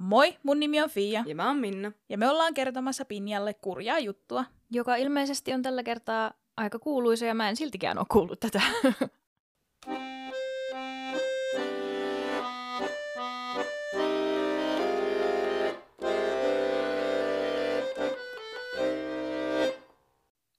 [0.00, 1.92] Moi, mun nimi on Fia, Ja mä oon Minna.
[2.08, 4.44] ja me ollaan kertomassa Pinjalle kurjaa juttua.
[4.70, 8.60] Joka ilmeisesti on tällä kertaa aika kuuluisa ja mä en siltikään ole kuullut tätä.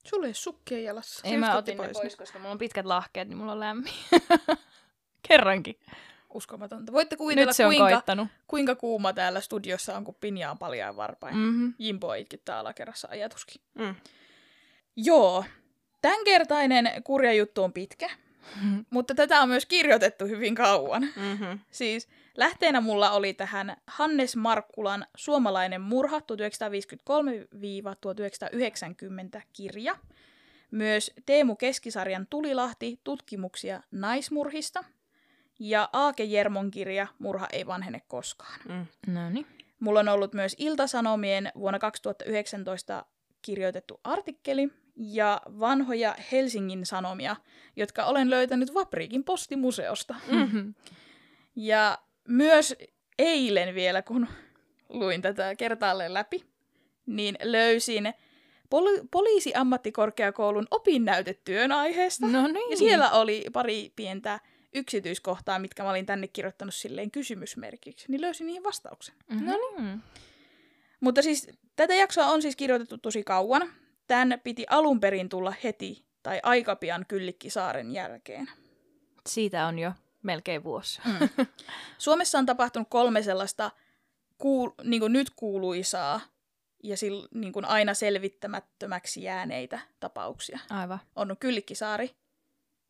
[0.05, 1.27] Sulla ei sukkia jalassa.
[1.27, 3.93] Ei mä otin ne pois, koska mulla on pitkät lahkeet, niin mulla on lämmin.
[5.27, 5.79] Kerrankin.
[6.33, 6.91] Uskomatonta.
[6.91, 8.27] Voitte kuvitella, Nyt se on kuinka, koittanut.
[8.47, 11.35] kuinka kuuma täällä studiossa on, kun Pinja on paljain varpain.
[11.35, 11.41] Mm.
[11.41, 11.73] Mm-hmm.
[11.79, 13.61] Jimpo itkittää alakerrassa ajatuskin.
[13.73, 13.95] Mm.
[14.95, 15.45] Joo.
[16.01, 18.09] Tämänkertainen kurja juttu on pitkä,
[18.89, 21.01] mutta tätä on myös kirjoitettu hyvin kauan.
[21.15, 21.59] Mm-hmm.
[21.71, 22.07] Siis
[22.37, 26.23] lähteenä mulla oli tähän Hannes Markkulan Suomalainen murha 1953-1990
[29.53, 29.95] kirja.
[30.71, 34.83] Myös Teemu Keskisarjan Tulilahti tutkimuksia naismurhista.
[35.63, 38.59] Ja Aake Jermon kirja Murha ei vanhene koskaan.
[38.69, 39.13] Mm.
[39.13, 39.45] No niin.
[39.79, 43.05] Mulla on ollut myös Iltasanomien vuonna 2019
[43.41, 47.35] kirjoitettu artikkeli ja vanhoja Helsingin Sanomia,
[47.75, 50.15] jotka olen löytänyt Vapriikin postimuseosta.
[50.31, 50.73] Mm-hmm.
[51.55, 51.97] Ja
[52.27, 52.75] myös
[53.19, 54.27] eilen vielä, kun
[54.89, 56.45] luin tätä kertaalleen läpi,
[57.05, 58.13] niin löysin
[58.69, 62.27] poli- poliisiammattikorkeakoulun opinnäytetyön aiheesta.
[62.27, 62.71] No niin.
[62.71, 64.39] Ja siellä oli pari pientä
[64.73, 68.05] yksityiskohtaa, mitkä mä olin tänne kirjoittanut silleen kysymysmerkiksi.
[68.07, 69.15] Niin löysin niihin vastauksen.
[69.29, 69.45] Mm-hmm.
[69.47, 70.03] No niin.
[70.99, 73.73] Mutta siis tätä jaksoa on siis kirjoitettu tosi kauan.
[74.07, 78.49] Tän piti alun perin tulla heti tai aika pian Kyllikkisaaren jälkeen.
[79.29, 79.91] Siitä on jo
[80.23, 81.01] melkein vuosi.
[81.05, 81.29] Mm.
[81.97, 83.71] Suomessa on tapahtunut kolme sellaista
[84.37, 86.21] kuul- niin kuin nyt kuuluisaa
[86.83, 90.59] ja sil- niin kuin aina selvittämättömäksi jääneitä tapauksia.
[90.69, 90.99] Aivan.
[91.15, 92.11] On Kyllikkisaari,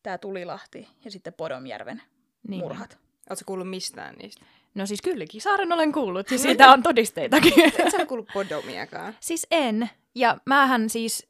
[0.04, 2.02] tämä Tulilahti ja sitten Podomjärven
[2.48, 2.62] Niin.
[2.62, 2.98] murhat.
[3.30, 4.46] Ootko kuullut mistään niistä?
[4.76, 7.54] No siis kylläkin saaren olen kuullut ja siitä on todisteitakin.
[7.66, 9.16] Et sä ole kuullut podomiakaan.
[9.20, 9.90] siis en.
[10.16, 11.28] Ja mähän siis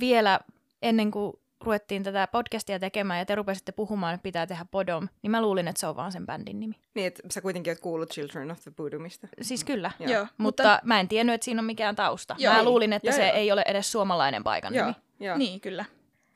[0.00, 0.40] vielä
[0.82, 5.30] ennen kuin ruvettiin tätä podcastia tekemään ja te rupesitte puhumaan, että pitää tehdä podom, niin
[5.30, 6.74] mä luulin, että se on vaan sen bändin nimi.
[6.94, 9.28] Niin, että sä kuitenkin oot kuullut Children of the Bodomista.
[9.42, 9.90] Siis kyllä.
[10.00, 10.10] Joo.
[10.12, 12.36] Joo, Mutta, mutta mä en tiennyt, että siinä on mikään tausta.
[12.38, 12.52] Joo.
[12.52, 12.64] mä Ei.
[12.64, 13.36] luulin, että Joo, se joo.
[13.36, 14.96] ei ole edes suomalainen paikan Joo, nimi.
[15.20, 15.36] joo.
[15.38, 15.84] Niin, kyllä.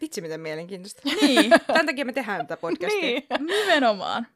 [0.01, 1.03] Vitsi, miten mielenkiintoista.
[1.23, 1.51] Niin.
[1.67, 3.01] Tämän takia me tehdään tätä podcastia.
[3.01, 3.27] Niin.
[3.39, 4.27] Nimenomaan.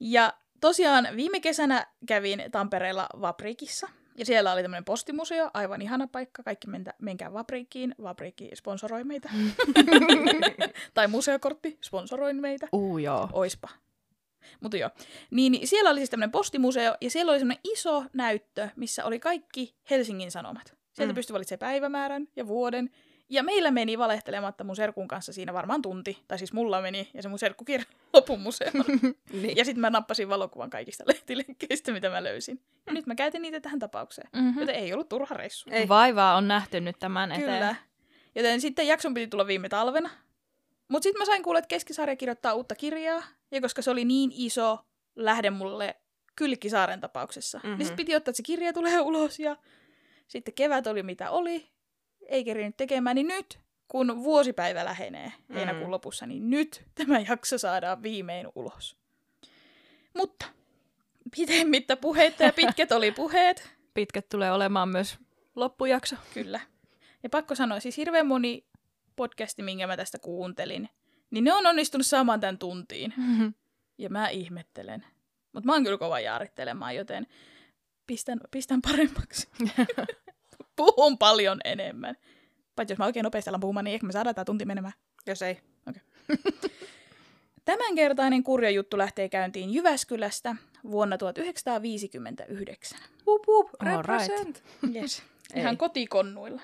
[0.00, 3.88] Ja tosiaan viime kesänä kävin Tampereella Vaprikissa.
[4.18, 6.42] Ja siellä oli tämmöinen postimuseo, aivan ihana paikka.
[6.42, 7.94] Kaikki mentä, menkää Vaprikiin.
[8.02, 9.30] Vaprikki sponsoroi meitä.
[10.94, 12.68] tai museokortti sponsoroi meitä.
[12.72, 13.28] Uu, joo.
[13.32, 13.68] Oispa.
[14.60, 14.90] Mutta joo.
[15.30, 19.20] Niin, niin siellä oli siis tämmöinen postimuseo, ja siellä oli semmoinen iso näyttö, missä oli
[19.20, 20.76] kaikki Helsingin Sanomat.
[20.92, 21.12] Sieltä.
[21.12, 21.14] Mm.
[21.14, 22.90] pystyi valitsemaan päivämäärän ja vuoden.
[23.28, 26.24] Ja meillä meni valehtelematta mun serkun kanssa siinä varmaan tunti.
[26.28, 27.64] Tai siis mulla meni, ja se mun serkku
[28.14, 28.84] lopun museoon.
[29.32, 29.56] Niin.
[29.56, 32.60] Ja sitten mä nappasin valokuvan kaikista lehtilenkkeistä, mitä mä löysin.
[32.86, 34.28] Ja nyt mä käytin niitä tähän tapaukseen.
[34.32, 34.60] Mm-hmm.
[34.60, 35.70] Joten ei ollut turha reissu.
[35.72, 35.88] Ei.
[35.88, 37.44] Vaivaa on nähty nyt tämän eteen.
[37.50, 37.76] Kyllä.
[38.34, 40.10] Joten sitten jakson piti tulla viime talvena.
[40.88, 43.22] Mutta sitten mä sain kuulla, että Keskisarja kirjoittaa uutta kirjaa.
[43.50, 44.78] Ja koska se oli niin iso
[45.16, 45.96] lähde mulle
[46.36, 47.70] Kylkisaaren tapauksessa, mm-hmm.
[47.70, 47.78] Mhm.
[47.78, 49.38] niin sitten piti ottaa, että se kirja tulee ulos.
[49.38, 49.56] Ja
[50.28, 51.68] sitten kevät oli mitä oli.
[52.28, 53.14] Ei kerinyt tekemään.
[53.14, 53.58] Niin nyt,
[53.88, 55.90] kun vuosipäivä lähenee heinäkuun Mm.
[55.90, 58.96] lopussa, niin nyt tämä jakso saadaan viimein ulos.
[60.16, 60.46] Mutta
[61.36, 63.70] pitemmittä puheitta ja pitkät oli puheet.
[63.94, 65.18] Pitkät tulee olemaan myös
[65.56, 66.16] loppujakso.
[66.34, 66.60] Kyllä.
[67.22, 68.64] Ja pakko sanoa, siis hirveän moni
[69.16, 70.88] podcasti, minkä mä tästä kuuntelin,
[71.30, 73.14] niin ne on onnistunut saamaan tämän tuntiin.
[73.16, 73.54] Mm-hmm.
[73.98, 75.04] Ja mä ihmettelen.
[75.52, 77.26] Mutta mä oon kyllä kova jaarittelemaan, joten
[78.06, 79.48] pistän, pistän paremmaksi.
[80.78, 82.16] Puhun paljon enemmän.
[82.76, 84.92] Paitsi jos mä oikein nopeasti alan puhumaan, niin ehkä me saadaan tämä tunti menemään.
[85.26, 85.60] Jos ei.
[87.64, 90.56] Tämänkertainen kurja juttu lähtee käyntiin Jyväskylästä
[90.90, 92.98] vuonna 1959.
[93.26, 94.06] Wup, wup, All right.
[94.06, 94.62] represent.
[94.94, 95.22] Yes.
[95.54, 95.60] Ei.
[95.60, 96.62] Ihan kotikonnuilla.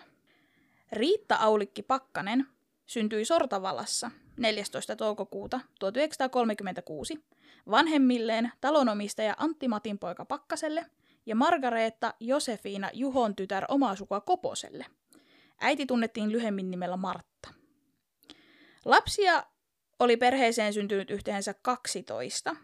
[0.92, 2.46] Riitta Aulikki Pakkanen
[2.86, 4.96] syntyi Sortavallassa 14.
[4.96, 7.24] toukokuuta 1936
[7.70, 10.86] vanhemmilleen talonomistaja Antti Matin poika Pakkaselle
[11.26, 14.86] ja Margareetta Josefiina Juhon tytär omaa sukua Koposelle.
[15.60, 17.48] Äiti tunnettiin lyhemmin nimellä Martta.
[18.84, 19.44] Lapsia
[19.98, 22.56] oli perheeseen syntynyt yhteensä 12,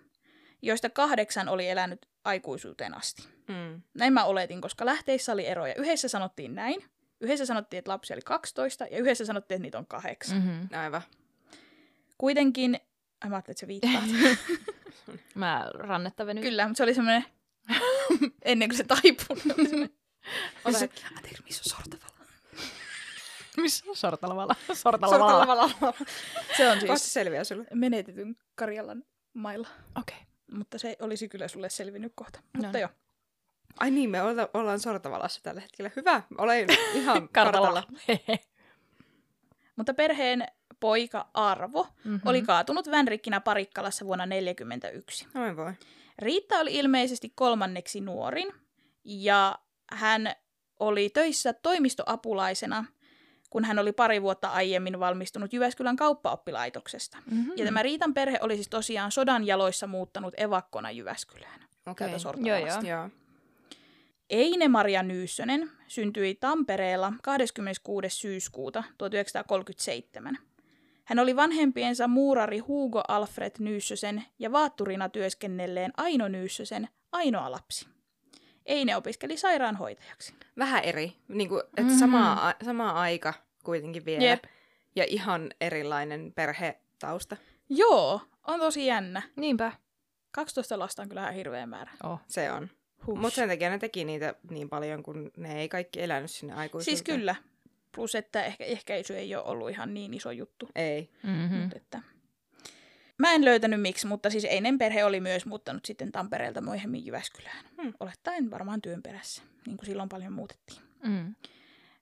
[0.62, 3.28] joista kahdeksan oli elänyt aikuisuuteen asti.
[3.48, 3.82] Mm.
[3.94, 5.74] Näin mä oletin, koska lähteissä oli eroja.
[5.74, 6.84] Yhdessä sanottiin näin.
[7.20, 10.38] Yhdessä sanottiin, että lapsi oli 12 ja yhdessä sanottiin, että niitä on kahdeksan.
[10.38, 10.48] Mm.
[10.48, 10.78] Mm-hmm.
[10.78, 11.02] Aivan.
[12.18, 12.80] Kuitenkin,
[13.20, 14.02] ai mä ajattelin, että se viittaa.
[15.34, 16.44] Mä rannetta venyt.
[16.44, 17.24] Kyllä, mutta se oli semmoinen,
[18.44, 18.84] ennen kuin se
[19.38, 19.90] semmoinen-
[20.64, 20.78] Ota
[21.16, 22.10] anteeksi, missä on sortavala?
[23.56, 24.56] Missä on Sortalavalla?
[24.72, 25.68] Sortalavalla.
[25.68, 25.94] Sortalavalla.
[26.56, 27.64] Se on Vasta siis selviää sulle.
[27.74, 29.68] menetetyn Karjalan mailla.
[30.00, 30.16] Okei.
[30.52, 32.38] Mutta se olisi kyllä sulle selvinnyt kohta.
[32.38, 32.80] No Mutta niin.
[32.80, 32.90] joo.
[33.80, 35.90] Ai niin, me olla, ollaan Sortavalassa tällä hetkellä.
[35.96, 37.82] Hyvä, olen ihan Kartalla.
[39.76, 40.46] Mutta perheen
[40.80, 42.08] poika Arvo Mhm.
[42.12, 42.28] mm-hmm.
[42.28, 45.26] oli kaatunut Vänrikkinä Parikkalassa vuonna 1941.
[45.34, 45.72] Noin voi.
[46.20, 48.52] Riitta oli ilmeisesti kolmanneksi nuorin
[49.04, 49.58] ja
[49.92, 50.32] hän
[50.80, 52.84] oli töissä toimistoapulaisena,
[53.50, 57.18] kun hän oli pari vuotta aiemmin valmistunut Jyväskylän kauppaoppilaitoksesta.
[57.30, 57.50] Mhm.
[57.56, 61.60] Ja tämä Riitan perhe oli siis tosiaan sodan jaloissa muuttanut evakkona Jyväskylään.
[61.86, 62.08] Okei.
[62.08, 62.80] Täältä Joo, joo.
[62.82, 63.08] Joo.
[64.30, 68.08] Eine-Maria Nyyssönen syntyi Tampereella 26.
[68.10, 70.38] syyskuuta 1937.
[71.10, 77.86] Hän oli vanhempiensa muurari Hugo Alfred Nyyssösen ja vaatturina työskennelleen Aino Nyyssösen ainoa lapsi.
[78.66, 80.34] Eine opiskeli sairaanhoitajaksi.
[80.58, 81.12] Vähän eri.
[81.28, 81.98] Niin kuin, että Mhm.
[81.98, 83.34] sama, sama aika
[83.64, 84.24] kuitenkin vielä.
[84.24, 84.44] Jep.
[84.96, 87.36] Ja ihan erilainen perhetausta.
[87.68, 89.22] Joo, on tosi jännä.
[89.36, 89.72] Niinpä.
[90.30, 91.90] 12 lasta on kyllä ihan hirveä määrä.
[92.04, 92.20] Oh.
[92.26, 92.68] Se on.
[93.06, 96.96] Mutta sen takia ne teki niitä niin paljon, kun ne ei kaikki elänyt sinne aikuisuuteen.
[96.96, 97.34] Siis kyllä.
[97.96, 100.68] Plus, että ehkä ehkäisy ei ole ollut ihan niin iso juttu.
[100.74, 101.10] Ei.
[101.22, 101.58] Mm-hmm.
[101.58, 102.02] Mut että...
[103.18, 107.64] Mä en löytänyt miksi, mutta siis Einen perhe oli myös muuttanut sitten Tampereelta myöhemmin Jyväskylään.
[107.82, 107.92] Hmm.
[108.00, 110.80] Olettaen varmaan työn perässä, niin kuin silloin paljon muutettiin.
[111.02, 111.34] Mm.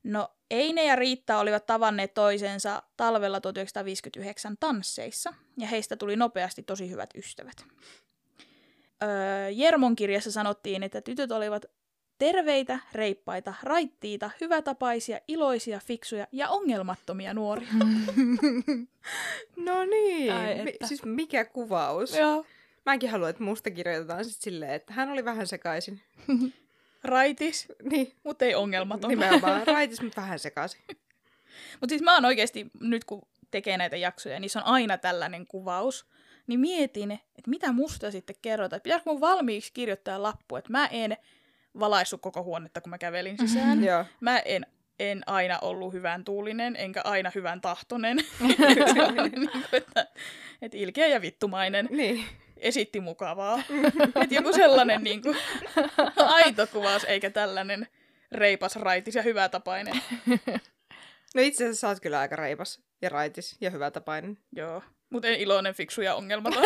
[0.02, 6.91] No, Eine ja Riitta olivat tavanneet toisensa talvella 1959 tansseissa, ja heistä tuli nopeasti tosi
[6.91, 7.64] hyvät ystävät.
[9.02, 11.64] Öö, Jermon kirjassa sanottiin, että tytöt olivat
[12.19, 17.69] terveitä, reippaita, raittiita, hyvätapaisia, iloisia, fiksuja ja ongelmattomia nuoria.
[19.56, 20.32] No niin.
[20.32, 20.87] Ai Mi- että.
[20.87, 22.15] siis mikä kuvaus.
[22.17, 22.47] Joo.
[22.87, 26.00] Mäkin haluan, että musta kirjoitetaan sit silleen, että hän oli vähän sekaisin.
[27.05, 29.11] Raitis, Niin, mutta ei ongelmaton.
[29.11, 29.67] nimenomaan.
[29.75, 30.81] Raitis, mutta vähän sekaisin.
[31.81, 35.47] Mutta siis mä oon oikeasti, nyt kun tekee näitä jaksoja, niin se on aina tällainen
[35.47, 36.06] kuvaus.
[36.47, 38.81] Niin mietin, että mitä musta sitten kerrotaan.
[38.82, 41.17] Pitäisikö mun valmiiksi kirjoittaa lappu, että mä en
[41.80, 43.84] valaissut koko huonetta, kun mä kävelin sisään.
[43.84, 44.04] Joo.
[44.20, 44.66] Mä en,
[44.98, 48.16] en aina ollut hyvän tuulinen, enkä aina hyvän tahtonen.
[48.40, 50.06] Niin kuin, että,
[50.62, 52.25] että ilkeä ja vittumainen Niin.
[52.56, 53.62] esitti mukavaa.
[54.22, 55.36] että joku sellainen niin kuin,
[56.16, 57.86] aito kuvaus, eikä tällainen
[58.32, 59.94] reipas, raitis ja hyvätapainen.
[61.34, 64.38] No itse asiassa sä oot kyllä aika reipas ja raitis ja hyvätapainen.
[64.56, 66.62] Joo, mutta en iloinen, fiksu ja ongelmaton.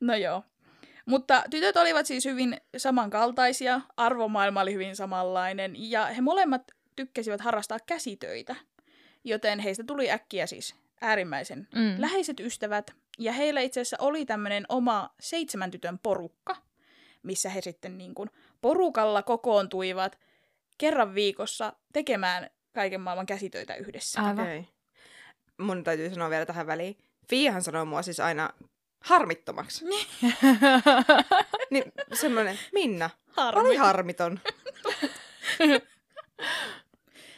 [0.00, 0.42] no joo.
[1.06, 6.62] Mutta tytöt olivat siis hyvin samankaltaisia, arvomaailma oli hyvin samanlainen, ja he molemmat
[6.96, 8.56] tykkäsivät harrastaa käsitöitä.
[9.24, 11.94] Joten heistä tuli äkkiä siis äärimmäisen Mm.
[11.98, 16.56] läheiset ystävät, ja heillä itse asiassa oli tämmöinen oma seitsemän tytön porukka,
[17.22, 18.30] missä he sitten niin kuin
[18.60, 20.18] porukalla kokoontuivat
[20.78, 24.22] kerran viikossa tekemään kaiken maailman käsitöitä yhdessä.
[24.22, 24.44] Aivan.
[24.44, 24.68] Okei.
[25.58, 26.98] Mun täytyy sanoa vielä tähän väliin.
[27.28, 28.50] Fiahan sanoo mua siis aina
[29.04, 29.84] harmittomaksi.
[31.70, 33.60] niin semmoinen, Minna, Harmi.
[33.60, 34.40] oli harmiton.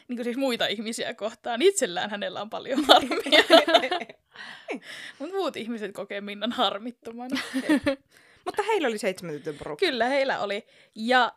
[0.09, 1.63] niin kuin siis muita ihmisiä kohtaan.
[1.63, 3.45] Itsellään hänellä on paljon harmia.
[5.19, 7.41] Mutta muut ihmiset kokee Minnan harmittomana.
[8.45, 9.87] Mutta heillä oli seitsemän tytön porukka.
[9.87, 10.67] Kyllä, heillä oli.
[10.95, 11.33] Ja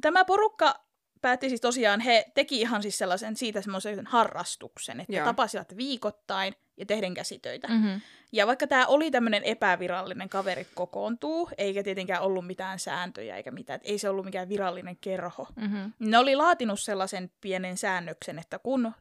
[0.00, 0.74] tämä porukka
[1.20, 5.24] päätti siis tosiaan, he teki ihan siis sellaisen siitä semmoisen harrastuksen, että Joo.
[5.24, 7.68] tapasivat viikoittain ja tehden käsitöitä.
[7.68, 7.74] Mm.
[7.74, 8.00] Mm-hmm.
[8.32, 13.76] Ja vaikka tämä oli tämmöinen epävirallinen kaverit kokoontuu, eikä tietenkään ollut mitään sääntöjä eikä mitään,
[13.76, 15.46] että ei se ollut mikään virallinen kerho.
[15.56, 15.92] Mm-hmm.
[15.98, 18.92] Ne oli laatinut sellaisen pienen säännöksen, että kun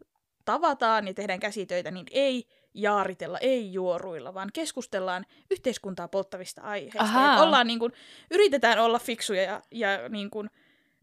[0.46, 7.44] tavataan ja tehdään käsitöitä, niin ei jaaritella, ei juoruilla, vaan keskustellaan yhteiskuntaa polttavista aiheista.
[7.44, 7.94] Ollaan niin kuin,
[8.32, 10.50] yritetään olla fiksuja ja, ja niin kuin,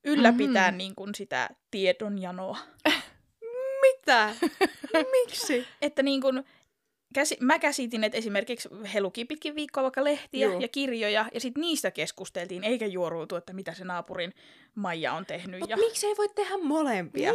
[0.05, 0.79] ylläpitää Mhm.
[0.79, 2.59] niin kuin sitä tiedonjanoa.
[3.83, 4.35] Mitä?
[5.11, 5.67] Miksi?
[5.83, 6.45] Että niin kuin,
[7.15, 10.61] käsi, mä käsitin, että esimerkiksi he luki pitkin viikkoa vaikka lehtiä Juu.
[10.61, 14.35] ja kirjoja, ja sitten niistä keskusteltiin, eikä juoruutu, että mitä se naapurin
[14.75, 15.69] Maija on tehnyt.
[15.69, 15.77] Ja...
[15.77, 17.33] miksi ei voi tehdä molempia?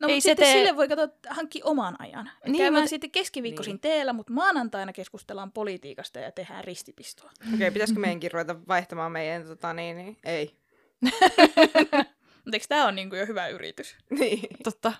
[0.00, 2.30] No, Ei se tee- sille voi katsoa, hankkia oman ajan.
[2.46, 3.80] Niin, käydään mä- sitten keskiviikkoisin Niin.
[3.80, 7.30] teellä, mutta maanantaina keskustellaan politiikasta ja tehdään ristipistoa.
[7.42, 10.56] Okei, okay, pitäisikö meidänkin ruveta vaihtamaan meidän, tota niin, niin ei.
[12.44, 13.96] Mutta eikö tämä ole niinku jo hyvä yritys?
[14.10, 14.48] Niin.
[14.64, 14.88] Totta.
[14.88, 14.96] No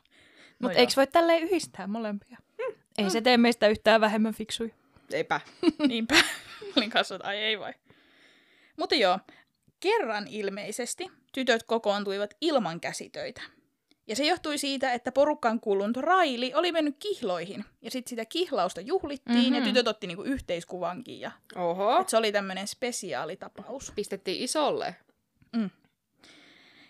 [0.58, 0.80] Mutta joo.
[0.80, 2.38] eikö voi tälleen yhdistää molempia?
[2.98, 4.74] Ei se tee meistä yhtään vähemmän fiksuja.
[5.12, 5.40] Eipä.
[5.88, 6.14] Niinpä.
[6.76, 7.74] Olin kanssa, että ai ei vai.
[8.76, 9.18] Mutta joo,
[9.80, 13.42] kerran ilmeisesti tytöt kokoontuivat ilman käsitöitä.
[14.06, 17.64] Ja se johtui siitä, että porukkaan kuulunut Raili oli mennyt kihloihin.
[17.82, 19.54] Ja sitten sitä kihlausta juhlittiin mm-hmm.
[19.54, 21.20] ja tytöt otti niinku yhteiskuvankin.
[21.20, 22.00] Ja, Oho.
[22.00, 23.92] et se oli tämmöinen spesiaalitapaus.
[23.94, 24.96] Pistettiin isolle.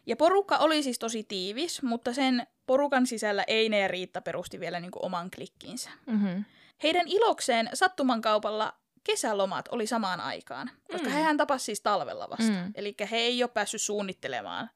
[0.07, 4.81] Ja porukka oli siis tosi tiivis, mutta sen porukan sisällä Eine ja Riitta perusti vielä
[4.81, 5.91] niin kuin oman klikkinsä.
[6.07, 6.45] Mm-hmm.
[6.83, 11.13] Heidän ilokseen sattumankaupalla kesälomat oli samaan aikaan, koska Mm.
[11.13, 11.19] mm.
[11.19, 12.53] hehän tapas siis talvella vasta.
[12.53, 12.73] Mm.
[12.75, 14.71] Eli he ei ole päässyt suunnittelemaan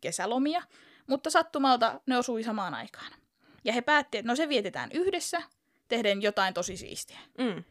[0.00, 0.62] kesälomia,
[1.06, 3.12] mutta sattumalta ne osui samaan aikaan.
[3.64, 5.42] Ja he päätti, että no se vietetään yhdessä,
[5.88, 7.18] tehden jotain tosi siistiä.
[7.38, 7.64] Mm.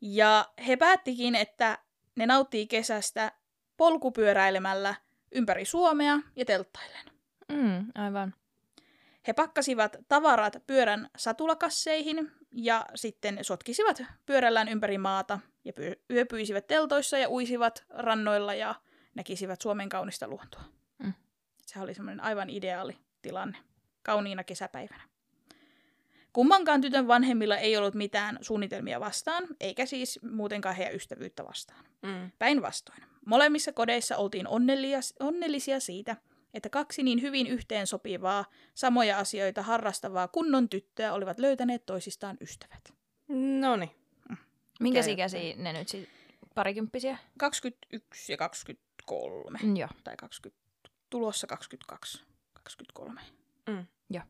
[0.00, 1.78] Ja he päättikin, että
[2.16, 3.32] ne nauttii kesästä
[3.76, 4.94] polkupyöräilemällä
[5.32, 7.06] ympäri Suomea ja telttaillen.
[7.52, 8.34] Mm, aivan.
[9.26, 17.18] He pakkasivat tavarat pyörän satulakasseihin ja sitten sotkisivat pyörällään ympäri maata ja pyö- yöpyisivät teltoissa
[17.18, 18.74] ja uisivat rannoilla ja
[19.14, 20.64] näkisivät Suomen kaunista luontoa.
[20.98, 21.12] Mm.
[21.66, 23.58] Se oli semmoinen aivan ideaali tilanne
[24.02, 25.02] kauniina kesäpäivänä.
[26.36, 31.84] Kummankaan tytön vanhemmilla ei ollut mitään suunnitelmia vastaan, eikä siis muutenkaan heidän ystävyyttä vastaan.
[32.02, 32.30] Mm.
[32.38, 33.02] Päinvastoin.
[33.26, 36.16] Molemmissa kodeissa oltiin onnellia- onnellisia siitä,
[36.54, 42.92] että kaksi niin hyvin yhteensopivaa, samoja asioita harrastavaa kunnon tyttöä olivat löytäneet toisistaan ystävät.
[43.60, 43.96] Noni.
[44.80, 45.12] Minkä Okei.
[45.12, 46.08] ikäisiä ne nyt sit?
[46.54, 47.18] Parikymppisiä?
[47.38, 49.58] 21 ja 23.
[49.62, 49.88] Mm, joo.
[50.04, 50.62] Tai 20,
[51.10, 52.24] tulossa 22.
[52.52, 53.20] 23.
[53.68, 53.86] Mm.
[54.10, 54.24] Joo.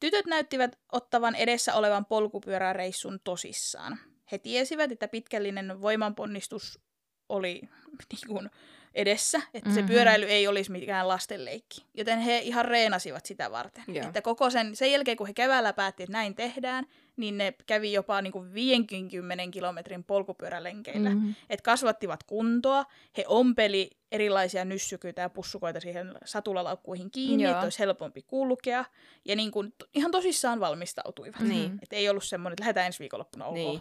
[0.00, 3.98] Tytöt näyttivät ottavan edessä olevan polkupyöräreissun tosissaan.
[4.32, 6.80] He tiesivät, että pitkällinen voimanponnistus
[7.28, 7.60] oli
[8.12, 8.50] niin kuin
[8.94, 9.90] edessä, että se Mhm.
[9.90, 11.84] pyöräily ei olisi mikään lastenleikki.
[11.94, 13.84] Joten he ihan reenasivat sitä varten.
[13.88, 14.06] Joo.
[14.06, 16.86] Että koko sen, sen jälkeen, kun he keväällä päätti, että näin tehdään,
[17.20, 21.10] niin ne kävi jopa niin kuin 50 kilometrin polkupyörälenkeillä.
[21.10, 21.34] Mm-hmm.
[21.50, 22.84] Et kasvattivat kuntoa,
[23.16, 27.52] he ompeli erilaisia nyssykyitä ja pussukoita siihen satulalaukkuihin kiinni, Joo.
[27.52, 28.84] että olisi helpompi kulkea.
[29.24, 31.40] Ja niin kuin, ihan tosissaan valmistautuivat.
[31.40, 31.78] Niin.
[31.82, 33.54] Et ei ollut semmoinen, että lähdetään ensi viikonloppuna ok.
[33.54, 33.80] Niin.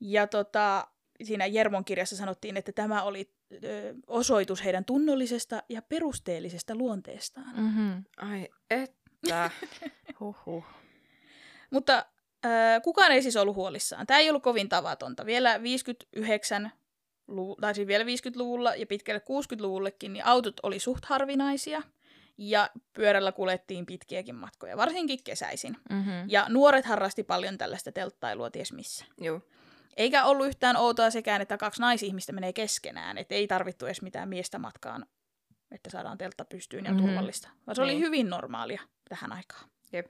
[0.00, 0.88] Ja tota,
[1.22, 7.56] siinä Jermon kirjassa sanottiin, että tämä oli ö, osoitus heidän tunnollisesta ja perusteellisesta luonteestaan.
[7.56, 8.04] Mm-hmm.
[8.16, 9.50] Ai että.
[10.20, 10.64] Huhhuh.
[11.70, 12.06] Mutta
[12.44, 14.06] äh, kukaan ei siis ollut huolissaan.
[14.06, 15.26] Tämä ei ollut kovin tavatonta.
[15.26, 16.72] Vielä 59
[17.28, 21.82] lu- tai siis vielä 50-luvulla ja pitkälle 60-luvullekin, niin autot oli suht harvinaisia
[22.38, 25.76] ja pyörällä kuljettiin pitkiäkin matkoja, varsinkin kesäisin.
[25.90, 26.12] Mm-hmm.
[26.28, 29.04] Ja nuoret harrasti paljon tällaista telttailua ties missä.
[29.20, 29.40] Joo.
[29.96, 34.28] Eikä ollut yhtään outoa sekään, että kaksi naisihmistä menee keskenään, että ei tarvittu edes mitään
[34.28, 35.06] miestä matkaan,
[35.70, 37.00] että saadaan teltta pystyyn ja Mhm.
[37.04, 37.48] turvallista.
[37.66, 38.02] Vaan se oli Niin.
[38.02, 39.68] hyvin normaalia tähän aikaan.
[39.92, 40.06] Jep.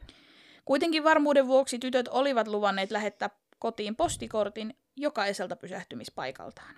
[0.64, 6.74] Kuitenkin varmuuden vuoksi tytöt olivat luvanneet lähettää kotiin postikortin jokaiselta pysähtymispaikaltaan.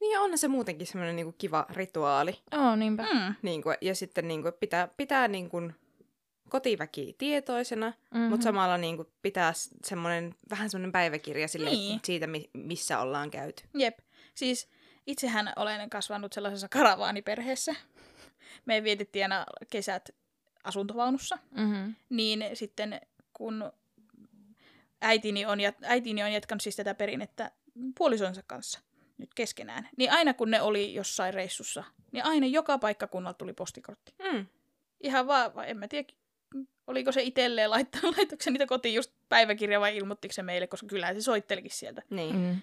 [0.00, 2.38] Niin onhan se muutenkin semmoinen niinku kiva rituaali.
[2.52, 3.06] Oo, niinpä.
[3.12, 3.34] Mm.
[3.42, 5.70] Niinku, ja sitten niinku pitää, pitää niinku
[6.48, 8.28] kotiväki tietoisena, Mm-hmm.
[8.28, 9.52] mutta samalla niinku pitää
[9.84, 12.00] semmoinen, vähän semmoinen päiväkirja sille, Niin.
[12.04, 13.64] siitä, mi- missä ollaan käyty.
[13.74, 13.98] Jep.
[14.34, 14.68] Siis
[15.06, 17.74] itsehän olen kasvanut sellaisessa karavaaniperheessä.
[18.66, 20.10] Me vietettiin aina kesät
[20.64, 21.38] asuntovaunussa.
[21.50, 21.94] Mm-hmm.
[22.10, 23.00] Niin sitten
[23.34, 23.72] kun
[25.02, 27.50] äitini on, jat- äitini on jatkanut siis tätä perinnettä
[27.98, 28.80] puolisonsa kanssa
[29.18, 34.14] nyt keskenään, niin aina kun ne oli jossain reissussa, niin aina joka paikkakunnalta tuli postikortti.
[34.32, 34.46] Mm.
[35.00, 36.08] Ihan vaan, vai en mä tiedä,
[36.86, 40.86] oliko se itselleen laittanut, laittoiko se niitä kotiin just päiväkirja vai ilmoittiko se meille, koska
[40.86, 42.02] kyllä se soittelikin sieltä.
[42.10, 42.60] Niin, Mm.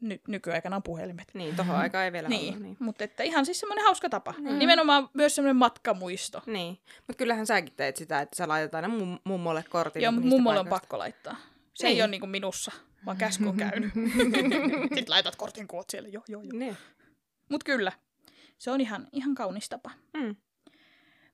[0.00, 1.28] Ny- nykyaikana on puhelimet.
[1.34, 2.62] niin tohon aikaan ei vielä Niin, ollut.
[2.62, 2.76] Niin.
[2.80, 4.34] mutta että ihan siis semmoinen hauska tapa.
[4.38, 4.58] Niin.
[4.58, 6.42] Nimenomaan myös semmoinen matkamuisto.
[6.46, 10.02] Niin, mutta kyllähän säkin teet sitä, että sä laitat aina mum- mummolle kortin.
[10.02, 11.36] Joo, mutta mummolle on pakko laittaa.
[11.74, 11.96] Se Niin.
[11.96, 12.72] ei ole niinku minussa,
[13.06, 13.92] vaan käsky on käynyt.
[14.94, 16.58] Sitten laitat kortin koot siellä, joo, joo, joo.
[16.58, 16.76] Niin.
[17.50, 17.92] Mut kyllä,
[18.58, 19.90] se on ihan, ihan kaunis tapa.
[20.16, 20.36] Mm.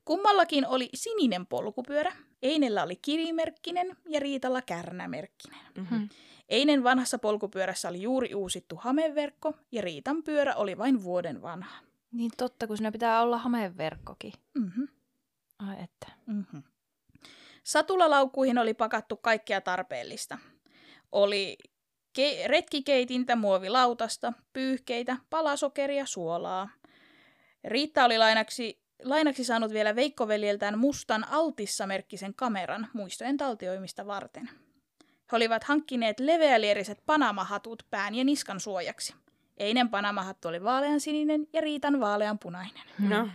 [0.04, 2.12] Kummallakin oli sininen polkupyörä.
[2.42, 5.60] Einellä oli kirimerkkinen ja Riitalla kärnämerkkinen.
[5.78, 6.08] Mm-hmm.
[6.52, 11.76] Einen vanhassa polkupyörässä oli juuri uusittu hameverkko ja Riitan pyörä oli vain vuoden vanha.
[12.12, 14.32] Niin totta, kun siinä pitää olla hameverkkokin.
[14.54, 14.88] Mm-hmm.
[15.58, 16.12] Ai että.
[16.26, 16.62] Mm-hmm.
[17.64, 20.38] Satulalaukkuihin oli pakattu kaikkea tarpeellista.
[21.12, 21.56] Oli
[22.18, 26.68] ke- retkikeitintä, muovilautasta, pyyhkeitä, palasokeria, suolaa.
[27.64, 34.50] Riitta oli lainaksi, lainaksi saanut vielä veikkoveljeltään mustan Altissa-merkkisen kameran muistojen taltioimista varten.
[35.32, 39.14] He olivat hankkineet leveälieriset panamahatut pään ja niskan suojaksi.
[39.60, 42.82] Einen panamahattu oli vaaleansininen ja Riitan vaaleanpunainen.
[42.98, 43.28] No.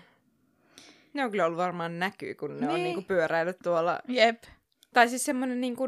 [1.14, 2.84] Ne on kyllä ollut varmaan näkyy, kun ne on Niin.
[2.84, 4.00] niinku pyöräillyt tuolla.
[4.08, 4.44] Jep.
[4.94, 5.84] Tai siis semmoinen niinku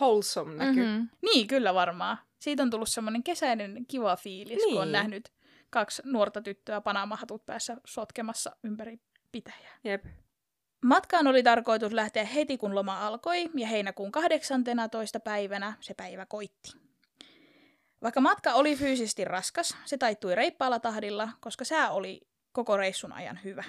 [0.00, 0.70] wholesome näky.
[0.80, 0.92] Mm-hmm.
[0.92, 1.08] Mm-hmm.
[1.22, 2.18] Niin, kyllä varmaan.
[2.38, 4.72] Siitä on tullut semmoinen kesäinen kiva fiilis, niin.
[4.72, 4.92] kun on Niin.
[4.92, 5.32] nähnyt
[5.70, 9.00] kaksi nuorta tyttöä panamahatut päässä sotkemassa ympäri
[9.32, 9.72] pitäjää.
[9.84, 10.04] Jep.
[10.84, 15.20] Matkaan oli tarkoitus lähteä heti, kun loma alkoi, ja heinäkuun 18.
[15.20, 16.72] päivänä se päivä koitti.
[18.02, 22.20] Vaikka matka oli fyysisesti raskas, se taittui reippaalla tahdilla, koska sää oli
[22.52, 23.64] koko reissun ajan hyvä.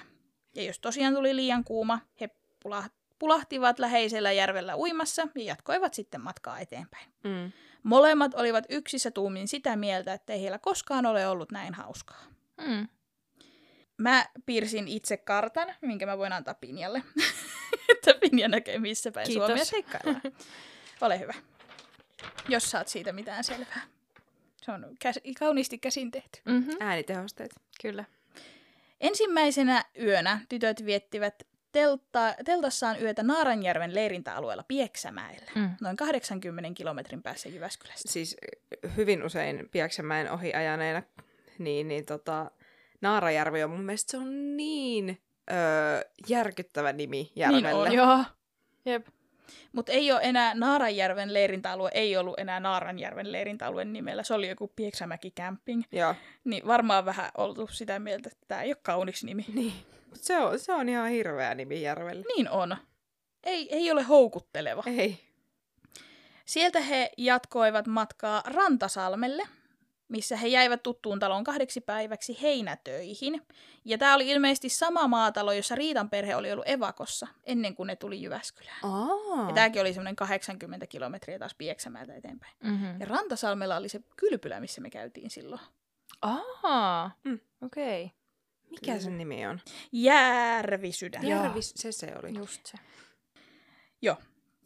[0.55, 2.29] Ja jos tosiaan tuli liian kuuma, he
[2.65, 2.89] pula-
[3.19, 7.05] pulahtivat läheisellä järvellä uimassa ja jatkoivat sitten matkaa eteenpäin.
[7.23, 7.51] Mm.
[7.83, 12.23] Molemmat olivat yksissä tuumin sitä mieltä, että ei heillä koskaan ole ollut näin hauskaa.
[12.67, 12.87] Mm.
[13.99, 17.03] Mä piirsin itse kartan, minkä mä voin antaa Pinjalle.
[17.91, 19.47] että Pinja näkee missä päin Kiitos.
[19.47, 20.21] Suomea seikkaillaan.
[21.01, 21.33] Ole hyvä.
[22.49, 23.81] Jos saat siitä mitään selvää.
[24.61, 26.39] Se on käs- kauniisti käsin tehty.
[26.45, 26.77] Mm-hmm.
[26.79, 27.51] Äänitehosteet.
[27.81, 28.05] Kyllä.
[29.01, 35.69] Ensimmäisenä yönä tytöt viettivät teltta, teltassaan yötä Naaranjärven leirintäalueella Pieksämäellä, Mm.
[35.81, 38.11] noin 80 kilometrin päässä Jyväskylästä.
[38.11, 38.37] Siis
[38.97, 41.03] hyvin usein Pieksämäen ohi ajaneena,
[41.59, 42.51] niin, niin tota,
[43.01, 47.73] Naarajärvi on mun mielestä se on niin öö, järkyttävä nimi järvelle.
[47.73, 47.93] on.
[47.93, 48.23] Joo.
[48.85, 49.07] Jep.
[49.71, 54.23] Mutta ei ole enää Naaranjärven leirintäalue, ei ollut enää Naaranjärven leirintäalueen nimellä.
[54.23, 55.83] Se oli joku Pieksämäki Camping.
[55.91, 56.15] Joo.
[56.43, 59.45] Niin varmaan vähän oltu sitä mieltä, että tämä ei ole kaunis nimi.
[59.53, 59.73] Niin.
[60.09, 62.25] Mut se on, se on ihan hirveä nimi järvelle.
[62.35, 62.77] Niin on.
[63.43, 64.83] Ei, ei ole houkutteleva.
[64.85, 65.19] Ei.
[66.45, 69.43] Sieltä he jatkoivat matkaa Rantasalmelle,
[70.09, 73.41] missä he jäivät tuttuun talon kahdeksi päiväksi heinätöihin.
[73.85, 77.95] Ja tämä oli ilmeisesti sama maatalo, jossa Riitan perhe oli ollut evakossa ennen kuin ne
[77.95, 78.79] tuli Jyväskylään.
[78.83, 79.47] Aa.
[79.47, 82.53] Ja tämäkin oli semmoinen 80 kilometriä taas Pieksämäeltä eteenpäin.
[82.63, 82.99] Mm-hmm.
[82.99, 85.61] Ja Rantasalmella oli se kylpylä, missä me käytiin silloin.
[86.21, 87.39] Aa, Mm.
[87.61, 88.05] okei.
[88.05, 88.19] Okay.
[88.69, 89.61] Mikä sen nimi on?
[89.91, 91.27] Järvisydän.
[91.27, 91.43] Joo.
[91.43, 92.33] Järvi, se se oli.
[92.37, 92.77] Just se.
[94.01, 94.15] Joo.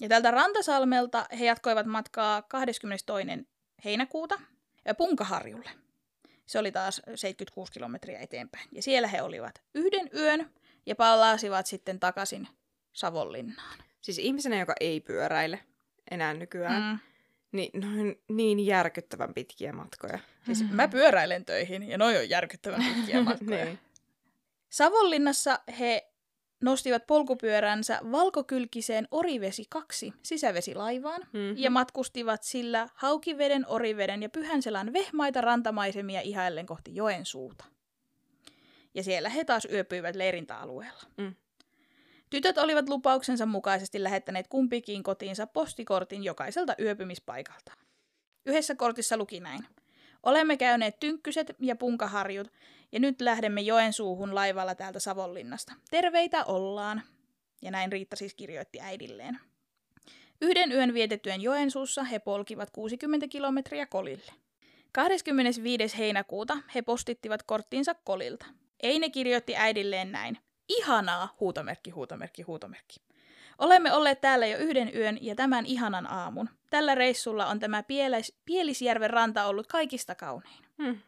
[0.01, 3.47] Ja tältä Rantasalmelta he jatkoivat matkaa 22.
[3.85, 4.39] heinäkuuta
[4.97, 5.69] Punkaharjulle.
[6.45, 8.69] Se oli taas 76 kilometriä eteenpäin.
[8.71, 10.51] Ja siellä he olivat yhden yön
[10.85, 12.47] ja palasivat sitten takaisin
[12.93, 13.79] Savonlinnaan.
[14.01, 15.59] Siis ihmisenä, joka ei pyöräile
[16.11, 16.99] enää nykyään, Mm.
[17.51, 20.19] niin noin niin järkyttävän pitkiä matkoja.
[20.45, 23.65] Siis mä pyöräilen töihin ja noi on järkyttävän pitkiä matkoja.
[23.65, 23.79] niin.
[24.69, 26.12] Savonlinnassa he
[26.63, 31.57] nostivat polkupyöränsä valkokylkiseen Orivesi 2 sisävesilaivaan Mm-hmm.
[31.57, 37.65] ja matkustivat sillä Haukiveden, Oriveden ja Pyhänselän vehmaita rantamaisemia ihaillen kohti Joensuuta.
[38.93, 41.01] Ja siellä he taas yöpyivät leirintäalueella.
[41.17, 41.35] Mm.
[42.29, 47.71] Tytöt olivat lupauksensa mukaisesti lähettäneet kumpikin kotiinsa postikortin jokaiselta yöpymispaikalta.
[48.45, 49.65] Yhdessä kortissa luki näin.
[50.23, 52.51] Olemme käyneet tynkkyset ja punkaharjut
[52.93, 55.73] ja nyt lähdemme Joensuuhun laivalla täältä Savonlinnasta.
[55.91, 57.01] Terveitä ollaan.
[57.61, 59.39] Ja näin Riitta siis kirjoitti äidilleen.
[60.41, 64.31] Yhden yön vietettyjen Joensuussa he polkivat 60 kilometriä Kolille.
[64.91, 65.97] 25.
[65.97, 68.45] heinäkuuta he postittivat korttinsa Kolilta.
[68.83, 70.37] Eine kirjoitti äidilleen näin.
[70.69, 72.95] Ihanaa, huutomerkki, huutomerkki, huutomerkki.
[73.57, 76.49] Olemme olleet täällä jo yhden yön ja tämän ihanan aamun.
[76.69, 80.65] Tällä reissulla on tämä Pieles, Pielisjärven ranta ollut kaikista kaunein.
[80.77, 80.99] Mm.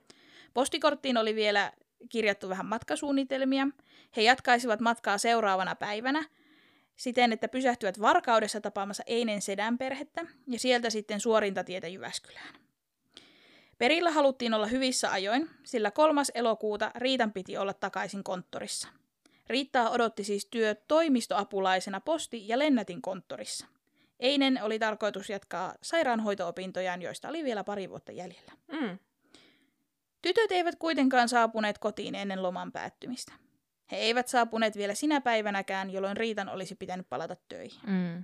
[0.55, 1.71] Postikorttiin oli vielä
[2.09, 3.67] kirjattu vähän matkasuunnitelmia.
[4.15, 6.25] He jatkaisivat matkaa seuraavana päivänä
[6.95, 12.55] siten, että pysähtyvät Varkaudessa tapaamassa Einen sedän perhettä ja sieltä sitten suorinta tietä Jyväskylään.
[13.77, 18.87] Perillä haluttiin olla hyvissä ajoin, sillä kolmas elokuuta Riitan piti olla takaisin konttorissa.
[19.47, 23.65] Riittaa odotti siis työ toimistoapulaisena posti- ja lennätin konttorissa.
[24.19, 28.51] Einen oli tarkoitus jatkaa sairaanhoito-opintojaan, joista oli vielä pari vuotta jäljellä.
[28.71, 28.99] Mm.
[30.25, 33.33] Tytöt eivät kuitenkaan saapuneet kotiin ennen loman päättymistä.
[33.91, 37.79] He eivät saapuneet vielä sinä päivänäkään, jolloin Riitan olisi pitänyt palata töihin.
[37.87, 38.23] Mm.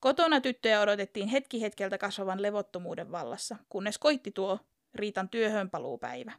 [0.00, 4.58] Kotona tyttöjä odotettiin hetki hetkeltä kasvavan levottomuuden vallassa, kunnes koitti tuo
[4.94, 6.32] Riitan työhönpaluupäivä.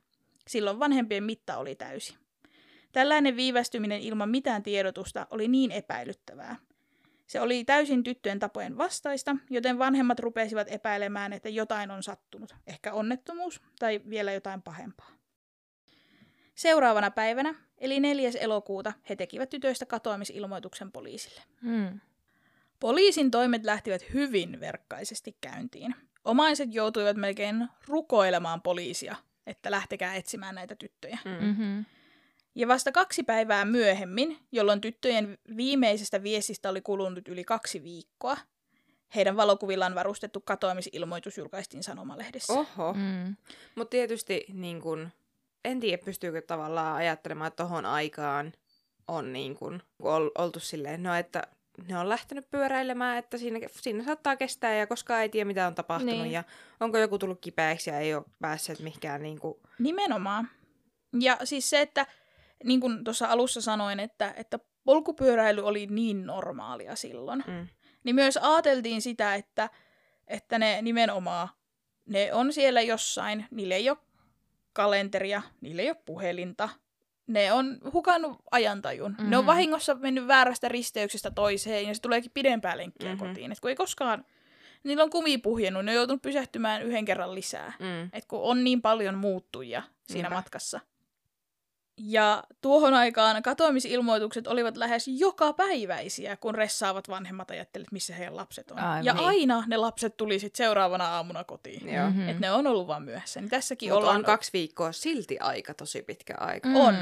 [0.47, 2.17] Silloin vanhempien mitta oli täysi.
[2.91, 6.55] Tällainen viivästyminen ilman mitään tiedotusta oli niin epäilyttävää.
[7.27, 12.55] Se oli täysin tyttöjen tapojen vastaista, joten vanhemmat rupesivat epäilemään, että jotain on sattunut.
[12.67, 15.11] Ehkä onnettomuus tai vielä jotain pahempaa.
[16.55, 18.31] Seuraavana päivänä, eli 4.
[18.39, 21.41] elokuuta, he tekivät tytöistä katoamisilmoituksen poliisille.
[21.61, 21.99] Mm.
[22.79, 25.95] Poliisin toimet lähtivät hyvin verkkaisesti käyntiin.
[26.25, 29.15] Omaiset joutuivat melkein rukoilemaan poliisia,
[29.47, 31.17] että lähtekää etsimään näitä tyttöjä.
[31.25, 31.45] Mm.
[31.45, 31.85] Mm-hmm.
[32.55, 38.37] Ja vasta kaksi päivää myöhemmin, jolloin tyttöjen viimeisestä viestistä oli kulunut yli kaksi viikkoa,
[39.15, 42.53] heidän valokuvillaan varustettu katoamisilmoitus julkaistiin Sanomalehdessä.
[42.53, 42.93] Oho.
[42.93, 43.35] Mm.
[43.75, 45.09] Mutta tietysti niin kun,
[45.65, 48.53] en tiedä, pystyykö tavallaan ajattelemaan, että tohon aikaan
[49.07, 51.43] on niin kun, ol, oltu silleen, no että
[51.87, 55.75] ne on lähtenyt pyöräilemään, että siinä, siinä saattaa kestää ja koskaan ei tiedä, mitä on
[55.75, 56.31] tapahtunut Niin.
[56.31, 56.43] ja
[56.79, 60.49] onko joku tullut kipeäksi ja ei ole päässyt mihinkään niin kuin, Nimenomaan.
[61.19, 62.05] Ja siis se, että
[62.63, 67.67] niin kuin tuossa alussa sanoin, että, että polkupyöräily oli niin normaalia silloin, mm,
[68.03, 69.69] niin myös ajateltiin sitä, että,
[70.27, 71.47] että ne nimenomaan,
[72.05, 73.97] ne on siellä jossain, niillä ei ole
[74.73, 76.69] kalenteria, niillä ei ole puhelinta,
[77.27, 79.11] ne on hukannut ajantajun.
[79.11, 79.29] Mm-hmm.
[79.29, 79.47] Ne on Mhm.
[79.47, 83.17] vahingossa mennyt väärästä risteyksestä toiseen ja se tuleekin pidempää lenkkiä Mhm.
[83.21, 83.33] mm-hmm.
[83.33, 83.51] kotiin.
[83.51, 84.25] Et kun ei koskaan,
[84.83, 87.73] niillä on kumi puhjennut, ne on joutunut pysähtymään yhden kerran lisää.
[87.79, 88.09] Mm.
[88.13, 90.35] Et kun on niin paljon muuttujia siinä Niinpä.
[90.35, 90.79] matkassa.
[91.97, 98.71] Ja tuohon aikaan katoamisilmoitukset olivat lähes joka päiväisiä, kun ressaavat vanhemmat ajattelivat, missä heidän lapset
[98.71, 98.79] on.
[98.79, 99.05] Aivan.
[99.05, 99.25] ja Niin.
[99.25, 101.93] aina ne lapset tuli sit seuraavana aamuna kotiin.
[101.93, 102.09] Joo.
[102.09, 102.19] Mhm.
[102.19, 102.29] Mm.
[102.29, 103.41] Että ne on ollut vaan myöhässä.
[103.41, 104.15] Niin tässäkin Mutta ollaan...
[104.17, 106.69] on kaksi viikkoa silti aika tosi pitkä aika.
[106.69, 106.75] Mm.
[106.75, 106.95] On.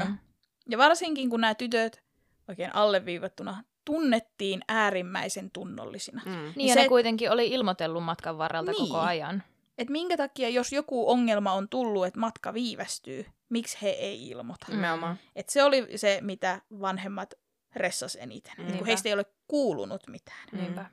[0.70, 2.02] Ja varsinkin kun nämä tytöt,
[2.48, 6.22] oikein alleviivattuna, tunnettiin äärimmäisen tunnollisina.
[6.26, 6.52] Mm.
[6.56, 8.88] Niin, ja Se- ne kuitenkin oli ilmoitellut matkan varrelta Niin.
[8.88, 9.42] koko ajan.
[9.78, 14.66] Et minkä takia, jos joku ongelma on tullut, että matka viivästyy, miksi he ei ilmoita?
[14.68, 14.74] Mm.
[14.74, 15.18] Nimenomaan.
[15.36, 17.34] Et se oli se, mitä vanhemmat
[17.76, 18.64] ressas eniten, mm.
[18.64, 18.86] kun Niinpä.
[18.86, 20.48] heistä ei ole kuulunut mitään.
[20.52, 20.58] Mm.
[20.58, 20.86] Niinpä.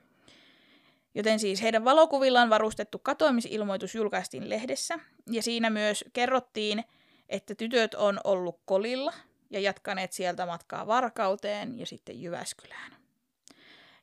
[1.14, 4.98] Joten siis heidän valokuvillaan varustettu katoamisilmoitus julkaistiin lehdessä,
[5.30, 6.84] ja siinä myös kerrottiin,
[7.28, 9.12] että tytöt on ollut kolilla
[9.50, 13.01] ja jatkaneet sieltä matkaa Varkauteen ja sitten Jyväskylään.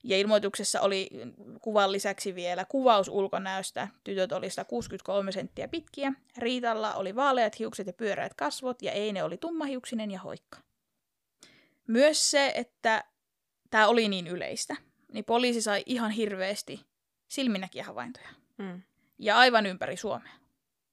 [0.03, 1.09] Ja ilmoituksessa oli
[1.61, 3.87] kuvan lisäksi vielä kuvaus ulkonäöstä.
[4.03, 9.37] Tytöt oli 163 senttiä pitkiä, Riitalla oli vaaleat hiukset ja pyöreät kasvot, ja Eine oli
[9.37, 10.59] tummahiuksinen ja hoikka.
[11.87, 13.03] Myös se, että
[13.69, 14.75] tämä oli niin yleistä,
[15.11, 16.85] niin poliisi sai ihan hirveästi
[17.27, 18.29] silminnäkijähavaintoja.
[18.57, 18.81] Mm.
[19.19, 20.33] Ja aivan ympäri Suomea.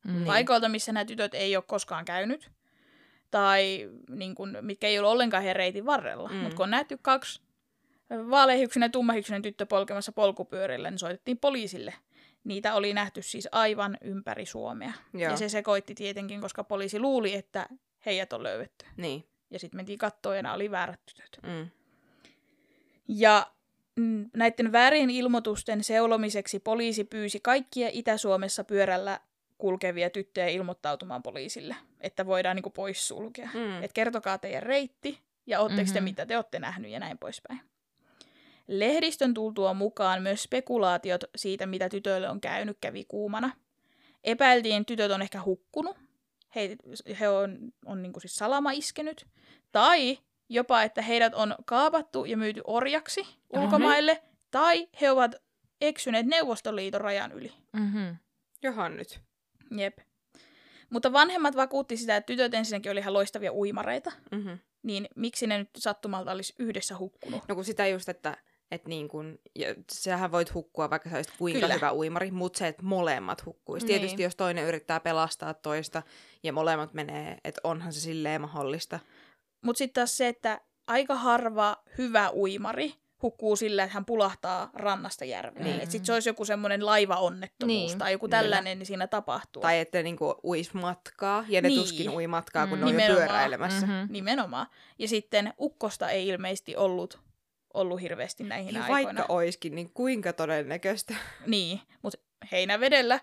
[0.04, 0.12] Mm.
[0.12, 0.24] Niin.
[0.24, 2.50] Paikoilta, missä nämä tytöt ei ole koskaan käynyt,
[3.30, 6.28] tai niin kun, mitkä ei ole ollenkaan heidän reitin varrella.
[6.28, 6.34] Mm.
[6.34, 6.40] Mm.
[6.40, 7.40] Mutta kun on nähty kaksi
[8.10, 11.94] vaaleahiuksinen ja tummahiuksinen tyttö polkemassa polkupyörillä, niin soitettiin poliisille.
[12.44, 14.92] Niitä oli nähty siis aivan ympäri Suomea.
[15.14, 15.30] Joo.
[15.30, 17.66] Ja se sekoitti tietenkin, koska poliisi luuli, että
[18.06, 18.86] heidät on löydetty.
[18.96, 19.24] Niin.
[19.50, 21.38] Ja sitten mentiin kattoon ja nämä oli väärät tytöt.
[21.42, 21.68] Mm.
[23.08, 23.46] Ja
[23.96, 29.20] mm, näiden väärien ilmoitusten seulomiseksi poliisi pyysi kaikkia Itä-Suomessa pyörällä
[29.58, 33.48] kulkevia tyttöjä ilmoittautumaan poliisille, että voidaan niin poissulkea.
[33.54, 33.60] Mm.
[33.60, 33.82] Mm.
[33.82, 35.94] Et kertokaa teidän reitti ja ootteko mm-hmm.
[35.94, 36.04] te, Mhm.
[36.04, 37.60] mitä te olette nähnyt ja näin poispäin.
[38.66, 43.50] Lehdistön tultua mukaan myös spekulaatiot siitä, mitä tytöille on käynyt, kävi kuumana.
[44.24, 45.96] Epäiltiin, että tytöt on ehkä hukkunut.
[46.54, 46.76] He,
[47.20, 49.26] he on, on niin siis salama iskenyt.
[49.72, 54.22] Tai jopa, että heidät on kaapattu ja myyty orjaksi ulkomaille.
[54.50, 55.34] Tai he ovat
[55.80, 57.52] eksyneet Neuvostoliiton rajan yli.
[57.72, 58.16] Mm-hmm.
[58.62, 59.20] Johan nyt.
[59.76, 59.98] Jep.
[60.90, 64.12] Mutta vanhemmat vakuutti sitä, että tytöt ensinnäkin oli ihan loistavia uimareita.
[64.30, 64.58] Mm-hmm.
[64.82, 67.42] Niin miksi ne nyt sattumalta olisi yhdessä hukkunut?
[67.48, 68.36] No kun sitä just, että
[68.70, 71.74] et niin kun, ja sähän voit hukkua, vaikka sä olisit kuinka Kyllä.
[71.74, 73.86] hyvä uimari, mutta se, että molemmat hukkuisi.
[73.86, 74.00] Niin.
[74.00, 76.02] Tietysti jos toinen yrittää pelastaa toista
[76.42, 78.98] ja molemmat menee, että onhan se silleen mahdollista.
[79.64, 85.24] Mutta sitten taas se, että aika harva hyvä uimari hukkuu sillä, että hän pulahtaa rannasta
[85.24, 85.64] järveen.
[85.64, 85.72] Niin.
[85.72, 85.82] Niin.
[85.82, 87.98] Että sitten se olisi joku semmoinen laivaonnettomuus Niin.
[87.98, 89.60] tai joku tällainen, niin siinä tapahtuu.
[89.62, 91.80] Tai että niinku uis matkaa, ja ne Niin.
[91.80, 92.84] tuskin ui matkaa, kun Mm.
[92.84, 93.28] ne on jo Nimenomaan.
[93.28, 93.86] pyöräilemässä.
[93.86, 94.12] Mm-hmm.
[94.12, 94.66] Nimenomaan.
[94.98, 97.18] Ja sitten ukkosta ei ilmeisesti ollut,
[97.76, 99.04] ollut hirveästi näihin Ja aikoina.
[99.04, 101.14] vaikka oiskin, niin kuinka todennäköistä.
[101.46, 102.18] Niin, mutta
[102.52, 103.20] heinävedellä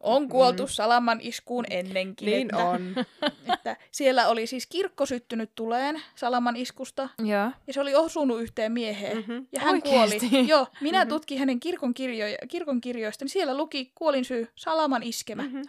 [0.00, 0.68] on kuoltu Mm.
[0.68, 2.26] salaman iskuun ennenkin.
[2.26, 2.94] Niin että, on.
[3.54, 7.50] Että siellä oli siis kirkko syttynyt tuleen salaman iskusta, Joo.
[7.66, 9.16] ja se oli osunut yhteen mieheen.
[9.18, 9.32] Mhm.
[9.52, 10.28] Ja hän Oikeesti?
[10.30, 10.48] kuoli.
[10.52, 11.08] Joo, minä Mhm.
[11.08, 15.42] tutkin hänen kirkon, kirjoja, kirkon kirjoista, niin siellä luki kuolinsyy salaman iskemä.
[15.42, 15.62] Mhm.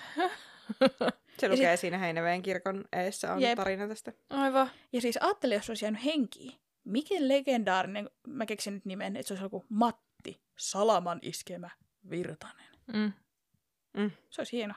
[1.40, 3.56] Se lukee siinä Heinäveen kirkon eessä on Jep.
[3.56, 4.14] tarina tästä.
[4.30, 4.72] Aivan.
[4.94, 6.52] Ja siis ajattele, jos se olisi jäänyt henkiin.
[6.84, 11.70] Miten legendaarinen, mä keksin nyt nimen, että se olisi joku Matti Salaman iskemä
[12.10, 12.66] Virtanen.
[12.94, 14.12] Mm.
[14.30, 14.74] Se olisi hieno.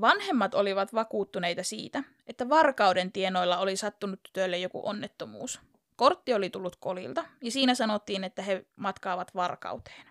[0.00, 5.60] Vanhemmat olivat vakuuttuneita siitä, että Varkauden tienoilla oli sattunut tytölle joku onnettomuus.
[5.96, 10.06] Kortti oli tullut kolilta, ja siinä sanottiin, että he matkaavat Varkauteen.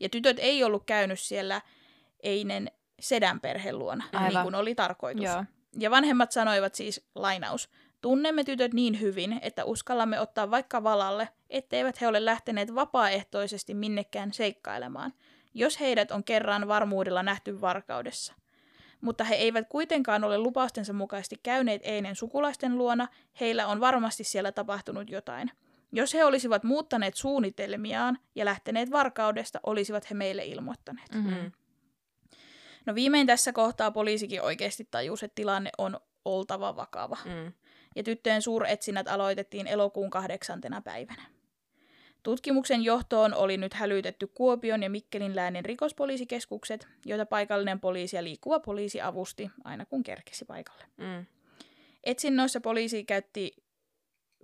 [0.00, 1.60] Ja tytöt ei ollut käynyt siellä
[2.22, 4.28] Einen sedän perheen luona, Aivan.
[4.28, 5.24] niin kuin oli tarkoitus.
[5.24, 5.44] Joo.
[5.78, 12.00] Ja vanhemmat sanoivat siis, lainaus, tunnemme tytöt niin hyvin, että uskallamme ottaa vaikka valalle, etteivät
[12.00, 15.12] he ole lähteneet vapaaehtoisesti minnekään seikkailemaan,
[15.54, 18.34] jos heidät on kerran varmuudella nähty varkaudessa.
[19.00, 23.08] Mutta he eivät kuitenkaan ole lupaustensa mukaisesti käyneet Einen sukulaisten luona,
[23.40, 25.50] heillä on varmasti siellä tapahtunut jotain.
[25.92, 31.14] Jos he olisivat muuttaneet suunnitelmiaan ja lähteneet varkaudesta, olisivat he meille ilmoittaneet.
[31.14, 31.52] Mm-hmm.
[32.86, 37.16] No viimein tässä kohtaa poliisikin oikeasti tajusi, että tilanne on oltava vakava.
[37.24, 37.52] Mm.
[37.96, 41.22] Ja tyttöjen suuretsinnät aloitettiin elokuun kahdeksantena päivänä.
[42.22, 48.60] Tutkimuksen johtoon oli nyt hälytetty Kuopion ja Mikkelin läänin rikospoliisikeskukset, joita paikallinen poliisi ja liikkuva
[48.60, 50.84] poliisi avusti aina kun kerkesi paikalle.
[50.96, 51.26] Mm.
[52.04, 53.56] Etsinnöissä poliisi käytti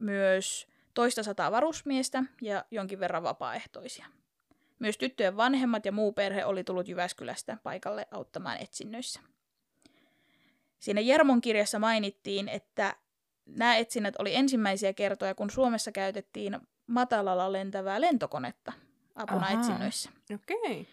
[0.01, 4.07] myös toista sataa varusmiestä ja jonkin verran vapaaehtoisia.
[4.79, 9.21] Myös tyttöjen vanhemmat ja muu perhe oli tullut Jyväskylästä paikalle auttamaan etsinnöissä.
[10.79, 12.97] Siinä Jermon kirjassa mainittiin, että
[13.47, 18.73] nämä etsinnät oli ensimmäisiä kertoja, kun Suomessa käytettiin matalalla lentävää lentokonetta
[19.15, 19.61] apuna Ahaa.
[19.61, 20.11] etsinnöissä.
[20.35, 20.57] Okei.
[20.81, 20.85] Okay.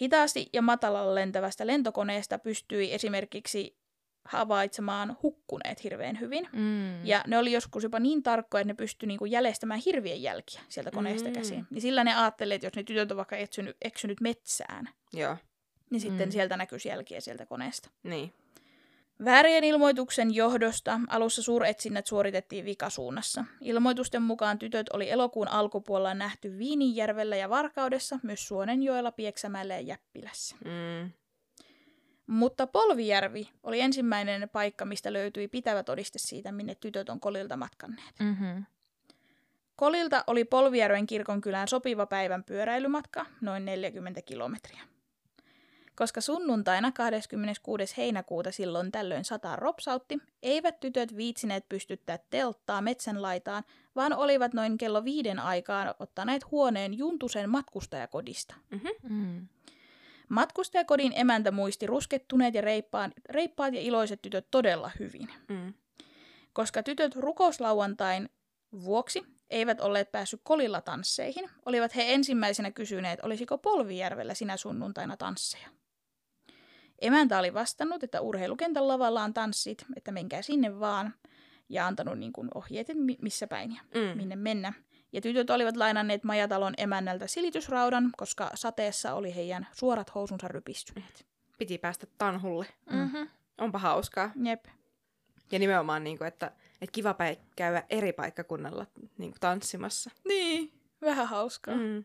[0.00, 3.76] Hitaasti ja matalalla lentävästä lentokoneesta pystyi esimerkiksi
[4.24, 6.48] havaitsemaan hukkuneet hirveän hyvin.
[6.52, 7.06] Mm.
[7.06, 10.90] Ja ne oli joskus jopa niin tarkkoja, että ne pystyi niinku jäljestämään hirvien jälkiä sieltä
[10.90, 11.34] koneesta Mm.
[11.34, 11.66] käsin.
[11.70, 15.36] Niin sillä ne ajatteli, että jos ne tytöt on vaikka eksynyt, eksynyt metsään, Joo.
[15.90, 16.32] niin sitten Mm.
[16.32, 17.90] sieltä näkyisi jälkiä sieltä koneesta.
[18.02, 18.32] Niin.
[19.24, 23.44] Väärien ilmoituksen johdosta alussa suuretsinnät suoritettiin vikasuunnassa.
[23.60, 30.56] Ilmoitusten mukaan tytöt oli elokuun alkupuolella nähty Viininjärvellä ja Varkaudessa, myös Suonenjoella, Pieksämäellä ja Jäppilässä.
[30.64, 31.10] Mm.
[32.26, 38.14] Mutta Polvijärvi oli ensimmäinen paikka, mistä löytyi pitävä todiste siitä, minne tytöt on Kolilta matkanneet.
[38.20, 38.64] Mm-hmm.
[39.76, 44.89] Kolilta oli Polvijärven kirkonkylään sopiva päivän pyöräilymatka, noin 40 kilometriä.
[46.00, 47.94] Koska sunnuntaina 26.
[47.96, 53.64] heinäkuuta silloin tällöin sataa ropsautti, eivät tytöt viitsineet pystyttää telttaa metsän laitaan,
[53.96, 58.54] vaan olivat noin kello viiden aikaan ottaneet huoneen Juntusen matkustajakodista.
[59.08, 59.48] Mm.
[60.28, 65.28] Matkustajakodin emäntä muisti ruskettuneet ja reippaan, reippaat ja iloiset tytöt todella hyvin.
[65.48, 65.74] Mm.
[66.52, 68.28] Koska tytöt rukouslauantain
[68.84, 75.79] vuoksi eivät olleet päässyt kolilla tansseihin, olivat he ensimmäisenä kysyneet, olisiko Polvijärvellä sinä sunnuntaina tansseja.
[77.00, 81.14] Emäntä oli vastannut, että urheilukentän lavalla on tanssit, että menkää sinne vaan,
[81.68, 84.16] ja antanut niin kuin ohjeet, että mi- missä päin ja Mm.
[84.16, 84.72] minne mennä.
[85.12, 91.26] Ja tytöt olivat lainanneet majatalon emännältä silitysraudan, koska sateessa oli heidän suorat housunsa rypistyneet.
[91.58, 92.66] Piti päästä tanhulle.
[92.90, 93.28] Mm-hmm.
[93.58, 94.30] Onpa hauskaa.
[94.44, 94.64] Jep.
[95.52, 96.46] Ja nimenomaan, niin kuin, että,
[96.80, 97.14] että kiva
[97.56, 98.86] käydä eri paikkakunnalla
[99.18, 100.10] niin kuin tanssimassa.
[100.28, 101.76] Niin, vähän hauskaa.
[101.76, 102.04] Mm.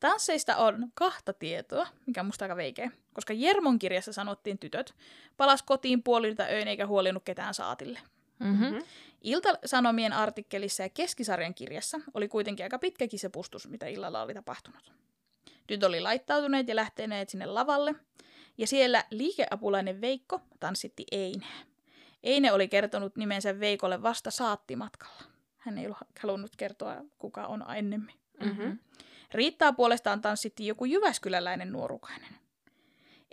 [0.00, 4.94] Tansseista on kahta tietoa, mikä on musta aika veikeä, koska Jermon kirjassa sanottiin tytöt,
[5.36, 7.98] palas kotiin puolilta öin eikä huolinut ketään saatille.
[8.38, 8.82] Mm-hmm.
[9.20, 14.92] Ilta-Sanomien artikkelissa ja Keskisarjan kirjassa oli kuitenkin aika pitkäkin se pustus, mitä illalla oli tapahtunut.
[15.66, 17.94] Tytöt oli laittautuneet ja lähteneet sinne lavalle,
[18.58, 21.56] ja siellä liikeapulainen Veikko tanssitti Eineä.
[22.22, 25.22] Eine oli kertonut nimensä Veikolle vasta saattimatkalla.
[25.56, 28.14] Hän ei ollut halunnut kertoa, kuka on ennemmin.
[28.40, 28.78] Mm-hmm.
[29.34, 32.28] Riittaa puolestaan tanssittiin joku jyväskyläläinen nuorukainen.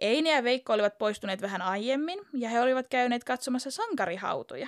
[0.01, 4.67] Eine ja Veikko olivat poistuneet vähän aiemmin, ja he olivat käyneet katsomassa sankarihautoja.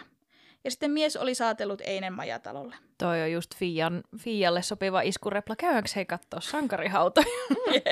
[0.63, 2.75] Ja sitten mies oli saatellut Einen majatalolle.
[2.97, 5.55] Toi on just Fian, Fialle sopiva iskurepla.
[5.55, 7.25] Käydäänkö he katsoa sankarihautoja?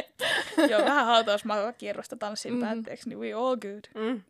[0.70, 2.62] Joo, vähän hautausmaakierrosta tanssin Mhm.
[2.62, 3.84] päätteeksi, niin we all good.
[4.10, 4.22] Mm.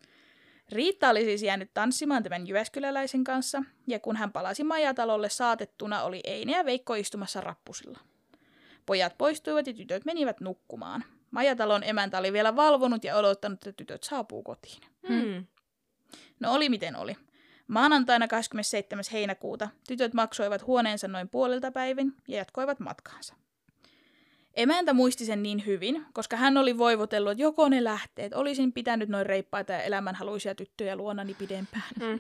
[0.72, 6.22] Riitta oli siis jäänyt tanssimaan tämän Jyväskyläläisen kanssa, ja kun hän palasi majatalolle saatettuna, oli
[6.28, 8.00] Eine ja Veikko istumassa rappusilla.
[8.86, 11.04] Pojat poistuivat ja tytöt menivät nukkumaan.
[11.32, 14.82] Majatalon emäntä oli vielä valvonut ja odottanut, että tytöt saapuu kotiin.
[15.10, 15.46] Mm.
[16.40, 17.16] No oli miten oli.
[17.68, 19.04] Maanantaina 27.
[19.12, 23.36] heinäkuuta tytöt maksoivat huoneensa noin puolelta päivin ja jatkoivat matkaansa.
[24.54, 29.10] Emäntä muisti sen niin hyvin, koska hän oli voivotellut, että joko ne lähteet, olisin pitänyt
[29.10, 31.90] noin reippaita ja elämänhaluisia tyttöjä luonani pidempään.
[32.00, 32.20] Mm.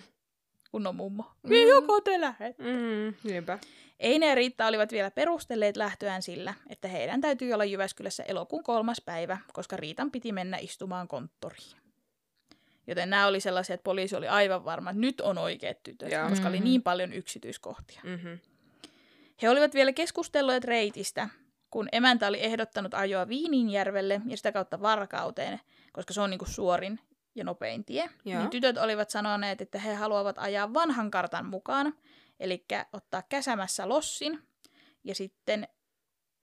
[0.73, 1.25] Kunnon mummo.
[1.43, 1.51] Mm.
[1.69, 2.57] Joko te lähet?
[2.59, 3.13] Mm.
[3.23, 3.59] Niinpä.
[3.99, 9.01] Eine ja Riitta olivat vielä perustelleet lähtöään sillä, että heidän täytyy olla Jyväskylässä elokuun kolmas
[9.05, 11.77] päivä, koska Riitan piti mennä istumaan konttoriin.
[12.88, 16.29] Joten nämä oli sellaisia, että poliisi oli aivan varma, että nyt on oikeat tytöt, Joo.
[16.29, 16.63] koska oli Mhm.
[16.63, 18.01] niin paljon yksityiskohtia.
[18.03, 18.39] Mm-hmm.
[19.41, 21.29] He olivat vielä keskustelleet reitistä,
[21.71, 25.59] kun emäntä oli ehdottanut ajoa Viininjärvelle ja sitä kautta Varkauteen,
[25.91, 26.99] koska se on niinku suorin
[27.36, 28.10] ja nopein tie.
[28.26, 28.39] Joo.
[28.39, 31.93] Niin tytöt olivat sanoneet, että he haluavat ajaa vanhan kartan mukaan,
[32.39, 34.39] eli ottaa käsämässä lossin
[35.04, 35.67] ja sitten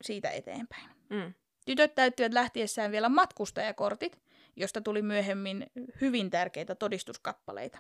[0.02, 0.90] siitä eteenpäin.
[1.08, 1.34] Mm.
[1.66, 4.20] Tytöt täyttivät lähtiessään vielä matkustajakortit,
[4.56, 5.66] josta tuli myöhemmin
[6.00, 7.78] hyvin tärkeitä todistuskappaleita.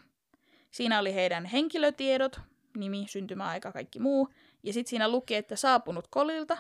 [0.70, 2.40] Siinä oli heidän henkilötiedot,
[2.76, 4.28] nimi, syntymäaika, kaikki muu,
[4.62, 6.58] ja sitten siinä luki, että saapunut kolilta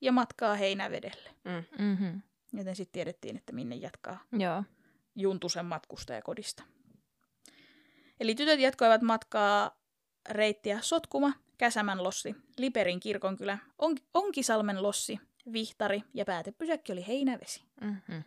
[0.00, 1.30] ja matkaa heinävedelle.
[1.44, 1.84] Mm.
[1.84, 2.22] Mm-hmm.
[2.52, 4.64] Joten sitten tiedettiin, että minne jatkaa Joo.
[5.14, 6.62] Juntusen matkustajakodista.
[8.20, 9.76] Eli tytöt jatkoivat matkaa
[10.28, 15.20] reittiä Sotkuma, Käsämän lossi, Liperin kirkonkylä, On- Onkisalmen lossi,
[15.52, 17.62] Vihtari ja päätepysäkki oli Heinävesi.
[17.80, 18.22] Mm-hmm.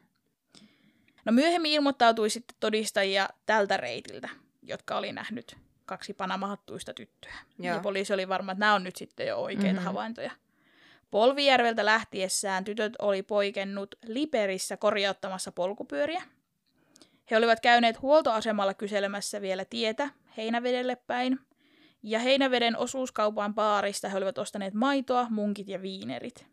[1.25, 4.29] No myöhemmin ilmoittautui sitten todistajia tältä reitiltä,
[4.63, 7.33] jotka oli nähnyt kaksi panamahattuista tyttöä.
[7.59, 7.75] Joo.
[7.75, 9.73] Ja poliisi oli varma, että nämä on nyt sitten jo oikeita Mhm.
[9.75, 9.85] mm-hmm.
[9.85, 10.31] havaintoja.
[11.11, 16.23] Polvijärveltä lähtiessään tytöt oli poikennut Liperissä korjauttamassa polkupyöriä.
[17.31, 21.39] He olivat käyneet huoltoasemalla kyselemässä vielä tietä Heinävedelle päin.
[22.03, 26.45] Ja Heinäveden osuuskaupan baarista he olivat ostaneet maitoa, munkit ja viinerit.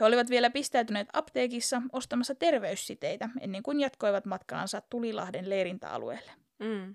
[0.00, 6.30] He olivat vielä pistäytyneet apteekissa ostamassa terveyssiteitä ennen kuin jatkoivat matkaansa Tulilahden leirintäalueelle.
[6.58, 6.94] Mm.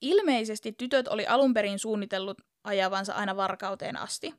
[0.00, 4.34] Ilmeisesti tytöt oli alun perin suunnitellut ajavansa aina varkauteen asti,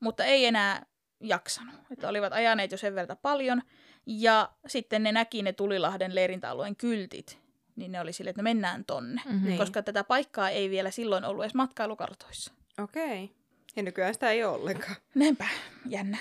[0.00, 0.86] mutta ei enää
[1.20, 1.74] jaksanut.
[1.90, 3.62] Että olivat ajaneet jo sen verran paljon,
[4.06, 7.38] ja sitten ne näki ne Tulilahden leirintäalueen kyltit,
[7.76, 9.22] niin ne oli sille, että no mennään tonne.
[9.26, 9.46] Mhm.
[9.46, 9.58] Niin.
[9.58, 12.52] Koska tätä paikkaa ei vielä silloin ollut edes matkailukartoissa.
[12.82, 13.24] Okei.
[13.24, 13.36] Okay.
[13.76, 14.96] Ja nykyään sitä ei ole ollenkaan.
[15.14, 15.46] Näinpä,
[15.86, 16.18] jännä.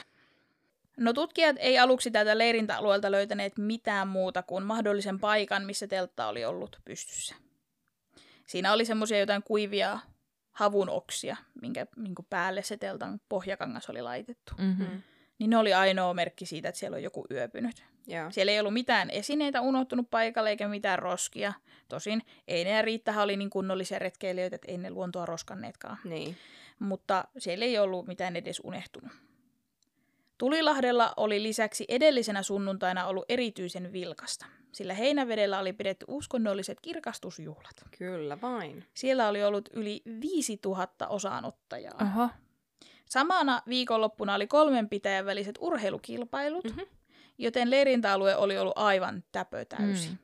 [0.97, 6.45] No tutkijat ei aluksi tätä leirintäalueelta löytäneet mitään muuta kuin mahdollisen paikan, missä teltta oli
[6.45, 7.35] ollut pystyssä.
[8.47, 9.99] Siinä oli semmoisia jotain kuivia
[10.51, 14.53] havun oksia, minkä, minkä päälle se teltan pohjakangas oli laitettu.
[14.57, 14.83] Mhm.
[15.39, 17.83] Niin ne oli ainoa merkki siitä, että siellä on joku yöpynyt.
[18.07, 18.31] Joo.
[18.31, 21.53] Siellä ei ollut mitään esineitä unohtunut paikalle eikä mitään roskia.
[21.89, 25.97] Tosin ei ne ja Riittahan oli niin kunnollisia retkeilijöitä, että ei ne luontoa roskanneetkaan.
[26.03, 26.37] Niin.
[26.79, 29.11] Mutta siellä ei ollut mitään edes unehtunut.
[30.37, 37.85] Tulilahdella oli lisäksi edellisenä sunnuntaina ollut erityisen vilkasta, sillä Heinävedellä oli pidetty uskonnolliset kirkastusjuhlat.
[37.97, 38.85] Kyllä vain.
[38.93, 41.99] Siellä oli ollut yli 5000 osanottajaa.
[42.01, 42.29] Oho.
[43.13, 46.79] Samana viikonloppuna oli kolmen pitäjän väliset urheilukilpailut, Mhm.
[47.37, 50.09] joten leirintäalue oli ollut aivan täpötäysi.
[50.09, 50.17] Mm.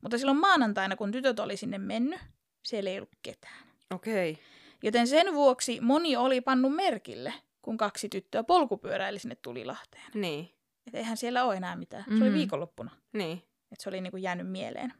[0.00, 2.20] Mutta silloin maanantaina, kun tytöt oli sinne mennyt,
[2.64, 3.64] siellä ei ollut ketään.
[3.94, 4.30] Okei.
[4.32, 4.44] Okay.
[4.82, 10.04] Joten sen vuoksi moni oli pannut merkille, kun kaksi tyttöä polkupyöräili sinne Tulilahteen.
[10.14, 10.50] Niin.
[10.86, 12.04] Et eihän siellä ole enää mitään.
[12.08, 12.34] Se oli Mhm.
[12.38, 12.90] viikonloppuna.
[13.12, 13.42] Niin.
[13.72, 14.92] Et se oli niinku jäänyt mieleen.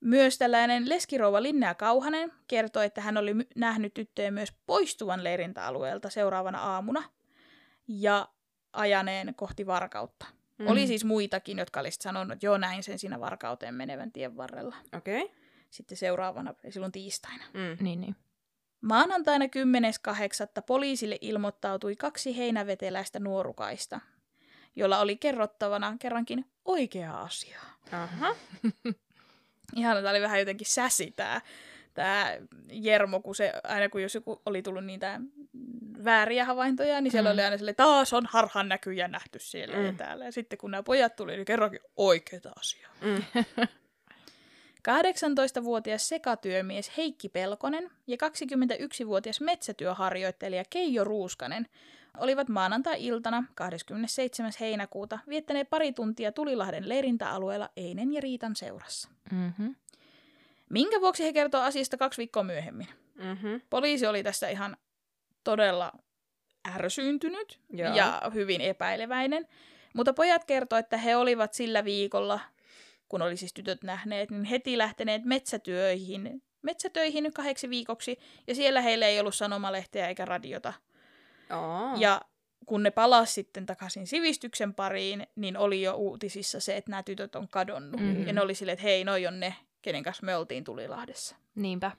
[0.00, 6.58] Myös tällainen leskirouva Linnea Kauhanen kertoi, että hän oli nähnyt tyttöjä myös poistuvan leirintäalueelta seuraavana
[6.58, 7.02] aamuna
[7.88, 8.28] ja
[8.72, 10.26] ajaneen kohti varkautta.
[10.58, 10.64] Mm.
[10.64, 10.70] Mm.
[10.70, 14.76] Oli siis muitakin, jotka olisivat sanonut, että joo, näin sen siinä varkauteen menevän tien varrella.
[14.96, 15.22] Okei.
[15.22, 15.36] Okay.
[15.70, 17.44] Sitten seuraavana, silloin tiistaina.
[17.54, 17.84] Mm.
[17.84, 18.16] Niin, niin.
[18.80, 20.62] Maanantaina 10.8.
[20.66, 24.00] poliisille ilmoittautui kaksi heinäveteläistä nuorukaista,
[24.76, 27.60] jolla oli kerrottavana kerrankin oikea asia.
[27.92, 28.34] Aha.
[29.76, 31.40] Ihan tämä oli vähän jotenkin säsi tämä,
[31.94, 32.36] tämä
[32.70, 35.20] Jermo, kun se, aina kun jos joku oli tullut niitä
[36.04, 37.34] vääriä havaintoja, niin siellä Mm.
[37.34, 39.86] oli aina sille taas on harhan näkyjä nähty siellä mm.
[39.86, 40.24] ja täällä.
[40.24, 42.92] Ja sitten kun nämä pojat tuli, niin kerrankin oikeita asiaa.
[43.00, 43.22] Mm.
[44.88, 51.66] 18-vuotias sekatyömies Heikki Pelkonen ja 21-vuotias metsätyöharjoittelija Keijo Ruuskanen
[52.18, 54.52] olivat maanantai-iltana 27.
[54.60, 59.08] heinäkuuta viettäneet pari tuntia Tulilahden leirintäalueella Einen ja Riitan seurassa.
[59.32, 59.66] Mhm.
[60.70, 62.88] Minkä vuoksi he kertoo asiasta kaksi viikkoa myöhemmin?
[63.14, 63.56] Mhm.
[63.70, 64.76] Poliisi oli tästä ihan
[65.44, 65.92] todella
[66.74, 67.94] ärsyyntynyt Joo.
[67.94, 69.48] ja hyvin epäileväinen.
[69.94, 72.40] Mutta pojat kertoi, että he olivat sillä viikolla,
[73.08, 78.18] kun oli siis tytöt nähneet, niin heti lähteneet metsätyöihin, metsätöihin kahdeksi viikoksi.
[78.46, 80.72] Ja siellä heillä ei ollut sanomalehteä eikä radiota.
[81.50, 81.96] Oo.
[81.96, 82.20] Ja
[82.66, 87.36] kun ne palasi sitten takaisin sivistyksen pariin, niin oli jo uutisissa se, että nämä tytöt
[87.36, 88.00] on kadonnut.
[88.00, 88.10] Mhm.
[88.10, 88.26] Mm-hmm.
[88.26, 91.36] Ja ne oli silleen, että hei, noi on ne, kenen kanssa me oltiin Tulilahdessa.
[91.54, 91.90] Niinpä.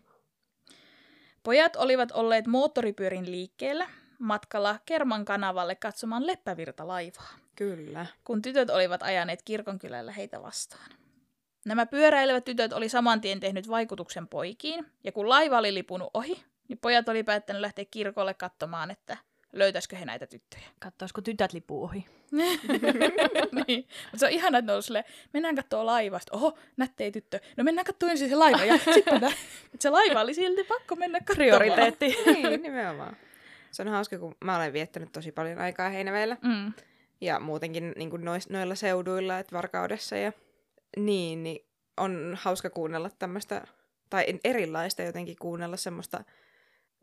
[1.44, 3.88] Pojat olivat olleet moottoripyörin liikkeellä
[4.20, 8.06] matkalla Kerman kanavalle katsomaan Leppävirta-laivaa, Kyllä.
[8.24, 10.92] kun tytöt olivat ajaneet kirkonkylällä heitä vastaan.
[11.66, 16.44] Nämä pyöräilevät tytöt oli saman tien tehnyt vaikutuksen poikiin, ja kun laiva oli lipunut ohi,
[16.68, 19.18] niin pojat oli päättänyt lähteä kirkolle katsomaan, että
[19.60, 20.64] löytäisikö he näitä tyttöjä.
[20.80, 22.06] Katsoisiko tytöt lipuu ohi?
[23.68, 23.88] niin.
[24.12, 26.36] Mutta se on ihana, että ne on silleen, mennään katsoa laivasta.
[26.36, 27.40] Oho, nättei tyttö.
[27.58, 28.66] No mennään katsoa ensin se laiva.
[28.66, 29.22] Ja sitten
[29.80, 31.58] se laiva oli silti pakko mennä katsomaan.
[31.60, 32.18] Prioriteetti.
[32.34, 33.18] niin, nimenomaan.
[33.72, 36.38] Se on hauska, kun mä olen viettänyt tosi paljon aikaa Heinäveellä.
[36.42, 36.74] Mm.
[37.22, 40.32] Ja muutenkin niin kuin nois, noilla seuduilla, että Varkaudessa ja
[40.98, 41.66] niin, niin
[41.98, 43.68] on hauska kuunnella tämmöistä,
[44.10, 46.24] tai erilaista jotenkin kuunnella semmoista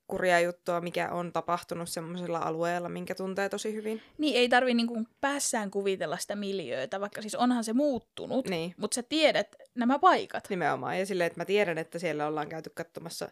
[0.06, 4.02] kurjaa juttua, mikä on tapahtunut semmoisella alueella, minkä tuntee tosi hyvin.
[4.18, 8.94] Niin ei tarvi niinku päässään kuvitella sitä miljöötä, vaikka siis onhan se muuttunut, Niin, mutta
[8.94, 10.50] sä tiedät nämä paikat.
[10.50, 10.98] nimenomaan.
[10.98, 13.28] Ja silleen, että mä tiedän, että siellä ollaan käyty katsomassa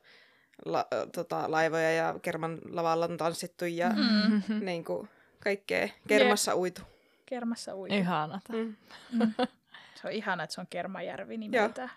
[0.65, 4.43] la, tota, laivoja ja kerman lavalla on tanssittu ja Mm.
[4.67, 5.09] niin kuin
[5.45, 5.89] kaikkea.
[6.09, 6.83] Kermassa uitu.
[7.27, 7.89] Kermassa ui.
[7.91, 8.53] Ihanata.
[8.53, 8.77] Mm.
[9.95, 11.91] Se on ihana, että se on Kermajärvi nimeltään.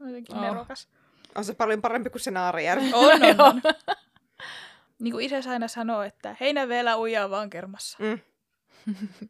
[0.00, 0.42] On jotenkin Oh.
[0.42, 0.88] nerokas.
[1.34, 2.90] On se paljon parempi kuin se Naarijärvi.
[2.94, 3.62] On, on, on.
[5.02, 7.98] niin kuin isä aina sanoo, että heinäveellä uijaa vaan Kermassa.
[8.00, 8.18] Mm.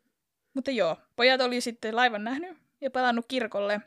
[0.55, 3.81] Mutta joo, pojat oli sitten laivan nähnyt ja palannut kirkolle.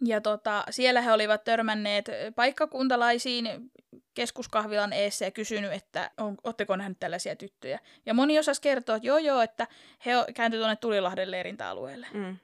[0.00, 3.70] Ja tota, siellä he olivat törmänneet paikkakuntalaisiin
[4.14, 7.78] keskuskahvilan eessä ja kysynyt, että on, ootteko nähnyt tällaisia tyttöjä.
[8.06, 9.66] Ja moni osasi kertoa, että joo joo, että
[10.06, 12.06] he o- kääntyi tuonne Tulilahden leirintäalueelle.
[12.14, 12.36] Mm.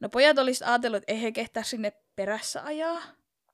[0.00, 3.02] No pojat olisivat ajatellut, että ei he kehtaa sinne perässä ajaa.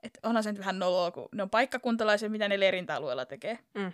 [0.03, 3.59] Että onhan se nyt vähän noloa, kun ne on paikkakuntalaisia, mitä ne leirintäalueella tekee.
[3.75, 3.93] Mm.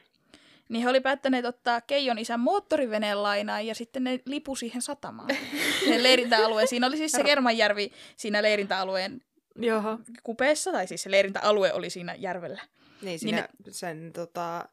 [0.69, 5.29] Niin he oli päättäneet ottaa Keijon isän moottoriveneen lainaan ja sitten ne lipu siihen satamaan.
[5.85, 6.69] Sen leirintäalueen.
[6.69, 9.23] Siinä oli siis se Kermanjärvi siinä leirintäalueen
[9.57, 9.99] Joo.
[10.23, 12.63] kupeessa, tai siis se leirintäalue oli siinä järvellä.
[13.03, 14.69] Niin siinä ne- sen tota,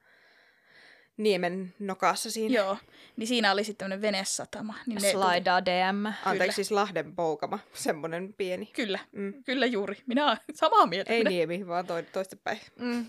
[1.18, 2.56] niemen nokassa siinä.
[2.56, 2.78] Joo,
[3.18, 4.76] niin siinä oli sitten tämmöinen venesatama.
[4.86, 6.06] Niin ne Slida DM.
[6.06, 6.52] Anteeksi, Kyllä.
[6.52, 8.66] siis Lahden poukama, semmonen pieni.
[8.66, 9.44] Kyllä, Mm.
[9.44, 9.98] kyllä juuri.
[10.06, 11.14] Minä olen samaa mieltä.
[11.14, 11.30] Ei Minä...
[11.30, 12.60] niemi, vaan toi, toistepäin.
[12.80, 13.06] Mm.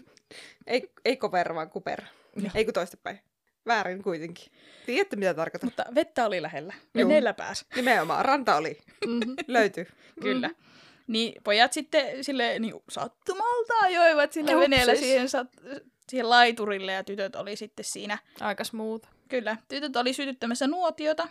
[0.66, 2.02] Ei, ei kover, vaan kuper.
[2.36, 2.50] Joo.
[2.54, 3.20] Ei kun toistepäin.
[3.66, 4.52] Väärin kuitenkin.
[4.86, 5.66] Tiedätte, mitä tarkoitan?
[5.66, 6.74] Mutta vettä oli lähellä.
[6.94, 7.64] Veneellä pääsi.
[7.76, 8.78] Nimenomaan, ranta oli.
[9.06, 9.34] Mm-hmm.
[9.46, 9.86] Löytyy.
[10.20, 10.50] Kyllä.
[11.06, 14.60] Niin pojat sitten sille niin sattumalta ajoivat sillä Upsis.
[14.60, 15.48] veneellä siihen, sat,
[16.08, 18.18] siihen laiturille ja tytöt oli sitten siinä.
[18.40, 19.08] Aika smooth.
[19.28, 21.28] Kyllä, tytöt oli sytyttämässä nuotiota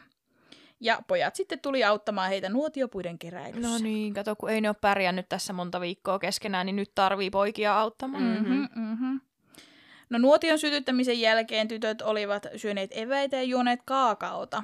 [0.80, 3.70] ja pojat sitten tuli auttamaan heitä nuotiopuiden keräilyssä.
[3.70, 7.30] No niin, kato, kun ei ne ole pärjännyt tässä monta viikkoa keskenään, niin nyt tarvii
[7.30, 8.24] poikia auttamaan.
[8.24, 9.22] Mm-hmm, mm-hmm.
[10.12, 14.64] No nuotion sytyttämisen jälkeen tytöt olivat syöneet eväitä ja juoneet kaakaota.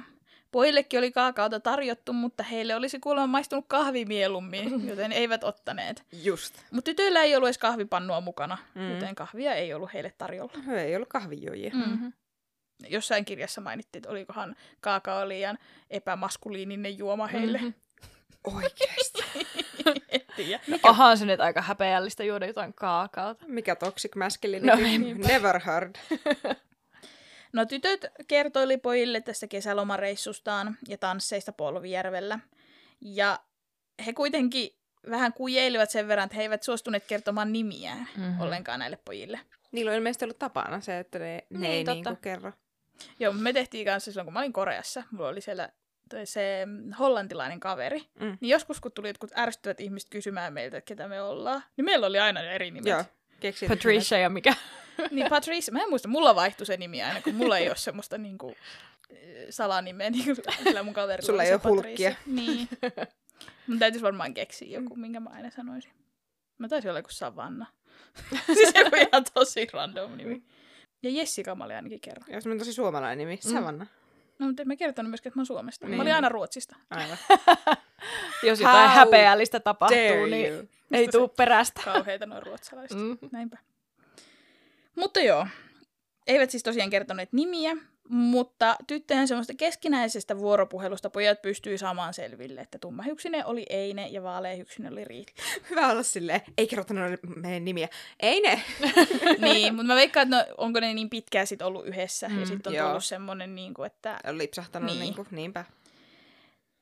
[0.50, 6.04] Pojillekin oli kaakaota tarjottu, mutta heille olisi kuulemma maistunut kahvi mieluummin, joten eivät ottaneet.
[6.22, 6.54] Just.
[6.70, 8.94] Mutta tytöillä ei ollut edes kahvipannua mukana, Mm.
[8.94, 10.52] joten kahvia ei ollut heille tarjolla.
[10.76, 11.70] Ei ollut kahvijuojia.
[11.74, 12.12] Mm-hmm.
[12.88, 15.58] Jossain kirjassa mainittiin, että olikohan kaakao liian
[15.90, 17.58] epämaskuliininen juoma heille.
[17.58, 17.68] Mhm.
[18.44, 19.22] Oikeesti.
[20.36, 20.60] tiedä.
[20.82, 23.44] Onhan se nyt aika häpeällistä juoda jotain kaakaota.
[23.48, 24.66] Mikä toxic masculinity?
[24.66, 25.94] No, Never heard.
[27.52, 32.38] No tytöt kertoili pojille tästä kesälomareissustaan ja tansseista Polvijärvellä.
[33.00, 33.38] Ja
[34.06, 34.70] he kuitenkin
[35.10, 38.20] vähän kujeilivat sen verran, että he eivät suostuneet kertomaan nimiään Mhm.
[38.20, 38.40] mm-hmm.
[38.40, 39.40] ollenkaan näille pojille.
[39.72, 42.10] Niillä on ilmeisesti ollut tapana se, että ne, ne Niin, ei totta.
[42.10, 42.52] niinku kerro.
[43.20, 45.02] Joo, me tehtiin kanssa silloin, kun mä olin Koreassa.
[45.10, 45.68] Mulla oli siellä
[46.08, 48.02] toi se mm, hollantilainen kaveri.
[48.20, 48.38] Mm.
[48.40, 52.06] Niin joskus, kun tuli jotkut ärsyttävät ihmiset kysymään meiltä, että ketä me ollaan, niin meillä
[52.06, 52.90] oli aina eri nimet.
[52.90, 53.04] Joo.
[53.40, 54.54] Keksin Patricia ja mikä?
[55.10, 58.18] Niin Patrice, mä en muista, mulla vaihtui se nimi aina, kun mulla ei ole semmoista
[58.18, 58.54] niinku,
[59.50, 62.14] salanimeä, niin sillä mun kaverilla Sulla ei ole hulkkia.
[62.26, 62.68] Niin.
[63.66, 65.92] Mun täytyisi varmaan keksiä joku, minkä mä aina sanoisin.
[66.58, 67.66] Mä taisin olla joku Savanna.
[68.54, 70.42] siis joku ihan tosi random nimi.
[71.02, 72.34] Ja Jessica mä olin ainakin kerran.
[72.34, 73.38] Jos on tosi suomalainen nimi.
[73.44, 73.86] Mm.
[74.38, 75.86] No, mutta en mä kertonut myöskään, että mä oon Suomesta.
[75.86, 75.90] Niin.
[75.90, 75.98] Niin.
[75.98, 76.76] Mä olin aina Ruotsista.
[76.90, 77.18] Aivan.
[78.46, 80.68] Jos jotain How häpeällistä tapahtuu, niin you.
[80.92, 81.80] ei Mistä tuu perästä.
[81.84, 82.98] Kauheita noin ruotsalaiset.
[82.98, 83.18] Mm.
[83.32, 83.58] Näinpä.
[84.94, 85.46] Mutta joo,
[86.26, 87.76] eivät siis tosiaan kertoneet nimiä,
[88.08, 94.92] mutta tyttöjen semmoista keskinäisestä vuoropuhelusta pojat pystyi saamaan selville, että tummahyksinen oli Eine ja vaaleahyksinen
[94.92, 95.42] oli Riitta.
[95.70, 97.88] Hyvä olla silleen, ei kerrota noille meidän nimiä.
[98.20, 98.62] Ei ne.
[99.52, 102.46] niin, mutta mä veikkaan, että no, onko ne niin pitkään sit ollut yhdessä Mm, ja
[102.46, 102.86] sitten on joo.
[102.88, 105.00] tullut semmoinen, niin kuin, että On lipsahtanut Niin.
[105.00, 105.14] niin.
[105.14, 105.64] niinku, niinpä.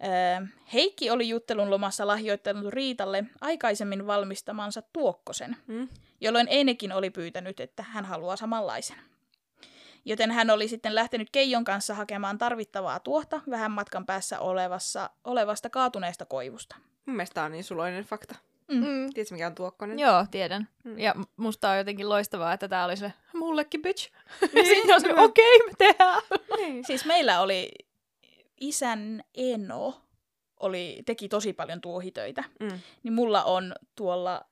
[0.05, 5.89] Öö, Heikki oli juttelun lomassa lahjoittanut Riitalle aikaisemmin valmistamansa tuokkosen, Mm.
[6.20, 8.97] jolloin Einekin oli pyytänyt, että hän haluaa samanlaisen.
[10.09, 15.71] Joten hän oli sitten lähtenyt Keijon kanssa hakemaan tarvittavaa tuohta vähän matkan päässä olevassa, olevasta
[15.71, 16.77] kaatuneesta koivusta.
[17.07, 18.35] Mun mielestä on niin suloinen fakta.
[18.69, 18.77] Mm.
[18.77, 19.13] Mm.
[19.15, 19.99] Tiedätkö mikä on tuokkonen?
[19.99, 20.69] Joo, tiedän.
[20.85, 20.99] Mm.
[20.99, 24.13] Ja musta on jotenkin loistavaa, että tää oli se mullekin bitch.
[24.69, 26.23] Sitten on se, okei, okay, me tehdään.
[26.57, 26.85] Niin.
[26.85, 27.71] Siis meillä oli
[28.61, 30.01] isän Eno,
[30.61, 32.45] oli, teki tosi paljon tuohitöitä.
[32.61, 32.81] Mm.
[33.03, 34.45] Niin mulla on tuolla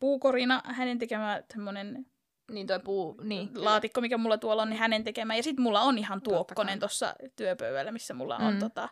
[0.00, 2.06] puukorina hänen tekemä semmoinen
[2.50, 3.50] Niin toi puu, niin.
[3.54, 5.36] laatikko, mikä mulla tuolla on, niin hänen tekemä.
[5.36, 8.58] Ja sitten mulla on ihan tuokkonen tuossa työpöydällä, missä mulla on Mm.
[8.60, 8.88] tota,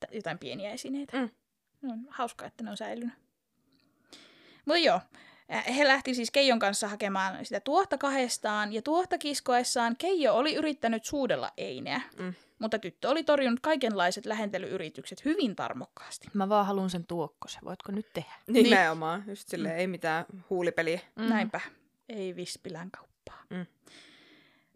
[0.00, 1.16] t- jotain pieniä esineitä.
[1.16, 1.30] Mm.
[1.90, 3.14] On hauskaa, että ne on säilynyt.
[4.66, 5.00] Mutta joo,
[5.76, 11.04] he lähti siis Keijon kanssa hakemaan sitä tuohta kahdestaan, ja tuohta kiskoessaan Keijo oli yrittänyt
[11.04, 12.34] suudella Eineä, Mm.
[12.58, 16.28] mutta tyttö oli torjunut kaikenlaiset lähentelyyritykset hyvin tarmokkaasti.
[16.34, 17.62] Mä vaan haluan sen tuokkosen.
[17.64, 18.32] Voitko nyt tehdä?
[18.46, 19.24] Nimenomaan.
[19.26, 21.00] Just silleen, ei mitään huulipeliä.
[21.16, 21.24] Mm.
[21.28, 21.60] Näinpä,
[22.08, 23.44] ei Vispilän kauppaa.
[23.50, 23.66] Mm.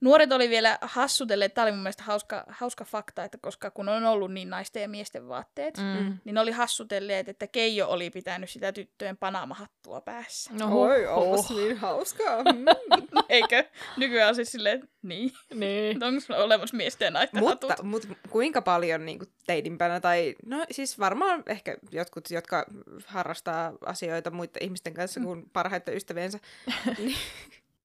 [0.01, 4.05] Nuoret oli vielä hassutelleet, tämä oli mun mielestä hauska, hauska fakta, että koska kun on
[4.07, 5.85] ollut niin naisten ja miesten vaatteet, mm.
[5.85, 6.19] Mm.
[6.25, 10.51] niin oli hassutelleet, että Keijo oli pitänyt sitä tyttöjen panamahattua päässä.
[10.55, 11.51] No, Oi, huh.
[11.57, 12.43] niin hauskaa.
[12.43, 12.65] Mm.
[13.29, 13.65] Eikö?
[13.97, 16.05] Nykyään on siis silleen, että niin, Niin.
[16.05, 17.87] onko olemassa miesten ja naisten mutta, hatut?
[17.87, 22.67] mutta kuinka paljon niin kuin teidinpänä, tai no siis varmaan ehkä jotkut, jotka
[23.07, 26.39] harrastaa asioita muiden ihmisten kanssa kuin parhaiten ystäviensä,
[26.99, 27.17] niin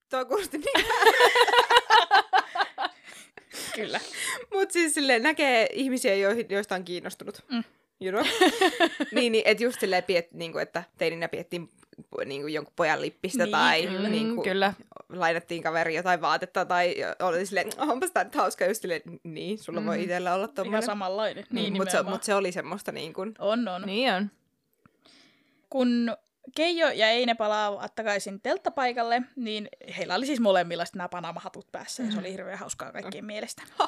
[0.09, 0.85] toi kuulosti niin
[3.75, 3.99] Kyllä.
[4.53, 6.15] Mutta siis silleen näkee ihmisiä,
[6.49, 7.45] joista on kiinnostunut.
[7.51, 7.63] Mm.
[8.01, 8.25] You know?
[9.15, 11.69] niin, niin että just silleen, piet, niinku, että teininä piettiin
[12.25, 14.09] niinku, jonkun pojan lippistä Niin, tai kyllä.
[14.09, 14.73] niinku, Mm, kyllä.
[15.09, 19.57] lainattiin kaveri jotain vaatetta tai oli silleen, "Oh, onpas tää nyt hauska, just silleen, niin,
[19.57, 19.85] sulla mm.
[19.85, 20.83] voi itsellä olla Ihan tommonen.
[20.83, 21.43] samanlainen.
[21.51, 23.81] Niin, Niin, mutta se, mut se oli semmoista niin kuin, On, on.
[23.81, 24.31] Niin on.
[25.69, 26.15] Kun
[26.55, 32.11] Keijo ja Eine palaavat takaisin telttapaikalle, niin heillä oli siis molemmilla nämä panamahatut päässä, ja
[32.11, 33.61] se oli hirveän hauskaa kaikkien mielestä.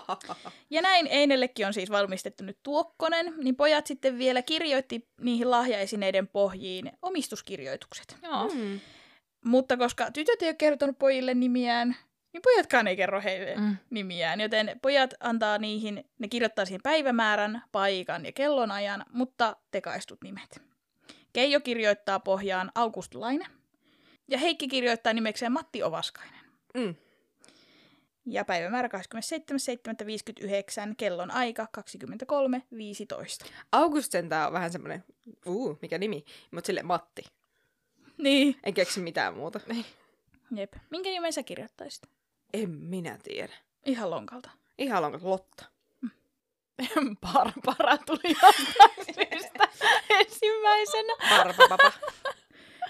[0.70, 6.28] Ja näin Einellekin on siis valmistettu nyt tuokkonen, niin pojat sitten vielä kirjoitti niihin lahjaesineiden
[6.28, 8.18] pohjiin omistuskirjoitukset.
[8.24, 8.48] Joo.
[8.54, 8.80] mm.
[9.46, 11.96] Mutta koska tytöt ei ole kertonut pojille nimiään,
[12.34, 13.78] niin pojatkaan ei kerro heille Mm.
[13.90, 14.42] nimiään.
[14.42, 20.62] Joten pojat antaa niihin, ne kirjoittaa siihen päivämäärän, paikan ja kellonajan, mutta tekaistut nimet.
[21.34, 23.46] Keijo kirjoittaa pohjaan August Laine.
[24.28, 26.40] Ja Heikki kirjoittaa nimekseen Matti Ovaskainen.
[26.74, 26.96] Mm.
[28.26, 28.90] Ja päivämäärä
[30.90, 33.48] 27.7.59, kellon aika 23.15.
[33.72, 35.04] August sentään on vähän semmoinen,
[35.46, 37.24] uu, mikä nimi, mutta sille Matti.
[38.18, 38.56] Niin.
[38.64, 39.60] En keksi mitään muuta.
[40.56, 40.74] Jep.
[40.90, 42.04] Minkä nimen sä kirjoittaisit?
[42.54, 43.54] En minä tiedä.
[43.86, 44.50] Ihan lonkalta.
[44.78, 45.66] Ihan lonkat Lotta.
[47.34, 49.70] Barbara tuli jostain syystä
[50.10, 51.14] ensimmäisenä.
[51.30, 51.92] Parpapapa.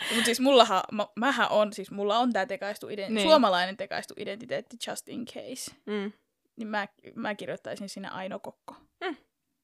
[0.10, 3.28] Mutta siis mullahan, mä, mähän on, siis mulla on tää tekaistu ident- Niin.
[3.28, 5.72] suomalainen tekaistu identiteetti just in case.
[5.86, 6.12] Mm.
[6.56, 8.76] Niin mä, mä kirjoittaisin sinne Aino Kokko.
[9.06, 9.16] Mm.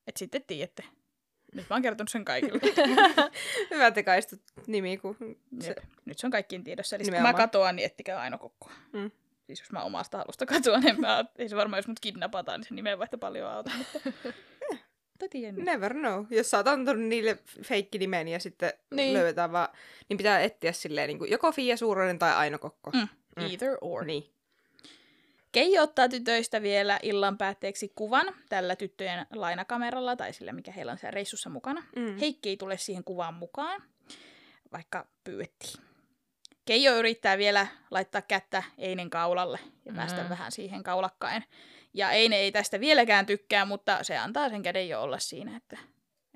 [0.07, 0.83] Et sitten tiedätte.
[1.53, 2.59] Nyt mä oon kertonut sen kaikille.
[3.71, 4.35] Hyvä tekaistu
[4.67, 5.17] nimi, kun
[5.61, 5.67] se...
[5.67, 5.77] Jep.
[6.05, 6.95] Nyt se on kaikkien tiedossa.
[6.95, 8.71] Eli kun mä katoan, niin ettikää Aino Kokkoa.
[8.93, 9.11] Mm.
[9.47, 12.67] Siis jos mä omasta halusta katoan, niin mä, ei se varmaan, jos mut kidnapataan, niin
[12.67, 13.71] se nimenvaihto paljon auta.
[15.63, 16.25] Never know.
[16.29, 18.95] Jos sä oot antanut niille feikkinimen ja sitten Niin.
[18.95, 19.13] niin.
[19.13, 19.69] löydetään vaan,
[20.09, 22.91] niin pitää etsiä silleen niin kuin joko Fia Suuronen tai Aino Kokko.
[22.91, 23.07] Mm.
[23.37, 23.45] Mm.
[23.45, 24.05] Either or.
[24.05, 24.33] Niin.
[25.51, 30.97] Keijo ottaa tytöistä vielä illan päätteeksi kuvan tällä tyttöjen lainakameralla tai sillä, mikä heillä on
[30.97, 31.83] siellä reissussa mukana.
[31.95, 32.17] Mm.
[32.17, 33.83] Heikki ei tule siihen kuvaan mukaan,
[34.71, 35.83] vaikka pyydettiin.
[36.65, 40.29] Keijo yrittää vielä laittaa kättä Einen kaulalle ja päästä Mm.
[40.29, 41.43] vähän siihen kaulakkain.
[41.93, 45.77] Ja Eine ei tästä vieläkään tykkää, mutta se antaa sen käden jo olla siinä, että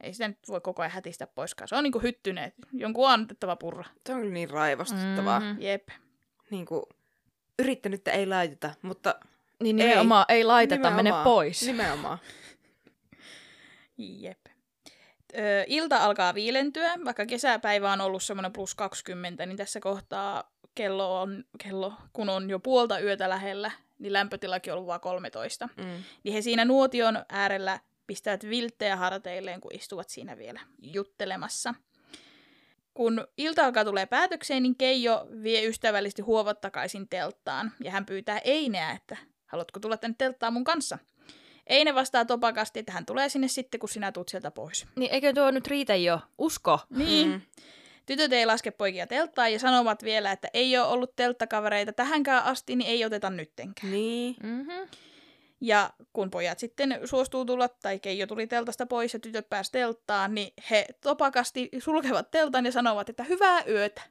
[0.03, 1.67] ei sitä nyt voi koko ajan hätistä poiskaan.
[1.67, 2.53] Se on niinku hyttyneet.
[2.73, 3.83] Jonkun on annettava purra.
[4.05, 5.39] Se on niin raivostuttavaa.
[5.39, 5.45] Mm.
[5.45, 5.61] Mhm.
[5.61, 5.87] Jep.
[6.49, 6.83] Niin kuin,
[7.59, 9.15] yrittänyt, että ei laiteta, mutta
[9.63, 9.87] Niin Ei.
[9.87, 11.23] nimenomaan ei, ei laiteta, mene nimenomaan.
[11.23, 11.65] pois.
[11.67, 12.17] Nimenomaan.
[13.97, 14.39] Jep.
[15.37, 21.21] Ö, ilta alkaa viilentyä, vaikka kesäpäivä on ollut semmoinen plus 20, niin tässä kohtaa kello
[21.21, 25.69] on, kello, kun on jo puolta yötä lähellä, niin lämpötilakin on ollut vaan 13.
[25.77, 26.03] Mm.
[26.23, 31.73] Niin he siinä nuotion äärellä pistävät vilttejä harteilleen, kun istuvat siinä vielä juttelemassa.
[32.93, 38.39] Kun ilta alkaa tulee päätökseen, niin Keijo vie ystävällisesti huovat takaisin telttaan, ja hän pyytää
[38.39, 40.97] Eineä, että haluatko tulla tänne telttaan mun kanssa?
[41.69, 44.85] Eine vastaa topakasti, että hän tulee sinne sitten, kun sinä tuut sieltä pois.
[44.95, 46.19] Niin eikö tuo nyt riitä jo?
[46.37, 46.79] Usko.
[46.89, 47.29] Niin.
[47.29, 47.41] Mm.
[48.05, 52.75] Tytöt ei laske poikia telttaan ja sanovat vielä, että ei ole ollut telttakavereita tähänkään asti,
[52.75, 53.91] niin ei oteta nyttenkään.
[53.91, 54.35] Niin.
[54.43, 54.87] Mm-hmm.
[55.61, 60.35] Ja kun pojat sitten suostuu tulla, tai Keijo tuli teltasta pois ja tytöt pääsi telttaan,
[60.35, 64.01] niin he topakasti sulkevat teltan ja sanovat, että hyvää yötä.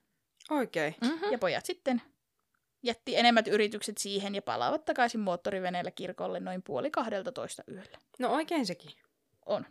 [0.50, 0.94] Oikein.
[1.00, 1.32] Mm-hmm.
[1.32, 2.02] Ja pojat sitten
[2.82, 7.98] jätti enemmät yritykset siihen ja palaavat takaisin moottoriveneellä kirkolle noin puoli kahdelta toista yöllä.
[8.18, 8.90] No oikein sekin.
[9.46, 9.66] On.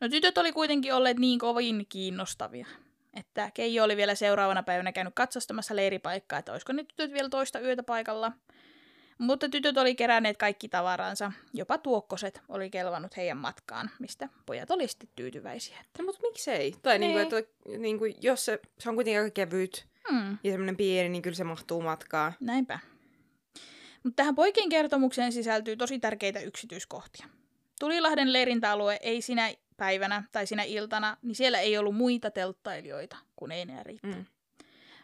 [0.00, 2.66] No tytöt oli kuitenkin olleet niin kovin kiinnostavia,
[3.14, 7.60] että Keijo oli vielä seuraavana päivänä käynyt katsastamassa leiripaikkaa, että olisiko ne tytöt vielä toista
[7.60, 8.32] yötä paikalla.
[9.18, 14.88] Mutta tytöt oli keränneet kaikki tavaransa, jopa tuokkoset oli kelvannut heidän matkaan, mistä pojat oli
[14.88, 15.78] sitten tyytyväisiä.
[15.98, 16.74] No mutta miksei?
[16.82, 17.08] Tai niin.
[17.08, 17.18] Niin.
[17.18, 20.76] Niin kuin, että, niin kuin, jos se, se on kuitenkin aika kevyt Hmm, ja semmoinen
[20.76, 22.32] pieni, niin kyllä se mahtuu matkaan.
[22.40, 22.78] näinpä.
[24.02, 27.26] Mutta tähän poikien kertomukseen sisältyy tosi tärkeitä yksityiskohtia.
[27.80, 33.52] Tulilahden leirintäalue ei sinä päivänä tai sinä iltana, niin siellä ei ollut muita telttailijoita kuin
[33.52, 34.08] Eine ja Riitta.
[34.08, 34.24] Mm.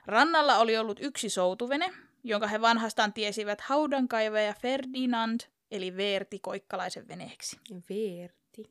[0.06, 1.92] Rannalla oli ollut yksi soutuvene,
[2.24, 5.40] jonka he vanhastaan tiesivät haudankaivaja Ferdinand,
[5.70, 7.56] eli Veerti Koikkalaisen veneeksi.
[7.70, 8.70] Verti.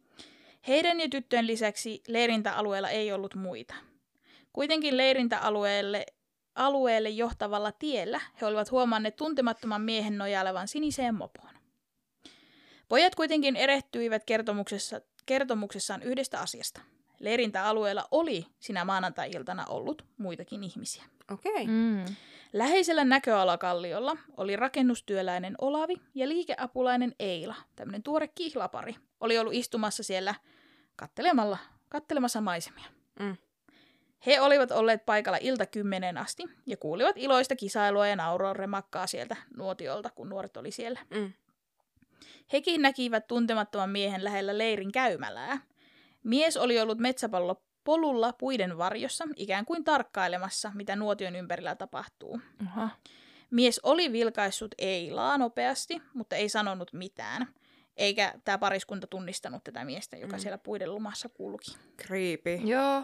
[0.67, 3.75] Heidän ja tyttöjen lisäksi leirintäalueella ei ollut muita.
[4.55, 6.05] Kuitenkin leirintäalueelle
[6.55, 11.49] alueelle johtavalla tiellä he olivat huomanneet tuntemattoman miehen nojailevan siniseen mopoon.
[12.87, 16.81] Pojat kuitenkin erehtyivät kertomuksessa, kertomuksessaan yhdestä asiasta.
[17.19, 21.03] Leirintäalueella oli sinä maanantai-iltana ollut muitakin ihmisiä.
[21.31, 21.51] Okei.
[21.51, 21.67] Okay.
[21.67, 22.05] Mm.
[22.53, 30.35] Läheisellä näköalakalliolla oli rakennustyöläinen Olavi ja liikeapulainen Eila, tämmöinen tuore kihlapari, oli ollut istumassa siellä
[30.95, 31.57] kattelemalla,
[31.89, 32.85] kattelemassa maisemia.
[33.19, 33.37] Mm.
[34.25, 39.35] He olivat olleet paikalla ilta kymmenen asti ja kuulivat iloista kisailua ja nauroa remakkaa sieltä
[39.57, 40.99] nuotiolta, kun nuoret oli siellä.
[41.09, 41.33] Mm.
[42.53, 45.57] Hekin näkivät tuntemattoman miehen lähellä leirin käymälää.
[46.23, 52.39] Mies oli ollut metsäpallo polulla puiden varjossa, ikään kuin tarkkailemassa, mitä nuotion ympärillä tapahtuu.
[52.61, 52.89] Aha.
[53.51, 57.47] Mies oli vilkaissut Eilaa nopeasti, mutta ei sanonut mitään.
[57.97, 60.39] Eikä tämä pariskunta tunnistanut tätä miestä, joka Mm.
[60.39, 61.77] siellä puiden lumassa kulki.
[62.01, 62.53] Creepy.
[62.55, 63.03] Joo.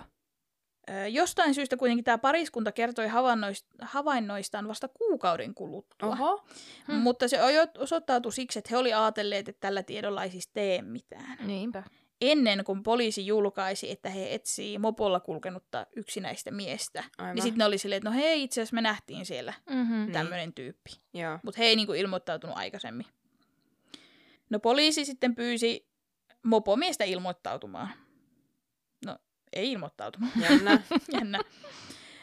[1.11, 6.09] Jostain syystä kuitenkin tämä pariskunta kertoi havainnoist- havainnoistaan vasta kuukauden kuluttua.
[6.09, 6.43] Oho.
[6.87, 6.95] Hmm.
[6.95, 7.37] Mutta se
[7.77, 11.37] osoittautui siksi, että he oli ajatelleet, että tällä tiedolla ei siis tee mitään.
[11.47, 11.83] Niinpä.
[12.21, 17.03] ennen kuin poliisi julkaisi, että he etsii mopolla kulkenutta yksinäistä miestä.
[17.17, 17.35] Aivan.
[17.35, 19.95] Niin sitten ne oli silleen, että no hei, itse asiassa me nähtiin siellä Mm-hmm.
[19.95, 20.11] Niin.
[20.11, 20.91] tämmöinen tyyppi.
[21.13, 21.39] Joo.
[21.43, 23.05] Mutta he ei niinku ilmoittautunut aikaisemmin.
[24.49, 25.87] No poliisi sitten pyysi
[26.43, 27.89] mopomiestä ilmoittautumaan.
[29.53, 30.29] Ei ilmoittautunut.
[30.41, 30.81] Jännä.
[31.13, 31.39] Jännä.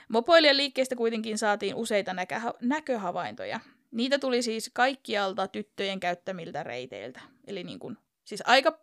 [0.08, 3.60] Mopoilijan liikkeestä kuitenkin saatiin useita näkö- näköhavaintoja.
[3.90, 7.20] Niitä tuli siis kaikkialta tyttöjen käyttämiltä reiteiltä.
[7.46, 8.78] Eli niin kuin, siis aika,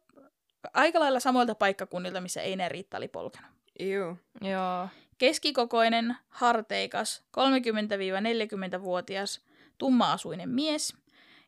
[0.73, 3.51] aika lailla samoilta paikkakunnilta, missä ei ne Riitta oli polkenut.
[3.79, 4.17] Juu.
[4.41, 4.87] Joo.
[5.17, 9.41] Keskikokoinen, harteikas, 30-40-vuotias,
[9.77, 10.93] tumma-asuinen mies,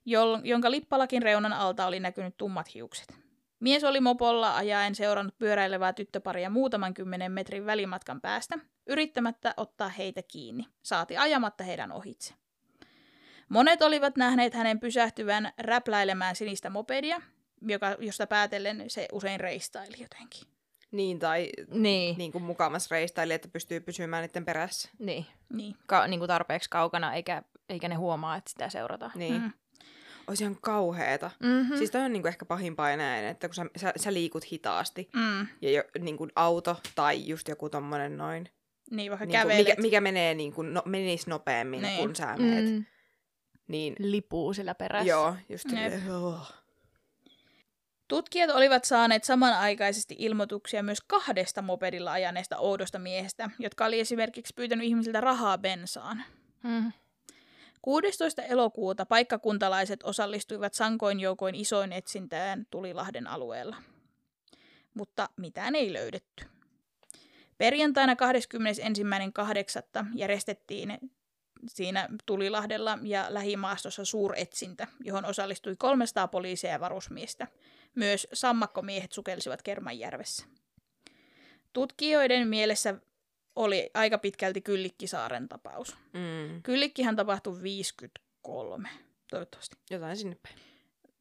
[0.05, 3.26] jol- jonka lippalakin reunan alta oli näkynyt tummat hiukset.
[3.60, 10.22] Mies oli mopolla ajaen seurannut pyöräilevää tyttöparia muutaman kymmenen metrin välimatkan päästä, yrittämättä ottaa heitä
[10.24, 12.34] kiinni, saati ajamatta heidän ohitse.
[13.49, 17.22] Monet olivat nähneet hänen pysähtyvän räpläilemään sinistä mopedia,
[17.62, 20.47] joka, josta päätellen se usein reistaili jotenkin.
[20.91, 22.18] Niin, tai Niin.
[22.18, 24.89] niin kuin mukamas reistaili, että pystyy pysymään niiden perässä.
[24.99, 25.26] niin.
[25.53, 25.76] Niin.
[25.88, 29.12] Ka- niin kuin tarpeeksi kaukana, eikä, eikä ne huomaa, että sitä seurataan.
[29.16, 29.41] Niin.
[29.41, 29.51] Mm.
[30.28, 31.32] Olisi ihan kauheeta.
[31.43, 31.78] Mm-hmm.
[31.78, 35.47] Siis toi on niinku ehkä pahimpaa näin, että kun sä, sä, sä liikut hitaasti Mm.
[35.61, 38.49] ja jo, niinku auto tai just joku tommonen noin,
[38.91, 39.57] Niin, vaikka niinku, kävelet.
[39.67, 41.97] mikä, mikä menee niinku, no, menisi nopeammin Niin.
[41.97, 42.86] kuin sä meet, mm.
[43.67, 45.09] niin Lipuu sillä perässä.
[45.09, 46.53] joo, just silleen, oh.
[48.07, 54.86] Tutkijat olivat saaneet samanaikaisesti ilmoituksia myös kahdesta mopedilla ajaneesta oudosta miehestä, jotka oli esimerkiksi pyytänyt
[54.88, 56.23] ihmisiltä rahaa bensaan.
[56.63, 56.91] Mm.
[57.88, 58.41] 16.
[58.41, 63.75] elokuuta paikkakuntalaiset osallistuivat sankoin joukoin isoin etsintään Tulilahden alueella.
[64.93, 66.45] Mutta mitään ei löydetty.
[67.57, 70.05] Perjantaina 21.8.
[70.15, 70.97] järjestettiin
[71.67, 77.47] siinä Tulilahdella ja lähimaastossa suuretsintä, johon osallistui 300 poliisia ja varusmiestä.
[77.95, 80.45] Myös sammakkomiehet sukelsivat Kermanjärvessä.
[81.73, 82.95] Tutkijoiden mielessä
[83.58, 85.95] oli aika pitkälti Kyllikkisaaren tapaus.
[86.14, 88.89] mm, Kyllikkihän tapahtui 53,
[89.30, 89.76] toivottavasti.
[89.89, 90.55] jotain sinne päin.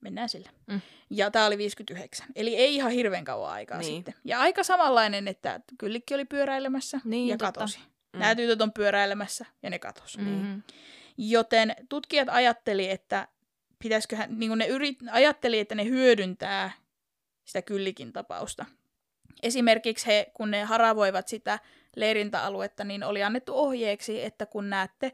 [0.01, 0.51] Mennään sillä.
[0.67, 0.81] Mm.
[1.11, 3.95] Ja tämä oli 59, eli ei ihan hirveän kauan aikaa Niin.
[3.97, 4.15] sitten.
[4.25, 7.53] Ja aika samanlainen, että Kyllikki oli pyöräilemässä Niin, ja totta.
[7.53, 7.79] katosi.
[8.13, 8.19] Mm.
[8.21, 10.19] Nämä tytöt on pyöräilemässä ja ne katosi.
[10.19, 10.63] Mm-hmm.
[11.19, 13.29] Joten tutkijat ajatteli, että
[13.79, 16.71] pitäisiköhän, niin kuin ne yrit, ajatteli, että ne hyödyntää
[17.45, 18.67] sitä Kyllikin tapausta.
[19.43, 21.59] Esimerkiksi he, kun ne haravoivat sitä
[21.97, 25.13] leirintäaluetta, niin oli annettu ohjeeksi, että kun näette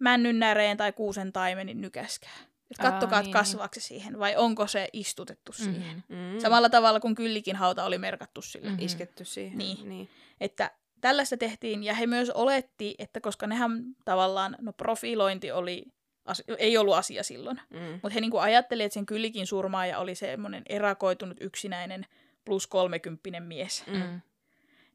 [0.00, 2.30] männynnäreen tai kuusen taimen, niin nykäskää.
[2.70, 6.02] Et Aa, kattokaa, että niin, kasvaako se siihen vai onko se istutettu siihen.
[6.08, 6.32] Mm-hmm.
[6.34, 8.70] Mm, Samalla tavalla kuin Kyllikin hauta oli merkattu sille.
[8.70, 8.78] Mhm.
[8.80, 9.58] isketty siihen.
[9.58, 9.88] Niin.
[9.88, 10.08] niin.
[10.40, 10.70] Että
[11.00, 15.84] tällaista tehtiin, ja he myös oletti, että koska nehän tavallaan, no profilointi oli,
[16.24, 17.78] as, ei ollut asia silloin, Mm.
[17.92, 22.06] mutta he niinku ajatteli, että sen Kyllikin surmaaja oli semmoinen erakoitunut yksinäinen
[22.44, 23.84] plus kolmekymppinen mies.
[23.86, 24.20] Mm.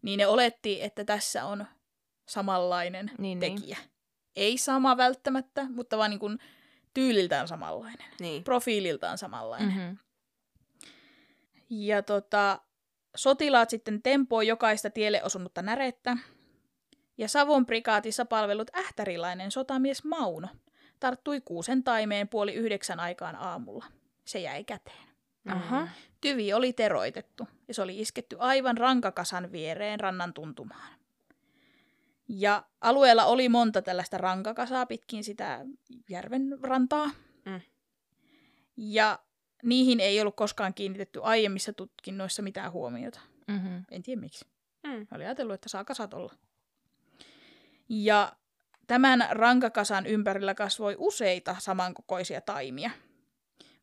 [0.02, 1.66] Niin ne oletti, että tässä on
[2.30, 3.56] samanlainen Niin, niin.
[3.56, 3.78] tekijä.
[4.36, 6.30] Ei sama välttämättä, mutta vaan niinku
[6.94, 8.44] tyyliltään samanlainen, Niin.
[8.44, 9.68] profiililtaan samanlainen.
[9.70, 9.98] Mm-hmm.
[11.70, 12.62] Ja tota,
[13.16, 16.18] sotilaat sitten tempoi jokaista tielle osunutta närettä.
[17.18, 20.48] Ja Savon prikaatissa palvellut ähtärilainen sotamies Mauno
[21.00, 23.86] tarttui kuusen taimeen puoli yhdeksän aikaan aamulla.
[24.26, 25.07] Se jäi käteen.
[25.52, 25.88] Aha.
[26.22, 30.98] Tyvi oli teroitettu ja se oli isketty aivan rankakasan viereen rannan tuntumaan.
[32.28, 35.66] Ja alueella oli monta tällaista rankakasaa pitkin sitä
[36.10, 37.10] järven rantaa.
[37.46, 37.62] Mm.
[38.78, 39.20] Ja
[39.64, 43.20] niihin ei ollut koskaan kiinnitetty aiemmissa tutkinnoissa mitään huomiota.
[43.48, 43.84] Mm-hmm.
[43.92, 44.46] En tiedä miksi.
[44.84, 45.08] Mm.
[45.12, 46.34] Oli ajatellut, että saa kasat olla.
[47.90, 48.34] Ja
[48.88, 52.92] tämän rankakasan ympärillä kasvoi useita samankokoisia taimia.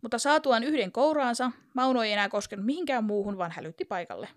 [0.05, 4.29] Mutta saatuaan yhden kouraansa, Mauno ei enää koskenut mihinkään muuhun, vaan hälytti paikalle.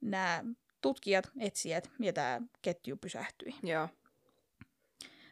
[0.00, 0.44] Nämä
[0.80, 3.54] tutkijat, etsijät ja tämä ketju pysähtyi.
[3.62, 3.88] Joo.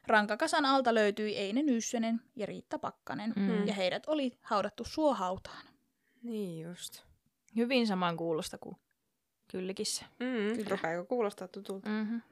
[0.07, 3.67] Rankakasan alta löytyi Eine Nyssönen ja Riitta Pakkanen, Mm.
[3.67, 5.67] ja heidät oli haudattu suohautaan.
[6.23, 7.03] Niin just.
[7.57, 8.77] Hyvin saman kuulosta kuin
[9.49, 10.05] Kyllikissä.
[10.21, 10.57] Mm.
[10.57, 10.71] Kyllä.
[10.71, 11.89] Rupeako kuulostaa tutulta?
[11.89, 12.23] Mm-hmm.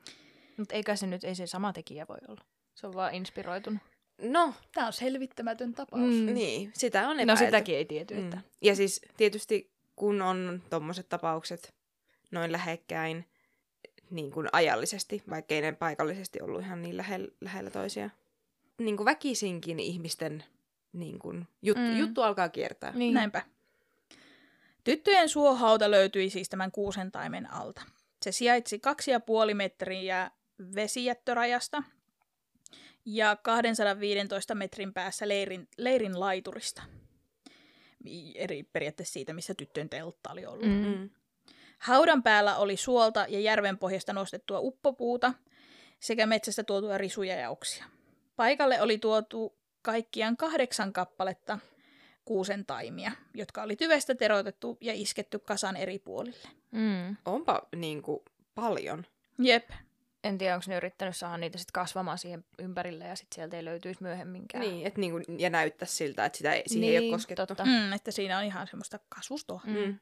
[0.57, 2.45] Mutta eikä se nyt, ei se sama tekijä voi olla.
[2.75, 3.83] Se on vaan inspiroitunut.
[4.23, 6.01] No, Tämä on selvittämätön tapaus.
[6.15, 6.35] Mm.
[6.35, 6.71] niin.
[6.75, 7.45] Sitä on No epäilty.
[7.45, 8.37] sitäkin ei tiety, että...
[8.37, 8.43] Mm.
[8.63, 11.75] Ja siis tietysti kun on tommoset tapaukset
[12.31, 13.25] noin lähekkäin
[14.11, 18.11] niin kuin ajallisesti, vaikkei ne paikallisesti ollut ihan niin lähellä, lähellä toisia.
[18.79, 20.45] Niin kuin väkisinkin ihmisten
[20.93, 21.83] niin kuin, jut, Mm.
[21.83, 21.97] mm.
[21.99, 22.93] juttu alkaa kiertää.
[22.95, 23.15] Niin.
[23.15, 23.43] Näinpä.
[24.85, 27.83] Tyttöjen suohauta löytyi siis tämän kuusentaimen alta.
[28.23, 28.81] Se sijaitsi
[29.49, 30.31] 2,5 metriä
[30.75, 31.83] vesijättörajasta
[33.15, 36.83] ja 215 metrin päässä leirin, leirin laiturista.
[38.35, 40.67] eri periaatteessa siitä, missä tyttöjen teltta oli ollut.
[40.67, 40.85] Mm.
[40.87, 41.11] Mm.
[41.79, 45.35] Haudan päällä oli suolta ja järven pohjasta nostettua uppopuuta
[46.01, 47.85] sekä metsästä tuotuja risuja ja oksia.
[48.37, 51.59] Paikalle oli tuotu kaikkiaan kahdeksan kappaletta
[52.25, 56.49] kuusen taimia, jotka oli tyvestä teroitettu ja isketty kasan eri puolille.
[56.71, 57.17] Mm.
[57.25, 59.07] Onpa niinku paljon.
[59.39, 59.71] Jep,
[60.25, 63.65] En tiedä, onko ne yrittänyt saada niitä sit kasvamaan siihen ympärille ja sitten sieltä ei
[63.65, 64.65] löytyisi myöhemminkään.
[64.65, 67.47] Niin, et niinku, ja näyttää siltä, että sitä ei, siihen niin, ei ole koskettu.
[67.47, 67.65] Totta.
[67.65, 69.61] mm, että siinä on ihan semmoista kasvustoa.
[69.65, 69.99] Mm.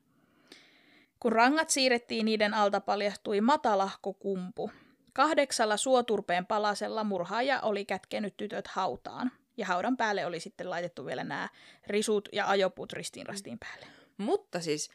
[1.21, 4.71] Kun rangat siirrettiin, niiden alta paljastui matalahko kumpu.
[5.13, 9.33] Kahdeksalla suoturpeen palasella murhaaja oli kätkenyt tytöt hautaan.
[9.57, 11.49] Ja haudan päälle oli sitten laitettu vielä nämä
[11.87, 13.87] risut ja ajopuut ristiin rastiin päälle.
[14.17, 14.91] Mutta siis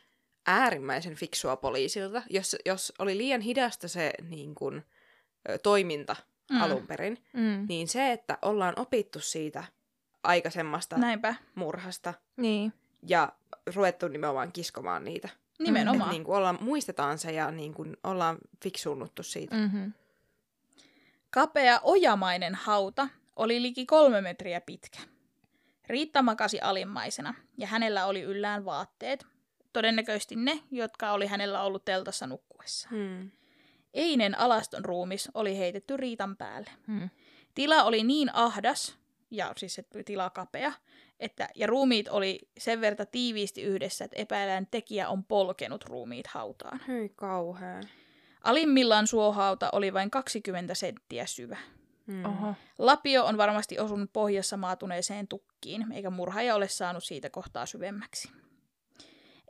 [0.48, 4.84] äärimmäisen fiksua poliisilta, jos, jos oli liian hidasta se niin kun,
[5.64, 6.16] toiminta
[6.50, 6.56] Mm.
[6.56, 6.62] mm.
[6.62, 7.66] alun perin, Mm.
[7.70, 9.64] niin se, että ollaan opittu siitä
[10.24, 12.74] aikaisemmasta Näinpä, murhasta Niin.
[13.08, 13.32] ja
[13.76, 15.30] ruvettu nimenomaan kiskomaan niitä.
[15.60, 16.10] nimenomaan.
[16.10, 19.56] Et, niin kuin ollaan, muistetaan se ja niin kuin, ollaan fiksuunnuttu siitä.
[19.56, 19.94] Mm-hmm.
[21.30, 25.00] Kapea ojamainen hauta oli liki kolme metriä pitkä.
[25.88, 29.26] Riitta makasi alimmaisena, ja hänellä oli yllään vaatteet,
[29.74, 32.90] todennäköisesti ne, jotka oli hänellä ollut teltassa nukkuessa.
[32.90, 33.32] Hmm.
[33.94, 36.72] Einen alaston ruumis oli heitetty Riitan päälle.
[36.88, 37.10] Mm.
[37.56, 38.98] Tila oli niin ahdas,
[39.32, 40.74] ja siis se tila kapea,
[41.20, 46.80] että, ja ruumiit oli sen verta tiiviisti yhdessä, että epäillään tekijä on polkenut ruumiit hautaan.
[46.88, 47.84] Hyi kauhean.
[48.44, 51.58] Alimmillaan suohauta oli vain 20 senttiä syvä.
[52.08, 52.26] Hmm.
[52.26, 52.56] Oho.
[52.78, 58.32] Lapio on varmasti osunut pohjassa maatuneeseen tukkiin, eikä murhaaja ole saanut siitä kohtaa syvemmäksi.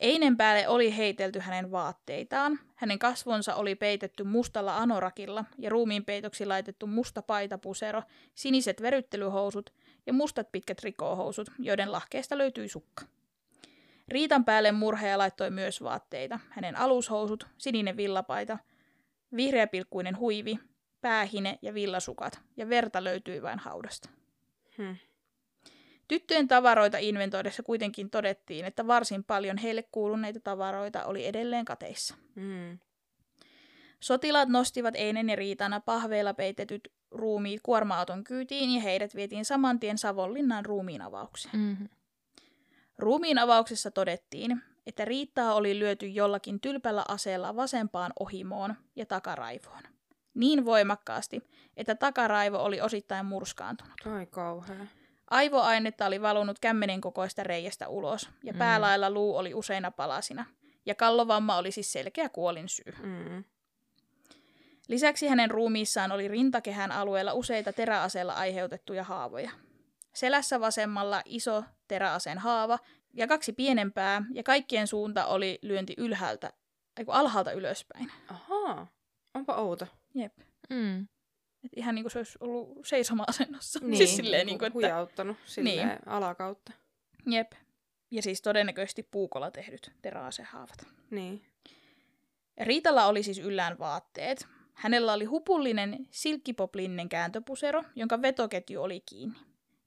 [0.03, 2.59] Einen päälle oli heitelty hänen vaatteitaan.
[2.75, 8.03] Hänen kasvonsa oli peitetty mustalla anorakilla ja ruumiin peitoksi laitettu musta paitapusero,
[8.35, 9.73] siniset veryttelyhousut
[10.05, 13.05] ja mustat pitkät rikohousut, joiden lahkeesta löytyi sukka.
[14.07, 16.39] Riitan päälle murhaaja laittoi myös vaatteita.
[16.49, 18.57] Hänen alushousut, sininen villapaita,
[19.35, 20.59] vihreäpilkkuinen huivi,
[21.01, 24.09] päähine ja villasukat, ja verta löytyi vain haudasta.
[24.77, 24.95] Hmm.
[26.13, 32.15] Tyttöjen tavaroita inventoidessa kuitenkin todettiin, että varsin paljon heille kuuluneita tavaroita oli edelleen kateissa.
[32.35, 32.79] Hmm.
[33.99, 39.97] Sotilaat nostivat Einen ja Riitana pahveilla peitetyt ruumiit kuorma-auton kyytiin ja heidät vietiin saman tien
[39.97, 41.57] Savonlinnan ruumiinavaukseen.
[41.57, 41.89] Mm-hmm.
[42.97, 49.83] Ruumiinavauksessa todettiin, että Riittaa oli lyöty jollakin tylpällä aseella vasempaan ohimoon ja takaraivoon.
[50.33, 51.41] Niin voimakkaasti,
[51.77, 53.93] että takaraivo oli osittain murskaantunut.
[54.05, 54.89] Ai kauhean.
[55.31, 58.59] Aivoainetta oli valunut kämmenen kokoista reiästä ulos, ja Mm.
[58.59, 60.45] päälailla luu oli useina palasina,
[60.85, 62.93] ja kallovamma oli siis selkeä kuolinsyy.
[63.01, 63.43] Hmm.
[64.87, 69.51] Lisäksi hänen ruumiissaan oli rintakehän alueella useita teräaseella aiheutettuja haavoja.
[70.13, 72.79] Selässä vasemmalla iso teräaseen haava
[73.13, 76.53] ja kaksi pienempää, ja kaikkien suunta oli lyönti ylhäältä,
[76.97, 78.11] eiku alhaalta ylöspäin.
[78.27, 78.87] Ahaa.
[79.33, 79.87] Onpa outo.
[80.15, 80.33] Jep.
[80.69, 81.07] Mm.
[81.65, 83.79] Et ihan niin kuin se olisi ollut seisoma-asennossa.
[83.83, 84.95] Niin, siis silleen, niin Niinku kuin, että...
[84.95, 85.99] Hujauttanut silleen Niin.
[86.07, 86.71] alakautta.
[87.25, 87.51] Jep.
[88.11, 90.87] Ja siis todennäköisesti puukolla tehdyt teräasehaavat.
[91.11, 91.45] Niin.
[92.61, 94.47] Riitalla oli siis yllään vaatteet.
[94.73, 99.39] Hänellä oli hupullinen silkkipoplinen kääntöpusero, jonka vetoketju oli kiinni.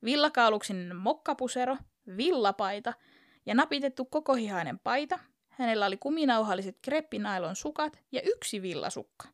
[0.05, 1.77] Villakaaluksinen mokkapusero,
[2.17, 2.93] villapaita
[3.47, 5.19] ja napitettu kokohihainen paita.
[5.49, 9.29] Hänellä oli kuminauhalliset kreppinailon sukat ja yksi villasukka.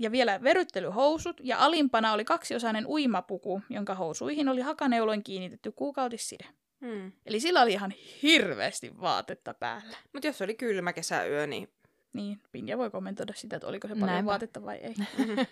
[0.00, 6.46] Ja vielä veryttelyhousut ja alimpana oli kaksiosainen uimapuku, jonka housuihin oli hakaneuloin kiinnitetty kuukautisside.
[6.80, 7.12] Hmm.
[7.26, 7.90] Eli sillä oli ihan
[8.22, 9.96] hirveästi vaatetta päällä.
[10.12, 11.68] Mutta jos oli kylmä kesäyö, niin
[12.12, 14.26] Niin, Pinja voi kommentoida sitä, että oliko se paljon Näinpä.
[14.30, 14.94] vaatetta vai ei.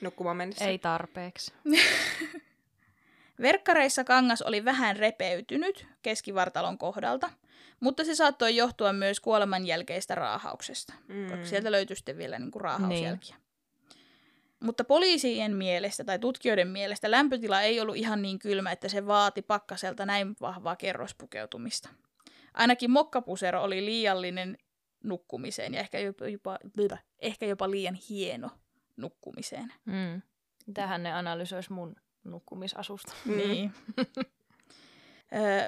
[0.00, 0.64] nukkumaan mennessä.
[0.64, 1.52] Ei tarpeeksi.
[3.42, 7.30] Verkkareissa kangas oli vähän repeytynyt keskivartalon kohdalta,
[7.80, 11.30] mutta se saattoi johtua myös kuoleman jälkeistä raahauksesta, mm.
[11.30, 13.36] koska sieltä löytyi sitten vielä niin kuin raahausjälkiä.
[13.36, 13.47] Niin.
[14.60, 19.42] Mutta poliisien mielestä tai tutkijoiden mielestä lämpötila ei ollut ihan niin kylmä, että se vaati
[19.42, 21.88] pakkaselta näin vahvaa kerrospukeutumista.
[22.54, 24.58] Ainakin mokkapusero oli liiallinen
[25.04, 26.58] nukkumiseen ja ehkä jopa, jopa,
[27.18, 28.50] ehkä jopa liian hieno
[28.96, 29.72] nukkumiseen.
[29.84, 30.22] Mm.
[30.74, 33.12] Tähän ne analysois mun nukkumisasusta.
[33.36, 33.72] Niin.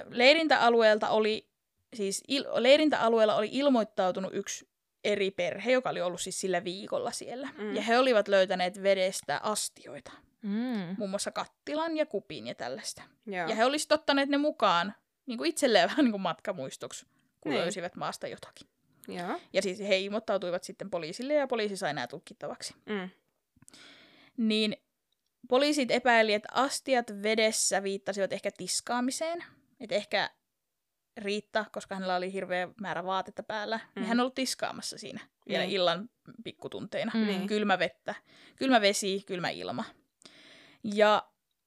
[0.09, 1.49] Leirintäalueelta oli,
[1.95, 4.70] siis il, leirintäalueella oli ilmoittautunut yksi
[5.05, 7.49] eri perhe, joka oli ollut siis sillä viikolla siellä.
[7.59, 7.77] Mm.
[7.77, 10.95] Ja he olivat löytäneet vedestä astioita, Mm.
[10.99, 13.03] muun muassa kattilan ja kupin ja tällaista.
[13.27, 13.49] Joo.
[13.49, 14.95] Ja he olisivat ottaneet ne mukaan
[15.27, 17.07] niin kuin itselleen vähän niin kuin matkamuistoksi,
[17.41, 17.61] kun Niin.
[17.63, 18.67] löysivät maasta jotakin.
[19.09, 19.41] Joo.
[19.53, 22.75] Ja siis he ilmoittautuivat sitten poliisille ja poliisi sai nämä tutkittavaksi.
[22.87, 23.11] Mm.
[24.37, 24.77] niin
[25.49, 29.45] poliisit epäili, että astiat vedessä viittasivat ehkä tiskaamiseen.
[29.81, 30.31] Että ehkä
[31.17, 33.83] Riitta, koska hänellä oli hirveä määrä vaatetta päällä, mm.
[33.95, 34.09] niin Mm.
[34.09, 35.75] hän on ollut tiskaamassa siinä vielä Niin.
[35.75, 36.11] illan
[36.45, 37.13] pikkutunteina.
[37.15, 37.27] Mm.
[37.27, 37.47] Niin.
[37.47, 38.15] Kylmä vettä,
[38.57, 39.85] kylmä vesi, kylmä ilma.
[40.85, 41.23] Ja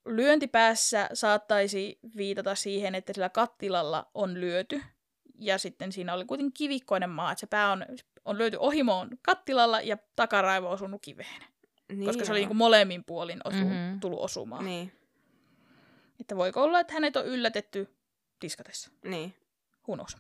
[0.06, 4.82] lyöntipäässä saattaisi viitata siihen, että sillä kattilalla on lyöty.
[5.40, 7.86] Ja sitten siinä oli kuitenkin kivikkoinen maa, että se pää on,
[8.26, 11.44] on lyöty ohimoon kattilalla ja takaraivo osunut kiveen.
[11.90, 12.48] Niin koska se oli joo.
[12.50, 13.68] niin molemmin puolin osu, Mhm.
[13.68, 14.00] mm-hmm.
[14.00, 14.66] tullut osumaan.
[14.66, 14.88] Niin.
[14.88, 15.00] Niin,
[16.20, 17.96] Että voiko olla, että hänet on yllätetty
[18.44, 18.92] tiskatessa.
[19.06, 19.34] niin.
[19.88, 20.18] Who knows?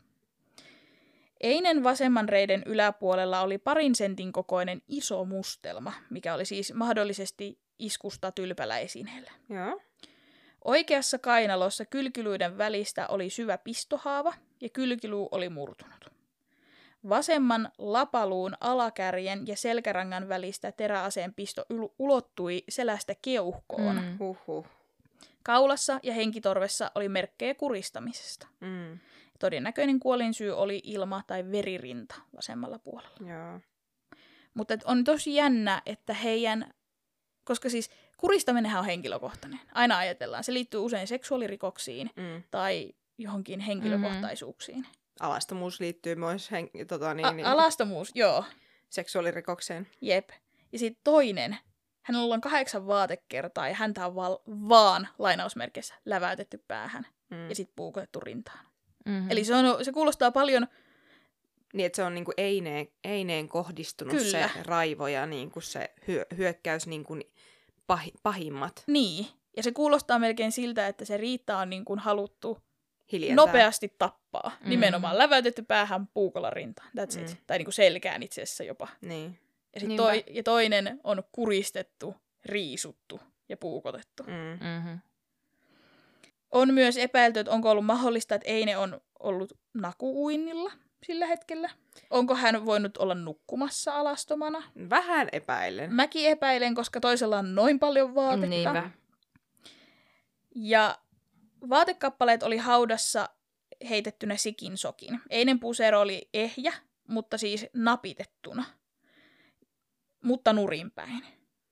[1.43, 8.32] Einen vasemman reiden yläpuolella oli parin sentin kokoinen iso mustelma, mikä oli siis mahdollisesti iskusta
[8.32, 9.32] tylpällä esineellä.
[9.49, 9.82] Joo.
[10.65, 16.13] Oikeassa kainalossa kylkiluiden välistä oli syvä pistohaava ja kylkiluu oli murtunut.
[17.09, 21.65] Vasemman lapaluun alakärjen ja selkärangan välistä teräaseen pisto
[21.99, 23.95] ulottui selästä keuhkoon.
[23.95, 24.17] Mm.
[24.19, 24.65] Huhhuh.
[25.43, 28.47] Kaulassa ja henkitorvessa oli merkkejä kuristamisesta.
[28.59, 28.99] Mm.
[29.39, 33.17] Todennäköinen kuolinsyy oli ilma- tai veririnta vasemmalla puolella.
[33.29, 33.59] Joo.
[34.53, 36.73] Mutta on tosi jännä, että heidän,
[37.43, 39.59] koska siis kuristaminenhan on henkilökohtainen.
[39.73, 42.43] Aina ajatellaan, se liittyy usein seksuaalirikoksiin Mm.
[42.51, 44.85] tai johonkin henkilökohtaisuuksiin.
[45.19, 48.43] Alastomuus liittyy myös hen- tota, niin, A- niin, alastomuus, joo,
[48.89, 49.87] seksuaalirikokseen.
[50.01, 50.29] jep.
[50.71, 51.57] Ja sitten toinen,
[52.03, 54.37] hänellä on kahdeksan vaatekertaa ja häntä on val-
[54.69, 57.49] vaan lainausmerkeissä läväytetty päähän Mm.
[57.49, 58.59] ja sitten puukotettu rintaan.
[59.05, 59.31] Mm-hmm.
[59.31, 60.67] Eli se, on, se kuulostaa paljon,
[61.73, 64.31] Niin, että se on niinku eineen, eineen kohdistunut Kyllä.
[64.31, 67.17] se raivo ja niinku se hyö, hyökkäys niinku
[67.87, 69.27] pahi, pahimmat niin.
[69.57, 72.57] Ja se kuulostaa melkein siltä, että se Riitta on niin kuin haluttu
[73.11, 73.45] hiljentää.
[73.45, 74.51] nopeasti tappaa.
[74.63, 74.69] Mm.
[74.69, 76.89] Nimenomaan läväytetty päähän puukolla rintaan.
[76.97, 77.25] That's Mm.
[77.25, 77.37] it.
[77.47, 78.87] Tai niin kuin selkään itse asiassa jopa.
[79.01, 79.39] Niin.
[79.74, 80.03] Ja, sit Niinpä.
[80.03, 82.15] toi, ja toinen on kuristettu,
[82.45, 83.19] riisuttu
[83.49, 84.24] ja puukotettu.
[84.24, 84.67] Mm.
[84.67, 84.99] Mm-hmm.
[86.51, 90.71] On myös epäilty, että onko ollut mahdollista, että Eine on ollut nakuuinnilla
[91.05, 91.69] sillä hetkellä.
[92.09, 94.63] Onko hän voinut olla nukkumassa alastomana?
[94.89, 95.93] Vähän epäilen.
[95.93, 98.47] Mäkin epäilen, koska toisella on noin paljon vaatetta.
[98.47, 98.89] Niinpä.
[100.55, 100.97] Ja
[101.69, 103.30] vaatekappaleet oli haudassa
[103.89, 105.21] heitettynä sikin sokin.
[105.30, 106.74] Einen pusero oli ehjä,
[107.07, 108.65] mutta siis napitettuna.
[110.24, 111.24] Mutta nurinpäin.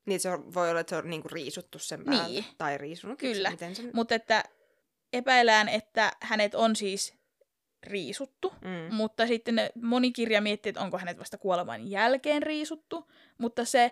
[0.06, 2.28] Niin, se on, voi olla, että se on niinku riisuttu sen päältä.
[2.28, 2.46] Niin.
[2.58, 3.20] Tai riisunut.
[3.20, 3.52] Kyllä.
[3.52, 3.90] Miten sen...
[3.94, 4.44] Mutta että
[5.14, 7.14] epäillään, että hänet on siis
[7.84, 8.54] riisuttu.
[8.62, 8.96] Mm.
[8.96, 13.12] Mutta sitten ne- moni kirja miettii, että onko hänet vasta kuoleman jälkeen riisuttu.
[13.38, 13.92] Mutta se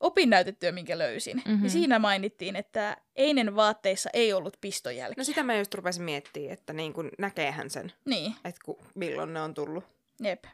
[0.00, 1.52] opinnäytetyö, minkä löysin, mm-hmm.
[1.52, 1.62] Mhm.
[1.62, 5.14] niin siinä mainittiin, että Einen vaatteissa ei ollut pistojälkiä.
[5.20, 8.34] No sitä mä just rupesin miettimään, että niin kuin näkeehän sen, Niin.
[8.44, 9.84] että ku, milloin ne on tullut.
[10.22, 10.44] Jep.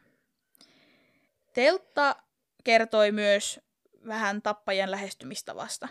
[1.53, 2.15] Teltta
[2.63, 3.59] kertoi myös
[4.07, 5.87] vähän tappajan lähestymistavasta.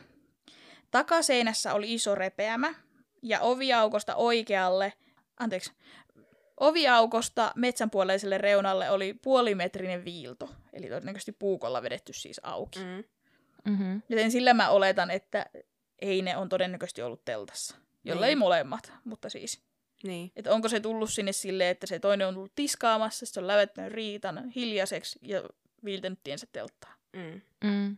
[0.91, 2.75] Takaseinässä oli iso repeämä
[3.23, 4.93] ja oviaukosta oikealle,
[5.41, 5.73] anteeksi,
[6.61, 12.79] oviaukosta metsänpuoleiselle reunalle oli puolimetrinen viilto, eli todennäköisesti puukolla vedetty siis auki.
[12.79, 12.85] Mm.
[12.85, 13.05] Mm.
[13.71, 14.03] Mm-hmm.
[14.09, 15.47] Joten sillä mä oletan, että
[15.99, 18.39] ei ne on todennäköisesti ollut teltassa, jollei Niin.
[18.39, 19.63] molemmat, mutta siis
[20.03, 20.33] Niin.
[20.37, 23.93] että onko se tullut sinne silleen, että se toinen on tullut tiskaamassa, se on lävettänyt
[23.93, 25.43] riitan hiljaiseksi ja
[25.85, 26.95] viiltänyt tiensä telttaa.
[27.17, 27.41] Mm.
[27.65, 27.97] Mm.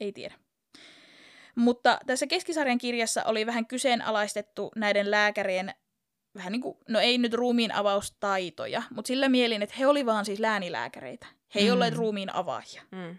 [0.00, 0.34] Ei tiedä.
[1.54, 5.74] Mutta tässä keskisarjan kirjassa oli vähän kyseenalaistettu näiden lääkärien
[6.34, 10.24] vähän niin kuin, no ei nyt ruumiin avaustaitoja, mutta sillä mielin, että he oli vaan
[10.24, 11.26] siis läänilääkäreitä.
[11.54, 11.72] He ei Mm.
[11.72, 12.82] olleet ruumiin avaajia.
[12.90, 13.18] Mm.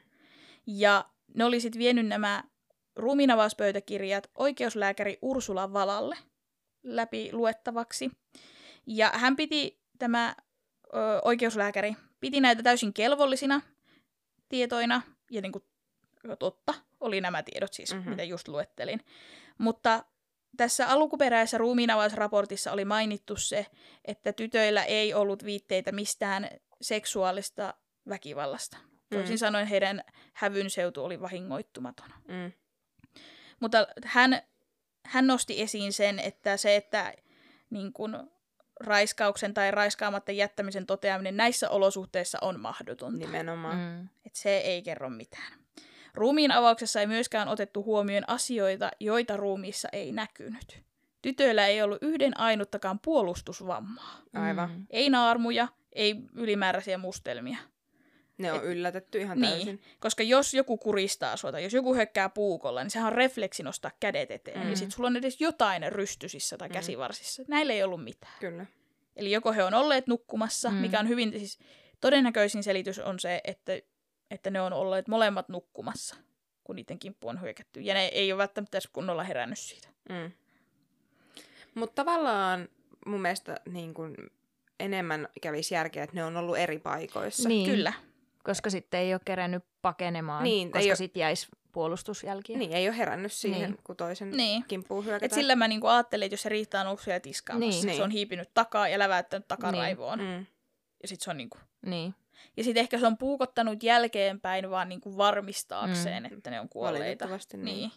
[0.67, 1.05] Ja
[1.35, 2.43] ne oli sitten vienyt nämä
[2.95, 6.17] ruumiinavauspöytäkirjat oikeuslääkäri Ursula Valalle
[6.83, 8.11] läpi luettavaksi.
[8.87, 10.35] Ja hän piti, tämä
[10.93, 13.61] ö, oikeuslääkäri, piti näitä täysin kelvollisina
[14.51, 15.63] tietoina, ja niin kuin,
[16.39, 17.97] totta oli nämä tiedot siis, Mhm.
[17.97, 18.09] mm-hmm.
[18.09, 19.01] mitä just luettelin.
[19.57, 20.05] Mutta
[20.57, 23.65] tässä alkuperäisessä ruumiinavausraportissa oli mainittu se,
[24.05, 26.49] että tytöillä ei ollut viitteitä mistään
[26.81, 27.73] seksuaalista
[28.09, 28.77] väkivallasta.
[29.09, 29.37] Toisin Mm.
[29.37, 32.09] sanoen heidän hävynseutu oli vahingoittumaton.
[32.27, 32.51] Mm.
[33.59, 34.41] Mutta hän,
[35.05, 37.13] hän nosti esiin sen, että se, että
[37.69, 38.31] niin kun,
[38.83, 43.17] raiskauksen tai raiskaamatta jättämisen toteaminen näissä olosuhteissa on mahdotonta.
[43.17, 43.77] Nimenomaan.
[43.77, 44.09] Mm.
[44.25, 45.53] Et se ei kerro mitään.
[46.13, 50.83] Ruumiin avauksessa ei myöskään otettu huomioon asioita, joita ruumiissa ei näkynyt.
[51.21, 54.21] Tytöillä ei ollut yhden ainuttakaan puolustusvammaa.
[54.33, 54.71] Aivan.
[54.71, 54.85] Mm.
[54.89, 57.57] Ei naarmuja, ei ylimääräisiä mustelmia.
[58.41, 59.51] Ne on Et- yllätetty ihan Niin.
[59.51, 59.81] täysin.
[59.99, 63.91] Koska jos joku kuristaa sua tai jos joku hökkää puukolla, niin sehän on refleksi nostaa
[63.99, 64.63] kädet eteen.
[64.63, 64.69] Mm.
[64.69, 66.73] Ja sit sulla on edes jotain rystysissä tai Mm.
[66.73, 67.43] käsivarsissa.
[67.47, 68.33] Näillä ei ollut mitään.
[68.39, 68.65] Kyllä.
[69.15, 70.69] Eli joko he on olleet nukkumassa.
[70.69, 70.75] Mm.
[70.75, 71.59] mikä on hyvin, siis
[72.01, 73.73] todennäköisin selitys on se, että,
[74.31, 76.15] että ne on olleet molemmat nukkumassa,
[76.63, 77.81] kun niiden kimppu on hyökätty.
[77.81, 79.87] Ja ne ei ole välttämättä edes kunnolla herännyt siitä.
[80.09, 80.31] Mm.
[81.75, 82.69] Mutta tavallaan
[83.05, 84.15] mun mielestä niin kun,
[84.79, 87.49] enemmän kävisi järkeä, että ne on ollut eri paikoissa.
[87.49, 87.93] Niin, Kyllä.
[88.43, 92.57] Koska sitten ei ole kerännyt pakenemaan, Niin, ei koska oo- sitten jäisi puolustusjälkiä.
[92.57, 93.79] Niin, ei ole herännyt siihen, Niin.
[93.83, 94.63] kun toisen Niin.
[94.67, 95.39] kimppuun Et hyökätään.
[95.41, 96.49] sillä mä niinku ajattelin, että jos se
[96.87, 97.95] ollut siellä tiskaamassa, Niin.
[97.97, 100.19] se on hiipinyt takaa ja läväyttänyt takaraivoon.
[100.19, 100.45] Mm.
[101.01, 101.57] Ja sit se on niinku...
[101.85, 102.15] Niin.
[102.57, 106.37] Ja sitten ehkä se on puukottanut jälkeenpäin vaan niinku varmistaakseen, Mm.
[106.37, 107.25] että ne on kuolleita.
[107.53, 107.65] Niin.
[107.65, 107.91] Niin.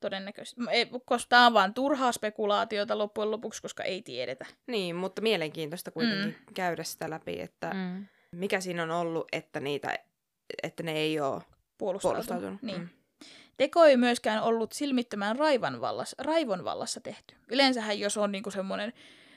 [0.00, 0.60] Todennäköisesti.
[0.70, 4.46] Ei, koska tämä on vaan turhaa spekulaatiota loppujen lopuksi, koska ei tiedetä.
[4.66, 6.54] Niin, mutta mielenkiintoista kuitenkin mm.
[6.54, 8.06] käydä sitä läpi, että mm.
[8.36, 9.98] Mikä siinä on ollut, että, niitä,
[10.62, 11.42] että ne ei ole
[11.78, 12.00] Puolustautunut.
[12.26, 12.62] puolustautunut.
[12.62, 12.80] Niin.
[12.80, 12.88] Mm.
[13.56, 17.34] Teko ei myöskään ollut silmittömän raivan vallassa, raivon vallassa tehty.
[17.48, 18.92] Yleensähän jos on niinku semmoinen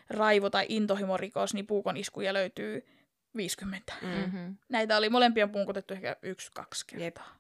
[0.09, 2.87] raivo- tai intohimorikos, niin puukon iskuja löytyy
[3.35, 3.93] 50.
[4.01, 4.07] Mm.
[4.07, 4.57] Mm-hmm.
[4.69, 7.35] Näitä oli molempia puukotettu ehkä yksi, kaksi kertaa.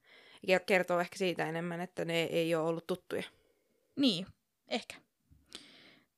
[0.47, 3.23] Ja kertoo ehkä siitä enemmän, että ne ei ole ollut tuttuja.
[3.95, 4.27] Niin,
[4.67, 4.95] ehkä.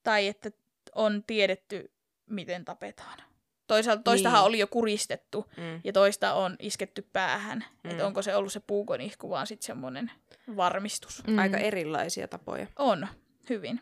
[0.03, 0.51] Tai että
[0.95, 1.91] on tiedetty,
[2.29, 3.19] miten tapetaan.
[3.67, 4.47] Toisaalta toistahan Niin.
[4.47, 5.81] oli jo kuristettu Mm.
[5.83, 7.57] ja toista on isketty päähän.
[7.57, 7.65] Mm.
[7.83, 7.91] Mm.
[7.91, 10.11] Että onko se ollut se puukon isku vaan sitten semmoinen
[10.55, 11.23] varmistus.
[11.27, 11.37] Mm.
[11.37, 12.67] Aika erilaisia tapoja.
[12.79, 13.07] On,
[13.49, 13.81] hyvin.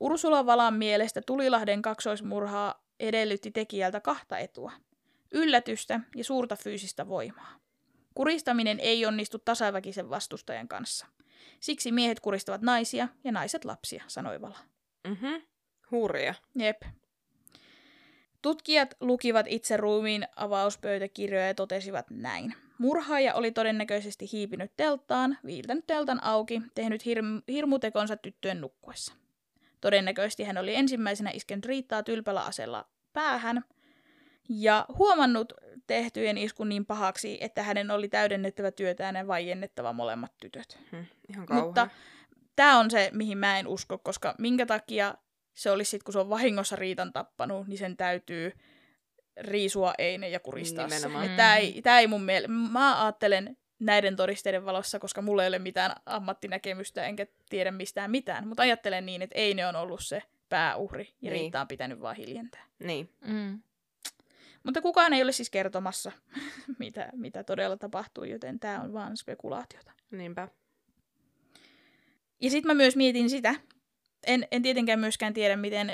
[0.00, 4.72] Ursula Valan mielestä Tulilahden kaksoismurhaa edellytti tekijältä kahta etua.
[5.32, 7.60] Yllätystä ja suurta fyysistä voimaa.
[8.14, 11.06] Kuristaminen ei onnistu tasaväkisen vastustajan kanssa.
[11.60, 14.58] Siksi miehet kuristavat naisia ja naiset lapsia, sanoi Vala.
[15.08, 15.42] Mm-hmm.
[15.90, 16.34] Hurja.
[16.54, 16.82] Jep.
[18.42, 22.54] Tutkijat lukivat itse ruumiin avauspöytäkirjoja ja totesivat näin.
[22.78, 29.12] Murhaaja oli todennäköisesti hiipinyt telttaan, viiltänyt teltan auki, tehnyt hirm- hirmutekonsa tyttöjen nukkuessa.
[29.80, 33.64] Todennäköisesti hän oli ensimmäisenä iskenyt riittaa tylpällä asella päähän
[34.48, 35.52] ja huomannut
[35.86, 40.78] tehtyjen iskun niin pahaksi, että hänen oli täydennettävä työtään ja vaiennettava molemmat tytöt.
[40.92, 40.96] Hm.
[41.28, 41.46] Ihan.
[41.50, 41.88] Mutta
[42.56, 45.14] tämä on se, mihin mä en usko, koska minkä takia
[45.60, 48.52] se olisi sitten, kun se on vahingossa riitan tappanut, niin sen täytyy
[49.40, 50.94] riisua eine ja kuristaa se.
[50.94, 51.36] Nimenomaan.
[51.36, 55.58] Tämä ei, tää ei mun miele- Mä ajattelen näiden todisteiden valossa, koska mulla ei ole
[55.58, 61.04] mitään ammattinäkemystä enkä tiedä mistään mitään, mutta ajattelen niin, että Eine on ollut se pääuhri
[61.22, 61.32] ja Niin.
[61.40, 62.64] Riitta on pitänyt vaan hiljentää.
[62.78, 63.10] Niin.
[63.20, 63.60] Mm.
[64.62, 66.12] Mutta kukaan ei ole siis kertomassa,
[66.78, 69.92] mitä, mitä todella tapahtuu, joten tämä on vaan spekulaatiota.
[70.10, 70.48] Niinpä.
[72.40, 73.54] Ja sitten mä myös mietin sitä,
[74.26, 75.92] en, en tietenkään myöskään tiedä, miten,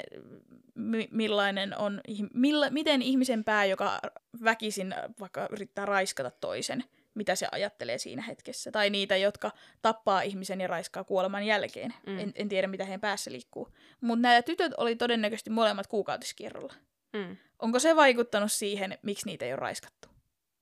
[0.75, 2.01] mi, millainen on,
[2.35, 4.01] milla, miten ihmisen pää, joka
[4.45, 8.73] väkisin vaikka yrittää raiskata toisen, mitä se ajattelee siinä hetkessä.
[8.73, 9.51] Tai niitä, jotka
[9.83, 11.95] tappaa ihmisen ja raiskaa kuoleman jälkeen.
[12.07, 12.19] Mm.
[12.19, 13.69] En, en tiedä, mitä heidän päässä liikkuu.
[14.01, 16.75] Mutta nämä tytöt oli todennäköisesti molemmat kuukautiskierrolla.
[17.13, 17.37] Mm.
[17.59, 20.09] Onko se vaikuttanut siihen, miksi niitä ei ole raiskattu?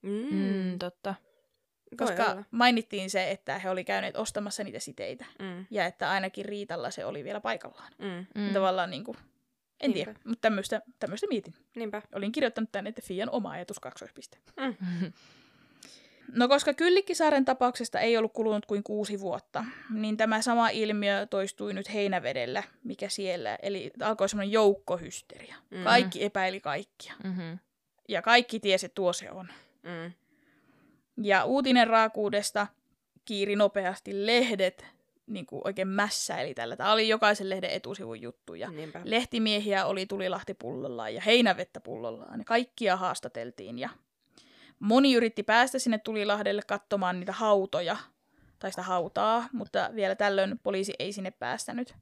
[0.03, 0.27] Mm.
[0.31, 1.15] Mm, totta.
[2.01, 2.45] Voi Koska olla.
[2.51, 5.25] mainittiin se, että he oli käyneet ostamassa niitä siteitä.
[5.39, 5.67] Mm.
[5.71, 7.93] Ja että ainakin Riitalla se oli vielä paikallaan.
[7.99, 8.27] Mm.
[8.35, 8.41] Mm.
[8.47, 8.53] Mm.
[8.53, 9.17] Tavallaan niin kuin,
[9.81, 9.95] en Niinpä.
[9.95, 11.55] tiedä, mutta tämmöistä, tämmöistä mietin.
[11.75, 12.03] Niinpä.
[12.15, 14.39] Olin kirjoittanut tänne, että Fian oma ajatus kaksoispiste.
[14.57, 15.13] Mm.
[16.33, 21.75] No koska Kyllikkisaaren tapauksesta ei ollut kulunut kuin kuusi vuotta, niin tämä sama ilmiö toistui
[21.75, 25.55] nyt Heinävedellä, mikä siellä, eli alkoi semmoinen joukkohysteria.
[25.71, 25.85] Mm.
[25.85, 27.15] Kaikki epäili kaikkia.
[27.25, 27.59] Mm-hmm.
[28.09, 29.49] Ja kaikki tiesi, että tuo se on.
[29.83, 30.13] Mm.
[31.23, 32.67] Ja uutinen raakuudesta
[33.25, 34.87] kiiri nopeasti lehdet,
[35.27, 36.77] niin kuin oikein mässäili tällä.
[36.77, 38.55] Tämä oli jokaisen lehden etusivun juttu.
[38.55, 39.01] Ja Niinpä.
[39.05, 42.45] lehtimiehiä oli tulilahti pullollaan ja heinävettä pullollaan.
[42.45, 43.89] Kaikkia haastateltiin ja
[44.79, 47.97] moni yritti päästä sinne tulilahdelle katsomaan niitä hautoja
[48.59, 51.95] tai sitä hautaa, mutta vielä tällöin poliisi ei sinne päästänyt.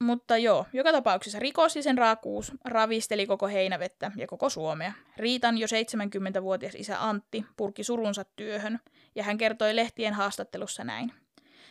[0.00, 4.92] Mutta joo, joka tapauksessa rikos ja sen raakuus ravisteli koko heinävettä ja koko Suomea.
[5.16, 8.78] Riitan jo 70-vuotias isä Antti purki surunsa työhön
[9.14, 11.12] ja hän kertoi lehtien haastattelussa näin.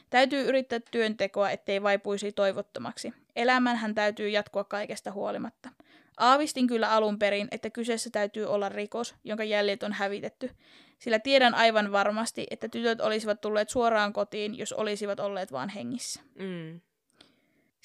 [0.10, 3.14] Täytyy yrittää työntekoa, ettei vaipuisi toivottomaksi.
[3.36, 5.70] Elämän hän täytyy jatkua kaikesta huolimatta.
[6.18, 10.50] Aavistin kyllä alun perin, että kyseessä täytyy olla rikos, jonka jäljet on hävitetty,
[11.00, 16.22] sillä tiedän aivan varmasti, että tytöt olisivat tulleet suoraan kotiin, jos olisivat olleet vaan hengissä.
[16.36, 16.82] Mm.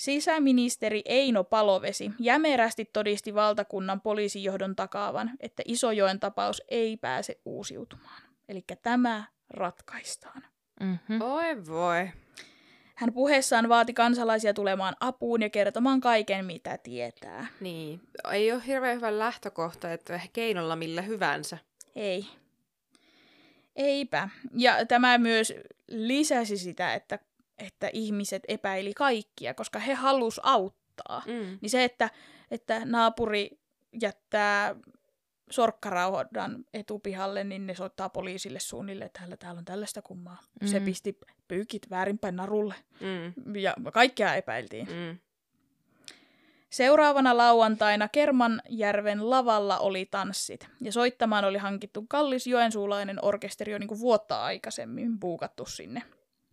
[0.03, 8.23] Sisäministeri Eino Palovesi jämerästi todisti valtakunnan poliisijohdon takaavan, että Isojoen tapaus ei pääse uusiutumaan.
[8.49, 10.45] Eli tämä ratkaistaan.
[10.81, 11.21] Mm-hmm.
[11.21, 12.11] Oi voi.
[12.95, 17.47] Hän puheessaan vaati kansalaisia tulemaan apuun ja kertomaan kaiken, mitä tietää.
[17.61, 18.01] Niin.
[18.33, 21.59] Ei ole hirveän hyvä lähtökohta, että keinolla millä hyvänsä.
[21.97, 22.27] Ei.
[23.77, 24.29] Eipä.
[24.55, 25.55] Ja tämä myös
[25.89, 27.19] lisäsi sitä, että,
[27.59, 31.23] että ihmiset epäili kaikkia, koska he halus auttaa.
[31.27, 31.59] Mm.
[31.61, 32.11] Niin se, että,
[32.51, 33.51] että naapuri
[34.03, 34.77] jättää
[35.51, 40.39] sorkkaraudan etupihalle, niin ne soittaa poliisille suunnille, että täällä, täällä on tällaista kummaa.
[40.61, 40.69] Mm.
[40.69, 42.75] Se pisti pyykit väärinpäin narulle.
[43.01, 43.57] Mm.
[43.57, 44.87] Ja kaikkea epäiltiin.
[44.87, 45.19] Mm.
[46.71, 53.89] Seuraavana lauantaina Kermanjärven lavalla oli tanssit, ja soittamaan oli hankittu kallis joensuulainen orkesteri jo niin
[53.89, 56.03] kuin vuotta aikaisemmin buukattu sinne.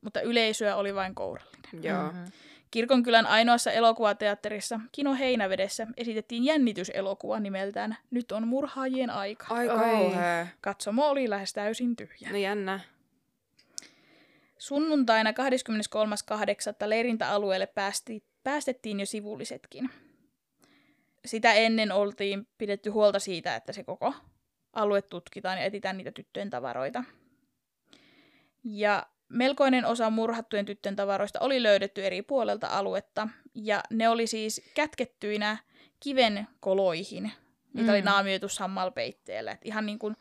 [0.02, 1.84] Mutta yleisöä oli vain kourallinen.
[1.84, 2.12] Joo.
[2.12, 2.24] Mhm.
[2.72, 9.46] Kirkonkylän ainoassa elokuvateatterissa Kino Heinävedessä esitettiin jännityselokuva nimeltään Nyt on murhaajien aika.
[9.50, 9.76] Ai Oi.
[9.76, 10.48] kauhea.
[10.62, 12.30] Katsomo oli lähes täysin tyhjä.
[12.32, 12.80] No jännä.
[14.58, 15.36] Sunnuntaina 23.8.
[16.90, 19.90] leirintäalueelle päästi, päästettiin jo sivullisetkin.
[21.26, 24.14] Sitä ennen oltiin pidetty huolta siitä, että se koko
[24.74, 27.04] alue tutkitaan ja etsitään niitä tyttöjen tavaroita.
[28.64, 34.62] Ja melkoinen osa murhattujen tyttöjen tavaroista oli löydetty eri puolelta aluetta, ja ne oli siis
[34.76, 35.58] kätkettyinä
[36.00, 37.32] kiven koloihin.
[37.74, 37.90] Niitä mm.
[37.90, 39.52] oli naamioitu sammalpeitteellä.
[39.52, 40.16] Et ihan niin kuin,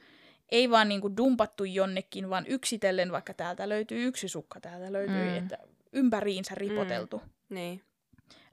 [0.49, 5.25] ei vaan niin kuin dumpattu jonnekin, vaan yksitellen, vaikka täältä löytyy yksi sukka, täältä löytyy,
[5.31, 5.37] mm.
[5.37, 5.59] että
[5.93, 7.19] ympäriinsä ripoteltu.
[7.19, 7.55] Mm.
[7.55, 7.83] Niin.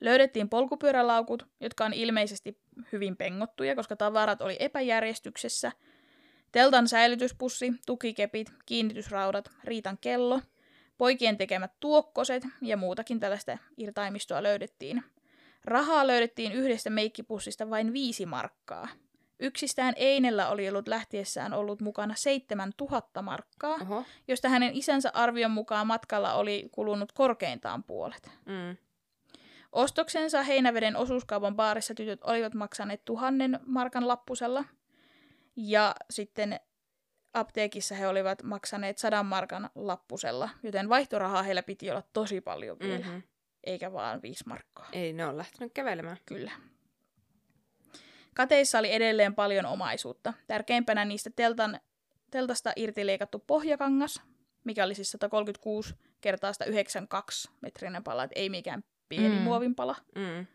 [0.01, 2.59] Löydettiin polkupyörälaukut, jotka on ilmeisesti
[2.91, 5.71] hyvin pengottuja, koska tavarat oli epäjärjestyksessä.
[6.55, 10.41] Teltan säilytyspussi, tukikepit, kiinnitysraudat, Riitan kello,
[10.97, 15.03] poikien tekemät tuokkoset ja muutakin tällaista irtaimistoa löydettiin.
[15.65, 18.87] Rahaa löydettiin yhdestä meikkipussista vain viisi markkaa.
[19.39, 24.05] Yksistään Einellä oli ollut lähtiessään ollut mukana 7000 markkaa, Oho.
[24.27, 28.31] josta hänen isänsä arvion mukaan matkalla oli kulunut korkeintaan puolet.
[28.45, 28.77] Mm.
[29.71, 34.63] Ostoksensa Heinäveden osuuskaupan baarissa tytöt olivat maksaneet tuhannen markan lappusella.
[35.55, 36.59] Ja sitten
[37.33, 43.05] apteekissa he olivat maksaneet sadan markan lappusella, joten vaihtorahaa heillä piti olla tosi paljon vielä,
[43.05, 43.21] Mm-hmm.
[43.63, 44.89] eikä vaan viisi markkaa.
[44.91, 46.17] Ei, ne on lähtenyt kävelemään.
[46.25, 46.51] Kyllä.
[48.35, 50.33] Kateissa oli edelleen paljon omaisuutta.
[50.47, 51.79] Tärkeimpänä niistä teltan,
[52.31, 54.21] teltasta irti leikattu pohjakangas,
[54.63, 59.35] mikä oli siis 136 kertaa 192 metrinen pala, et ei mikään pieni Mm.
[59.35, 59.41] mm.
[59.41, 59.95] muovinpala.
[60.15, 60.45] Mm.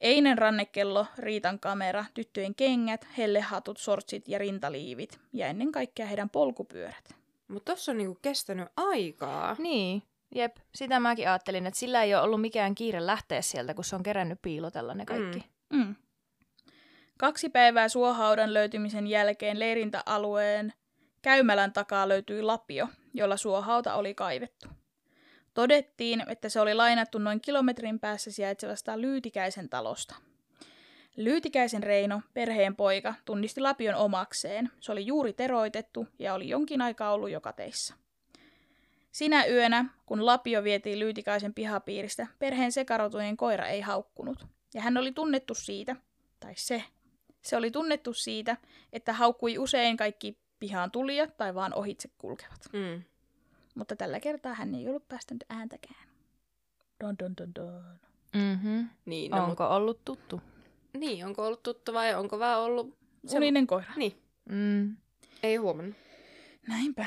[0.00, 7.14] Einen rannekello, Riitan kamera, tyttöjen kengät, hellehatut, sortsit ja rintaliivit ja ennen kaikkea heidän polkupyörät.
[7.48, 9.56] Mutta tossa on niinku kestänyt aikaa.
[9.58, 10.02] Niin,
[10.34, 10.56] jep.
[10.74, 14.02] Sitä mäkin ajattelin, että sillä ei ole ollut mikään kiire lähteä sieltä, kun se on
[14.02, 15.44] kerännyt piilotella ne kaikki.
[15.72, 15.94] Mm.
[17.18, 20.72] Kaksi päivää suohaudan löytymisen jälkeen leirintäalueen
[21.22, 24.68] käymälän takaa löytyi lapio, jolla suohauta oli kaivettu.
[25.54, 30.14] Todettiin, että se oli lainattu noin kilometrin päässä sijaitsevasta Lyytikäisen talosta.
[31.16, 34.70] Lyytikäisen Reino, perheen poika, tunnisti lapion omakseen.
[34.80, 37.94] Se oli juuri teroitettu ja oli jonkin aikaa ollut joka teissä.
[39.12, 44.46] Sinä yönä, kun lapio vietiin Lyytikäisen pihapiiristä, perheen sekarotuinen koira ei haukkunut.
[44.74, 45.96] Ja hän oli tunnettu siitä,
[46.40, 46.84] tai se,
[47.42, 48.56] se oli tunnettu siitä,
[48.92, 52.60] että haukkui usein kaikki pihaan tulijat tai vaan ohitse kulkevat.
[52.72, 53.02] Mm.
[53.80, 56.08] Mutta tällä kertaa hän ei ollut päästänyt ääntäkään.
[57.04, 58.00] Don, don, don, don.
[58.34, 58.88] Mm-hmm.
[59.04, 60.36] Niin, no, Onko ollut tuttu?
[60.36, 62.98] Mut, niin, onko ollut tuttu vai onko vaan ollut...
[63.26, 63.92] Se- Uninen koira.
[63.96, 64.96] Niin, Mm.
[65.42, 65.96] ei huomannut.
[66.68, 67.06] Näinpä.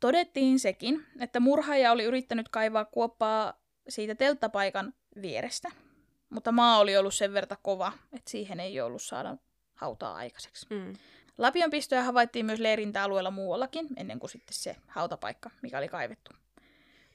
[0.00, 3.52] Todettiin sekin, että murhaaja oli yrittänyt kaivaa kuoppaa
[3.88, 5.68] siitä telttapaikan vierestä,
[6.30, 9.36] mutta maa oli ollut sen verta kova, että siihen ei ollut saada
[9.74, 10.66] hautaa aikaiseksi.
[10.70, 10.92] Mm.
[11.38, 16.30] Lapionpistoja havaittiin myös leirintäalueella muuallakin, ennen kuin sitten se hautapaikka, mikä oli kaivettu.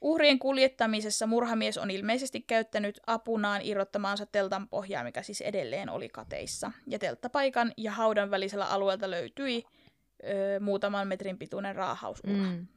[0.02, 6.72] Uhrien kuljettamisessa murhamies on ilmeisesti käyttänyt apunaan irrottamaansa teltan pohjaa, mikä siis edelleen oli kateissa.
[6.88, 9.64] Ja telttapaikan ja haudan välisellä alueelta löytyi
[10.24, 12.34] ö, muutaman metrin pituinen raahausura.
[12.34, 12.40] Mm.
[12.40, 12.68] Mm.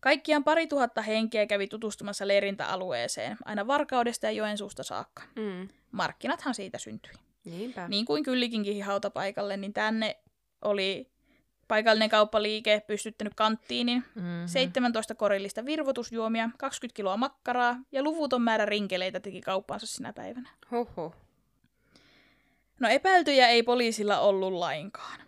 [0.00, 5.22] Kaikkiaan pari tuhatta henkeä kävi tutustumassa leirintäalueeseen, aina Varkaudesta ja Joensuusta saakka.
[5.36, 5.68] Mm.
[5.92, 7.12] Markkinathan siitä syntyi.
[7.46, 7.88] Niinpä.
[7.88, 10.16] Niin kuin Kyllikinkin hautapaikalle, niin tänne
[10.62, 11.10] oli
[11.68, 14.46] paikallinen kauppaliike pystyttänyt kanttiinin, Mm-hmm.
[14.46, 20.50] 17 korillista virvotusjuomia, 20 kiloa makkaraa ja luvuton määrä rinkeleitä teki kauppaansa sinä päivänä.
[20.70, 21.14] Huhhuh.
[22.80, 25.20] No epäiltyjä ei poliisilla ollut lainkaan.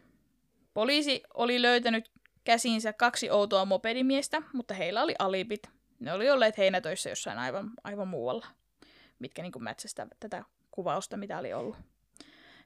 [0.74, 2.10] Poliisi oli löytänyt
[2.44, 5.62] käsinsä kaksi outoa mopedimiestä, mutta heillä oli alipit.
[6.00, 8.46] Ne oli olleet heinätöissä jossain aivan, aivan muualla,
[9.18, 11.76] mitkä niin mätsästä tätä kuvausta, mitä oli ollut.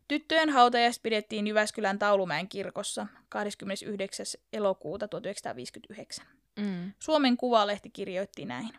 [0.09, 4.27] Tyttöjen hautajaiset pidettiin Jyväskylän Taulumäen kirkossa 29.
[4.53, 6.27] elokuuta 1959.
[6.57, 6.93] Mm.
[6.99, 8.71] Suomen Kuvalehti kirjoitti näin.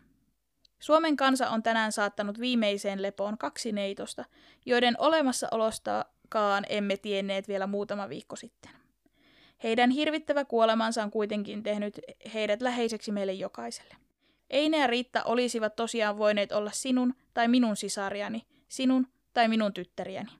[0.80, 4.24] Suomen kansa on tänään saattanut viimeiseen lepoon kaksi neitosta,
[4.66, 8.70] joiden olemassaolostakaan emme tienneet vielä muutama viikko sitten.
[9.62, 12.00] Heidän hirvittävä kuolemansa on kuitenkin tehnyt
[12.34, 13.96] heidät läheiseksi meille jokaiselle.
[14.50, 20.30] Eine ja Riitta olisivat tosiaan voineet olla sinun tai minun sisariani, sinun tai minun tyttäriäni.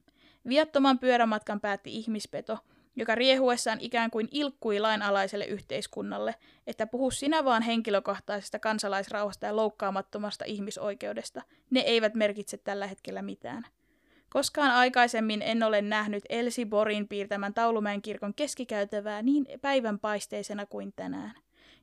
[0.49, 2.59] Viattoman pyörämatkan päätti ihmispeto,
[2.97, 6.35] joka riehuessaan ikään kuin ilkkui lainalaiselle yhteiskunnalle,
[6.67, 11.43] että puhu sinä vaan henkilökohtaisesta kansalaisrauhasta ja loukkaamattomasta ihmisoikeudesta.
[11.71, 13.67] Ne eivät merkitse tällä hetkellä mitään.
[14.31, 21.35] Koskaan aikaisemmin en ole nähnyt Elsi Borin piirtämän Taulumäen kirkon keskikäytävää niin päivänpaisteisena kuin tänään.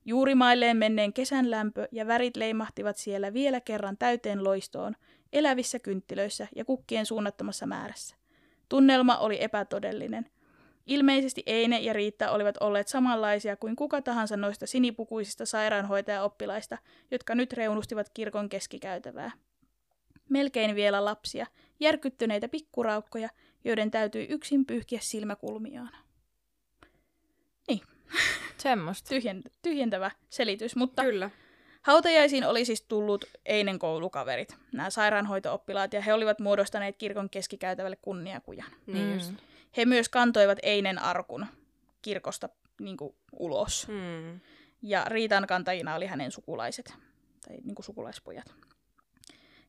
[0.05, 4.95] Juurimailleen menneen kesän lämpö ja värit leimahtivat siellä vielä kerran täyteen loistoon,
[5.33, 8.20] elävissä kynttilöissä ja kukkien suunnattomassa määrässä.
[8.71, 10.25] Tunnelma oli epätodellinen.
[10.87, 16.77] Ilmeisesti Eine ja Riitta olivat olleet samanlaisia kuin kuka tahansa noista sinipukuisista sairaanhoitajaoppilaista,
[17.11, 19.31] jotka nyt reunustivat kirkon keskikäytävää.
[20.29, 21.47] Melkein vielä lapsia,
[21.79, 23.29] järkyttyneitä pikkuraukkoja,
[23.63, 25.91] joiden täytyi yksin pyyhkiä silmäkulmiaan.
[27.67, 27.81] Niin,
[28.57, 29.09] Semmosta.
[29.09, 31.29] tyhjen, tyhjentävä selitys, mutta Kyllä.
[31.81, 38.71] Hautajaisiin oli siis tullut Einen koulukaverit, nämä sairaanhoitooppilaat, ja he olivat muodostaneet kirkon keskikäytävälle kunniakujan.
[38.85, 39.13] Niin Mm.
[39.13, 39.33] just.
[39.77, 41.45] He myös kantoivat Einen arkun
[42.01, 42.49] kirkosta
[42.79, 44.39] niin kuin, ulos, Mm.
[44.81, 46.93] ja Riitan kantajina oli hänen sukulaiset,
[47.47, 48.53] tai niin kuin, sukulaispojat.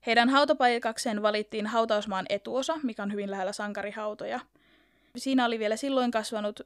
[0.07, 4.41] Heidän hautapaikakseen valittiin hautausmaan etuosa, mikä on hyvin lähellä sankarihautoja.
[5.17, 6.61] Siinä oli vielä silloin kasvanut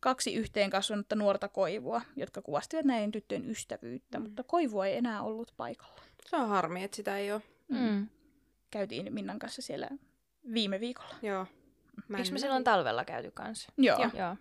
[0.00, 4.22] kaksi yhteen kasvanutta nuorta koivua, jotka kuvastivat näiden tyttöjen ystävyyttä, Mm.
[4.24, 6.02] mutta koivua ei enää ollut paikalla.
[6.26, 7.42] Se on harmi, että sitä ei ole.
[7.68, 8.08] Mm.
[8.70, 9.88] Käytiin Minnan kanssa siellä
[10.54, 11.14] viime viikolla.
[11.22, 11.46] Joo.
[12.08, 13.72] Mä Eikö en me silloin talvella käyty kanssa?
[13.76, 13.98] Joo.
[13.98, 14.10] Joo.
[14.14, 14.36] Joo.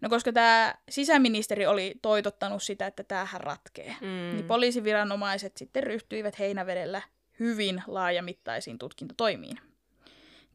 [0.00, 4.06] No koska tämä sisäministeri oli toitottanut sitä, että tämähän ratkee, Mm.
[4.06, 4.36] mm.
[4.36, 7.02] niin poliisiviranomaiset sitten ryhtyivät heinävedellä
[7.40, 9.58] hyvin laajamittaisiin tutkintotoimiin.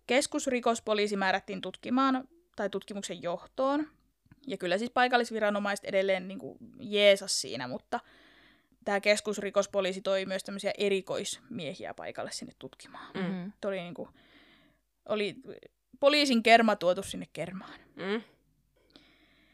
[0.08, 2.28] Keskusrikospoliisi määrättiin tutkimaan
[2.60, 3.88] tai tutkimuksen johtoon.
[4.48, 8.00] Ja kyllä siis paikallisviranomaiset edelleen niin kuin jeesas siinä, mutta
[8.86, 13.12] tämä keskusrikospoliisi toi myös tämmöisiä erikoismiehiä paikalle sinne tutkimaan.
[13.14, 13.22] Mm.
[13.22, 13.52] Mm.
[13.62, 14.10] Tuo Oli, niin kuin,
[15.10, 15.36] oli
[16.00, 17.80] poliisin kerma tuotu sinne kermaan.
[17.96, 18.22] Mm.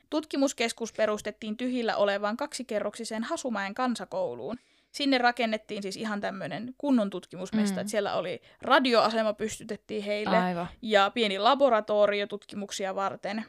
[0.10, 4.58] Tutkimuskeskus perustettiin tyhjillä olevaan kaksikerroksiseen Hasumäen kansakouluun.
[4.96, 7.82] Sinne rakennettiin siis ihan tämmöinen kunnon tutkimusmesta, Mm.
[7.82, 10.68] että siellä oli radioasema pystytettiin heille Aivan.
[10.82, 13.46] ja pieni laboratorio tutkimuksia varten.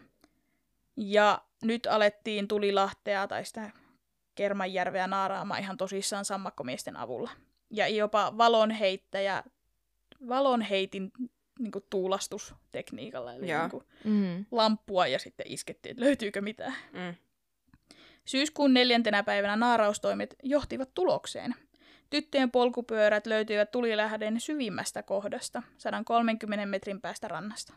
[0.97, 3.71] Ja nyt alettiin Tulilahtea tai sitä
[4.35, 7.31] Kermanjärveä naaraamaan ihan tosissaan sammakkomiesten avulla.
[7.71, 9.43] Ja jopa valonheittäjä,
[10.29, 11.13] valonheitin
[11.59, 13.61] niin kuin tuulastustekniikalla, eli Joo.
[13.61, 14.45] niin kuin Mm.
[14.51, 16.75] lamppua ja sitten iskettiin, että löytyykö mitään.
[16.93, 17.15] Mm.
[18.27, 21.55] Syyskuun neljäntenä päivänä naaraustoimet johtivat tulokseen.
[22.11, 27.75] Tyttöjen polkupyörät löytyivät tulilähden syvimmästä kohdasta, 130 metrin päästä rannasta.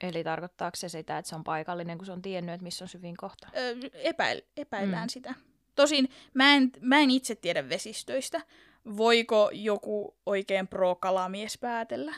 [0.00, 2.88] Eli tarkoittaako se sitä, että se on paikallinen, kun se on tiennyt, että missä on
[2.88, 3.48] syvin kohta?
[3.56, 5.10] Ö, epäil, epäillään Mm.
[5.10, 5.34] sitä.
[5.74, 8.40] Tosin mä en, mä en itse tiedä vesistöistä.
[8.96, 12.14] Voiko joku oikein pro-kalamies päätellä?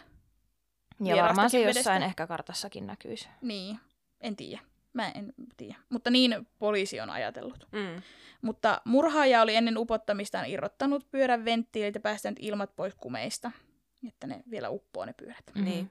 [1.05, 2.07] Ja varmaan se jossain vedestä.
[2.07, 3.29] ehkä kartassakin näkyisi.
[3.43, 3.81] Niin,
[4.21, 4.63] en tiedä.
[4.93, 5.77] Mä en tiedä.
[5.89, 7.69] Mutta niin poliisi on ajatellut.
[7.73, 8.03] Mm.
[8.43, 13.51] Mutta murhaaja oli ennen upottamistaan irrottanut pyörän venttiilit ja päästänyt ilmat pois kumeista,
[14.09, 15.45] että ne vielä uppoo ne pyörät.
[15.55, 15.65] Mhm.
[15.65, 15.91] Niin.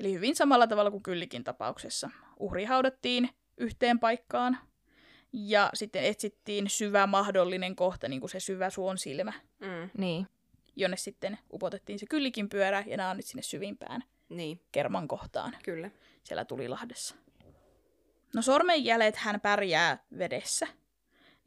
[0.00, 2.10] Eli hyvin samalla tavalla kuin Kyllikin tapauksessa.
[2.40, 4.58] Uhri haudattiin yhteen paikkaan
[5.32, 9.90] ja sitten etsittiin syvä mahdollinen kohta, niin kuin se syvä suon silmä, Mm.
[9.98, 10.26] Niin.
[10.76, 15.56] jonne sitten upotettiin se Kyllikin pyörä ja nämä on nyt sinne syvimpään Niin, kerman kohtaan
[15.64, 15.90] kyllä.
[16.24, 17.14] siellä Tulilahdessa.
[18.34, 20.66] No sormenjäljet hän pärjää vedessä.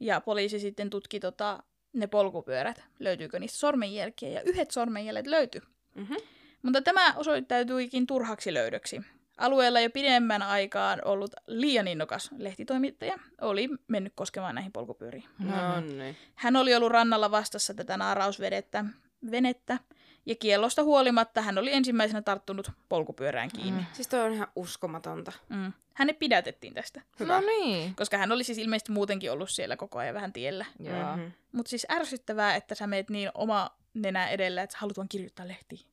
[0.00, 5.60] Ja poliisi sitten tutki tota, ne polkupyörät, löytyykö niistä sormenjälkiä, ja yhdet sormenjäljet löytyi.
[5.94, 6.16] Mm-hmm.
[6.62, 9.00] Mutta tämä osoittautuikin turhaksi löydöksi.
[9.38, 15.24] Alueella jo pidemmän aikaan ollut liian innokas lehtitoimittaja oli mennyt koskemaan näihin polkupyöriin.
[15.38, 16.16] No niin.
[16.34, 18.84] Hän oli ollut rannalla vastassa tätä naarausvedettä,
[19.30, 19.78] venettä,
[20.26, 23.80] ja kiellosta huolimatta hän oli ensimmäisenä tarttunut polkupyörään kiinni.
[23.80, 23.86] Mm.
[23.92, 25.32] Siis toi on ihan uskomatonta.
[25.48, 25.72] Mm.
[25.94, 27.40] Hänet pidätettiin tästä, Hyvä.
[27.40, 27.94] No niin.
[27.96, 30.66] koska hän oli siis ilmeisesti muutenkin ollut siellä koko ajan vähän tiellä.
[30.78, 31.16] Joo.
[31.16, 31.26] Mhm.
[31.52, 35.48] Mutta siis ärsyttävää, että sä meet niin oma nenä edellä, että sä haluat vaan kirjoittaa
[35.48, 35.86] lehtiin.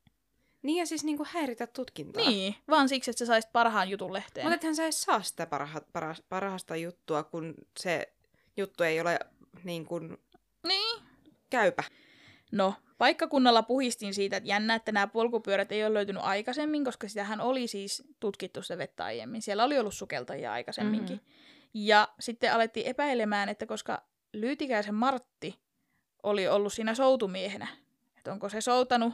[0.62, 2.30] Niin ja siis niinku häiritä tutkintaa.
[2.30, 4.46] Niin, vaan siksi, että sä saisit parhaan jutun lehteen.
[4.46, 8.14] Mutta ethän sä edes saa sitä parha, para, parhaasta juttua, kun se
[8.58, 9.20] juttu ei ole
[9.64, 10.18] niin kuin
[10.68, 11.04] Niin.
[11.50, 11.84] käypä.
[12.52, 12.74] No,
[13.04, 17.68] paikkakunnalla puhistin siitä, että jännä, että nämä polkupyörät ei ole löytynyt aikaisemmin, koska sitähän oli
[17.68, 19.42] siis tutkittu sitä vettä aiemmin.
[19.42, 21.16] Siellä oli ollut sukeltajia aikaisemminkin.
[21.16, 21.26] Mhm.
[21.74, 24.02] Ja sitten alettiin epäilemään, että koska
[24.34, 25.60] Lyytikäisen Martti
[26.24, 27.68] oli ollut siinä soutumiehenä,
[28.18, 29.14] että onko se soutanut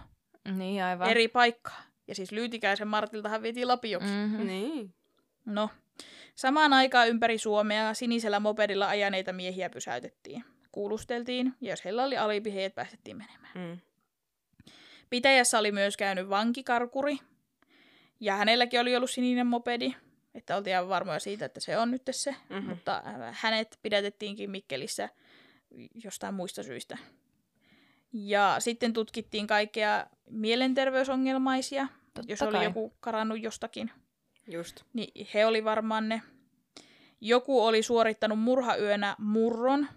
[0.56, 1.10] Niin aivan.
[1.10, 1.82] eri paikkaa.
[2.07, 4.10] Ja siis Lyytikäisen Martiltahan vietiin Lapioksi.
[4.10, 4.16] Mm.
[4.16, 4.48] Mm-hmm.
[4.48, 4.94] Niin.
[5.45, 5.70] No,
[6.36, 10.45] samaan aikaan ympäri Suomea sinisellä mopedilla ajaneita miehiä pysäytettiin.
[10.71, 13.51] Kuulusteltiin, ja jos heillä oli alibi, heidät päästettiin menemään.
[13.55, 13.79] Mm.
[15.09, 17.17] Pitäjässä oli myös käynyt vankikarkuri,
[18.19, 19.95] ja hänelläkin oli ollut sininen mopedi.
[20.35, 22.53] Että oltiin aivan varmoja siitä, että se on nyt se, Mhm.
[22.53, 22.69] mm-hmm.
[22.69, 25.09] mutta äh, hänet pidätettiinkin Mikkelissä
[26.03, 26.97] jostain muista syistä.
[28.13, 32.63] Ja sitten tutkittiin kaikkea mielenterveysongelmaisia, Totta jos oli kai.
[32.63, 33.91] joku karannut jostakin.
[34.47, 34.83] Just.
[34.93, 36.21] Niin he oli varmaan ne.
[37.21, 39.87] Joku oli suorittanut murhayönä murron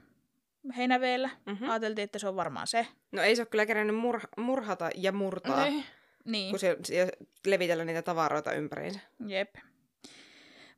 [0.76, 1.28] Heinäveellä.
[1.28, 1.51] Mhm.
[1.51, 1.70] Mm-hmm.
[1.70, 2.86] Ajateltiin, että se on varmaan se.
[3.12, 5.84] No ei se ole kyllä kerännyt murha- murhata ja murtaa, Niin.
[6.24, 7.09] Niin, kun se, se
[7.47, 9.01] levitellä niitä tavaroita ympäriinsä.
[9.26, 9.55] jep.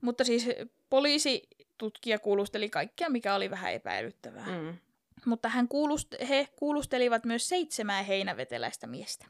[0.01, 0.49] Mutta siis
[0.91, 4.47] poliisitutkija kuulusteli kaikkea, mikä oli vähän epäilyttävää.
[4.47, 4.75] Mm.
[5.25, 9.27] Mutta hän kuulust- he kuulustelivat myös seitsemää heinäveteläistä miestä.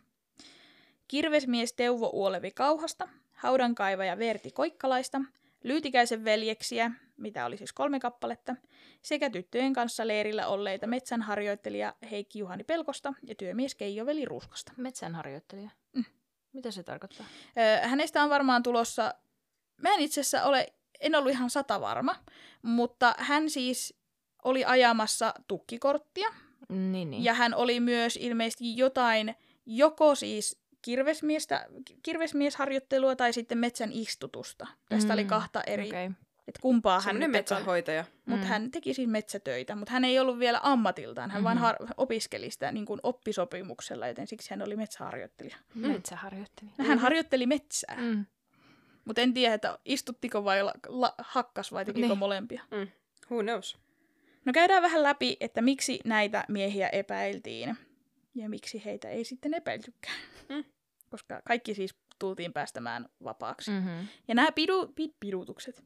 [1.09, 5.21] Kirvesmies Teuvo Uolevi Kauhasta, haudankaivaja Verti Koikkalaista,
[5.65, 8.57] Lyytikäisen veljeksiä, mitä oli siis kolme kappaletta,
[9.03, 14.73] sekä tyttöjen kanssa leirillä olleita metsänharjoittelija Heikki Juhani Pelkosta ja työmies Keijo-veli Ruskasta.
[14.77, 15.71] Metsänharjoittelija.
[15.93, 16.05] Mm.
[16.53, 17.27] Mitä se tarkoittaa?
[17.59, 19.15] Öö, hänestä on varmaan tulossa,
[19.77, 22.17] mä en itse asiassa ole, en ollut ihan sata varma,
[22.63, 23.95] mutta hän siis
[24.45, 26.29] oli ajamassa tukkikorttia,
[26.69, 27.25] Niin, niin.
[27.25, 29.35] Ja hän oli myös ilmeisesti jotain,
[29.67, 31.67] joko siis kirvesmiestä,
[32.03, 34.67] kirvesmiesharjoittelua tai sitten metsän istutusta.
[34.89, 36.05] Tästä oli Mm, kahta eri, okay.
[36.07, 36.11] Okei.
[36.49, 38.05] että kumpaa hän nyt metsähoitaja.
[38.27, 38.49] Mutta Mm.
[38.49, 41.31] hän teki siis metsätöitä, mutta hän ei ollut vielä ammatiltaan.
[41.31, 41.45] Hän mm-hmm.
[41.45, 45.57] vain har- opiskeli sitä niin kuin oppisopimuksella, joten siksi hän oli metsäharjoittelija.
[45.75, 46.75] Metsäharjoittelija.
[46.79, 46.85] Mm.
[46.85, 48.05] Hän harjoitteli metsää, mm.
[48.05, 48.27] Mm.
[49.05, 52.07] mutta en tiedä, että istuttiko vai la- la- hakkas vai tekikö.
[52.09, 52.19] Niin.
[52.19, 52.63] molempia.
[52.71, 52.89] Mm.
[53.31, 53.79] Who knows?
[54.45, 57.77] No käydään vähän läpi, että miksi näitä miehiä epäiltiin
[58.35, 60.17] ja miksi heitä ei sitten epäiltykään.
[60.49, 60.65] Mm.
[61.15, 63.71] Koska kaikki siis tultiin päästämään vapaaksi.
[63.71, 63.77] Mm.
[63.77, 64.09] Mm-hmm.
[64.29, 65.85] Ja nämä pidu, pid, pidutukset,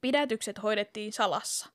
[0.00, 1.66] pidätykset hoidettiin salassa.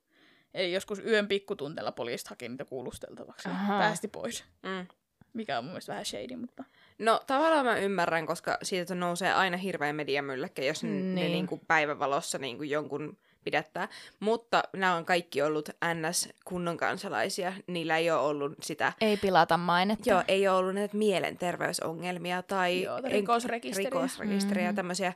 [0.54, 3.78] Eli joskus yön pikkutunteella poliisit haki niitä kuulusteltavaksi ja Ahaa.
[3.80, 4.44] päästi pois.
[4.62, 4.86] Mm.
[5.32, 6.64] Mikä on mun mielestä vähän shady, mutta...
[6.98, 11.14] No tavallaan mä ymmärrän, koska siitä nousee aina hirveä mediamylläkkä, jos niin.
[11.14, 11.32] ne Niin.
[11.32, 13.88] niinku päivävalossa niinku jonkun pidättää.
[14.20, 17.52] Mutta nämä on kaikki ollut NS-kunnon kansalaisia.
[17.66, 18.92] Niillä ei ole ollut sitä...
[19.00, 20.10] Ei pilata mainetta.
[20.10, 23.90] Joo, ei ole ollut näitä mielenterveysongelmia tai Joo, tai rikosrekisteriä.
[23.90, 24.76] rikosrekisteriä Mhm.
[24.76, 25.12] tämmöisiä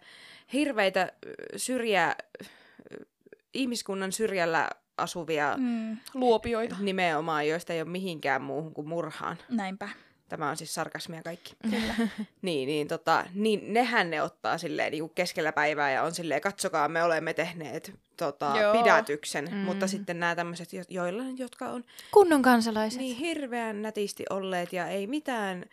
[0.53, 3.05] hirveitä ö, syrjä, ö,
[3.55, 5.63] ihmiskunnan syrjällä asuvia mm.
[5.65, 6.77] Mm, luopioita.
[6.81, 9.37] nimenomaan, joista ei ole mihinkään muuhun kuin murhaan.
[9.49, 9.89] Näinpä.
[10.29, 11.57] Tämä on siis sarkasmia kaikki.
[11.63, 11.95] Kyllä.
[12.43, 16.41] Niin, niin, tota, niin nehän ne ottaa silleen niin kuin keskellä päivää ja on silleen,
[16.41, 18.73] katsokaa, me olemme tehneet tota, Joo.
[18.83, 19.49] pidätyksen.
[19.51, 19.57] Mm.
[19.57, 23.01] Mutta sitten nämä tämmöiset, jo- joilla, jotka on Kunnon kansalaiset.
[23.01, 25.65] niin hirveän nätisti olleet ja ei mitään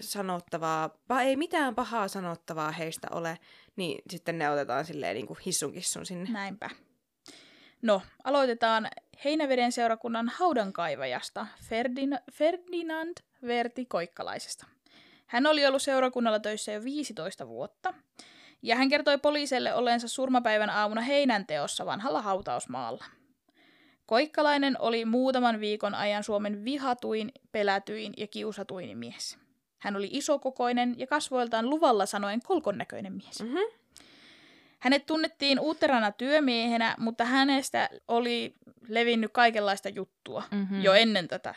[0.00, 3.38] sanottavaa, pa, ei mitään pahaa sanottavaa heistä ole,
[3.76, 6.30] niin sitten ne otetaan silleen niin kuin hissun kissun sinne.
[6.30, 6.70] Näinpä.
[7.82, 8.88] No, aloitetaan
[9.24, 14.66] Heinäveden seurakunnan haudankaivajasta Ferdin- Ferdinand Verti Koikkalaisesta.
[15.26, 17.94] Hän oli ollut seurakunnalla töissä jo 15 vuotta,
[18.62, 23.04] ja hän kertoi poliiselle olleensa surmapäivän aamuna heinänteossa vanhalla hautausmaalla.
[24.06, 29.38] Koikkalainen oli muutaman viikon ajan Suomen vihatuin, pelätyin ja kiusatuin mies.
[29.78, 33.42] Hän oli isokokoinen ja kasvoiltaan luvalla sanoen kolkonnäköinen mies.
[33.42, 33.58] Mm-hmm.
[34.78, 38.54] Hänet tunnettiin uutterana työmiehenä, mutta hänestä oli
[38.88, 40.74] levinnyt kaikenlaista juttua Mhm.
[40.74, 40.82] mm.
[40.82, 41.54] jo ennen tätä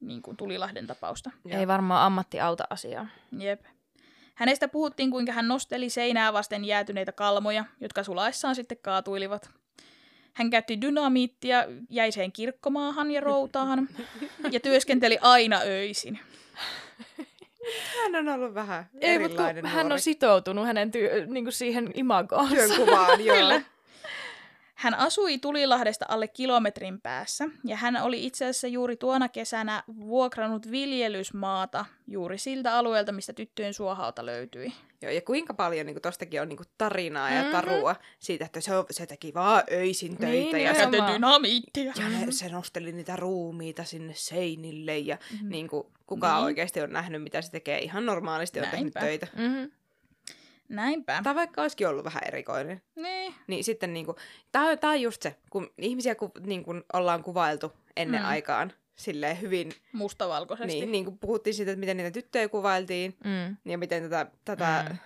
[0.00, 1.30] niin kuin Tulilahden tapausta.
[1.50, 3.06] Ei varmaan ammatti auta asiaa.
[3.38, 3.60] Jep.
[4.34, 9.50] Hänestä puhuttiin, kuinka hän nosteli seinää vasten jäätyneitä kalmoja, jotka sulaissaan sitten kaatuilivat.
[10.32, 13.88] Hän käytti dynamiittia jäiseen kirkkomaahan ja routaan
[14.50, 16.18] ja työskenteli aina öisin.
[18.02, 19.92] Hän on ollut vähän Ei, mutta hän nuori.
[19.92, 22.54] on sitoutunut hänen työ, niin siihen imagoonsa.
[22.54, 23.24] työnkuvaan.
[23.26, 23.36] joo.
[23.36, 23.62] Kyllä.
[24.80, 30.70] Hän asui Tulilahdesta alle kilometrin päässä, ja hän oli itse asiassa juuri tuona kesänä vuokrannut
[30.70, 34.72] viljelysmaata juuri siltä alueelta, mistä tyttöjen suohauta löytyi.
[35.02, 37.50] Joo, ja kuinka paljon niin tostakin on niin tarinaa ja Mhm.
[37.52, 41.92] tarua siitä, että se, se teki vaan öisin töitä Niin, ja, se, dynamiittia.
[41.98, 45.48] ja ne, se nosteli niitä ruumiita sinne seinille ja Mhm.
[45.48, 46.44] niin kuin, kukaan Niin.
[46.44, 47.78] oikeasti on nähnyt, mitä se tekee.
[47.78, 49.00] Ihan normaalisti on tehnyt Näinpä.
[49.00, 49.26] töitä.
[49.36, 49.70] Mm-hmm.
[50.70, 51.20] Näinpä.
[51.24, 52.82] Tai vaikka olisikin ollut vähän erikoinen.
[52.94, 53.34] Niin.
[53.46, 54.16] Niin sitten niinku,
[54.52, 58.28] tää, tää on just se, kun ihmisiä ku, niin kuin ollaan kuvailtu ennen Mm.
[58.28, 60.74] aikaan silleen hyvin, Mustavalkoisesti.
[60.74, 63.56] niin, niin kuin puhuttiin siitä, että miten niitä tyttöjä kuvailtiin Mm.
[63.64, 64.98] ja miten tätä, tätä Mm.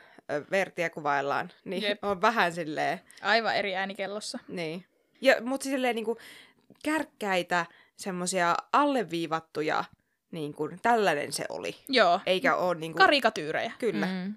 [0.51, 2.05] vertiä kuvaillaan, niin Jep.
[2.05, 4.39] On vähän silleen, Aivan eri äänikellossa.
[4.49, 4.85] niin.
[5.21, 6.19] Ja, mutta silleen niinku
[6.85, 7.67] kärkkäitä,
[7.97, 9.85] semmosia alleviivattuja,
[10.31, 11.77] niin kuin, tällainen se oli.
[11.89, 12.21] Joo.
[12.27, 13.73] Eikä ole niinku, Karikatyyrejä.
[13.79, 14.07] kyllä.
[14.07, 14.35] Mm.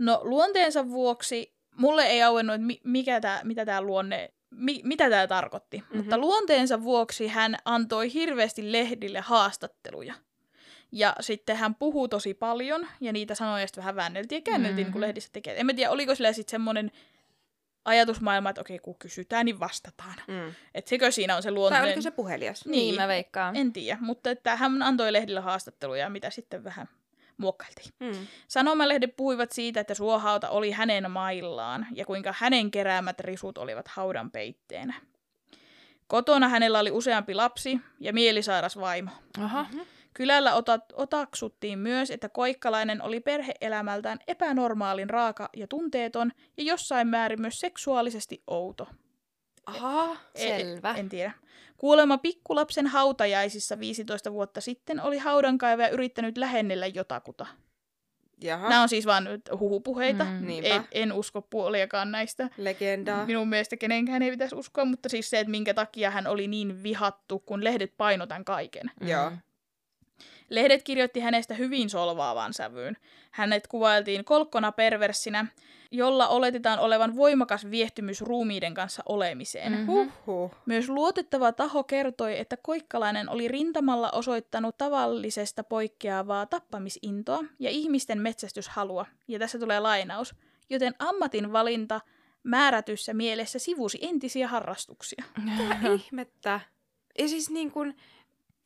[0.00, 5.10] No luonteensa vuoksi mulle ei auennut, että mi- mikä tää, mitä tämä luonne, mi- mitä
[5.10, 5.78] tämä tarkoitti.
[5.78, 5.96] Mm-hmm.
[5.96, 10.14] Mutta luonteensa vuoksi hän antoi hirveästi lehdille haastatteluja.
[10.92, 14.84] Ja sitten hän puhuu tosi paljon, ja niitä sanoja sitten vähän väänneltiin ja käänneltiin, mm-hmm.
[14.84, 15.60] niin kuin lehdissä tekee.
[15.60, 16.90] En mä tiedä, oliko sillä sitten semmoinen
[17.84, 20.14] ajatusmaailma, että okei, kun kysytään, niin vastataan.
[20.28, 20.54] Mm.
[20.74, 21.86] Että sekö siinä on se Tai luontainen...
[21.88, 22.64] oliko se puhelias?
[22.66, 22.94] Niin, Niin.
[22.94, 23.56] mä veikkaan.
[23.56, 26.88] En tiedä, mutta että hän antoi lehdillä haastatteluja, mitä sitten vähän
[27.40, 27.90] muokkailtiin.
[28.00, 28.26] Mm.
[28.48, 34.30] Sanomalehdet puhuivat siitä, että suohauta oli hänen maillaan ja kuinka hänen keräämät risut olivat haudan
[34.30, 34.94] peitteenä.
[36.06, 39.10] Kotona hänellä oli useampi lapsi ja mielisairas vaimo.
[39.40, 39.66] Aha.
[40.14, 47.40] Kylällä otat, otaksuttiin myös, että koikkalainen oli perheelämältään epänormaalin raaka ja tunteeton ja jossain määrin
[47.40, 48.88] myös seksuaalisesti outo.
[49.70, 50.16] Aha.
[50.34, 50.94] E- Selvä.
[50.94, 51.32] En tiedä.
[51.76, 57.46] Kuulemma pikkulapsen hautajaisissa 15 vuotta sitten oli haudankaivaja yrittänyt lähennellä jotakuta.
[58.42, 58.68] Jaha.
[58.68, 60.24] Nämä on siis vain nyt huhupuheita.
[60.24, 60.46] Mm.
[60.46, 60.68] Niinpä.
[60.68, 62.48] En, en usko puoliakaan näistä.
[62.56, 63.26] Legendaa.
[63.26, 66.82] Minun mielestä kenenkään ei pitäisi uskoa, mutta siis se, että minkä takia hän oli niin
[66.82, 68.90] vihattu, kun lehdet painotan kaiken.
[69.00, 69.32] Joo.
[70.50, 72.96] Lehdet kirjoitti hänestä hyvin solvaavaan sävyyn.
[73.30, 75.46] Hänet kuvailtiin kolkkona perversinä,
[75.90, 79.72] jolla oletetaan olevan voimakas viehtymys ruumiiden kanssa olemiseen.
[79.72, 79.86] Mhm.
[79.86, 80.50] Huhhuh.
[80.66, 89.06] Myös luotettava taho kertoi, että koikkalainen oli rintamalla osoittanut tavallisesta poikkeavaa tappamisintoa ja ihmisten metsästyshalua.
[89.28, 90.34] Ja tässä tulee lainaus.
[90.70, 92.00] Joten ammatin valinta
[92.42, 95.24] määrätyssä mielessä sivusi entisiä harrastuksia.
[95.44, 96.60] Mitä ihmettä?
[97.18, 97.96] Ja siis niin kuin,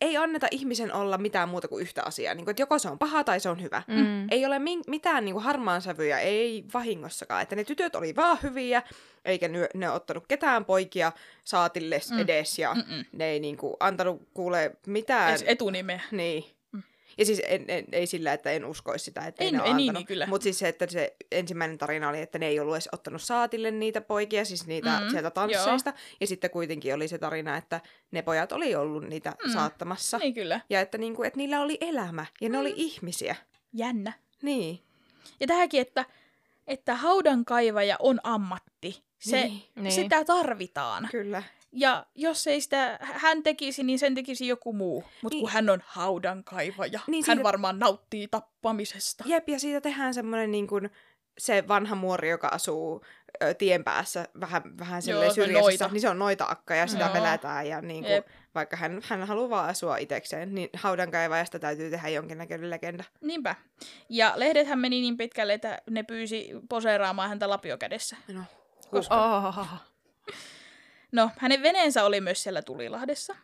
[0.05, 2.35] ei anneta ihmisen olla mitään muuta kuin yhtä asiaa.
[2.35, 3.82] Niin kuin, että joko se on paha tai se on hyvä.
[3.86, 4.26] Mm.
[4.31, 7.43] Ei ole min- mitään niin kuin harmaan sävyjä, ei vahingossakaan.
[7.43, 8.82] Että ne tytöt oli vaan hyviä,
[9.24, 11.12] eikä ne, ne ottanut ketään poikia
[11.44, 12.18] saatille Mm.
[12.18, 12.59] edes.
[12.59, 13.05] Ja Mm-mm.
[13.12, 15.31] ne ei niin kuin, antanut kuule mitään.
[15.31, 16.01] Edes etunimeä.
[16.10, 16.44] Niin.
[17.19, 19.74] Ja siis en, en, ei sillä, että en uskoisi sitä, että ei, ne ole ei
[19.74, 20.01] niin, antanut.
[20.01, 20.27] niin kyllä.
[20.27, 23.70] Mutta siis se, että se ensimmäinen tarina oli, että ne ei ollut edes ottanut saatille
[23.70, 25.93] niitä poikia, siis niitä Mm, sieltä tansseista.
[26.20, 27.81] Ja sitten kuitenkin oli se tarina, että
[28.11, 29.53] ne pojat oli ollut niitä Mm.
[29.53, 30.19] saattamassa.
[30.19, 30.61] Niin kyllä.
[30.70, 32.61] Ja että, niinku, että niillä oli elämä ja ne Mm.
[32.61, 33.36] oli ihmisiä.
[33.73, 34.12] Jännä.
[34.43, 34.81] Niin.
[35.41, 36.05] Ja tähänkin, että,
[36.66, 39.03] että haudankaivaja on ammatti.
[39.19, 39.62] Se, Niin.
[39.74, 39.93] Niin.
[39.93, 41.09] Sitä tarvitaan.
[41.11, 41.43] Kyllä.
[41.76, 45.05] Ja jos ei sitä hän tekisi, niin sen tekisi joku muu.
[45.22, 45.42] Mutta Niin.
[45.42, 49.24] kun hän on haudankaivaja, Niin hän siitä- varmaan nauttii tappamisesta.
[49.26, 50.90] Jep, ja siitä tehdään semmoinen niin kuin
[51.38, 53.05] se vanha muori, joka asuu
[53.42, 55.88] ö, tien päässä vähän, vähän Joo, syrjäisessä, noita.
[55.88, 57.12] niin se on noita akka ja sitä Joo.
[57.12, 57.66] pelätään.
[57.68, 58.26] Ja niin kuin, Jep.
[58.55, 63.05] vaikka hän, hän haluaa vaan asua itsekseen, niin haudankaivajasta täytyy tehdä jonkinnäköinen legenda.
[63.20, 63.55] Niinpä.
[64.09, 68.16] Ja lehdethän meni niin pitkälle, että ne pyysi poseeraamaan häntä lapiokädessä.
[68.32, 68.40] No,
[68.90, 69.66] Koska- Oh.
[71.15, 73.36] No, hänen veneensä oli myös siellä Tulilahdessa.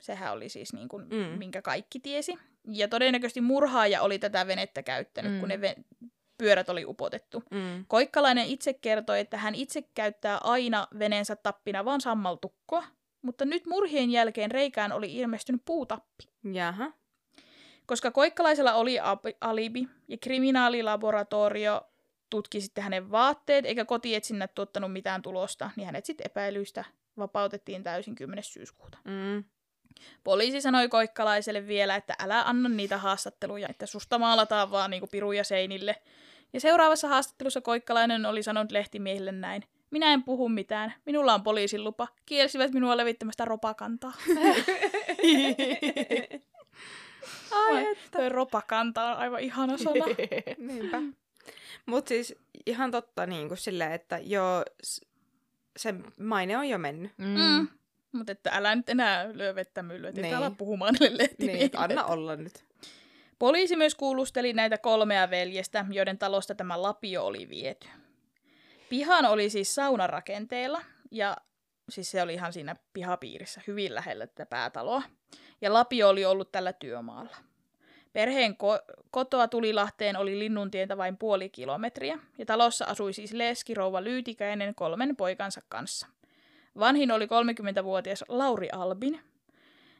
[0.00, 1.38] Sehän oli siis niin kuin, Mm.
[1.38, 2.38] minkä kaikki tiesi.
[2.68, 5.40] Ja todennäköisesti murhaaja oli tätä venettä käyttänyt, Mm.
[5.40, 6.06] kun ne ve-
[6.38, 7.42] pyörät oli upotettu.
[7.50, 7.84] Mm.
[7.88, 12.84] Koikkalainen itse kertoi, että hän itse käyttää aina veneensä tappina vain sammaltukkoa,
[13.22, 16.24] mutta nyt murhien jälkeen reikään oli ilmestynyt puutappi.
[16.52, 16.92] Jaha.
[17.86, 21.82] Koska koikkalaisella oli ab- alibi ja kriminaalilaboratorio
[22.30, 26.84] tutki sitten hänen vaatteet, eikä kotietsinnät tuottanut mitään tulosta, niin hänet sitten epäilyistä
[27.18, 28.44] vapautettiin täysin 10.
[28.44, 28.98] syyskuuta.
[29.04, 29.44] Mm.
[30.24, 35.44] Poliisi sanoi koikkalaiselle vielä, että älä anna niitä haastatteluja, että susta maalataan vaan niinku piruja
[35.44, 35.96] seinille.
[36.52, 39.62] Ja seuraavassa haastattelussa koikkalainen oli sanonut lehtimiehille näin.
[39.90, 40.94] Minä en puhu mitään.
[41.06, 42.08] Minulla on poliisin lupa.
[42.26, 44.12] Kielsivät minua levittämästä ropakantaa.
[47.50, 48.18] Ai että.
[48.18, 50.04] Toi ropakanta on aivan ihana sana.
[50.68, 51.02] Niinpä.
[51.86, 52.34] Mutta siis
[52.66, 54.64] ihan totta niin kuin että joo,
[55.78, 57.12] s- se maine on jo mennyt.
[57.16, 57.26] Mm.
[57.40, 57.68] Mm.
[58.12, 60.36] Mutta että älä nyt enää lyö vettä myllyä, että Niin.
[60.36, 61.58] ala puhumaan niille lehtimiehille.
[61.58, 62.64] Niin, että anna olla nyt.
[63.38, 67.88] Poliisi myös kuulusteli näitä kolmea veljestä, joiden talosta tämä lapio oli viety.
[68.88, 71.36] Pihan oli siis saunarakenteella, ja
[71.88, 75.02] siis se oli ihan siinä pihapiirissä hyvin lähellä tätä päätaloa.
[75.60, 77.36] Ja lapio oli ollut tällä työmaalla.
[78.18, 84.74] Perheen ko- kotoa Tulilahteen oli linnuntientä vain puoli kilometriä, ja talossa asui siis leskirouva Lyytikäinen
[84.74, 86.06] kolmen poikansa kanssa.
[86.78, 89.20] Vanhin oli 30-vuotias Lauri Albin,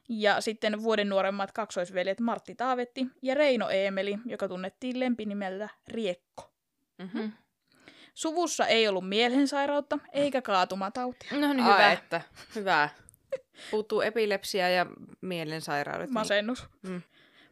[0.09, 6.51] ja sitten vuoden nuoremmat kaksoisveljet Martti Taavetti ja Reino Eemeli, joka tunnettiin lempinimeltä Riekko.
[6.99, 7.33] Mm-hmm.
[8.15, 11.31] Suvussa ei ollut mielensairautta eikä kaatumatautia.
[11.33, 11.93] No niin, Ai, hyvä.
[11.93, 12.21] että.
[12.55, 12.89] Hyvä.
[13.71, 14.87] Puuttuu epilepsia ja
[15.21, 16.11] mielensairaudet.
[16.11, 16.67] Masennus.
[16.83, 17.03] Mm.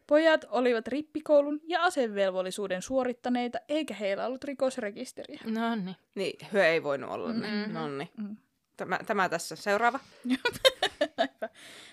[0.07, 5.39] Pojat olivat rippikoulun ja asevelvollisuuden suorittaneita, eikä heillä ollut rikosrekisteriä.
[5.45, 5.95] No niin.
[6.15, 7.47] Niin, hyö ei voinut olla ne.
[7.47, 7.73] Mm-hmm.
[7.73, 8.11] Nonni.
[8.17, 8.37] Mm.
[8.77, 9.55] Tämä, tämä tässä.
[9.55, 9.99] Seuraava.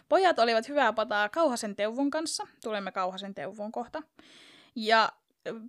[0.09, 2.47] Pojat olivat hyvää pataa Kauhasen Teuvon kanssa.
[2.62, 4.03] Tulemme Kauhasen Teuvon kohta.
[4.77, 5.12] Ja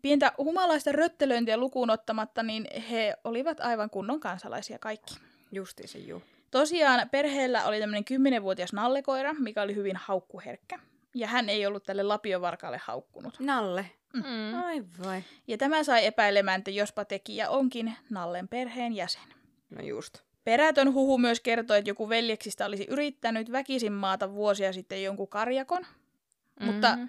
[0.01, 5.15] pientä humalaista röttelöintiä lukuun ottamatta, niin he olivat aivan kunnon kansalaisia kaikki.
[5.51, 6.21] Justiin se juu.
[6.51, 8.03] Tosiaan perheellä oli tämmöinen
[8.39, 10.79] 10-vuotias nallekoira, mikä oli hyvin haukkuherkkä.
[11.15, 13.39] Ja hän ei ollut tälle lapiovarkalle haukkunut.
[13.39, 13.91] Nalle.
[14.13, 14.63] Mm.
[14.65, 15.23] Ai vai.
[15.47, 19.33] Ja tämä sai epäilemään, että jospa tekijä onkin Nallen perheen jäsen.
[19.69, 20.17] No just.
[20.43, 25.85] Perätön huhu myös kertoi, että joku veljeksistä olisi yrittänyt väkisin maata vuosia sitten jonkun karjakon.
[26.59, 27.05] Mutta Mhm.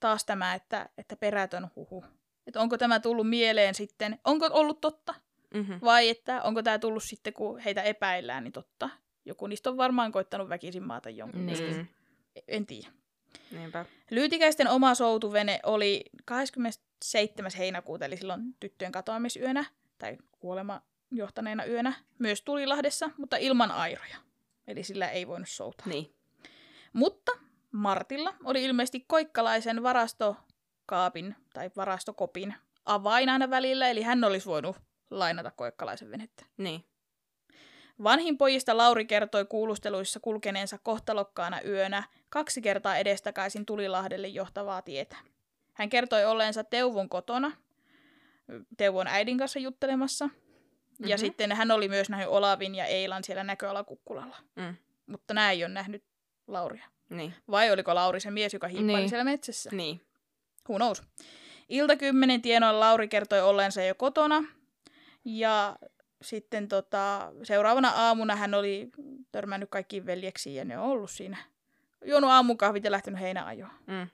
[0.00, 2.04] taas tämä, että, että perätön huhu.
[2.46, 5.14] Että onko tämä tullut mieleen sitten, onko ollut totta?
[5.54, 5.78] Mm-hmm.
[5.82, 8.90] Vai että onko tämä tullut sitten, kun heitä epäillään, niin totta.
[9.24, 11.46] Joku niistä on varmaan koittanut väkisin maata jonkun.
[11.46, 11.76] Niin.
[11.76, 11.86] Mm.
[12.48, 12.88] En tiedä.
[13.50, 13.84] Niinpä.
[14.10, 17.50] Lyytikäisten oma soutuvene oli 27.
[17.58, 19.64] heinäkuuta, eli silloin tyttöjen katoamisyönä,
[19.98, 24.16] tai kuolema johtaneena yönä, myös Tulilahdessa, mutta ilman airoja.
[24.66, 25.86] Eli sillä ei voinut soutaa.
[25.86, 26.14] Niin.
[26.92, 27.32] Mutta
[27.72, 34.76] Martilla oli ilmeisesti koikkalaisen varastokaapin tai varastokopin avain aina välillä, eli hän olisi voinut
[35.10, 36.44] lainata koikkalaisen venettä.
[36.56, 36.84] Niin.
[38.02, 45.16] Vanhin pojista Lauri kertoi kuulusteluissa kulkeneensa kohtalokkaana yönä kaksi kertaa edestakaisin Tulilahdelle johtavaa tietä.
[45.72, 47.52] Hän kertoi olleensa Teuvon kotona,
[48.76, 50.28] Teuvon äidin kanssa juttelemassa,
[51.06, 51.20] ja Mhm.
[51.20, 54.36] sitten hän oli myös nähnyt Olavin ja Eilan siellä näköalakukkulalla.
[54.56, 54.74] Mm.
[55.06, 56.04] Mutta nämä ei ole nähnyt
[56.46, 56.84] Lauria.
[57.08, 57.34] Niin.
[57.50, 59.08] Vai oliko Lauri se mies, joka hiippaili Niin.
[59.08, 59.70] siellä metsässä?
[59.72, 60.00] Niin.
[60.68, 61.02] Who knows?
[61.68, 64.44] Ilta kymmenen tienoilla Lauri kertoi olleensa jo kotona.
[65.24, 65.76] Ja
[66.22, 68.90] sitten tota, seuraavana aamuna hän oli
[69.32, 71.36] törmännyt kaikkiin veljeksiin ja ne on ollut siinä.
[72.04, 73.70] Juonut aamukahvit ja lähtenyt heinäajoon.
[73.86, 74.08] Mm.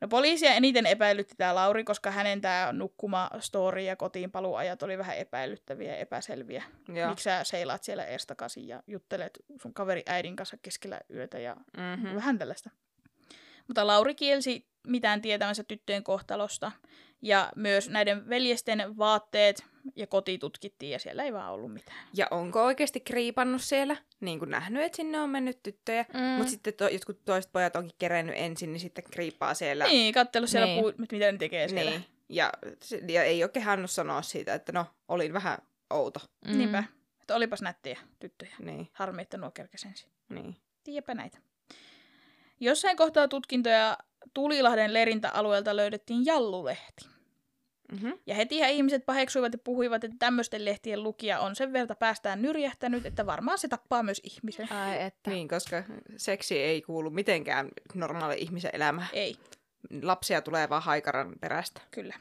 [0.00, 4.98] No poliisia eniten epäilytti tämä Lauri, koska hänen tämä nukkuma story ja kotiin paluajat oli
[4.98, 6.62] vähän epäilyttäviä ja epäselviä.
[6.94, 7.08] Joo.
[7.08, 11.56] Miksi sä seilaat siellä ees takaisin ja juttelet sun kaveri äidin kanssa keskellä yötä ja
[11.76, 12.14] Mm-hmm.
[12.14, 12.70] Vähän tällaista.
[13.66, 16.72] Mutta Lauri kielsi mitään tietämänsä tyttöjen kohtalosta.
[17.22, 19.64] Ja myös näiden veljesten vaatteet
[19.96, 21.98] ja koti tutkittiin ja siellä ei vaan ollut mitään.
[22.14, 23.96] Ja onko oikeasti kriipannut siellä?
[24.20, 26.04] Niin kuin nähnyt, että sinne on mennyt tyttöjä.
[26.14, 26.20] Mm.
[26.20, 29.84] Mutta sitten to, jotkut toiset pojat onkin kerennyt ensin, niin sitten kriippaa siellä.
[29.84, 30.80] Niin, kattelu siellä Niin.
[30.80, 31.90] puu, mitä ne tekee siellä.
[31.90, 32.04] Niin.
[32.28, 32.52] Ja,
[33.08, 35.58] ja ei ole kehannut sanoa siitä, että no, olin vähän
[35.90, 36.20] outo.
[36.46, 36.58] Mm.
[36.58, 36.84] Niinpä.
[37.20, 38.56] Että olipas nättejä tyttöjä.
[38.58, 40.10] Niin, Harmi, että nuo kerkesi ensin.
[40.28, 40.56] niin.
[40.84, 41.38] Tiedäpä näitä.
[42.60, 43.98] Jossain kohtaa tutkintoja
[44.34, 47.08] Tulilahden lerintäalueelta löydettiin jallulehti.
[47.92, 48.18] Mm-hmm.
[48.26, 53.06] Ja hetihän ihmiset paheksuivat ja puhuivat, että tämmöisten lehtien lukija on sen verta päästään nyrjähtänyt,
[53.06, 54.72] että varmaan se tappaa myös ihmisen.
[54.72, 55.30] Ai että.
[55.30, 55.82] Niin, koska
[56.16, 59.08] seksi ei kuulu mitenkään normaali ihmisen elämään.
[59.12, 59.36] Ei,
[60.02, 61.80] Lapsia tulee vaan haikaran perästä.
[61.90, 62.14] kyllä.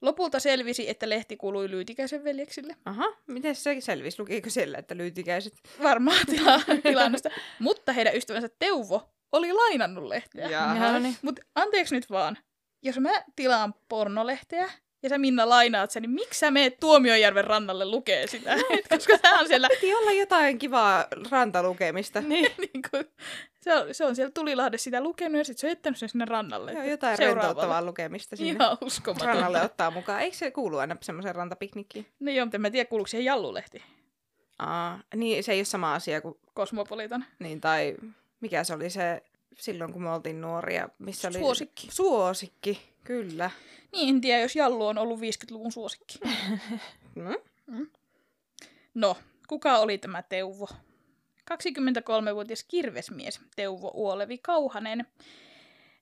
[0.00, 2.76] Lopulta selvisi, että lehti kuului Lyytikäisen veljeksille.
[2.84, 4.20] Aha, miten se selvisi?
[4.20, 5.54] Lukiko siellä, että lyytikäiset?
[5.82, 7.30] Varmaan tila- tilannosta.
[7.58, 10.48] Mutta heidän ystävänsä Teuvo oli lainannut lehteä.
[10.48, 11.16] Jaha, niin.
[11.22, 12.38] Mutta anteeksi nyt vaan,
[12.82, 14.70] jos mä tilaan pornolehteä
[15.02, 18.54] ja sä Minna lainaat sen, niin miksi sä meet Tuomiojärven rannalle lukee sitä?
[18.70, 22.20] Et koska tää on siellä, Piti olla jotain kivaa rantalukemista.
[22.28, 23.04] niin, niin kuin,
[23.60, 26.24] se, on, se on siellä Tulilahdessa sitä lukenut ja sitten se on jättänyt sen sinne
[26.24, 26.72] rannalle.
[26.72, 29.32] Joo, jotain rentouttavaa lukemista sinne Ihan uskomatonta.
[29.32, 30.20] rannalle ottaa mukaan.
[30.20, 32.06] Eikö se kuulu aina semmoiseen rantapiknikkiin?
[32.20, 33.82] No joo, mutta en mä tiedä, kuuluuko siihen jallulehti.
[34.58, 37.24] Aa, niin se ei ole sama asia kuin, Kosmopolitan.
[37.38, 37.96] niin, tai
[38.44, 39.22] mikä se oli se
[39.58, 41.38] silloin, kun me oltiin nuoria, missä oli...
[41.38, 41.88] Suosikki.
[41.90, 43.50] Suosikki, kyllä.
[43.92, 46.18] Niin, en tiedä, jos Jallu on ollut 50-luvun suosikki.
[47.66, 47.86] Mm?
[48.94, 49.16] No,
[49.48, 50.68] kuka oli tämä Teuvo?
[51.50, 55.06] 23-vuotias kirvesmies Teuvo Uolevi Kauhanen.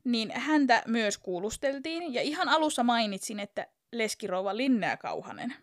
[0.04, 5.54] Niin häntä myös kuulusteltiin, ja ihan alussa mainitsin, että leskirouva Linnea Kauhanen,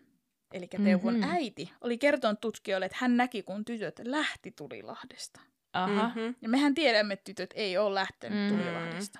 [0.52, 1.22] eli Teuvon Mhm.
[1.22, 1.34] mm-hmm.
[1.36, 5.40] äiti, oli kertonut tutkijoille, että hän näki, kun tytöt lähti Tulilahdesta.
[5.72, 6.08] Aha.
[6.08, 6.34] Mm-hmm.
[6.42, 8.56] Ja mehän tiedämme, että tytöt ei ole lähtenyt Mm.
[8.56, 8.62] mm.
[8.62, 9.18] Tulilahdesta.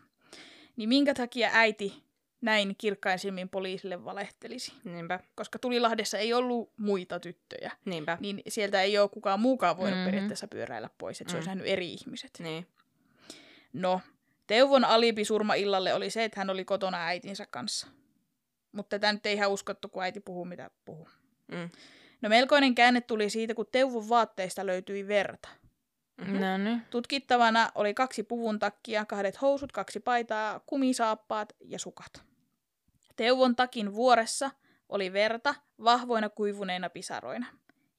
[0.77, 2.03] Niin minkä takia äiti
[2.41, 4.73] näin kirkkain silmin poliisille valehtelisi?
[4.85, 8.19] Niinpä, Koska Tulilahdessa ei ollut muita tyttöjä, niinpä.
[8.21, 9.99] niin sieltä ei ole kukaan muukaan voinut Mhm.
[9.99, 10.11] mm-hmm.
[10.11, 11.39] periaatteessa pyöräillä pois, että se Mm.
[11.39, 12.31] olisi nähnyt eri ihmiset.
[12.39, 12.67] Niin.
[13.73, 14.01] No,
[14.47, 17.87] Teuvon alibi surma illalle oli se, että hän oli kotona äitinsä kanssa.
[18.73, 21.09] Mutta tätä nyt ei ihan uskottu, kun äiti puhuu mitä puhuu.
[21.49, 21.71] Mm.
[22.23, 25.49] No melkoinen käänne tuli siitä, kun Teuvon vaatteista löytyi verta.
[26.21, 26.41] Mhm.
[26.41, 26.83] No niin.
[26.91, 32.23] Tutkittavana oli kaksi puvun takkia, kahdet housut, kaksi paitaa, kumisaappaat ja sukat.
[33.17, 34.51] Teuvon takin vuoressa
[34.89, 37.47] oli verta vahvoina kuivuneina pisaroina.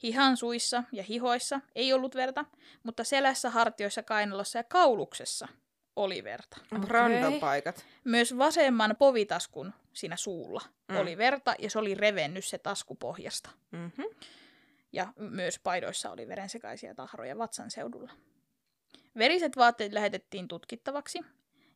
[0.03, 2.45] Hihan suissa ja hihoissa ei ollut verta,
[2.83, 5.47] mutta selässä, hartioissa, kainalossa ja kauluksessa
[5.95, 6.57] oli verta.
[6.75, 6.89] Okei.
[6.89, 7.85] Random paikat.
[8.03, 10.95] Myös vasemman povitaskun siinä suulla Mm.
[10.95, 11.01] mm.
[11.01, 13.49] oli verta ja se oli revennyt se tasku pohjasta.
[13.71, 14.05] Mm-hmm.
[14.93, 18.11] Ja myös paidoissa oli verensekaisia tahroja vatsan seudulla.
[19.17, 21.19] Veriset vaatteet lähetettiin tutkittavaksi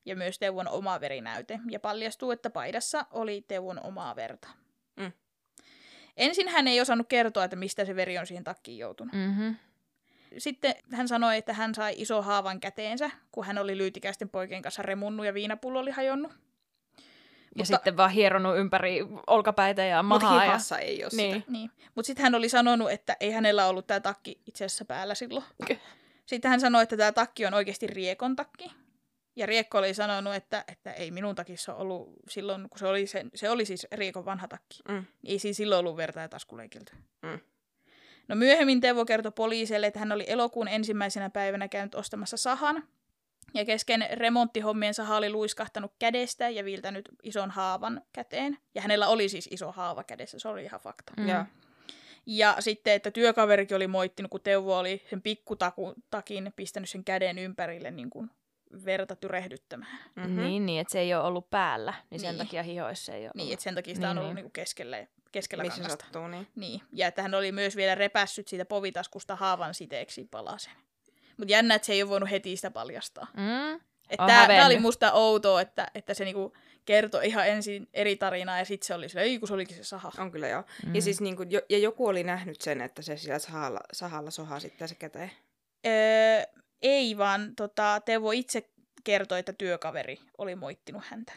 [0.05, 4.47] ja myös Teuvon oma verinäyte ja paljastuu, että paidassa oli Teuvon omaa verta.
[4.95, 5.11] Mm.
[6.17, 9.13] Ensin hän ei osannut kertoa, että mistä se veri on siihen takkiin joutunut.
[9.13, 9.55] Mm-hmm.
[10.37, 14.81] Sitten hän sanoi, että hän sai iso haavan käteensä, kun hän oli lyytikäisten poikien kanssa
[14.81, 16.33] remunnut ja viinapullo oli hajonnut.
[17.57, 20.39] Ja sitten vaan hieronut ympäri olkapäitä ja Mutta mahaa.
[20.39, 20.45] Ja...
[20.45, 21.35] hihassa ei ole Niin.
[21.35, 21.51] sitä.
[21.51, 21.71] Niin.
[21.95, 25.45] Mutta sitten hän oli sanonut, että ei hänellä ollut tämä takki itse asiassa päällä silloin.
[25.63, 25.79] Okei.
[26.25, 28.71] Sitten hän sanoi, että tämä takki on oikeasti riekon takki.
[29.35, 33.25] Ja Riekko oli sanonut, että, että ei minun takissa ollut silloin, kun se oli, se,
[33.35, 34.79] se oli siis Riekon vanha takki.
[34.89, 35.05] Mm.
[35.25, 36.93] Ei siinä silloin ollut verta ja taskuleikiltä.
[37.21, 37.39] Mm.
[38.27, 42.83] No myöhemmin Teuvo kertoi poliisille, että hän oli elokuun ensimmäisenä päivänä käynyt ostamassa sahan.
[43.55, 48.57] Ja kesken remonttihommien saha oli luiskahtanut kädestä ja viiltänyt ison haavan käteen.
[48.75, 51.13] Ja hänellä oli siis iso haava kädessä, se oli ihan fakta.
[51.17, 51.29] Mm.
[51.29, 51.43] Joo.
[52.25, 57.91] Ja sitten, että työkaverikin oli moittinut, kun Teuvo oli sen pikkutakin pistänyt sen käden ympärille
[57.91, 58.29] niin kuin
[58.85, 59.97] verta tyrehdyttämään.
[60.15, 60.43] Mm-hmm.
[60.43, 62.45] Niin, niin, että se ei ole ollut päällä, niin sen Niin.
[62.47, 63.53] takia hihoissa ei ole Niin, ollut.
[63.53, 64.43] että sen takia sitä on Niin, ollut niin.
[64.43, 64.45] niin.
[64.45, 66.03] Niin keskellä, keskellä Missä kangasta.
[66.05, 66.47] sattuu, niin.
[66.55, 70.73] Niin, ja että hän oli myös vielä repässyt siitä povitaskusta haavan siteeksi palasen.
[71.37, 73.27] Mutta jännä, että se ei ole voinut heti sitä paljastaa.
[73.37, 73.79] Mm?
[74.27, 76.53] Tää oli musta outoa, että, että se niinku
[76.85, 79.83] kertoi ihan ensin eri tarinaa ja sitten se oli silleen, ei kun se olikin se
[79.83, 80.11] saha.
[80.17, 80.63] On kyllä joo.
[80.85, 80.95] Mm.
[80.95, 84.59] Ja siis niinku, jo, ja joku oli nähnyt sen, että se sillä sahalla, sahalla sohaa
[84.59, 85.31] sitten se käteen.
[85.85, 86.43] Öö,
[86.81, 88.69] ei vaan tota, Teuvo itse
[89.03, 91.33] kertoi, että työkaveri oli moittinut häntä.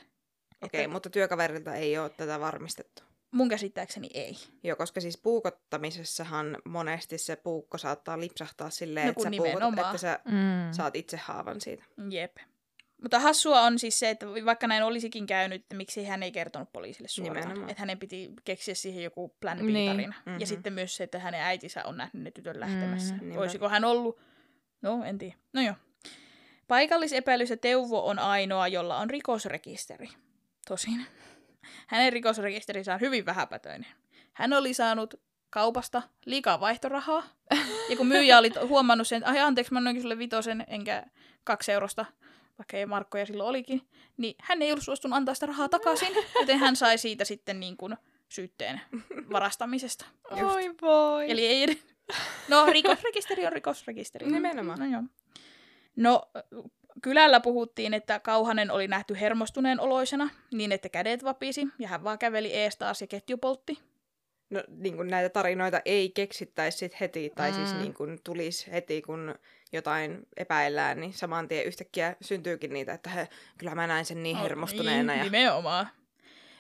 [0.62, 3.03] Okei, Että mutta työkaverilta ei ole tätä varmistettu.
[3.31, 4.37] Mun käsittääkseni ei.
[4.65, 9.99] Joo, koska siis puukottamisessahan monesti se puukko saattaa lipsahtaa silleen, No että sä puukot, että
[9.99, 10.73] sä Mm.
[10.73, 11.85] saat itse haavan siitä.
[12.11, 12.37] Jep.
[13.03, 16.73] Mutta hassua on siis se, että vaikka näin olisikin käynyt, että miksi hän ei kertonut
[16.73, 17.37] poliisille suoraan.
[17.37, 17.71] Nimenomaan.
[17.71, 19.91] Että hänen piti keksiä siihen joku plan Niin.
[19.91, 20.15] B-tarina.
[20.27, 20.41] Mhm.
[20.41, 23.15] Ja sitten myös se, että hänen äitinsä on nähnyt ne tytön lähtemässä.
[23.15, 23.21] Mm.
[23.21, 23.41] Niinpä.
[23.41, 24.19] Olisiko hän ollut?
[24.83, 25.35] No, en tiedä.
[25.53, 25.75] No joo.
[26.69, 30.09] Paikallisepäilys ja Teuvo on ainoa, jolla on rikosrekisteri.
[30.69, 31.07] Tosin.
[31.86, 33.86] Hänen rikosrekisterinsä on hyvin vähäpätöinen.
[34.32, 35.15] Hän oli saanut
[35.51, 37.23] kaupasta liikaa vaihtorahaa.
[37.89, 41.07] Ja kun myyjä oli huomannut sen, että ai anteeksi, mä annoinkin sulle vitosen, enkä
[41.45, 42.05] kaksi eurosta,
[42.59, 46.59] vaikka ei markkoja silloin olikin, niin hän ei ollut suostunut antaa sitä rahaa takaisin, joten
[46.59, 47.97] hän sai siitä sitten niin kuin
[48.28, 48.81] syytteen
[49.32, 50.05] varastamisesta.
[50.31, 51.31] Oi voi.
[51.31, 51.82] Eli ei.
[52.49, 54.27] No, rikosrekisteri on rikosrekisteri.
[54.27, 54.78] Nimenomaan.
[54.78, 55.03] No joo.
[55.97, 56.23] No,
[57.03, 62.19] kylällä puhuttiin, että Kauhanen oli nähty hermostuneen oloisena, niin että kädet vapisi, ja hän vaan
[62.19, 63.79] käveli ees taas ja ketju poltti.
[64.51, 67.57] No niin kuin näitä tarinoita ei keksittäisi sit heti, tai mm.
[67.57, 67.81] siis Mm.
[67.81, 69.35] niin kuin tulisi heti, kun
[69.73, 74.37] jotain epäillään, niin saman tien yhtäkkiä syntyykin niitä, että he, kyllä mä näin sen niin
[74.37, 75.12] hermostuneena.
[75.12, 75.25] Niin, Ja...
[75.25, 75.89] Nimenomaan.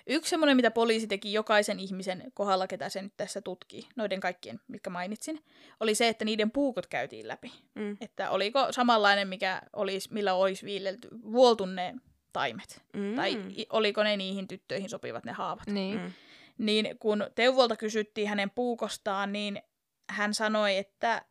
[0.08, 4.60] Yksi semmoinen, mitä poliisi teki jokaisen ihmisen kohdalla, ketä se nyt tässä tutkii, noiden kaikkien,
[4.68, 5.44] mitkä mainitsin,
[5.80, 7.52] oli se, että niiden puukot käytiin läpi.
[7.74, 7.96] Mm.
[8.00, 11.94] Että oliko samanlainen, mikä olisi, millä olisi viilelty, vuoltu ne
[12.32, 12.82] taimet.
[12.92, 13.14] Mm.
[13.14, 15.66] Tai oliko ne niihin tyttöihin sopivat ne haavat.
[15.66, 16.00] Niin.
[16.00, 16.12] Mm.
[16.58, 19.62] Niin kun Teuvolta kysyttiin hänen puukostaan, niin
[20.10, 21.24] hän sanoi, että,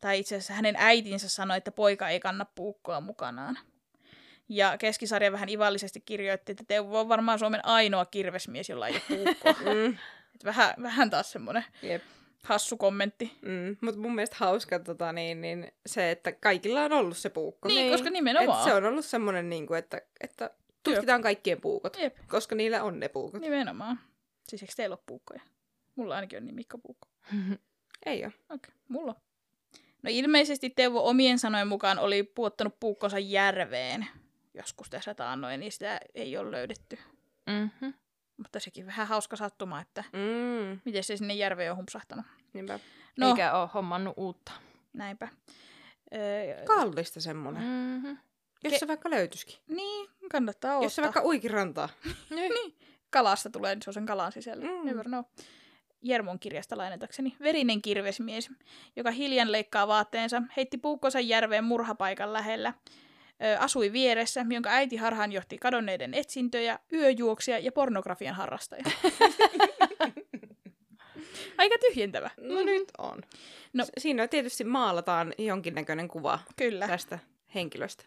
[0.00, 3.58] tai itse asiassa hänen äitinsä sanoi, että poika ei kanna puukkoa mukanaan.
[4.48, 9.02] Ja keskisarja vähän ivallisesti kirjoitti, että Teuvo on varmaan Suomen ainoa kirvesmies, jolla ei ole
[9.24, 9.54] puukkoa.
[9.74, 9.96] Mm.
[10.34, 12.02] Et vähän, vähän taas semmoinen Jep.
[12.44, 13.38] hassu kommentti.
[13.42, 13.76] Mm.
[13.80, 17.68] Mutta mun mielestä hauska tota, niin, niin, se, että kaikilla on ollut se puukko.
[17.68, 17.92] Niin, Niin.
[17.92, 18.58] koska nimenomaan.
[18.58, 20.50] Et se on ollut semmoinen, niin kuin, että, että
[20.82, 23.40] tutkitaan kaikkien puukot, Jep, koska niillä on ne puukot.
[23.40, 24.00] nimenomaan.
[24.48, 25.40] Siis eikö teillä ole puukkoja?
[25.96, 27.08] Mulla ainakin on niin Mikko puukko.
[28.06, 28.32] Ei ole.
[28.50, 29.20] Okei, okay, mulla on.
[30.02, 34.06] No ilmeisesti Teuvo omien sanojen mukaan oli puottanut puukkonsa järveen
[34.54, 36.98] joskus tässä taannoin, niin sitä ei ole löydetty.
[37.46, 37.94] Mm-hmm.
[38.36, 40.80] Mutta sekin vähän hauska sattuma, että Mm.
[40.84, 42.26] miten se sinne järveen on humpsahtanut.
[42.52, 42.80] Niinpä.
[43.16, 44.52] No, Eikä ole hommannut uutta.
[44.92, 45.28] näinpä.
[46.14, 47.62] Öö, Kallista semmoinen.
[47.62, 47.68] Mm.
[47.68, 48.18] Mm-hmm.
[48.64, 49.56] Jos Ke- se vaikka löytyisikin.
[49.68, 51.04] niin, kannattaa Jos se ottaa.
[51.14, 51.88] vaikka uikin rantaa.
[52.30, 52.78] Niin.
[53.10, 54.64] Kalasta tulee, niin se on sen kalan sisällä.
[54.64, 54.86] Mm.
[54.86, 55.24] Never know.
[56.02, 57.36] Jermon kirjasta lainatakseni.
[57.40, 58.50] Verinen kirvesmies,
[58.96, 62.74] joka hiljan leikkaa vaatteensa, heitti puukkonsa järveen murhapaikan lähellä.
[63.58, 68.84] Asui vieressä, jonka äiti harhaan johti kadonneiden etsintöjä, yöjuoksia ja pornografian harrastaja.
[71.58, 72.30] Aika tyhjentävä.
[72.36, 73.22] No nyt on.
[73.72, 73.84] No.
[73.98, 76.86] Siinä tietysti maalataan jonkinnäköinen kuva Kyllä.
[76.88, 77.18] tästä
[77.54, 78.04] henkilöstä.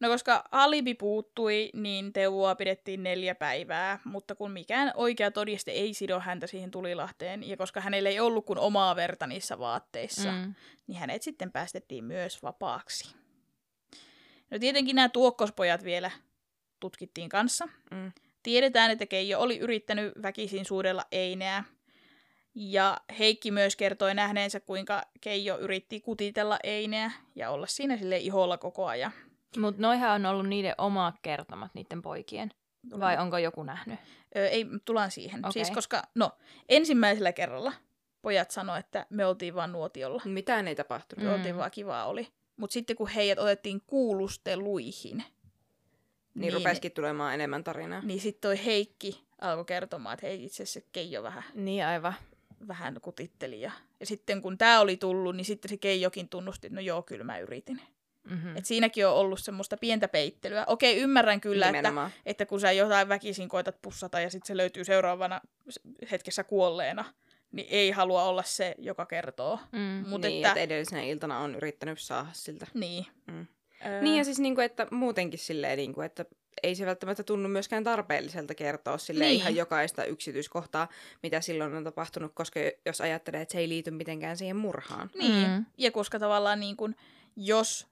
[0.00, 5.94] No koska alibi puuttui, niin Teuvoa pidettiin neljä päivää, mutta kun mikään oikea todiste ei
[5.94, 10.38] sido häntä siihen tulilahteen, ja koska hänellä ei ollut kuin omaa verta niissä vaatteissa, mm.
[10.38, 10.54] Mm.
[10.86, 13.21] niin hänet sitten päästettiin myös vapaaksi.
[14.52, 16.10] No tietenkin nämä tuokkospojat vielä
[16.80, 17.68] tutkittiin kanssa.
[17.90, 18.12] Mm.
[18.42, 21.64] Tiedetään, että Keijo oli yrittänyt väkisin suudella Eineä.
[22.54, 28.58] Ja Heikki myös kertoi nähneensä, kuinka Keijo yritti kutitella Eineä ja olla siinä sille iholla
[28.58, 29.12] koko ajan.
[29.58, 32.50] Mutta noihän on ollut niiden omaa kertomat, niiden poikien.
[33.00, 33.98] Vai onko joku nähnyt?
[34.36, 35.40] Ö, ei, tullaan siihen.
[35.40, 35.52] Okay.
[35.52, 36.30] Siis koska, no,
[36.68, 37.72] ensimmäisellä kerralla
[38.22, 40.22] pojat sanoi, että me oltiin vaan nuotiolla.
[40.24, 41.24] Mitään ei tapahtunut.
[41.24, 41.36] Me Mm.
[41.36, 42.28] oltiin vaan kivaa oli.
[42.56, 45.24] Mutta sitten kun heidät otettiin kuulusteluihin, Niin,
[46.40, 46.52] Niin.
[46.52, 48.00] rupesikin tulemaan enemmän tarinaa.
[48.02, 52.14] Niin sitten toi Heikki alkoi kertomaan, että hei itse asiassa se Keijo vähän, Niin aivan.
[52.68, 53.60] vähän kutitteli.
[53.60, 57.02] Ja, ja sitten kun tämä oli tullut, niin sitten se Keijokin tunnusti, että no joo,
[57.02, 57.80] kyllä mä yritin.
[58.30, 58.56] Mm-hmm.
[58.56, 60.64] Et siinäkin on ollut semmoista pientä peittelyä.
[60.66, 62.10] Okei, ymmärrän kyllä, että, Nimenomaan.
[62.26, 65.40] että kun sä jotain väkisin koetat pussata ja sitten se löytyy seuraavana
[66.10, 67.04] hetkessä kuolleena,
[67.52, 69.58] niin ei halua olla se, joka kertoo.
[69.72, 70.04] Mm.
[70.08, 72.66] Mut niin, että, että edellisenä iltana on yrittänyt saada siltä.
[72.74, 73.06] niin.
[73.26, 73.46] Mm.
[73.86, 76.24] Öö, Niin ja siis niinku, että muutenkin silleen, niinku, että
[76.62, 79.36] ei se välttämättä tunnu myöskään tarpeelliselta kertoa sille Niin.
[79.36, 80.88] ihan jokaista yksityiskohtaa,
[81.22, 85.10] mitä silloin on tapahtunut, koska jos ajattelee, että se ei liity mitenkään siihen murhaan.
[85.18, 85.64] Niin, Mm.
[85.78, 86.94] ja koska tavallaan niin kun,
[87.36, 87.86] jos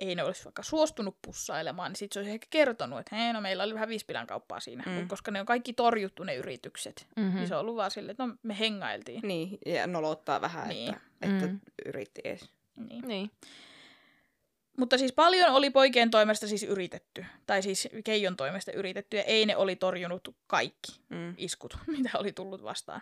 [0.00, 3.40] ei ne olisi vaikka suostunut pussailemaan, niin sitten se olisi ehkä kertonut, että hei, no
[3.40, 4.84] meillä oli vähän vispilän kauppaa siinä.
[4.86, 5.08] Mm.
[5.08, 7.36] Koska ne on kaikki torjuttu ne yritykset, Mm-hmm.
[7.38, 9.20] niin se on ollut vaan silleen, että no me hengailtiin.
[9.24, 10.88] Niin, ja nolottaa vähän, Niin.
[10.94, 11.60] että, että Mm.
[11.86, 12.50] yritti edes.
[12.76, 13.08] Niin.
[13.08, 13.30] Niin.
[14.78, 19.46] Mutta siis paljon oli poikien toimesta siis yritetty, tai siis Keijon toimesta yritetty, ja ei
[19.46, 21.34] ne oli torjunut kaikki Mm.
[21.38, 23.00] iskut, mitä oli tullut vastaan.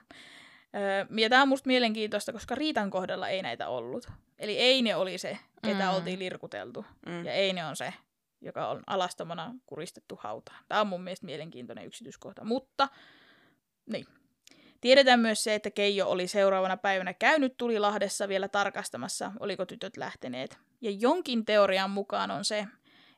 [0.76, 4.08] Öö, ja tämä on musta mielenkiintoista, koska Riitan kohdalla ei näitä ollut.
[4.38, 5.94] Eli Eine oli se, ketä Mm.
[5.96, 7.24] oltiin lirkuteltu, Mm.
[7.24, 7.94] ja Eine on se,
[8.40, 10.64] joka on alastomana kuristettu hautaan.
[10.68, 12.88] Tämä on mun mielestä mielenkiintoinen yksityiskohta, mutta
[13.92, 14.06] niin.
[14.80, 20.58] Tiedetään myös se, että Keijo oli seuraavana päivänä käynyt Tulilahdessa vielä tarkastamassa, oliko tytöt lähteneet.
[20.80, 22.66] Ja jonkin teorian mukaan on se,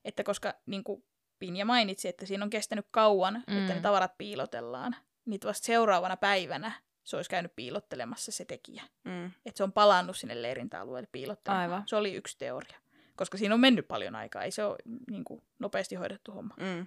[0.04, 1.04] että koska niin kuin
[1.38, 3.58] Pinja mainitsi, että siinä on kestänyt kauan, mm.
[3.58, 3.82] että ne Mm.
[3.82, 6.72] tavarat piilotellaan, niin vasta seuraavana päivänä
[7.04, 8.82] se olisi käynyt piilottelemassa se tekijä.
[9.04, 9.26] Mm.
[9.26, 11.70] Että se on palannut sinne leirintäalueelle piilottelemaan.
[11.70, 11.82] Aivan.
[11.86, 12.78] Se oli yksi teoria.
[13.16, 14.76] Koska siinä on mennyt paljon aikaa, ei se ole
[15.10, 16.54] niin kuin, nopeasti hoidettu homma.
[16.60, 16.86] Mm.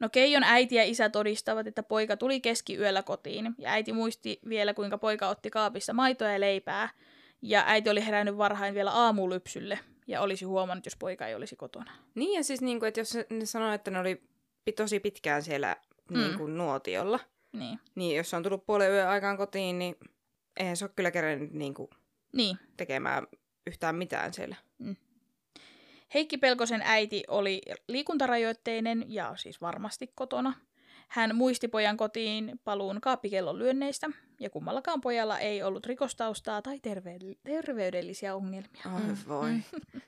[0.00, 4.74] No Keijon äiti ja isä todistavat, että poika tuli keskiyöllä kotiin, ja äiti muisti vielä,
[4.74, 6.88] kuinka poika otti kaapissa maitoa ja leipää,
[7.42, 11.92] ja äiti oli herännyt varhain vielä aamulypsylle, ja olisi huomannut, jos poika ei olisi kotona.
[12.14, 14.22] Niin ja siis, niinku, että jos ne sanoo, että ne oli
[14.76, 15.76] tosi pitkään siellä
[16.10, 16.18] Mm.
[16.18, 17.20] niin kuin nuotiolla,
[17.52, 17.78] Niin.
[17.94, 19.96] niin jos on tullut puolen yön aikaan kotiin, niin
[20.56, 21.88] eihän se ole kyllä kerennyt niin kuin,
[22.32, 22.56] niin.
[22.76, 23.26] tekemään
[23.66, 24.56] yhtään mitään siellä.
[26.14, 30.52] Heikki Pelkosen äiti oli liikuntarajoitteinen ja siis varmasti kotona.
[31.08, 34.10] Hän muisti pojan kotiin paluun kaappikellon lyönneistä,
[34.40, 38.82] ja kummallakaan pojalla ei ollut rikostaustaa tai terve- terveydellisiä ongelmia.
[38.94, 39.16] Oi Mm.
[39.28, 39.50] voi.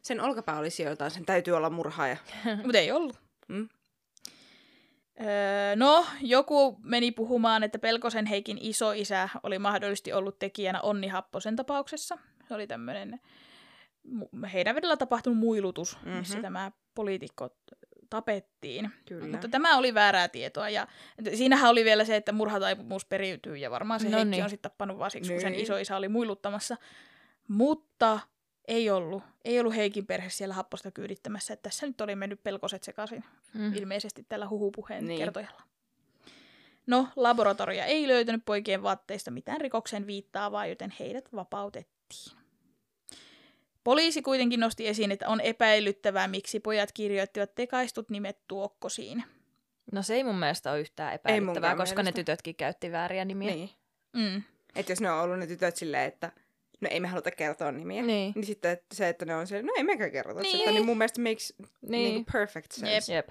[0.02, 2.16] Sen olkapää oli sijoiltaan, sen täytyy olla murhaaja.
[2.62, 3.18] Mutta ei ollut.
[3.48, 3.68] Mm.
[5.20, 11.56] Öö, no, joku meni puhumaan, että Pelkosen Heikin isoisä oli mahdollisesti ollut tekijänä Onni Happosen
[11.56, 12.18] tapauksessa.
[12.48, 13.20] Se oli tämmöinen
[14.52, 16.18] heidän vedellä tapahtunut muilutus, mm-hmm.
[16.18, 16.42] missä Mhm.
[16.42, 17.48] tämä poliitikko
[18.10, 18.90] tapettiin.
[19.08, 19.26] Kyllä.
[19.26, 20.86] Mutta tämä oli väärää tietoa ja
[21.34, 24.44] siinähän oli vielä se, että murhataipumus periytyy ja varmaan se No Heikki niin.
[24.44, 25.62] on sitten tappanut vaan siksi, kun sen Niin.
[25.62, 26.76] isoisä oli muiluttamassa.
[27.48, 28.20] Mutta
[28.68, 29.22] ei ollut.
[29.44, 31.54] Ei ollut Heikin perhe siellä happosta kyydittämässä.
[31.54, 33.24] Että tässä nyt oli mennyt pelkoset sekaisin
[33.54, 33.74] Mm.
[33.74, 35.18] ilmeisesti tällä huhupuheen Niin.
[35.18, 35.62] kertojalla.
[36.86, 42.38] No, laboratoria ei löytänyt poikien vaatteista mitään rikoksen viittaavaa, joten heidät vapautettiin.
[43.84, 49.24] Poliisi kuitenkin nosti esiin, että on epäilyttävää, miksi pojat kirjoittivat tekaistut nimet tuokkosiin.
[49.92, 52.02] No se ei mun mielestä ole yhtään epäilyttävää, koska mielestä.
[52.02, 53.50] ne tytötkin käytti vääriä nimiä.
[53.54, 53.70] Niin.
[54.12, 54.42] Mm.
[54.76, 56.32] Että jos ne on ollut ne tytöt silleen, että
[56.84, 58.02] no ei me haluta kertoa nimiä.
[58.02, 58.32] Niin.
[58.34, 60.58] Niin sitten että se, että ne on silleen, no ei mekään kerrota Niin.
[60.58, 61.90] sitä, niin mun mielestä makes Niin.
[62.14, 62.24] niin.
[62.32, 63.14] Perfect sense.
[63.14, 63.28] Jep.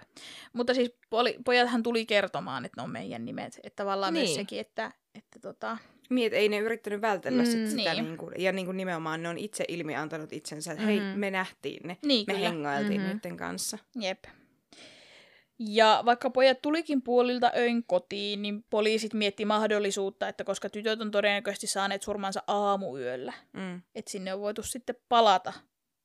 [0.53, 3.59] Mutta siis poli- pojathan tuli kertomaan, että ne on meidän nimet.
[3.63, 4.23] Että tavallaan niin.
[4.23, 5.77] myös sekin, että, että tota,
[6.09, 7.93] Niin, että ei ne yrittänyt vältellä Mm, sit sitä.
[7.93, 8.03] niin.
[8.05, 8.17] Niin.
[8.17, 11.19] Kuin, ja niin kuin nimenomaan ne on itse ilmiantanut itsensä, että hei, Mhm.
[11.19, 11.97] me nähtiin ne.
[12.05, 12.47] niin Me kyllä.
[12.49, 13.09] hengailtiin Mhm.
[13.11, 13.77] niiden kanssa.
[13.95, 14.23] Jep.
[15.59, 21.11] Ja vaikka pojat tulikin puolilta öin kotiin, niin poliisit mietti mahdollisuutta, että koska tytöt on
[21.11, 23.81] todennäköisesti saaneet surmansa aamuyöllä, Mm.
[23.95, 25.53] että sinne on voitu sitten palata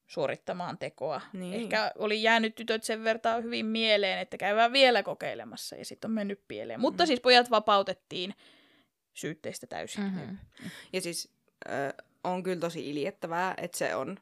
[0.07, 1.21] suorittamaan tekoa.
[1.33, 1.55] Niin.
[1.55, 6.15] Ehkä oli jäänyt tytöt sen verran hyvin mieleen, että käydään vielä kokeilemassa ja sitten on
[6.15, 6.81] mennyt pieleen.
[6.81, 7.07] Mutta Mm.
[7.07, 8.35] siis pojat vapautettiin
[9.15, 10.05] syytteistä täysin.
[10.05, 10.39] Mm-hmm.
[10.93, 11.33] Ja siis
[11.71, 11.93] äh,
[12.25, 14.19] on kyllä tosi iljettävää, että se on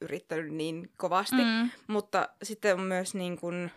[0.00, 1.36] yrittänyt niin kovasti.
[1.36, 1.70] Mm.
[1.86, 3.70] Mutta sitten on myös niin kuin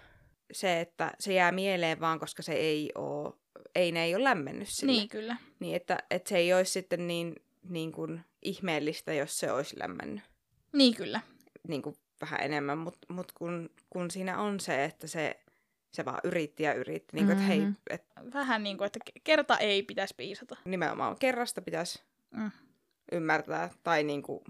[0.52, 3.34] se, että se jää mieleen vaan, koska se ei ole,
[3.76, 4.92] ei ne ei ole lämmennyt sille.
[4.92, 5.36] Niin kyllä.
[5.60, 7.36] Niin, että, että se ei olisi sitten niin,
[7.70, 10.24] niin kuin ihmeellistä, jos se olisi lämmennyt
[10.74, 11.22] Niin kyllä.
[11.68, 12.78] niin kuin vähän enemmän.
[12.78, 15.40] Mutta mut kun, kun siinä on se, että se,
[15.92, 17.72] se vaan yritti ja yritti, niin kuin, että hei, Mhm.
[17.90, 18.04] et
[18.34, 20.58] Vähän niin kuin, että ke- kerta ei pitäisi piisata.
[20.66, 22.02] nimenomaan kerrasta pitäisi
[22.32, 22.52] Mm.
[23.12, 23.70] ymmärtää.
[23.84, 24.44] Tai niin kuin,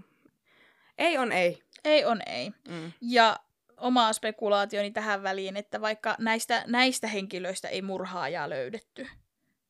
[0.98, 1.62] ei on ei.
[1.84, 2.50] Ei on ei.
[2.68, 2.92] Mm.
[3.00, 3.36] Ja
[3.80, 9.06] oma spekulaationi tähän väliin, että vaikka näistä, näistä henkilöistä ei murhaajaa löydetty,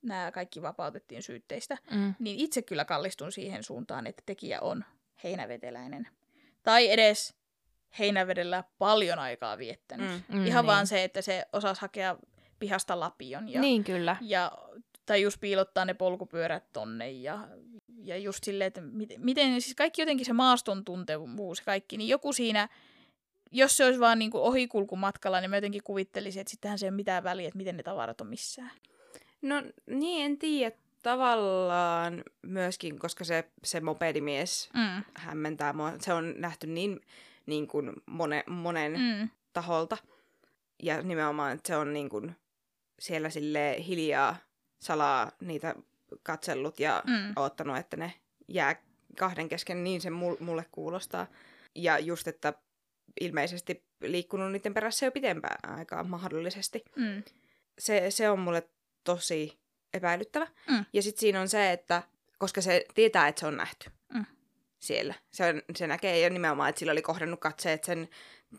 [0.03, 2.15] nämä kaikki vapautettiin syytteistä, Mm.
[2.19, 4.85] niin itse kyllä kallistun siihen suuntaan, että tekijä on
[5.24, 6.09] heinäveteläinen.
[6.62, 7.35] Tai edes
[7.99, 10.09] Heinävedellä paljon aikaa viettänyt.
[10.11, 10.15] Mm.
[10.28, 10.66] Mm, Mm, Ihan niin.
[10.66, 12.16] vaan se, että se osasi hakea
[12.59, 14.16] pihasta lapion ja, Niin kyllä.
[14.20, 14.53] ja
[15.07, 17.49] tai just piilottaa ne polkupyörät tonne ja,
[18.05, 22.09] ja just silleen, että miten, miten, siis kaikki jotenkin se maaston tuntevuus ja kaikki, niin
[22.09, 22.69] joku siinä,
[23.51, 26.90] jos se olisi vaan niin kuin ohikulkumatkalla, niin mä jotenkin kuvittelisin, että sittenhän se ei
[26.90, 28.70] ole mitään väliä, että miten ne tavarat on missään.
[29.43, 30.77] No niin, en tiedä.
[31.02, 35.05] Tavallaan myöskin, koska se, se mopedimies Mm.
[35.14, 35.93] hämmentää mua.
[36.01, 37.01] Se on nähty niin,
[37.47, 39.28] niin kuin mone, monen mm.
[39.52, 39.97] Taholta.
[40.82, 42.36] Ja nimenomaan, että se on niin kuin
[42.98, 44.36] siellä sille hiljaa
[44.81, 45.74] salaa niitä
[46.22, 47.32] katsellut ja mm.
[47.36, 48.12] Oottanut, että ne
[48.48, 48.77] jää
[49.18, 51.27] kahden kesken, niin se mul- mulle kuulostaa.
[51.74, 52.55] Ja just, että
[53.20, 56.82] ilmeisesti liikkunut niiden perässä jo pitempään aikaa mahdollisesti.
[56.97, 57.23] Mm.
[57.78, 58.69] Se, se on mulle
[59.05, 59.59] tosi
[59.95, 60.47] epäilyttävä.
[60.70, 60.85] Mm.
[60.93, 62.03] Ja sitten siinä on se, että
[62.39, 64.24] koska se tietää, että se on nähty Mm.
[64.78, 65.15] siellä.
[65.31, 68.09] Se, on, se näkee jo nimenomaan, että sillä oli kohdannut katseet sen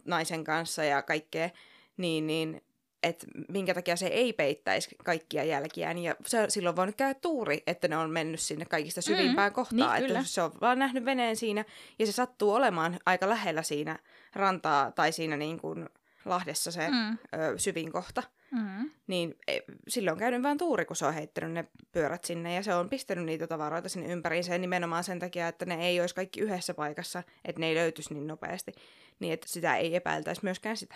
[0.06, 1.49] naisen kanssa ja kaikkea,
[1.98, 2.61] niin, niin
[3.03, 5.98] että minkä takia se ei peittäisi kaikkia jälkiään.
[5.98, 9.76] Ja se, silloin voinut käydä tuuri, että ne on mennyt sinne kaikista syvimpään mm, kohtaan.
[9.76, 10.23] niin, että kyllä.
[10.23, 11.65] se on vaan nähnyt veneen siinä
[11.99, 13.99] ja se sattuu olemaan aika lähellä siinä
[14.34, 15.90] rantaa tai siinä niin kuin
[16.26, 17.11] Lahdessa se mm.
[17.11, 18.23] Ö, syvin kohta.
[18.52, 18.91] Mm.
[19.07, 22.64] Niin e, silloin on käynyt vaan tuuri, kun se on heittänyt ne pyörät sinne ja
[22.64, 26.41] se on pistänyt niitä tavaroita sinne ympäriinsä nimenomaan sen takia, että ne ei olisi kaikki
[26.41, 28.72] yhdessä paikassa, että ne ei löytyisi niin nopeasti.
[29.19, 30.95] Niin, että sitä ei epäiltäisi myöskään sitä.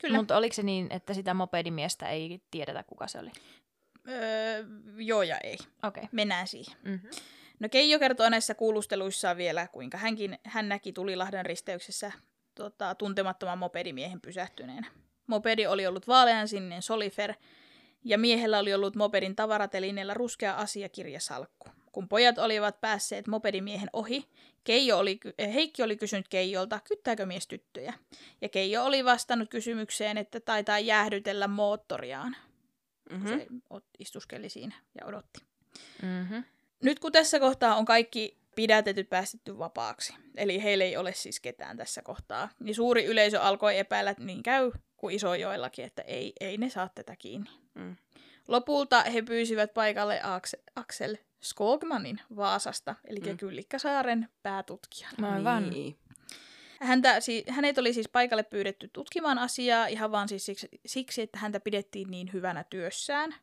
[0.00, 0.18] Kyllä.
[0.18, 3.30] Mutta oliko se niin, että sitä mopedimiestä ei tiedetä, kuka se oli?
[4.08, 4.64] Öö,
[4.96, 5.54] joo ja ei.
[5.54, 6.00] Okei.
[6.00, 6.08] Okay.
[6.12, 6.76] Mennään siihen.
[6.82, 7.10] Mm-hmm.
[7.60, 12.12] No Keijo kertoo näissä kuulusteluissaan vielä, kuinka hänkin, hän näki Tulilahden risteyksessä
[12.54, 14.86] tota, tuntemattoman mopedimiehen pysähtyneenä.
[15.26, 17.34] Mopedi oli ollut vaaleansininen solifer,
[18.04, 21.68] ja miehellä oli ollut mopedin tavaratelineellä ruskea asiakirjasalkku.
[21.92, 24.28] Kun pojat olivat päässeet mopedimiehen ohi,
[24.64, 27.94] Keijo oli, eh, Heikki oli kysynyt Keijolta, kyttääkö mies tyttöjä.
[28.40, 32.36] Ja Keijo oli vastannut kysymykseen, että taitaa jäähdytellä moottoriaan.
[33.10, 33.28] Mm-hmm.
[33.28, 33.46] Se
[33.98, 35.40] istuskeli siinä ja odotti.
[36.02, 36.44] Mm-hmm.
[36.82, 41.76] Nyt kun tässä kohtaa on kaikki pidätetyt päästetty vapaaksi, eli heillä ei ole siis ketään
[41.76, 46.58] tässä kohtaa, niin suuri yleisö alkoi epäillä, että niin käy kuin Isojoellakin, että ei, ei
[46.58, 47.50] ne saa tätä kiinni.
[47.74, 47.96] Mm.
[48.48, 53.36] Lopulta he pyysivät paikalle Aks- Axel Skogmanin Vaasasta, eli Mm.
[53.36, 55.24] Kyllikkäsaaren päätutkijan.
[55.24, 55.70] Aivan.
[55.70, 55.98] Niin.
[56.80, 61.38] Häntä, si- hänet oli siis paikalle pyydetty tutkimaan asiaa ihan vaan siis siksi, siksi, että
[61.38, 63.34] häntä pidettiin niin hyvänä työssään,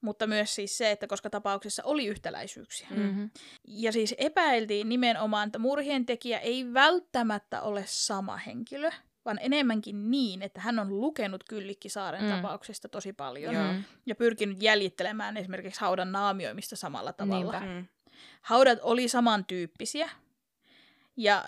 [0.00, 2.88] mutta myös siis se, että koska tapauksessa oli yhtäläisyyksiä.
[2.90, 3.30] Mm-hmm.
[3.68, 8.90] Ja siis epäiltiin nimenomaan, että murhien tekijä ei välttämättä ole sama henkilö,
[9.26, 12.28] vaan enemmänkin niin, että hän on lukenut Kyllikkisaaren Mm.
[12.28, 12.36] mm.
[12.36, 13.64] tapauksesta tosi paljon Joo.
[13.64, 13.84] Mm-hmm.
[14.06, 17.60] ja pyrkinyt jäljittelemään esimerkiksi haudan naamioimista samalla tavalla.
[17.60, 17.74] Niinpä.
[17.80, 17.86] Mm.
[18.42, 20.10] Haudat oli samantyyppisiä
[21.16, 21.44] ja,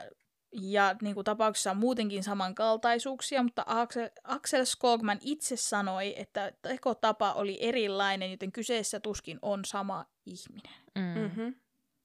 [0.52, 7.32] ja niin kuin tapauksessa on muutenkin samankaltaisuuksia, mutta Axel, Axel Skogman itse sanoi, että tekotapa
[7.32, 10.74] oli erilainen, joten kyseessä tuskin on sama ihminen.
[10.94, 11.20] Mm-hmm.
[11.20, 11.54] Mm-hmm.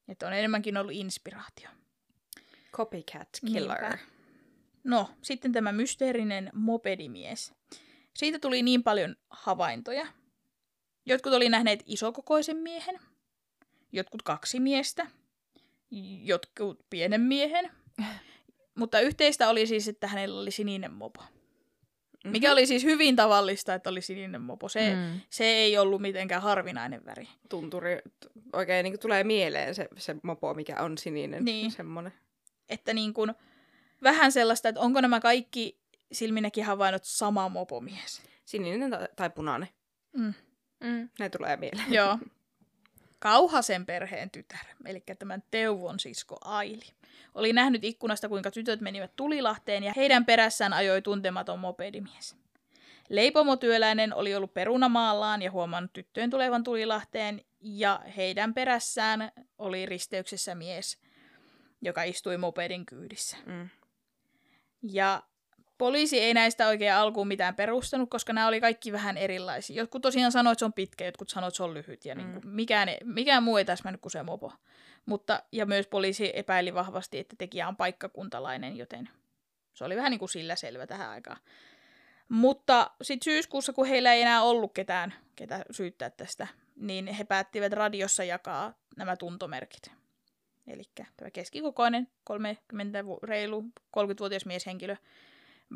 [0.08, 1.68] Että on enemmänkin ollut inspiraatio.
[2.72, 3.80] Copycat killer.
[3.80, 4.13] Niinpä.
[4.84, 7.52] No, sitten tämä mysteerinen mopedimies.
[8.14, 10.06] Siitä tuli niin paljon havaintoja.
[11.06, 13.00] Jotkut oli nähneet isokokoisen miehen,
[13.92, 15.06] jotkut kaksi miestä,
[16.22, 17.70] jotkut pienen miehen.
[18.78, 21.22] Mutta yhteistä oli siis, että hänellä oli sininen mopo.
[22.24, 24.68] Mikä oli siis hyvin tavallista, että oli sininen mopo.
[24.68, 25.20] Se, Mm.
[25.30, 27.28] se ei ollut mitenkään harvinainen väri.
[27.48, 27.98] Tunturi,
[28.52, 31.44] oikein niin tulee mieleen se, se mopo, mikä on sininen.
[31.44, 31.70] Niin.
[31.70, 32.12] Semmoinen.
[32.68, 33.34] Että niin kuin,
[34.04, 35.80] vähän sellaista, että onko nämä kaikki
[36.12, 38.22] silminäkin havainnot sama mopomies.
[38.44, 39.68] Sininen tai, punainen.
[40.16, 40.34] Mm.
[40.80, 41.08] Mm.
[41.18, 41.92] Ne tulee mieleen.
[41.92, 42.18] Joo.
[43.18, 46.86] Kauhasen perheen tytär, eli tämän Teuvon sisko Aili,
[47.34, 52.36] oli nähnyt ikkunasta, kuinka tytöt menivät Tulilahteen ja heidän perässään ajoi tuntematon mopedimies.
[53.08, 60.98] Leipomotyöläinen oli ollut perunamaallaan ja huomannut tyttöjen tulevan Tulilahteen ja heidän perässään oli risteyksessä mies,
[61.82, 63.36] joka istui mopedin kyydissä.
[63.46, 63.68] Mm.
[64.90, 65.22] Ja
[65.78, 69.76] poliisi ei näistä oikein alkuun mitään perustanut, koska nämä oli kaikki vähän erilaisia.
[69.76, 72.04] Jotkut tosiaan sanoivat, että se on pitkä, jotkut sanoivat, että se on lyhyt.
[72.04, 72.18] Ja Mm.
[72.20, 74.52] niin kuin mikään, mikään muu ei täsmännyt kuin se mopo.
[75.06, 79.08] Mutta, ja myös poliisi epäili vahvasti, että tekijä on paikkakuntalainen, joten
[79.74, 81.36] se oli vähän niin kuin sillä selvä tähän aikaan.
[82.28, 86.46] Mutta sitten syyskuussa, kun heillä ei enää ollut ketään, ketä syyttää tästä,
[86.76, 89.90] niin he päättivät radiossa jakaa nämä tuntomerkit.
[90.66, 90.82] Eli
[91.16, 93.64] tämä keskikokoinen, 30 vu- reilu
[93.96, 94.96] 30-vuotias mieshenkilö,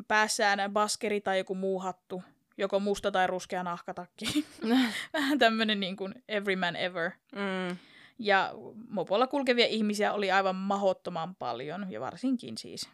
[0.07, 2.23] päässään baskeri tai joku muu hattu,
[2.57, 4.45] joko musta tai ruskea nahkatakki.
[5.13, 7.11] Vähän tämmöinen niin kuin every man ever.
[7.31, 7.77] Mm.
[8.19, 8.53] Ja
[8.89, 12.89] mopolla kulkevia ihmisiä oli aivan mahottoman paljon, ja varsinkin siis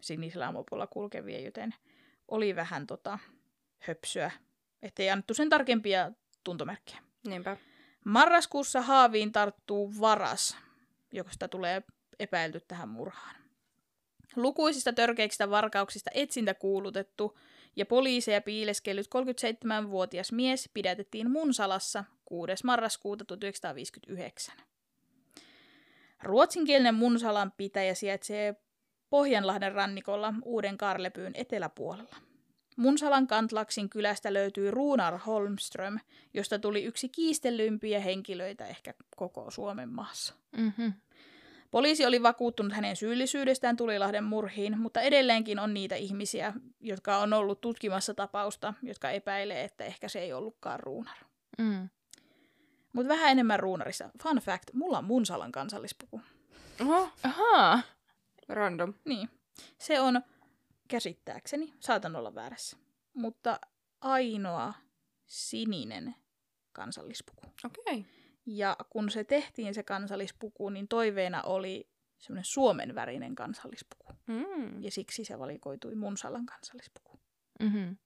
[0.00, 1.74] sinisellä mopolla kulkevia, joten
[2.28, 3.18] oli vähän tota
[3.78, 4.30] höpsyä,
[4.82, 6.12] ettei annettu sen tarkempia
[6.44, 6.98] tuntomerkkejä.
[7.26, 7.56] Niinpä.
[8.04, 10.56] Marraskuussa haaviin tarttuu varas,
[11.12, 11.82] josta tulee
[12.18, 13.36] epäilty tähän murhaan.
[14.36, 17.38] Lukuisista törkeistä varkauksista etsintä kuulutettu
[17.76, 22.52] ja poliiseja piileskellyt 37-vuotias mies pidätettiin Munsalassa 6.
[22.64, 24.54] marraskuuta 1959.
[26.22, 28.54] Ruotsinkielinen Munsalan pitäjä sijaitsee
[29.10, 32.16] Pohjanlahden rannikolla Uuden Karlepyyn eteläpuolella.
[32.80, 35.98] Munsalan Kantlaksin kylästä löytyy Ruunar Holmström,
[36.34, 40.34] josta tuli yksi kiistellympiä henkilöitä ehkä koko Suomen maassa.
[40.56, 40.92] Mm-hmm.
[41.70, 47.60] Poliisi oli vakuuttunut hänen syyllisyydestään Tulilahden murhiin, mutta edelleenkin on niitä ihmisiä, jotka on ollut
[47.60, 51.16] tutkimassa tapausta, jotka epäilee, että ehkä se ei ollutkaan Ruunar.
[51.58, 51.88] Mm.
[52.92, 54.10] Mutta vähän enemmän Ruunarissa.
[54.22, 56.20] Fun fact, mulla on Munsalan kansallispuku.
[56.80, 57.82] Oho, Ahaa.
[58.48, 58.94] random.
[59.04, 59.28] Niin.
[59.78, 60.22] Se on
[60.90, 62.76] käsittääkseni, saatan olla väärässä,
[63.14, 63.60] mutta
[64.00, 64.74] ainoa
[65.26, 66.14] sininen
[66.72, 67.46] kansallispuku.
[67.64, 67.98] Okei.
[67.98, 68.04] Okay.
[68.46, 74.12] Ja kun se tehtiin se kansallispuku, niin toiveena oli semmoinen Suomen värinen kansallispuku.
[74.26, 74.82] Mm.
[74.82, 77.20] Ja siksi se valikoitui Munsalan kansallispuku.
[77.62, 77.96] Mm-hmm.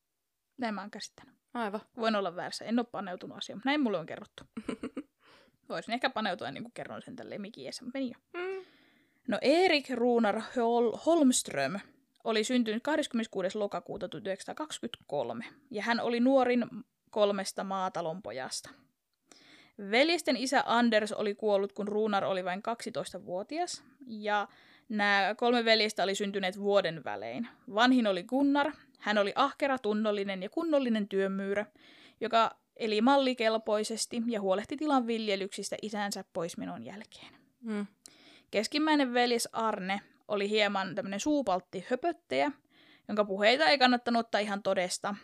[0.58, 1.34] Näin mä oon käsittänyt.
[1.54, 1.80] Aivan.
[1.96, 4.44] Voin olla väärässä, en ole paneutunut asiaan, mutta näin mulle on kerrottu.
[5.68, 8.40] Voisin ehkä paneutua ennen kuin kerron sen tälle mikiessä, mutta meni jo.
[8.40, 8.64] Mm.
[9.28, 11.80] No Erik Runar Hol- Holmström
[12.24, 13.58] oli syntynyt 26.
[13.58, 16.66] lokakuuta 1923 ja hän oli nuorin
[17.10, 18.70] kolmesta maatalonpojasta.
[19.90, 24.48] Veljesten isä Anders oli kuollut, kun Runar oli vain 12-vuotias ja
[24.88, 27.48] nämä kolme veljestä oli syntyneet vuoden välein.
[27.74, 31.66] Vanhin oli Gunnar, hän oli ahkera, tunnollinen ja kunnollinen työmyyrä,
[32.20, 37.34] joka eli mallikelpoisesti ja huolehti tilan viljelyksistä isänsä poismenon jälkeen.
[37.60, 37.86] Mm.
[38.50, 42.52] Keskimmäinen veljes Arne oli hieman tämmöinen suupaltti höpöttäjä,
[43.08, 45.14] jonka puheita ei kannattanut ottaa ihan todesta.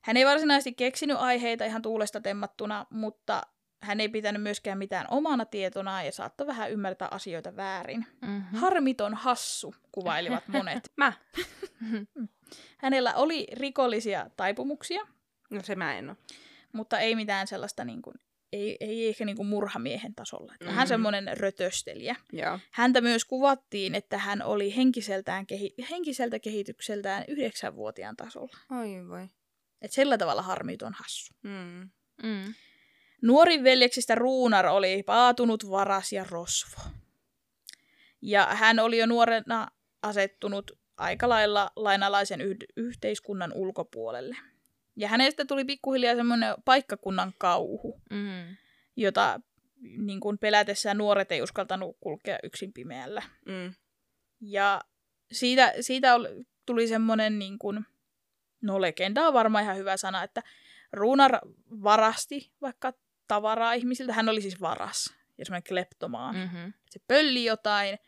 [0.00, 3.42] Hän ei varsinaisesti keksinyt aiheita ihan tuulesta temmattuna, mutta
[3.82, 8.06] hän ei pitänyt myöskään mitään omana tietona ja saattoi vähän ymmärtää asioita väärin.
[8.20, 8.58] Mm-hmm.
[8.58, 10.92] Harmiton hassu, kuvailivat monet.
[10.96, 11.12] Mä.
[12.78, 15.06] Hänellä oli rikollisia taipumuksia,
[15.50, 16.16] No se mä en oo.
[16.72, 18.14] mutta ei mitään sellaista niin kuin,
[18.52, 20.54] ei, ei ehkä niin kuin murhamiehen tasolla.
[20.64, 20.88] Vähän Mhm.
[20.88, 22.16] semmoinen rötöstelijä.
[22.32, 22.58] Joo.
[22.70, 28.56] Häntä myös kuvattiin, että hän oli henkiseltään kehi- henkiseltä kehitykseltään yhdeksänvuotiaan tasolla.
[28.80, 29.28] Oi voi.
[29.82, 31.34] Et sillä tavalla harmiton hassu.
[31.42, 31.90] Mm.
[32.22, 32.54] Mm.
[33.22, 36.80] Nuorin veljeksistä Ruunar oli paatunut varas ja rosvo.
[38.22, 39.68] Ja hän oli jo nuorena
[40.02, 44.36] asettunut aika lailla lainalaisen yh- yhteiskunnan ulkopuolelle.
[44.96, 48.56] Ja hänestä tuli pikkuhiljaa semmoinen paikkakunnan kauhu, Mm.
[48.96, 49.40] jota
[49.98, 53.22] niin kuin pelätessään nuoret ei uskaltanut kulkea yksin pimeällä.
[53.46, 53.74] Mm.
[54.40, 54.80] Ja
[55.32, 56.14] siitä, siitä
[56.66, 57.86] tuli semmoinen, niin kuin,
[58.62, 60.42] no legenda on varmaan ihan hyvä sana, että
[60.92, 61.38] Ruunar
[61.82, 62.92] varasti vaikka
[63.28, 64.12] tavaraa ihmisiltä.
[64.12, 66.34] Hän oli siis varas ja semmoinen kleptomaan.
[66.34, 66.40] Mm.
[66.40, 66.72] Mm-hmm.
[66.90, 67.98] Se pölli jotain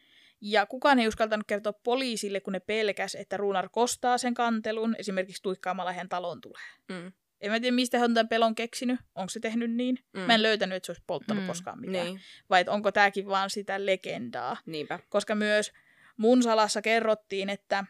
[0.45, 5.43] ja kukaan ei uskaltanut kertoa poliisille, kun ne pelkäs, että Ruunar kostaa sen kantelun, esimerkiksi
[5.43, 6.63] tuikkaamalla hän talon tulee.
[6.89, 7.13] Mm.
[7.41, 9.01] En mä tiedä, mistä hän on tämän pelon keksinyt.
[9.15, 9.99] Onko se tehnyt niin?
[10.13, 10.21] Mm.
[10.21, 11.47] Mä en löytänyt, että se olisi polttanut Mm.
[11.49, 12.07] koskaan mitään.
[12.07, 12.21] Niin.
[12.51, 14.57] Vai onko tämäkin vaan sitä legendaa?
[14.67, 14.99] Niinpä.
[15.09, 15.73] koska myös
[16.17, 17.85] mun salassa kerrottiin, että,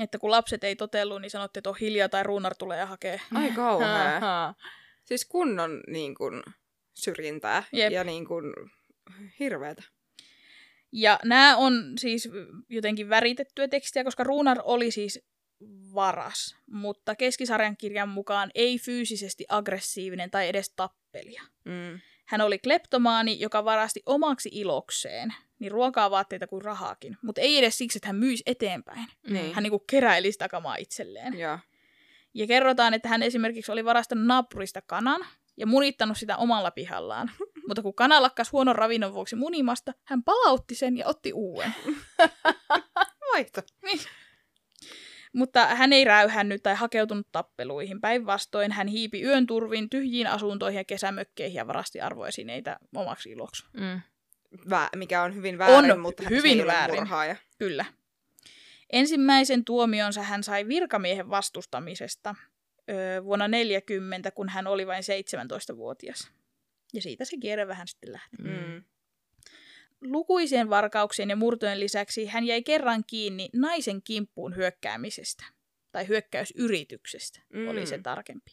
[0.00, 3.20] että kun lapset ei totellu, niin sanottiin, että on hiljaa tai ruunar tulee ja hakee.
[3.34, 4.16] Ai kauhea.
[4.16, 4.54] Ahaa.
[5.04, 6.42] Siis kunnon niin kun,
[6.94, 7.92] syrjintää Jep.
[7.92, 8.54] ja niin kun,
[9.38, 9.82] hirveetä.
[10.92, 12.28] Ja nämä on siis
[12.68, 15.20] jotenkin väritettyä tekstiä, koska ruunar oli siis
[15.94, 21.42] varas, mutta keskisarjan kirjan mukaan ei fyysisesti aggressiivinen tai edes tappelija.
[21.64, 22.00] Mm.
[22.26, 27.78] Hän oli kleptomaani, joka varasti omaksi ilokseen niin ruokaa, vaatteita kuin rahaakin, mutta ei edes
[27.78, 29.06] siksi, että hän myisi eteenpäin.
[29.28, 29.54] Niin.
[29.54, 31.38] Hän niinku keräili sitä kamaa itselleen.
[31.38, 31.58] Joo.
[32.34, 35.26] Ja kerrotaan, että hän esimerkiksi oli varastanut naapurista kanan
[35.56, 37.30] ja munittanut sitä omalla pihallaan.
[37.68, 41.74] Mutta kun kana lakkas huonon ravinnon vuoksi munimasta, hän palautti sen ja otti uuden.
[43.32, 43.62] Vaihto.
[45.32, 48.00] Mutta hän ei räyhännyt tai hakeutunut tappeluihin.
[48.00, 53.64] Päinvastoin hän hiipi yön turvin tyhjiin asuntoihin ja kesämökkeihin ja varasti arvoesineitä omaksi iloksi.
[53.72, 54.00] Mm.
[54.56, 56.90] Vä- mikä on hyvin väärin, On mutta hyvin se ei väärin.
[56.94, 57.36] ole murhaaja.
[57.58, 57.84] Kyllä.
[58.92, 62.34] Ensimmäisen tuomionsa hän sai virkamiehen vastustamisesta
[62.90, 65.02] öö, vuonna 40, kun hän oli vain
[65.72, 66.30] 17-vuotias.
[66.92, 68.36] Ja siitä se kierre vähän sitten lähti.
[68.42, 68.84] Mm.
[70.00, 75.44] Lukuisien varkauksien ja murtojen lisäksi hän jäi kerran kiinni naisen kimppuun hyökkäämisestä.
[75.92, 77.60] Tai hyökkäysyrityksestä, Mm.
[77.60, 77.68] mm.
[77.68, 78.50] oli se tarkempi.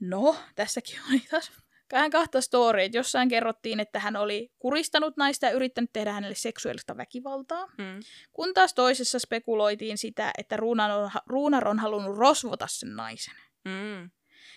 [0.00, 1.52] No, tässäkin oli taas
[1.94, 2.88] Hän kahta storya.
[2.92, 7.66] Jossain kerrottiin, että hän oli kuristanut naista ja yrittänyt tehdä hänelle seksuaalista väkivaltaa.
[7.66, 8.00] Mm.
[8.32, 13.34] Kun taas toisessa spekuloitiin sitä, että Ruunar on, Ruunar on halunnut rosvota sen naisen.
[13.64, 14.10] Mm.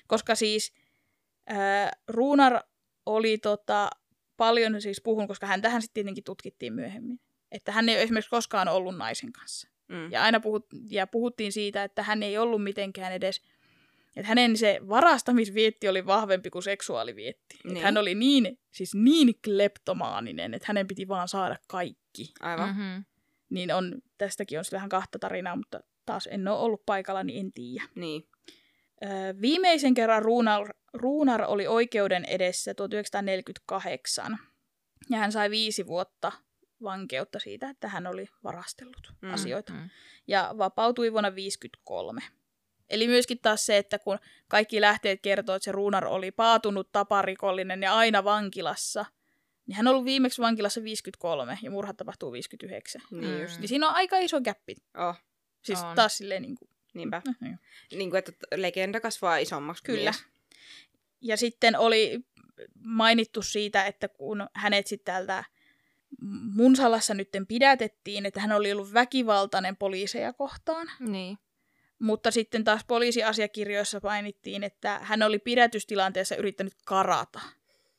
[0.07, 0.73] Koska siis
[1.47, 2.61] ää, Ruunar
[3.05, 3.89] oli tota,
[4.37, 7.19] paljon siis puhunut, koska hän tähän sitten tietenkin tutkittiin myöhemmin.
[7.51, 9.69] Että hän ei ole esimerkiksi koskaan ollut naisen kanssa.
[9.87, 10.11] Mm.
[10.11, 13.41] Ja aina puhut, ja puhuttiin siitä, että hän ei ollut mitenkään edes,
[14.15, 17.55] että hänen se varastamisvietti oli vahvempi kuin seksuaalivietti.
[17.63, 17.71] Niin.
[17.71, 22.33] Että hän oli niin, siis niin kleptomaaninen, että hänen piti vaan saada kaikki.
[22.39, 22.69] Aivan.
[22.69, 23.05] Mm-hmm.
[23.49, 27.39] Niin on, tästäkin on sitten vähän kahta tarinaa, mutta taas en ole ollut paikalla, niin
[27.39, 27.83] en tiedä.
[27.95, 28.27] Niin.
[29.41, 34.37] Viimeisen kerran Ruunar, Ruunar oli oikeuden edessä 1948.
[35.09, 36.31] Ja hän sai viisi vuotta
[36.83, 39.73] vankeutta siitä, että hän oli varastellut Mm, asioita.
[39.73, 39.89] mm.
[40.27, 42.21] Ja vapautui vuonna 1953.
[42.89, 47.81] Eli myöskin taas se, että kun kaikki lähteet kertoo, että se Ruunar oli paatunut taparikollinen
[47.81, 49.05] ja aina vankilassa,
[49.65, 53.01] niin hän on ollut viimeksi vankilassa 53 ja murhat tapahtuu 59.
[53.11, 53.41] Niin Mm.
[53.41, 53.59] just.
[53.59, 54.75] Niin siinä on aika iso käppi.
[54.97, 55.15] Oh.
[55.61, 55.95] Siis On.
[55.95, 57.21] taas silleen niin kuin, Niinpä.
[57.25, 57.57] no, joo.
[57.91, 60.11] Niin kuin, että legenda kasvaa isommaksi Kyllä.
[60.11, 60.25] mies.
[61.21, 62.19] Ja sitten oli
[62.83, 65.43] mainittu siitä, että kun hänet sitten täältä
[66.53, 70.91] Munsalassa nytten pidätettiin, että hän oli ollut väkivaltainen poliiseja kohtaan.
[70.99, 71.37] Niin.
[71.99, 77.39] Mutta sitten taas poliisiasiakirjoissa mainittiin, että hän oli pidätystilanteessa yrittänyt karata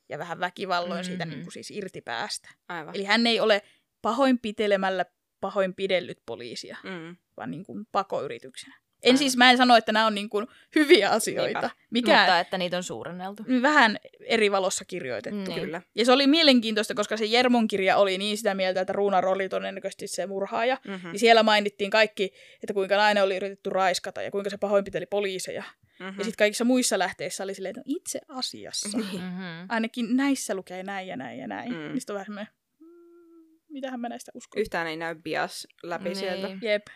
[0.09, 1.31] ja vähän väkivalloin siitä Mhm.
[1.35, 2.51] niin kuin siis irti päästä.
[2.69, 2.95] Aivan.
[2.97, 3.63] Eli hän ei ole
[4.03, 5.05] pahoinpitelemällä
[5.41, 7.17] pahoinpidellyt poliisia, Mm.
[7.37, 8.75] vaan niin kuin pakoyrityksenä.
[9.03, 11.61] En siis, mä en sano, että nämä on niin kuin hyviä asioita.
[11.61, 11.71] Niinpä.
[11.91, 13.43] Mikä Mutta että niitä on suurenneltu.
[13.63, 15.51] vähän eri valossa kirjoitettu.
[15.51, 15.61] Niin.
[15.61, 15.83] Kyllä.
[15.95, 19.49] Ja se oli mielenkiintoista, koska se Jermon kirja oli niin sitä mieltä, että Ruunar oli
[19.49, 20.79] todennäköisesti se murhaaja.
[20.89, 21.11] Mm-hmm.
[21.11, 22.25] Niin siellä mainittiin kaikki,
[22.63, 25.65] että kuinka nainen oli yritetty raiskata ja kuinka se pahoinpiteli poliiseja.
[26.01, 26.19] Mm-hmm.
[26.19, 28.99] Ja sitten kaikissa muissa lähteissä oli silleen, että no itse asiassa.
[28.99, 29.67] Mm-hmm.
[29.69, 31.73] Ainakin näissä lukee näin ja näin ja näin.
[31.73, 31.79] Mm.
[31.79, 31.93] Mm.
[31.93, 34.61] Niistä on vähän semmoinen, mm, mitähän mä näistä uskon.
[34.63, 36.17] Yhtään ei näy bias läpi Niin.
[36.17, 36.49] sieltä.
[36.63, 36.87] Jep.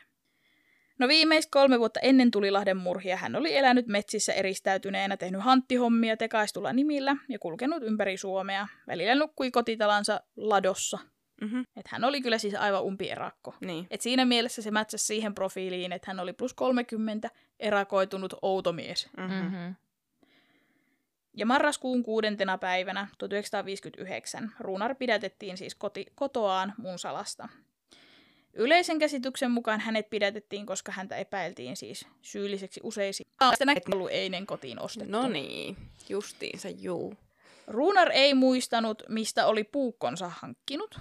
[1.03, 6.73] No viimeistä kolme vuotta ennen Tulilahden murhia hän oli elänyt metsissä eristäytyneenä, tehnyt hanttihommia tekaistulla
[6.73, 8.69] nimillä ja kulkenut ympäri Suomea.
[8.87, 10.99] Välillä nukkui kotitalansa ladossa.
[11.41, 11.67] Mm-hmm.
[11.77, 13.55] Et hän oli kyllä siis aivan umpierakko.
[13.61, 13.87] Niin.
[13.91, 17.31] Et siinä mielessä se mätsäsi siihen profiiliin, että hän oli plus 30
[17.61, 19.09] erakoitunut outo mies.
[19.17, 19.37] Mm-hmm.
[19.37, 19.75] Mm-hmm.
[21.37, 27.49] Ja marraskuun kuudentena päivänä 1959 Ruunar pidätettiin siis koti, kotoaan Munsalasta.
[28.55, 33.27] Yleisen käsityksen mukaan hänet pidätettiin, koska häntä epäiltiin siis syylliseksi useisiin.
[33.65, 35.13] Näkyy ollut einen kotiin ostettu.
[35.13, 35.77] No niin,
[36.09, 37.15] justiinsa juu.
[37.67, 41.01] Ruunar ei muistanut, mistä oli puukkonsa hankkinut.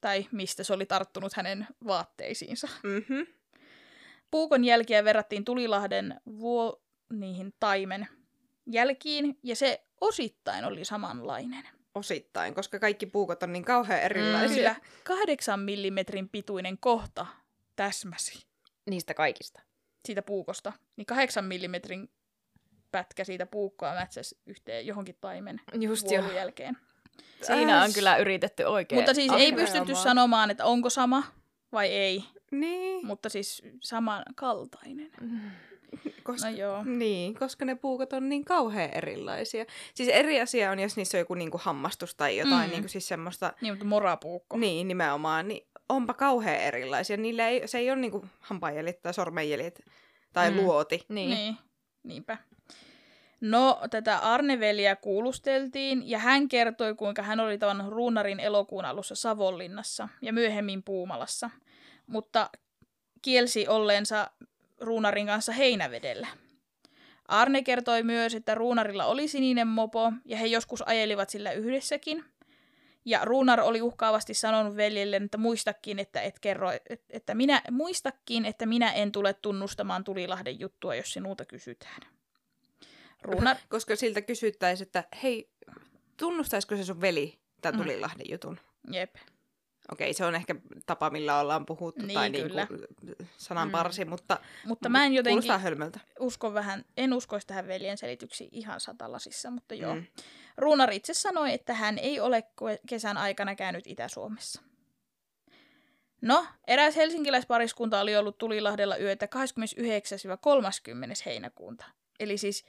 [0.00, 2.68] Tai mistä se oli tarttunut hänen vaatteisiinsa.
[2.82, 3.26] Mm-hmm.
[4.30, 8.08] Puukon jälkiä verrattiin Tulilahden vuo niihin taimen
[8.66, 11.77] jälkiin, ja se osittain oli samanlainen.
[11.94, 14.74] Osittain, koska kaikki puukot on niin kauhean erilaisia.
[14.74, 17.26] Kyllä, kahdeksan millimetrin pituinen kohta
[17.76, 18.46] täsmäsi
[18.90, 19.60] Niistä kaikista.
[20.06, 20.72] siitä puukosta.
[20.96, 22.10] Niin kahdeksan millimetrin
[22.90, 26.32] pätkä siitä puukkoa mätsäsi yhteen johonkin taimen Just jo.
[26.32, 26.76] jälkeen.
[27.42, 28.98] Siinä on kyllä yritetty oikein.
[28.98, 30.02] Mutta siis ei pystytty vaan.
[30.02, 31.22] sanomaan, että onko sama
[31.72, 32.24] vai ei.
[32.50, 35.10] Niin, Mutta siis samankaltainen.
[36.24, 36.84] koska, No joo.
[36.84, 39.64] niin, koska ne puukot on niin kauhean erilaisia.
[39.94, 42.70] Siis eri asia on, jos niissä on joku niinku hammastus tai jotain, Mm.
[42.72, 44.56] niinku siis semmoista, Niin, mutta morapuukko.
[44.56, 47.16] niin nimenomaan, niin onpa kauhean erilaisia.
[47.16, 49.82] Niillä ei, se ei ole niinku hampaajäljet tai sormenjäljet
[50.32, 50.56] tai Mm.
[50.56, 51.04] luoti.
[51.08, 51.30] Niin.
[51.30, 51.56] Niin,
[52.02, 52.36] niinpä.
[53.40, 60.08] No, tätä Arneveliä kuulusteltiin, ja hän kertoi, kuinka hän oli tavannut Ruunarin elokuun alussa Savonlinnassa
[60.22, 61.50] ja myöhemmin Puumalassa,
[62.06, 62.50] mutta
[63.22, 64.30] kielsi olleensa
[64.80, 66.26] Ruunarin kanssa heinävedellä.
[67.28, 72.24] Arne kertoi myös, että Ruunarilla oli sininen mopo, ja he joskus ajelivat sillä yhdessäkin.
[73.04, 78.44] Ja Ruunar oli uhkaavasti sanonut veljelleen, että muistakin, että et kerro, et- että minä, muistakin,
[78.44, 82.00] että minä en tule tunnustamaan Tulilahden juttua, jos sinulta kysytään.
[83.22, 85.50] Ruunar, Koska siltä kysyttäisiin, että hei,
[86.16, 87.84] tunnustaisiko se sun veli tämän Mm.
[87.84, 88.60] Tulilahden jutun?
[88.92, 89.14] jep.
[89.92, 90.54] Okei, se on ehkä
[90.86, 92.66] tapa, millä ollaan puhuttu, Niin, tai kyllä.
[92.70, 94.10] niinku sananparsi, mm.
[94.10, 96.00] mutta Mutta mä en jotenkin hölmöltä.
[96.20, 99.94] usko vähän, en uskoisi tähän veljen selityksiin ihan satalasissa, mutta joo.
[99.94, 100.06] Mm.
[100.56, 102.44] Ruunar itse sanoi, että hän ei ole
[102.88, 104.62] kesän aikana käynyt Itä-Suomessa.
[106.22, 109.28] No, eräs helsinkiläispariskunta oli ollut Tulilahdella yötä 29-30.
[111.26, 111.84] heinäkuuta.
[112.20, 112.64] Eli siis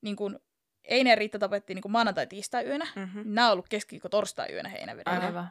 [0.00, 0.40] niin kun,
[0.84, 2.86] Eine ja Riitta tapettiin niin maanantai-tiistai-yönä.
[2.96, 3.22] Mm-hmm.
[3.24, 5.26] Nämä on ollut keskiviikko-torstai-yönä heinävedellä.
[5.26, 5.48] Aivan.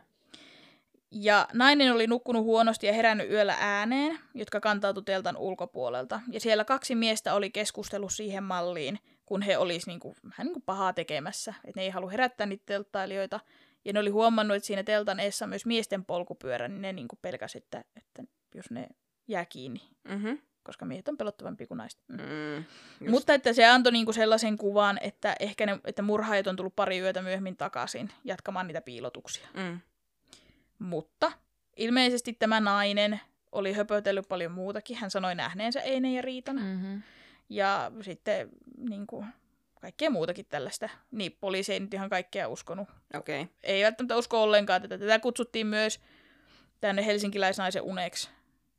[1.11, 6.21] Ja nainen oli nukkunut huonosti ja herännyt yöllä ääneen, jotka kantautui teltan ulkopuolelta.
[6.31, 10.93] Ja siellä kaksi miestä oli keskustellut siihen malliin, kun he olisi niinku, vähän niinku pahaa
[10.93, 11.53] tekemässä.
[11.63, 13.39] Että ne ei halua herättää niitä telttailijoita.
[13.85, 17.15] Ja ne oli huomannut, että siinä teltan eessä on myös miesten polkupyörä, niin ne niinku
[17.21, 18.23] pelkäsi, että, että
[18.55, 18.87] jos ne
[19.27, 20.33] jää kiinni, Mhm.
[20.63, 21.99] koska miehet on pelottavampia kuin naiset.
[22.07, 22.17] Mm.
[22.17, 22.55] Mm.
[23.01, 23.11] Just.
[23.11, 26.99] Mutta että se antoi niinku sellaisen kuvan, että ehkä ne, että murhaajat on tullut pari
[26.99, 29.47] yötä myöhemmin takaisin jatkamaan niitä piilotuksia.
[29.53, 29.79] Mm.
[30.81, 31.31] Mutta
[31.77, 33.19] ilmeisesti tämä nainen
[33.51, 34.97] oli höpötellyt paljon muutakin.
[34.97, 36.55] Hän sanoi nähneensä Einen ja Riitan.
[36.55, 36.61] Mm.
[36.63, 37.01] Mm-hmm.
[37.49, 39.25] Ja sitten niin kuin,
[39.81, 40.89] kaikkea muutakin tällaista.
[41.11, 42.87] Niin poliisi ei nyt ihan kaikkea uskonut.
[43.13, 43.45] Okay.
[43.63, 44.97] Ei välttämättä usko ollenkaan tätä.
[44.97, 45.99] Tätä kutsuttiin myös
[46.81, 48.29] tänne helsinkiläisnaisen uneksi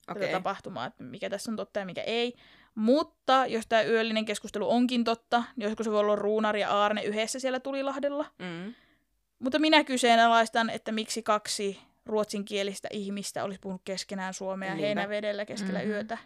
[0.06, 0.32] tätä Okei.
[0.32, 2.34] tapahtumaa, että mikä tässä on totta ja mikä ei.
[2.74, 7.02] Mutta jos tämä yöllinen keskustelu onkin totta, niin olisiko se voi olla Ruunar ja Aarne
[7.02, 8.26] yhdessä siellä Tulilahdella?
[8.38, 8.74] Mm.
[9.38, 14.86] Mutta minä kyseenalaistan, että miksi kaksi ruotsinkielistä ihmistä olisi puhunut keskenään suomea Niinpä.
[14.86, 15.88] heinävedellä keskellä Mhm.
[15.88, 16.18] yötä.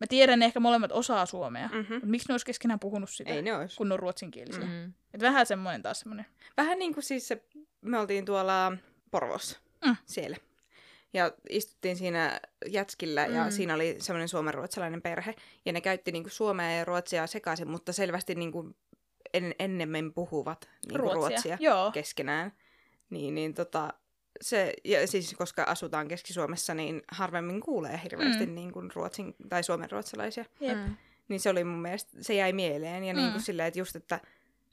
[0.00, 1.92] Mä tiedän, ne ehkä molemmat osaa suomea, Mhm.
[1.92, 3.76] mutta miksi ne olisi keskenään puhunut sitä, Ei ne olisi.
[3.76, 4.64] kun ne on ruotsinkielisiä?
[4.64, 4.70] Mm.
[4.70, 4.92] Mm.
[5.14, 6.26] Et vähän semmoinen taas semmoinen.
[6.56, 7.42] Vähän niin kuin siis se,
[7.80, 8.72] me oltiin tuolla
[9.10, 9.96] Porvossa Mm.
[10.06, 10.36] siellä.
[11.12, 13.50] Ja istuttiin siinä jätskillä ja Mm.
[13.50, 15.34] siinä oli semmoinen suomenruotsalainen perhe.
[15.66, 18.76] Ja ne käytti niinku suomea ja ruotsia sekaisin, mutta selvästi niinku
[19.34, 21.28] en, ennemmin puhuvat niinku ruotsia.
[21.28, 21.90] ruotsia Joo.
[21.92, 22.52] keskenään.
[23.10, 23.92] Niin, niin tota,
[24.40, 28.50] se, ja siis koska asutaan Keski-Suomessa, niin harvemmin kuulee hirveästi Mm.
[28.50, 28.54] mm.
[28.54, 30.44] niin kuin ruotsin tai suomenruotsalaisia.
[30.60, 30.76] Jep.
[30.78, 30.96] Mm.
[31.28, 33.04] Niin se oli mun mielestä, se jäi mieleen.
[33.04, 33.16] Ja mm.
[33.16, 33.32] niin Mm.
[33.32, 34.20] kuin silleen, että just, että,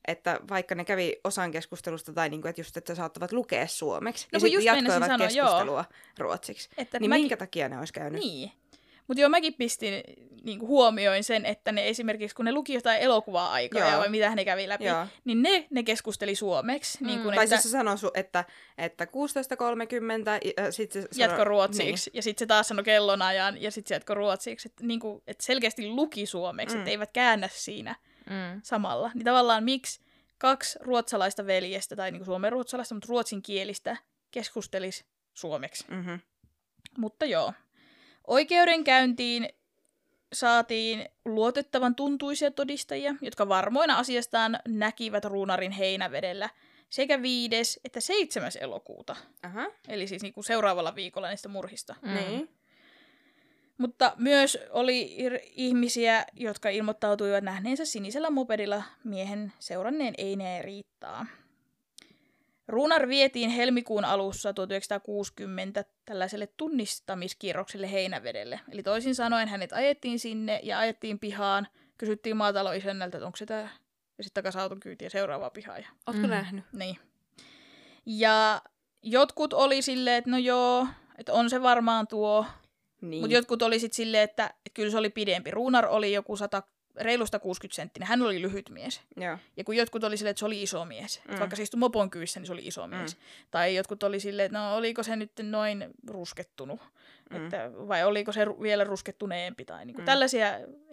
[0.08, 4.28] että vaikka ne kävi osan keskustelusta, tai niin kuin, että just, että saattavat lukea suomeksi,
[4.34, 5.46] No ja kun sitten jatkoivat sanoa, joo.
[5.48, 5.86] keskustelua
[6.18, 6.70] ruotsiksi.
[6.78, 8.22] Että Niin mäkin- minkä takia ne olisi käynyt?
[8.22, 8.52] Niin.
[9.08, 9.94] Mutta joo, mäkin pistin
[10.44, 14.00] niin huomioin sen, että ne esimerkiksi, kun ne luki jotain elokuvaa aikaa Joo.
[14.00, 15.08] vai mitä ne kävi läpi, Joo.
[15.26, 17.06] niin ne, ne keskusteli suomeksi.
[17.06, 18.46] Niin kun, Tai että siis se sanoi, su- että,
[18.78, 19.10] että 16.30,
[20.58, 23.96] ja sitten se sanoi, jatko ruotsiksi, ja sitten se taas sanoi kellonajan, ja sitten se
[23.96, 24.68] jatko ruotsiksi.
[24.68, 26.80] Että niin kuin, et selkeästi luki suomeksi, Mm.
[26.82, 27.96] että eivät käännä siinä
[28.30, 28.62] Mm.
[28.64, 29.12] samalla.
[29.14, 30.00] Niin tavallaan miksi
[30.38, 33.98] kaksi ruotsalaista veljestä, tai niin suomen ruotsalaista, mutta ruotsinkielistä,
[34.32, 35.86] keskustelisi suomeksi.
[35.90, 36.00] Niin.
[36.00, 36.20] Mm-hmm.
[36.98, 37.54] Mutta joo.
[38.28, 39.50] Oikeudenkäyntiin
[40.34, 46.50] saatiin luotettavan tuntuisia todistajia, jotka varmoina asiastaan näkivät ruunarin heinävedellä
[46.90, 47.80] sekä 5.
[47.86, 48.52] että 7.
[48.62, 49.16] elokuuta.
[49.44, 49.66] Aha.
[49.88, 51.96] Eli siis niinku seuraavalla viikolla niistä murhista.
[52.02, 52.14] Mm.
[52.14, 52.50] Niin.
[53.78, 55.16] Mutta myös oli
[55.56, 61.26] ihmisiä, jotka ilmoittautuivat nähneensä sinisellä mopedilla miehen seuranneen Eineen Riittaa.
[62.68, 68.60] Ruunar vietiin helmikuun alussa 1960 tällaiselle tunnistamiskierrokselle Heinävedelle.
[68.72, 71.68] Eli toisin sanoen hänet ajettiin sinne ja ajettiin pihaan.
[71.98, 73.62] Kysyttiin maataloisännältä, että onko se tämä.
[74.18, 75.78] Ja sitten takaisin auton kyytiä seuraavaa pihaa.
[75.78, 76.30] Ja Ootko Mm.
[76.30, 76.66] nähnyt?
[76.74, 76.98] niin.
[78.06, 78.62] Ja
[79.04, 80.88] jotkut oli silleen, että no joo,
[81.18, 82.46] että on se varmaan tuo.
[83.02, 83.22] Niin.
[83.22, 85.52] Mutta jotkut oli sitten silleen, että, että kyllä se oli pidempi.
[85.52, 86.64] Ruunar oli joku 100,
[87.00, 88.08] reilusta 60 senttinen.
[88.08, 89.02] Hän oli lyhyt mies.
[89.18, 89.38] Joo.
[89.58, 91.22] Ja kun jotkut oli silleen, että se oli iso mies.
[91.28, 91.40] Mm.
[91.40, 93.16] Vaikka se istui mopon kyyssä, niin se oli iso mies.
[93.16, 93.22] Mm.
[93.52, 96.80] Tai jotkut oli silleen, että no oliko se nyt noin ruskettunut.
[97.30, 97.44] Mm.
[97.46, 99.66] Että, vai oliko se ru- vielä ruskettuneempi.
[99.66, 100.04] Tai niinku mm.
[100.04, 100.06] Mm.
[100.06, 100.48] tällaisia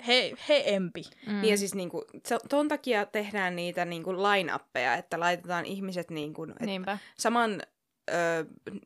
[0.06, 1.02] he, he empi.
[1.26, 1.40] Mm.
[1.40, 6.42] Niin ja siis niinku, se- ton takia tehdään niitä niinku line-appeja, että laitetaan ihmiset niinku,
[6.44, 6.98] et Niinpä.
[7.18, 7.62] saman,
[8.10, 8.14] ö,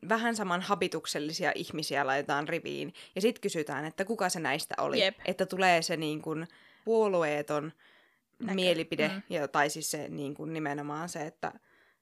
[0.09, 2.93] vähän saman habituksellisia ihmisiä laitetaan riviin.
[3.15, 4.99] Ja sitten kysytään, että kuka se näistä oli.
[4.99, 5.15] Jep.
[5.25, 6.31] Että tulee se niinku,
[6.89, 7.71] puolueeton
[8.39, 8.53] Näkö.
[8.53, 9.21] mielipide, Mm.
[9.29, 11.51] ja, tai siis se niinku, nimenomaan se, että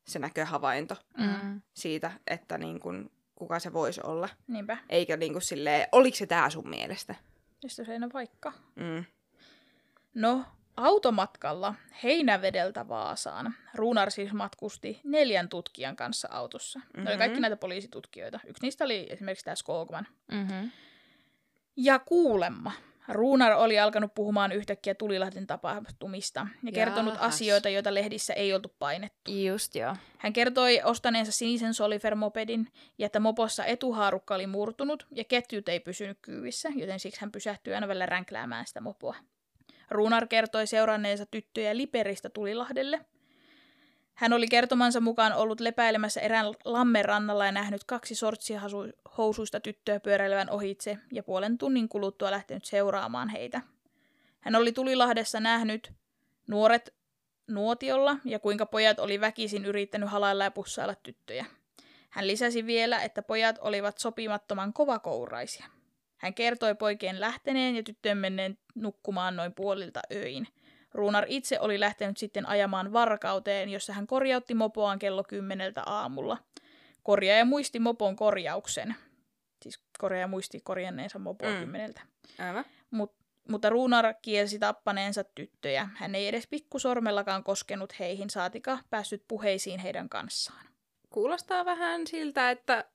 [0.07, 1.61] se näköhavainto Mm.
[1.73, 2.89] siitä, että niinku,
[3.35, 4.29] kuka se voisi olla.
[4.47, 4.77] Niinpä.
[4.89, 7.15] Eikä niinku silleen, oliko se tää sun mielestä?
[7.63, 8.53] Mistä se ei vaikka.
[8.75, 9.05] Mm.
[10.13, 10.45] No,
[10.77, 16.79] automatkalla Heinävedeltä Vaasaan Ruunar siis matkusti neljän tutkijan kanssa autossa.
[16.79, 17.03] Mm-hmm.
[17.03, 17.19] Ne oli Mhm.
[17.19, 18.39] kaikki näitä poliisitutkijoita.
[18.47, 20.07] Yksi niistä oli esimerkiksi tämä Skogman.
[20.31, 20.71] Mm-hmm.
[21.75, 22.71] Ja kuulemma.
[23.09, 27.35] Ruunar oli alkanut puhumaan yhtäkkiä Tulilahden tapahtumista ja kertonut Jaahas.
[27.35, 29.31] asioita, joita lehdissä ei oltu painettu.
[29.31, 29.95] Just joo.
[30.17, 32.67] Hän kertoi ostaneensa sinisen Solifer-mopedin
[32.97, 37.73] ja että mopossa etuhaarukka oli murtunut ja ketjut ei pysynyt kyyvissä, joten siksi hän pysähtyi
[37.73, 39.15] aina välillä ränkläämään sitä mopoa.
[39.89, 43.05] Ruunar kertoi seuranneensa tyttöjä Liperistä Tulilahdelle.
[44.17, 49.59] Hän oli kertomansa mukaan ollut lepäilemässä erään lammen rannalla ja nähnyt kaksi sortsia hasu- housuista
[49.59, 53.61] tyttöä pyöräilevän ohitse ja puolen tunnin kuluttua lähtenyt seuraamaan heitä.
[54.39, 55.93] Hän oli Tulilahdessa nähnyt
[56.47, 56.93] nuoret
[57.47, 61.45] nuotiolla ja kuinka pojat oli väkisin yrittänyt halailla ja pussailla tyttöjä.
[62.09, 65.65] Hän lisäsi vielä, että pojat olivat sopimattoman kovakouraisia.
[66.17, 70.47] Hän kertoi poikien lähteneen ja tyttöjen menneen nukkumaan noin puolilta öin.
[70.93, 76.37] Ruunar itse oli lähtenyt sitten ajamaan varkauteen, jossa hän korjautti mopoaan kello kymmeneltä aamulla.
[77.03, 78.95] Korjaaja muisti mopon korjauksen.
[79.61, 81.59] Siis korjaaja muisti korjanneensa mopoa Mm.
[81.59, 82.01] kymmeneltä.
[82.39, 82.65] Aivan.
[82.91, 83.17] Mut
[83.49, 85.89] Mutta Ruunar kielsi tappaneensa tyttöjä.
[85.95, 90.65] Hän ei edes pikkusormellakaan koskenut heihin, saatika päässyt puheisiin heidän kanssaan.
[91.09, 92.85] Kuulostaa vähän siltä, että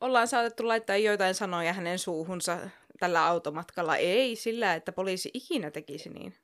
[0.00, 2.58] ollaan saatettu laittaa joitain sanoja hänen suuhunsa
[3.00, 3.96] tällä automatkalla.
[3.96, 6.34] Ei sillä, että poliisi ikinä tekisi niin.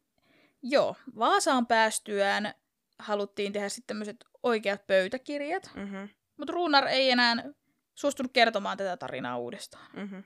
[0.63, 2.55] Joo, Vaasaan päästyään
[2.99, 6.09] haluttiin tehdä sitten tämmöiset oikeat pöytäkirjat, Mm-hmm.
[6.37, 7.45] mutta Ruunar ei enää
[7.95, 9.87] suostunut kertomaan tätä tarinaa uudestaan.
[9.97, 10.23] Mm-hmm.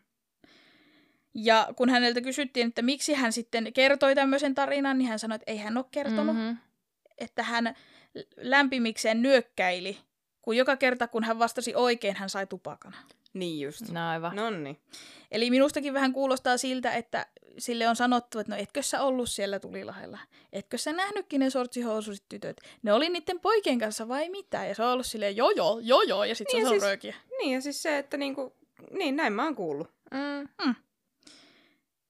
[1.34, 5.50] Ja kun häneltä kysyttiin, että miksi hän sitten kertoi tämmöisen tarinan, niin hän sanoi, että
[5.52, 6.50] ei hän ole kertonut, mm-hmm.
[6.50, 6.56] Mhm.
[7.18, 7.74] että hän
[8.36, 9.98] lämpimikseen nyökkäili,
[10.42, 12.94] kun joka kerta kun hän vastasi oikein, hän sai tupakan.
[13.34, 13.90] Niin just.
[13.90, 14.36] No aivan.
[14.36, 14.80] Nonni.
[15.30, 17.26] Eli minustakin vähän kuulostaa siltä, että
[17.58, 20.18] sille on sanottu, että no etkö sä ollut siellä Tulilahella?
[20.52, 22.56] Etkö sä nähnytkin ne sortsihousuiset tytöt?
[22.82, 24.64] Ne oli niiden poikien kanssa vai mitä?
[24.64, 26.80] Ja se on ollut silleen joo joo, joo joo, ja sitten Niin, se on ja
[26.80, 27.14] siis- röökiä.
[27.38, 28.56] Niin ja siis se, että niinku,
[28.90, 29.90] niin näin mä oon kuullut.
[30.10, 30.74] Mm.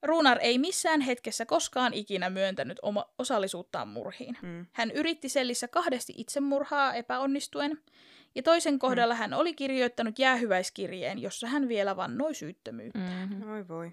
[0.02, 4.38] Ruunar ei missään hetkessä koskaan ikinä myöntänyt oma osallisuuttaan murhiin.
[4.42, 4.66] Mm.
[4.72, 7.78] Hän yritti sellissä kahdesti itsemurhaa epäonnistuen,
[8.34, 12.98] ja toisen kohdalla hän oli kirjoittanut jäähyväiskirjeen, jossa hän vielä vannoi syyttömyyttä.
[12.98, 13.50] Mm-hmm.
[13.52, 13.92] Oi voi.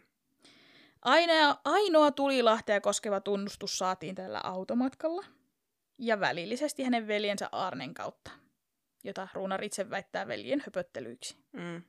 [1.04, 5.26] Ainoa, ainoa tulilahtea koskeva tunnustus saatiin tällä automatkalla,
[5.98, 8.32] ja välillisesti hänen veljensä Arnen kautta,
[9.04, 11.36] jota Ruunar itse väittää veljen höpöttelyiksi.
[11.52, 11.82] Mm.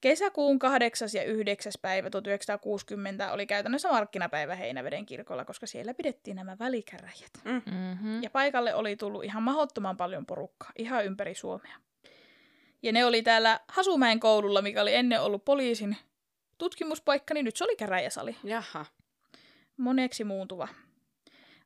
[0.00, 1.08] Kesäkuun 8.
[1.14, 1.72] ja 9.
[1.82, 7.32] päivä 1960 oli käytännössä markkinapäivä Heinäveden kirkolla, koska siellä pidettiin nämä välikäräjät.
[7.44, 8.22] Mm-hmm.
[8.22, 11.76] Ja paikalle oli tullut ihan mahdottoman paljon porukkaa, ihan ympäri Suomea.
[12.82, 15.96] Ja ne oli täällä Hasumäen koululla, mikä oli ennen ollut poliisin
[16.64, 18.36] tutkimuspaikka, niin nyt se oli käräjäsali.
[18.44, 18.86] Jaha.
[19.76, 20.68] Moneksi muuntuva.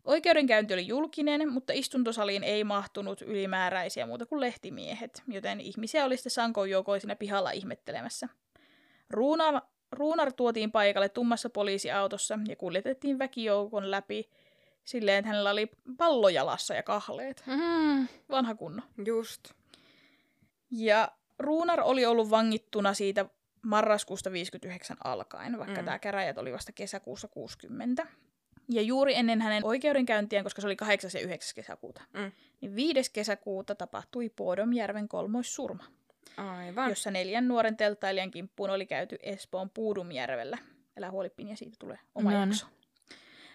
[0.04, 6.32] Oikeudenkäynti oli julkinen, mutta istuntosaliin ei mahtunut ylimääräisiä muuta kuin lehtimiehet, joten ihmisiä oli sitten
[7.00, 8.28] siinä pihalla ihmettelemässä.
[9.10, 9.60] Ruunar,
[9.92, 14.30] Ruunar tuotiin paikalle tummassa poliisiautossa ja kuljetettiin väkijoukon läpi
[14.84, 17.42] silleen, että hänellä oli pallo jalassa ja kahleet.
[17.46, 18.08] Mm-hmm.
[18.30, 18.82] Vanha kunno.
[19.06, 19.52] Just.
[20.70, 21.08] Ja
[21.38, 23.26] Ruunar oli ollut vangittuna siitä
[23.68, 25.84] marraskuusta 59 alkaen, vaikka Mm.
[25.84, 28.06] tämä käräjät oli vasta kesäkuussa 60.
[28.70, 31.10] Ja juuri ennen hänen oikeudenkäyntiään, koska se oli 8.
[31.14, 31.54] ja 9.
[31.54, 32.32] kesäkuuta, Mm.
[32.60, 33.12] niin 5.
[33.12, 35.84] kesäkuuta tapahtui Puodomjärven kolmoissurma,
[36.36, 36.88] Aivan.
[36.90, 40.58] jossa neljän nuoren telttailijan kimppuun oli käyty Espoon Puudumjärvellä.
[40.98, 42.48] Älä huoli, Pinja, siitä tulee oma No niin.
[42.48, 42.66] jakso.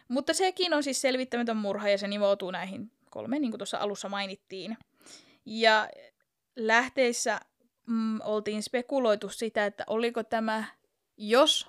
[0.07, 4.09] Mutta sekin on siis selvittämätön murha ja se nivoutuu näihin kolmeen, niin kuin tuossa alussa
[4.09, 4.77] mainittiin.
[5.45, 5.89] Ja
[6.55, 7.39] lähteissä
[7.87, 10.63] mm, oltiin spekuloitu sitä, että oliko tämä,
[11.17, 11.67] jos,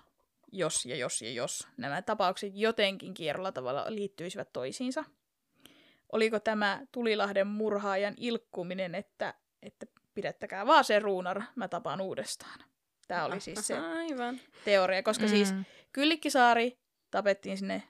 [0.53, 5.05] jos ja jos ja jos nämä tapaukset jotenkin kierrolla tavalla liittyisivät toisiinsa.
[6.13, 12.61] Oliko tämä Tulilahden murhaajan ilkkuminen, että, että pidättäkää vaan se ruunar, mä tapaan uudestaan.
[13.09, 14.41] Tämä oli siis se Aivan.
[14.65, 15.65] teoria, koska siis Mm.
[15.93, 16.79] Kyllikkisaari
[17.11, 17.83] tapettiin sinne,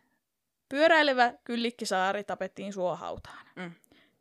[0.68, 3.46] pyöräilevä Kyllikkisaari tapettiin suohautaan.
[3.56, 3.72] Mm.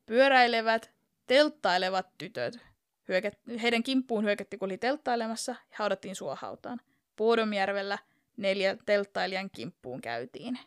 [0.06, 0.92] Pyöräilevät,
[1.28, 2.60] telttailevat tytöt,
[3.08, 6.80] hyökät, heidän kimppuun hyökättiin, kun oli telttailemassa, ja haudattiin suohautaan.
[7.16, 7.98] Puodomjärvellä
[8.38, 10.60] neljä telttailijan kimppuun käytiin,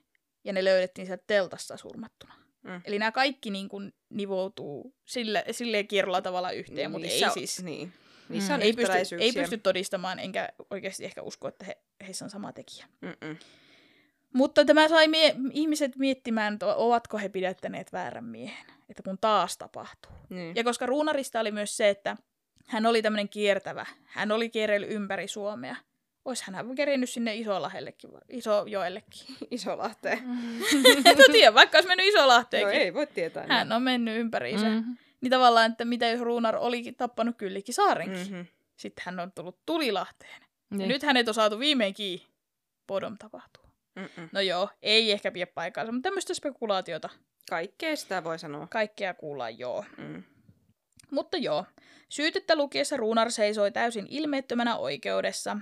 [0.45, 2.35] ja ne löydettiin sieltä teltasta surmattuna.
[2.63, 2.81] Mm.
[2.85, 7.63] Eli nämä kaikki niin kuin nivoutuu sille, silleen kierrolla tavalla yhteen, mutta ei on- siis
[7.63, 7.93] Niin.
[8.29, 12.31] Niissä on ei pysty, ei pysty todistamaan, enkä oikeasti ehkä usko, että he, heissä on
[12.31, 12.87] sama tekijä.
[13.01, 13.37] Mm-mm.
[14.35, 20.13] Mutta tämä sai mie- ihmiset miettimään, ovatko he pidättäneet väärän miehen, että kun taas tapahtuu.
[20.29, 20.57] Niin.
[20.57, 22.17] Ja koska Ruunarista oli myös se, että
[22.67, 25.77] hän oli tämmöinen kiertävä, hän oli kierrellyt ympäri Suomea.
[26.25, 29.37] Ois hän kerinyt sinne Isolahellekin, Isojoellekin.
[29.51, 30.19] Isolahteen.
[31.05, 32.81] en tiedä, vaikka olisi mennyt No Isolahteenkin.
[32.81, 33.47] ei voi tietää.
[33.49, 34.67] hän on mennyt ympäriinsä.
[34.67, 34.73] Mm.
[34.75, 34.97] Mm-hmm.
[35.21, 38.19] Niin tavallaan, että mitä jos Ruunar olikin tappanut Kyllikki Saarenkin.
[38.27, 38.33] Mm.
[38.33, 38.47] Mm-hmm.
[38.77, 40.41] Sitten hän on tullut Tulilahteen.
[40.71, 40.89] Ja Niin.
[40.89, 42.21] nyt hänet on saatu viimeinkin.
[42.87, 43.63] Podom tapahtuu.
[43.97, 44.29] Mm-mm.
[44.33, 47.09] No joo, ei ehkä pidä paikkaansa, mutta tämmöistä spekulaatiota.
[47.51, 48.67] Kaikkea sitä voi sanoa.
[48.67, 49.85] Kaikkea kuullaan joo.
[49.99, 50.23] Mm.
[51.11, 51.65] Mutta joo,
[52.09, 55.57] syytettä lukiessa Ruunar seisoi täysin ilmeettömänä oikeudessa.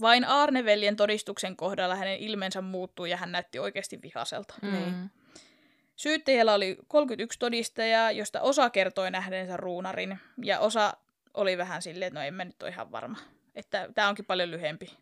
[0.00, 4.54] Vain Arneveljen todistuksen kohdalla hänen ilmeensä muuttui ja hän näytti oikeasti vihaselta.
[4.62, 5.08] Mm.
[5.96, 10.92] Syyttäjällä oli 31 todistajaa, josta osa kertoi nähneensä Ruunarin ja osa
[11.34, 13.18] oli vähän silleen, että no en mä nyt ole ihan varma.
[13.54, 14.98] Että tämä onkin paljon lyhempi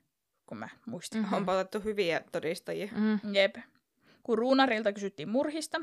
[0.47, 1.23] kuin mä muistin.
[1.23, 1.35] Mhm.
[1.35, 2.89] On otettu hyviä todistajia.
[2.97, 3.35] Mm.
[3.35, 3.57] Jep.
[4.23, 5.81] Kun Ruunarilta kysyttiin murhista,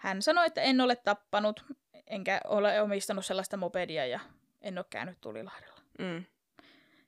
[0.00, 1.64] hän sanoi, että en ole tappanut,
[2.06, 4.20] enkä ole omistanut sellaista mopedia ja
[4.62, 5.80] en ole käynyt Tulilahdella.
[5.98, 6.24] Mm.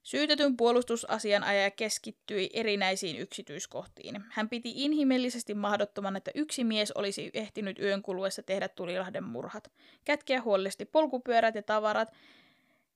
[0.03, 4.25] Syytetyn puolustusasianajaja keskittyi erinäisiin yksityiskohtiin.
[4.31, 9.73] Hän piti inhimillisesti mahdottoman, että yksi mies olisi ehtinyt yön kuluessa tehdä Tulilahden murhat,
[10.05, 12.09] kätkeä huolellisesti polkupyörät ja tavarat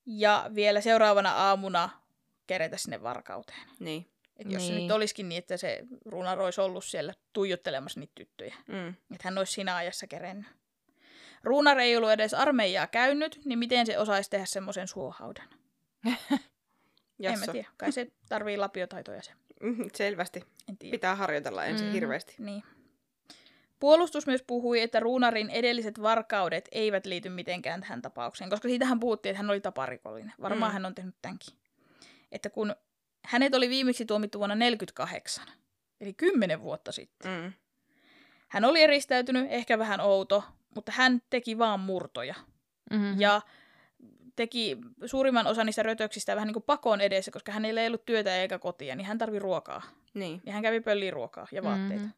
[0.06, 1.89] ja vielä seuraavana aamuna
[2.47, 3.68] kerätä sinne varkauteen.
[3.78, 4.06] Niin.
[4.37, 4.83] Että jos se Niin.
[4.83, 8.55] nyt olisikin niin, että se Runar olisi ollut siellä tuijottelemassa niitä tyttöjä.
[8.69, 8.89] Mm.
[8.89, 10.47] Että hän olisi siinä ajassa kerennyt.
[11.43, 15.49] Runar ei ollut edes armeijaa käynyt, niin miten se osaisi tehdä semmoisen suohaudan?
[17.23, 17.69] En mä tiedä.
[17.77, 19.33] Kai se tarvii lapiotaitoja se.
[19.63, 20.43] Mhm, Selvästi.
[20.69, 20.91] En tiedä.
[20.91, 21.95] Pitää harjoitella ensin Mhm.
[21.95, 22.35] hirveästi.
[22.39, 22.63] Niin.
[23.81, 29.31] Puolustus myös puhui, että Ruunarin edelliset varkaudet eivät liity mitenkään tähän tapaukseen, koska siitähän puhuttiin,
[29.31, 30.33] että hän oli taparikollinen.
[30.41, 30.73] Varmaan Mm.
[30.73, 31.55] hän on tehnyt tämänkin.
[32.33, 32.77] Että kun
[33.27, 35.47] hänet oli viimeksi tuomittu vuonna 48,
[36.01, 37.43] eli 10 vuotta sitten.
[37.43, 37.53] Mm.
[38.48, 40.44] Hän oli eristäytynyt, ehkä vähän outo,
[40.74, 42.35] mutta hän teki vaan murtoja.
[42.90, 43.20] Mm-hmm.
[43.20, 43.40] Ja
[44.36, 48.36] teki suurimman osan niistä rötöksistä vähän niin kuin pakon edessä, koska hänellä ei ollut työtä
[48.36, 49.82] eikä kotia, niin hän tarvi ruokaa.
[50.15, 50.40] Niin.
[50.47, 52.05] Ja hän kävi pölliin ruokaa ja vaatteita.
[52.05, 52.12] Mhm.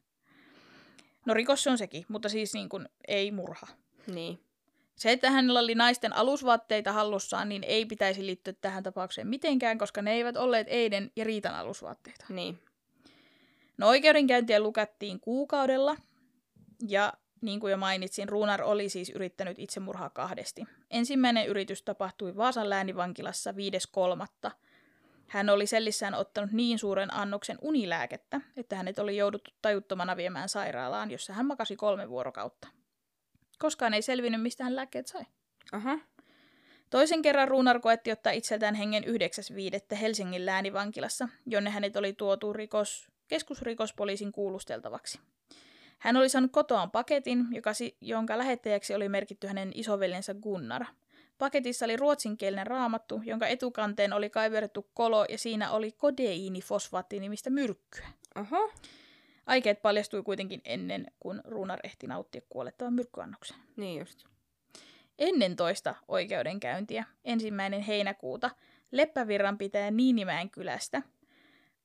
[1.25, 3.67] No rikos se on sekin, mutta siis niin kuin ei murha.
[4.07, 4.39] Niin.
[4.99, 10.01] Se, että hänellä oli naisten alusvaatteita hallussaan, niin ei pitäisi liittyä tähän tapaukseen mitenkään, koska
[10.01, 12.25] ne eivät olleet Eiden ja Riitan alusvaatteita.
[12.29, 12.59] Niin.
[13.77, 15.95] No oikeudenkäyntiä lukattiin kuukaudella,
[16.87, 20.65] ja niin kuin jo mainitsin, Ruunar oli siis yrittänyt itsemurhaa kahdesti.
[20.91, 23.51] Ensimmäinen yritys tapahtui Vaasan läänivankilassa
[24.45, 24.51] 5.3.
[25.27, 31.11] Hän oli sellissään ottanut niin suuren annoksen unilääkettä, että hänet oli jouduttu tajuttomana viemään sairaalaan,
[31.11, 32.67] jossa hän makasi kolme vuorokautta.
[33.59, 35.23] Koskaan ei selvinnyt, mistä hän lääkkeet sai.
[35.71, 35.99] Aha.
[36.89, 39.95] Toisen kerran Ruunar koetti ottaa itseltään hengen 9.5.
[39.95, 45.19] Helsingin läänivankilassa, jonne hänet oli tuotu rikos, keskusrikospoliisin kuulusteltavaksi.
[45.99, 50.85] Hän oli saanut kotoaan paketin, joka, si- jonka lähettäjäksi oli merkitty hänen isoveljensä Gunnar.
[51.37, 58.07] Paketissa oli ruotsinkielinen raamattu, jonka etukanteen oli kaiverrettu kolo ja siinä oli kodeiinifosfaatti-nimistä myrkkyä.
[58.35, 58.59] Aha.
[59.49, 63.57] Aikeet paljastui kuitenkin ennen kuin Ruunar ehti nauttia kuolettavan myrkkyannoksen.
[63.75, 64.23] Niin just.
[65.19, 68.49] Ennen toista oikeudenkäyntiä, ensimmäinen heinäkuuta,
[68.91, 71.01] Leppävirran pitäjä Niinimäen kylästä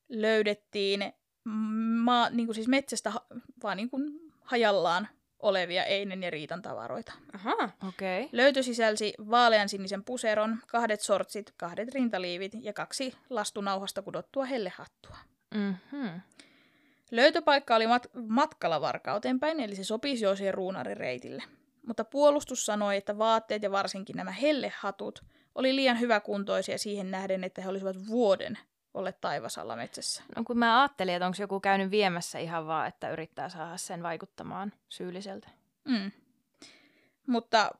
[0.08, 1.12] löydettiin
[1.44, 3.26] maa, niin kuin siis metsästä ha-
[3.62, 5.08] vaan niin kuin hajallaan
[5.38, 7.12] olevia Einen ja Riitan tavaroita.
[7.34, 7.70] Aha.
[7.88, 8.20] Okei.
[8.20, 8.28] Okay.
[8.32, 15.16] Löytö sisälsi vaaleansinisen puseron, kahdet sortsit, kahdet rintaliivit ja kaksi lastunauhasta kudottua hellehattua.
[15.54, 16.20] Mm-hmm.
[17.16, 21.42] Löytöpaikka oli mat- matkalla varkauteen päin, eli se sopisi jo siihen ruunarin reitille.
[21.86, 25.24] Mutta puolustus sanoi, että vaatteet ja varsinkin nämä hellehatut
[25.54, 28.58] oli liian hyväkuntoisia siihen nähden, että he olisivat vuoden
[28.94, 30.22] olleet taivasalla metsässä.
[30.36, 34.02] No kun mä ajattelin, että onko joku käynyt viemässä ihan vaan, että yrittää saada sen
[34.02, 35.48] vaikuttamaan syylliseltä.
[35.84, 36.10] Mm.
[37.26, 37.70] Mutta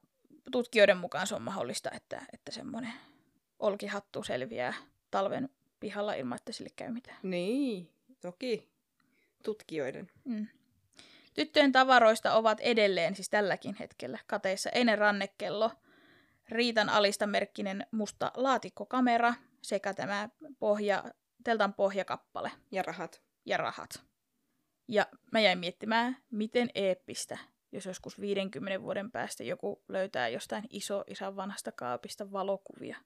[0.53, 2.93] tutkijoiden mukaan se on mahdollista, että, että semmoinen
[3.59, 4.75] olkihattu selviää
[5.11, 5.49] talven
[5.81, 7.19] pihalla ilman, että sille käy mitään.
[7.23, 7.91] Niin.
[8.21, 8.74] Toki.
[9.45, 10.11] Tutkijoiden.
[10.25, 10.47] Mm.
[11.35, 15.71] Tyttöjen tavaroista ovat edelleen, siis tälläkin hetkellä, kateissa Einen rannekello,
[16.49, 21.05] Riitan alista merkkinen musta laatikkokamera sekä tämä pohja,
[21.45, 23.23] teltan pohjakappale Ja rahat.
[23.45, 24.05] ja rahat.
[24.89, 27.39] Ja mä jäin miettimään, miten eeppistä,
[27.73, 32.97] jos joskus 50 vuoden päästä joku löytää jostain iso isän vanhasta kaapista valokuvia.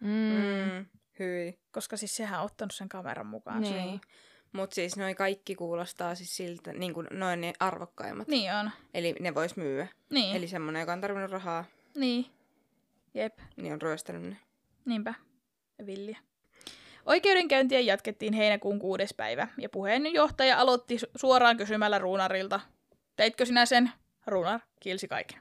[0.00, 0.08] Mm.
[0.08, 0.86] Mm.
[1.18, 1.58] Hyi.
[1.70, 3.60] Koska siis sehän on ottanut sen kameran mukaan.
[3.60, 4.00] Niin.
[4.54, 8.28] Mutta siis noin kaikki kuulostaa siis siltä, niin kuin noin ne arvokkaimmat.
[8.28, 8.70] Niin on.
[8.94, 9.86] Eli ne vois myyä.
[10.10, 10.36] Niin.
[10.36, 11.64] Eli semmonen, joka on tarvinnut rahaa,
[11.94, 12.26] Niin.
[13.14, 13.38] Jep.
[13.56, 14.36] niin on ryöstänyt ne.
[14.84, 15.14] Niinpä.
[15.86, 16.18] Villiä.
[17.06, 22.60] Oikeudenkäyntiä jatkettiin heinäkuun kuudes päivä, ja puheenjohtaja aloitti su- suoraan kysymällä Ruunarilta.
[23.16, 23.92] Teitkö sinä sen?
[24.26, 25.38] Ruunar kielsi kaiken.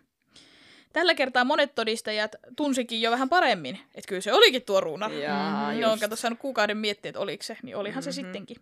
[0.94, 5.11] Tällä kertaa monet todistajat tunsikin jo vähän paremmin, että kyllä se olikin tuo Ruunar.
[5.11, 5.80] Jaa, Mm, just.
[5.81, 8.11] ne on kato saanut kuukauden miettiä, että oliko se, niin olihan mm-hmm.
[8.11, 8.57] se sittenkin.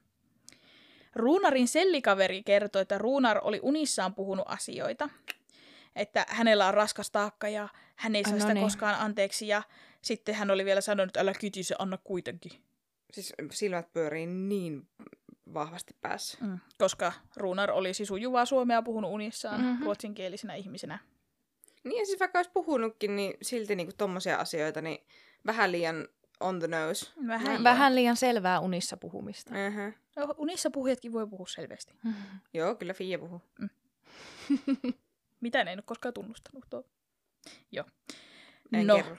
[1.16, 5.10] Ruunarin sellikaveri kertoi, että Ruunar oli unissaan puhunut asioita,
[5.96, 8.64] että hänellä on raskas taakka ja hän ei saa no sitä niin.
[8.64, 9.48] koskaan anteeksi.
[9.48, 9.64] Ja
[10.02, 12.52] sitten hän oli vielä sanonut, että älä kyti se, anna kuitenkin.
[13.14, 14.88] Siis silmät pyörii niin
[15.54, 16.38] vahvasti päässä.
[16.42, 16.60] Mm.
[16.78, 19.70] Koska Ruunar oli sujuvaa suomea puhunut unissaan Mhm.
[19.70, 19.84] mm-hmm.
[19.86, 21.00] ruotsinkielisenä ihmisenä.
[21.84, 25.04] Niin ja siis vaikka olisi puhunutkin, niin silti niinku tommosia asioita, niin
[25.46, 26.08] vähän liian
[26.42, 27.12] on the nose.
[27.28, 27.64] Vähän.
[27.64, 29.54] Vähän liian selvää unissa puhumista.
[29.68, 29.94] Uh-huh.
[30.16, 31.94] No, unissa puhujatkin voi puhua selvästi.
[32.54, 33.42] Joo, kyllä Fia puhuu.
[35.42, 36.66] Mitä ne en ole koskaan tunnustanut.
[36.70, 36.84] Tuo.
[37.72, 37.86] Joo.
[38.74, 39.18] En no, kerro.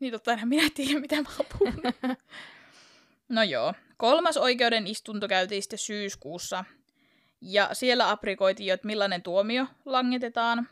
[0.00, 1.84] Niin totta, enhän minä tiedä, mitä mä oon puhunut.
[3.28, 3.74] no joo.
[3.96, 6.64] Kolmas oikeuden istunto käytiin sitten syyskuussa.
[7.40, 10.68] Ja siellä aprikoitiin jo, että millainen tuomio langetetaan.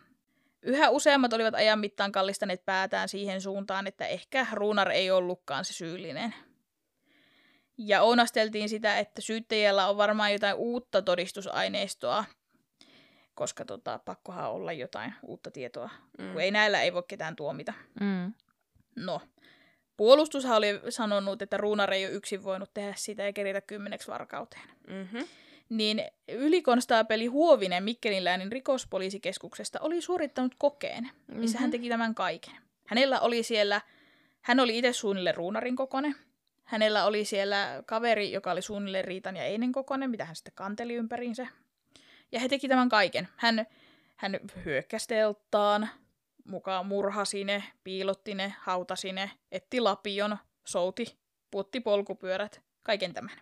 [0.66, 5.72] Yhä useammat olivat ajan mittaan kallistaneet päätään siihen suuntaan, että ehkä Ruunar ei ollutkaan se
[5.72, 6.34] syyllinen.
[7.78, 12.24] Ja ounasteltiin sitä, että syyttäjällä on varmaan jotain uutta todistusaineistoa,
[13.34, 16.32] koska tota, pakkohan olla jotain uutta tietoa, Mm.
[16.32, 17.72] kun ei näillä ei voi ketään tuomita.
[18.00, 18.32] Mm.
[18.96, 19.20] No,
[19.96, 24.62] Puolustushan oli sanonut, että Ruunar ei ole yksin voinut tehdä sitä ja keritä kymmeneksi varkauteen.
[24.88, 25.24] Mm-hmm.
[25.68, 31.72] Niin ylikonstaapeli Huovinen Mikkelin läänin rikospoliisikeskuksesta oli suorittanut kokeen, missä hän Mhm.
[31.72, 32.54] teki tämän kaiken.
[32.86, 33.80] Hänellä oli siellä,
[34.42, 36.16] hän oli itse suunnilleen Ruunarin kokonen.
[36.64, 40.94] Hänellä oli siellä kaveri, joka oli suunnilleen Riitan ja Einen kokonen, mitä hän sitten kanteli
[40.94, 41.46] ympäriinsä.
[42.32, 43.28] Ja he teki tämän kaiken.
[43.36, 43.66] Hän,
[44.16, 45.88] hän hyökkäsi telttaan,
[46.44, 51.16] mukaan murhasi ne, piilotti ne, hautasi ne, etti lapion, souti,
[51.50, 53.32] puotti polkupyörät, kaiken tämän.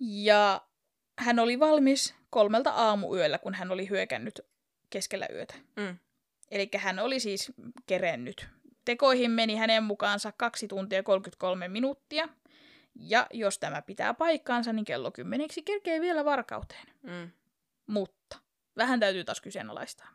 [0.00, 0.62] Ja
[1.18, 4.40] hän oli valmis kolmelta aamuyöllä, kun hän oli hyökännyt
[4.90, 5.54] keskellä yötä.
[5.76, 5.98] Mm.
[6.50, 7.52] Eli hän oli siis
[7.86, 8.48] kerennyt.
[8.84, 12.28] Tekoihin meni hänen mukaansa 2 tuntia 33 minuuttia.
[12.94, 16.86] Ja jos tämä pitää paikkaansa, niin kello kymmeneksi kerkee vielä varkauteen.
[17.02, 17.30] Mm.
[17.86, 18.38] Mutta
[18.76, 20.08] vähän täytyy taas kyseenalaistaa.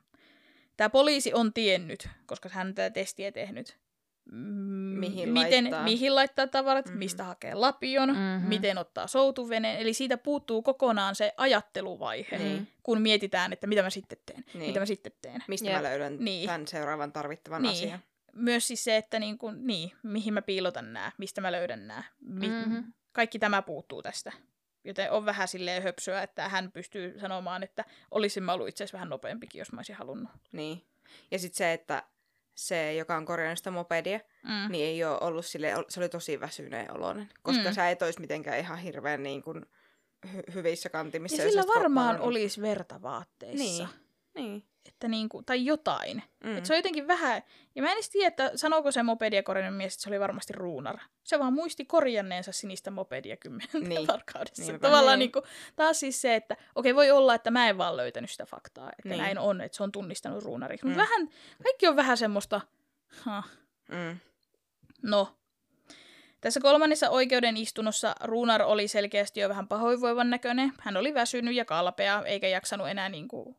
[0.78, 3.78] Tämä poliisi on tiennyt, koska hän tätä testiä tehnyt,
[4.32, 5.84] Mihin miten, laittaa.
[5.84, 6.92] mihin laittaa tavarat, Mhm.
[6.92, 7.00] mm-hmm.
[7.00, 8.20] mistä hakee lapion, Mhm.
[8.20, 8.50] mm-hmm.
[8.50, 9.78] miten ottaa soutuveneen.
[9.78, 12.68] Eli siitä puuttuu kokonaan se ajatteluvaihe, Niin.
[12.84, 14.68] kun mietitään, että mitä mä sitten teen, Niin.
[14.68, 15.44] mitä mä sitten teen.
[15.48, 15.76] Mistä Jep.
[15.78, 16.46] mä löydän Niin.
[16.48, 17.72] tämän seuraavan tarvittavan Niin.
[17.72, 18.00] asian?
[18.36, 22.04] Myös siis se, että niin kuin, niin, mihin mä piilotan nämä, mistä mä löydän nämä.
[22.22, 22.56] Mi- Mhm.
[22.58, 22.94] mm-hmm.
[23.12, 24.32] Kaikki tämä puuttuu tästä.
[24.84, 28.96] Joten on vähän silleen höpsöä, että hän pystyy sanomaan, että olisin mä ollut itse asiassa
[28.96, 30.32] vähän nopeampikin, jos mä olisin halunnut.
[30.52, 30.86] Niin.
[31.32, 32.04] Ja sitten se, että
[32.56, 34.72] se, joka on korjannut sitä mopedia, Mm.
[34.72, 37.30] niin ei ole ollut sille, se oli tosi väsyneen oloinen.
[37.42, 37.74] Koska Mm.
[37.74, 39.66] sä et olisi mitenkään ihan hirveän niin kuin,
[40.28, 41.42] hy- hyvissä kantimissa.
[41.42, 43.58] Ja sillä varmaan olisi verta vaatteissa.
[43.64, 43.88] Niin.
[44.36, 44.64] Niin.
[44.88, 46.24] Että niinku, tai jotain.
[46.44, 46.50] Mm.
[46.50, 46.58] Mm.
[46.58, 47.44] Et se on jotenkin vähän...
[47.76, 50.54] Ja mä en edes tiedä, että sanooko se mopedia korjannut mies, että se oli varmasti
[50.54, 50.98] ruunar.
[51.24, 54.08] Se vaan muisti korjanneensa sinistä mopedia kymmentä Niin.
[54.08, 54.62] varkaudessa.
[54.64, 54.88] Niinpä.
[54.88, 55.32] Tavallaan Niin.
[55.34, 58.90] niinku, taas siis se, että okei voi olla, että mä en vaan löytänyt sitä faktaa,
[58.90, 59.18] että Niin.
[59.22, 60.86] näin on, että se on tunnistanut ruunariksi.
[60.86, 60.90] Mm.
[60.92, 61.30] Mutta vähän,
[61.64, 62.62] kaikki on vähän semmoista...
[63.26, 63.46] Huh.
[63.90, 64.18] Mm.
[65.04, 65.36] No.
[66.42, 70.74] Tässä kolmannessa oikeuden istunnossa Ruunar oli selkeästi jo vähän pahoinvoivan näköinen.
[70.80, 73.56] Hän oli väsynyt ja kalpea, eikä jaksanut enää niin kuin,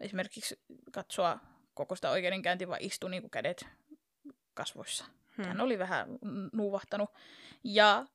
[0.00, 0.60] esimerkiksi
[0.92, 1.38] katsoa
[1.74, 3.66] koko sitä oikeudenkäyntiä, vaan istui niin kuin kädet
[4.54, 5.04] kasvoissa.
[5.36, 5.44] Hmm.
[5.44, 6.08] Hän oli vähän
[6.52, 7.10] nuuvahtanut.
[7.64, 8.06] Ja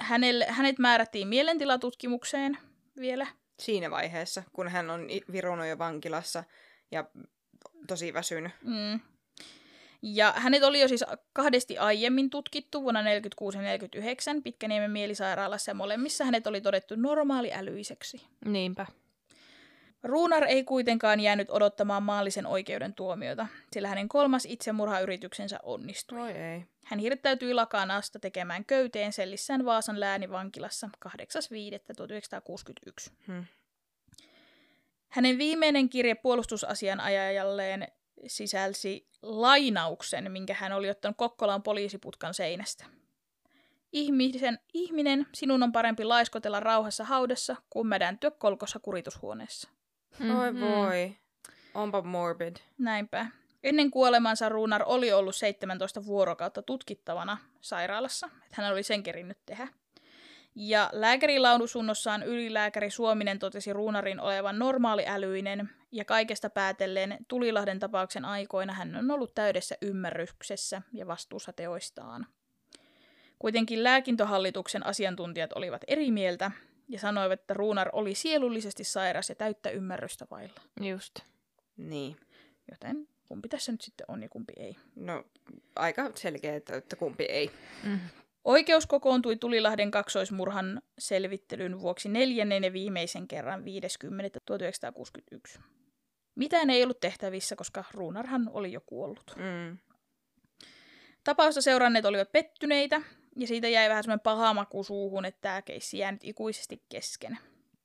[0.00, 2.58] hänelle, hänet määrättiin mielentilatutkimukseen
[3.00, 3.26] vielä.
[3.58, 6.44] Siinä vaiheessa, kun hän on virunut jo vankilassa
[6.90, 7.04] ja
[7.86, 8.52] tosi väsynyt.
[8.62, 9.00] Mm.
[10.02, 15.74] Ja hänet oli jo siis kahdesti aiemmin tutkittu vuonna 1946 ja 1949 Pitkäniemen mielisairaalassa ja
[15.74, 18.26] molemmissa hänet oli todettu normaaliälyiseksi.
[18.44, 18.86] Niinpä.
[20.02, 26.18] Ruunar ei kuitenkaan jäänyt odottamaan maallisen oikeuden tuomiota, sillä hänen kolmas itsemurhayrityksensä onnistui.
[26.18, 26.64] Voi ei.
[26.84, 33.12] Hän hirttäytyi Lakanasta tekemään köyteen sellissään Vaasan läänivankilassa 8.5.1961.
[33.26, 33.44] Hmm.
[35.08, 37.88] Hänen viimeinen kirje puolustusasianajajalleen
[38.26, 42.84] sisälsi lainauksen, minkä hän oli ottanut Kokkolan poliisiputkan seinästä.
[43.92, 49.68] Ihmisen, ihminen, sinun on parempi laiskotella rauhassa haudassa kuin mädäntyä kolkossa kuritushuoneessa.
[50.20, 50.60] Voi Mhm.
[50.60, 51.16] voi.
[51.74, 52.56] Onpa morbid.
[52.78, 53.26] Näinpä.
[53.64, 59.68] Ennen kuolemansa Ruunar oli ollut 17 vuorokautta tutkittavana sairaalassa, että hän oli sen kerinnyt tehdä.
[60.54, 68.96] Ja lääkärilausunnossaan ylilääkäri Suominen totesi Ruunarin olevan normaaliälyinen ja kaikesta päätellen Tulilahden tapauksen aikoina hän
[68.96, 72.26] on ollut täydessä ymmärryksessä ja vastuussa teoistaan.
[73.38, 76.50] Kuitenkin lääkintohallituksen asiantuntijat olivat eri mieltä
[76.88, 80.60] ja sanoivat, että Ruunar oli sielullisesti sairas ja täyttä ymmärrystä vailla.
[80.80, 81.18] Just.
[81.76, 82.16] Niin.
[82.70, 84.76] Joten kumpi tässä nyt sitten on ja kumpi ei.
[84.96, 85.24] No,
[85.76, 87.50] aika selkeä, että, että kumpi ei.
[87.84, 87.98] Mm.
[88.44, 93.64] Oikeus kokoontui Tulilahden kaksoismurhan selvittelyn vuoksi neljännen ja viimeisen kerran
[95.56, 95.60] 50.1961.
[96.34, 99.34] Mitään ei ollut tehtävissä, koska Ruunarhan oli jo kuollut.
[99.36, 99.78] Mm.
[101.24, 103.02] Tapausta seuranneet olivat pettyneitä,
[103.38, 107.38] ja siitä jäi vähän semmoinen paha maku suuhun, että tämä keissi jää nyt ikuisesti kesken.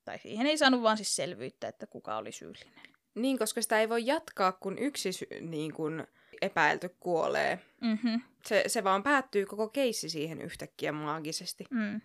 [0.06, 2.84] Tai siihen ei saanut vaan siis selvyyttä, että kuka oli syyllinen.
[3.16, 6.08] Niin, koska sitä ei voi jatkaa, kun yksi sy- niin kun
[6.42, 7.60] epäilty kuolee.
[7.82, 8.16] Mhm.
[8.46, 11.66] Se, se vaan päättyy koko keissi siihen yhtäkkiä maagisesti.
[11.70, 12.02] Mm.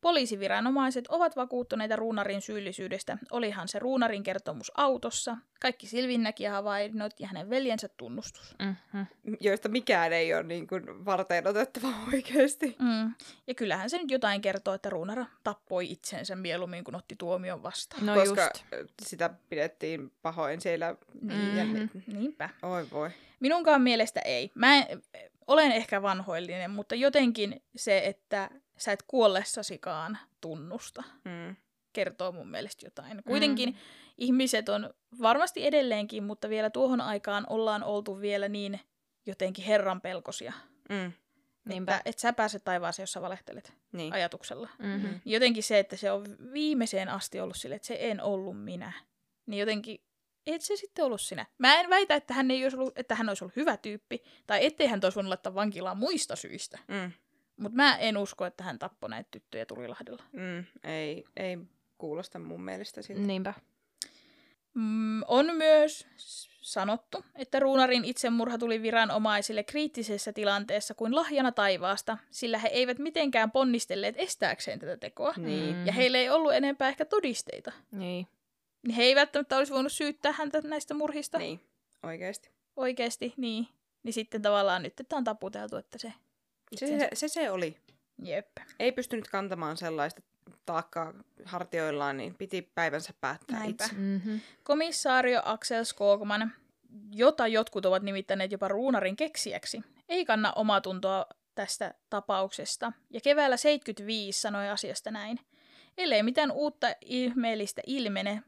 [0.00, 3.18] Poliisiviranomaiset ovat vakuuttuneita Ruunarin syyllisyydestä.
[3.30, 8.54] Olihan se Ruunarin kertomus autossa, kaikki silminnäkijähavainnot ja hänen veljensä tunnustus.
[8.58, 9.06] Mm-hmm.
[9.40, 12.76] Joista mikään ei ole niin kun varteen otettava oikeasti.
[12.78, 13.14] Mm.
[13.46, 18.06] Ja kyllähän se nyt jotain kertoo, että Ruunara tappoi itsensä mieluummin, kun otti tuomion vastaan.
[18.06, 18.90] No koska just.
[19.02, 20.96] sitä pidettiin pahoin siellä.
[21.22, 21.56] Niin.
[21.56, 21.84] Ja, Mhm.
[22.06, 22.48] Niinpä.
[22.62, 23.10] oi voi.
[23.40, 24.50] Minunkaan mielestä ei.
[24.54, 25.02] Mä en,
[25.46, 28.50] olen ehkä vanhoillinen, mutta jotenkin se, että
[28.80, 31.56] sä et kuollessasikaan tunnusta, Mm.
[31.92, 33.22] kertoo mun mielestä jotain.
[33.26, 33.76] Kuitenkin mm.
[34.18, 38.80] ihmiset on varmasti edelleenkin, mutta vielä tuohon aikaan ollaan oltu vielä niin
[39.26, 40.52] jotenkin herran pelkosia.
[40.88, 41.12] Mm.
[41.64, 41.96] Niinpä.
[41.96, 44.12] Että et sä pääset taivaaseen, jos sä valehtelet Niin.
[44.12, 44.68] ajatuksella.
[44.78, 45.20] Mm-hmm.
[45.24, 48.92] Jotenkin se, että se on viimeiseen asti ollut sille, että se en ollut minä.
[49.46, 50.00] Niin jotenkin,
[50.46, 51.46] et se sitten ollut sinä.
[51.58, 54.64] Mä en väitä, että hän, ei olisi ollut, että hän olisi ollut hyvä tyyppi, tai
[54.66, 56.78] ettei hän olisi voinut laittaa vankilaan muista syistä.
[56.88, 57.12] Mm.
[57.60, 60.22] Mutta mä en usko, että hän tappoi näitä tyttöjä Tulilahdella.
[60.32, 60.64] Mm.
[60.84, 61.58] Ei, ei
[61.98, 63.22] kuulosta mun mielestä siltä.
[63.22, 63.54] Niinpä.
[64.74, 66.06] Mm, on myös
[66.60, 73.50] sanottu, että Ruunarin itsemurha tuli viranomaisille kriittisessä tilanteessa kuin lahjana taivaasta, sillä he eivät mitenkään
[73.50, 75.34] ponnistelleet estääkseen tätä tekoa.
[75.36, 75.76] Niin.
[75.76, 75.86] Mm.
[75.86, 77.72] Ja heillä ei ollut enempää ehkä todisteita.
[77.90, 78.26] Niin.
[78.82, 81.60] Niin he ei välttämättä olisi voinut syyttää häntä näistä murhista Niin,
[82.02, 82.50] oikeesti.
[82.76, 83.34] oikeasti.
[83.36, 83.68] Niin.
[84.02, 86.12] niin sitten tavallaan nyt että on taputeltu, että se...
[86.76, 87.76] Se, se, se, se oli.
[88.22, 88.48] Jep.
[88.78, 90.22] Ei pystynyt kantamaan sellaista
[90.66, 91.14] taakkaa
[91.44, 93.84] hartioillaan, niin piti päivänsä päättää Näinpä.
[93.84, 93.96] itse.
[93.96, 94.40] Mm-hmm.
[94.62, 96.52] Komissaario Axel Skogman,
[97.12, 104.40] jota jotkut ovat nimittäneet jopa ruunarin keksijäksi, ei kanna omatuntoa tästä tapauksesta, ja keväällä 75
[104.40, 105.38] sanoi asiasta näin.
[105.98, 108.42] Ellei mitään uutta ihmeellistä ilmene,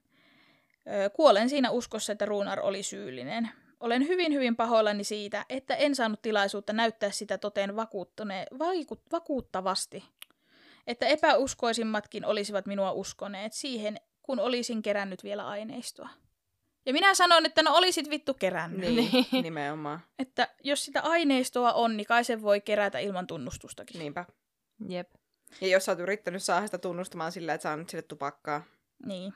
[1.12, 3.50] kuolen siinä uskossa, että Ruunar oli syyllinen.
[3.82, 10.04] Olen hyvin hyvin pahoillani siitä, että en saanut tilaisuutta näyttää sitä toteen vakuuttune- vaikut- vakuuttavasti.
[10.86, 16.08] Että epäuskoisimmatkin olisivat minua uskoneet siihen, kun olisin kerännyt vielä aineistoa.
[16.86, 18.94] Ja minä sanon, että no olisit vittu kerännyt.
[18.94, 20.00] Niin, nimenomaan.
[20.18, 23.98] Että jos sitä aineistoa on, niin kai se voi kerätä ilman tunnustustakin.
[23.98, 24.24] Niinpä.
[24.88, 25.10] Jep.
[25.60, 28.62] Ja jos sä oot yrittänyt saada sitä tunnustamaan sillä, että sä annat sille tupakkaa.
[29.06, 29.34] Niin.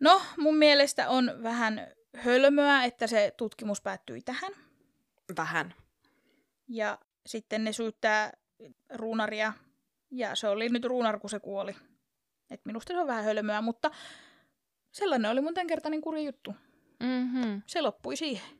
[0.00, 1.86] No, mun mielestä on vähän
[2.16, 4.52] hölmöä, että se tutkimus päättyi tähän.
[5.36, 5.74] Vähän.
[6.68, 8.32] Ja sitten ne syyttää
[8.94, 9.52] ruunaria.
[10.10, 11.76] Ja se oli nyt ruunar, kun se kuoli.
[12.50, 13.90] Et minusta se on vähän hölmöä, mutta
[14.92, 16.54] sellainen oli mun tämänkertainen kurja juttu.
[17.00, 17.62] Mm-hmm.
[17.66, 18.58] Se loppui siihen.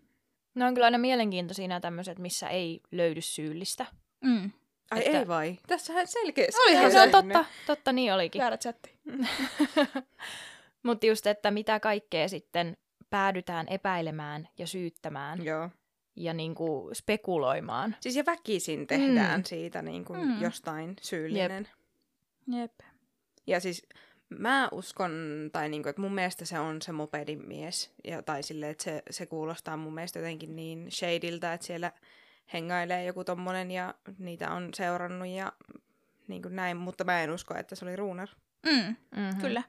[0.54, 3.86] Ne on kyllä aina mielenkiintoisia nämä tämmöiset, missä ei löydy syyllistä.
[4.24, 4.50] Mm.
[4.90, 5.58] Ai Että- ei vai?
[5.66, 6.60] Tässähän selkeästi.
[6.62, 8.40] Olihan se on totta, totta niin olikin.
[8.40, 8.98] Väärä chatti.
[10.86, 12.76] Mutta just, että mitä kaikkea sitten
[13.10, 15.70] päädytään epäilemään ja syyttämään Joo.
[16.16, 17.96] ja niinku spekuloimaan.
[18.00, 19.44] Siis ja väkisin tehdään Mm.
[19.44, 20.40] siitä niin kuin Mm.
[20.42, 21.68] jostain syyllinen.
[22.52, 22.72] Jep.
[23.46, 23.86] Ja siis
[24.28, 25.12] mä uskon,
[25.52, 27.94] tai niin kuin, että mun mielestä se on se mopedin mies.
[28.04, 31.92] Ja, tai silleen, että se, se kuulostaa mun mielestä jotenkin niin shadiltä, että siellä
[32.52, 35.52] hengailee joku tommonen ja niitä on seurannut ja
[36.28, 36.76] niin kuin näin.
[36.76, 38.28] Mutta mä en usko, että se oli ruunar.
[38.66, 38.96] Mm.
[39.16, 39.40] Mm-hmm.
[39.40, 39.62] Kyllä.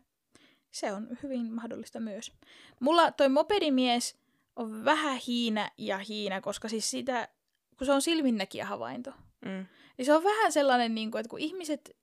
[0.71, 2.31] Se on hyvin mahdollista myös.
[2.79, 4.17] Mulla toi mopedimies
[4.55, 7.27] on vähän hiinä ja hiinä, koska siis sitä,
[7.77, 9.11] kun se on silminnäkijä havainto,
[9.45, 9.65] Mm.
[9.97, 11.97] niin se on vähän sellainen, niin kuin, että kun ihmiset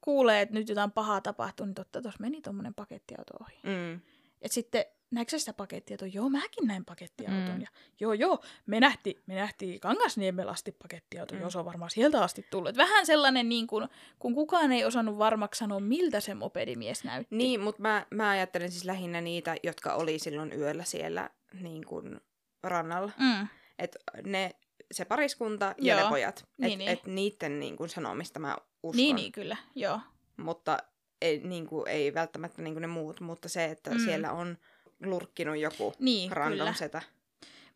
[0.00, 3.58] kuulee, että nyt jotain pahaa tapahtuu, niin totta, tuossa meni tuommoinen pakettiauto ohi.
[3.62, 4.00] Mm.
[4.42, 6.08] Et sitten näetkö sitä pakettiautoa?
[6.08, 7.54] Joo, mäkin näin pakettiauton.
[7.54, 7.60] Mm.
[7.60, 7.68] Ja,
[8.00, 11.34] joo, joo, me nähtiin, me nähtiin Kangasniemellä asti pakettiauto.
[11.34, 11.40] Mm.
[11.40, 12.68] Joo, se on varmaan sieltä asti tullut.
[12.68, 17.36] Et vähän sellainen, niin kuin, kun kukaan ei osannut varmaksi sanoa, miltä se mopedimies näytti.
[17.36, 22.20] Niin, mutta mä, mä ajattelen siis lähinnä niitä, jotka oli silloin yöllä siellä niin kuin
[22.62, 23.12] rannalla.
[23.18, 23.48] Mm.
[23.78, 24.50] Et ne,
[24.92, 26.04] se pariskunta ja Joo.
[26.04, 26.48] ne pojat.
[26.58, 26.90] Niin, et, niin.
[26.90, 28.96] et niiden niin kuin sanomista mä uskon.
[28.96, 30.00] Niin, niin, kyllä, joo.
[30.36, 30.78] Mutta
[31.22, 33.98] ei, niin kuin, ei välttämättä niin kuin ne muut, mutta se, että Mm.
[33.98, 34.58] siellä on
[35.04, 36.72] lurkkinut joku Niin, random kyllä.
[36.74, 37.02] setä.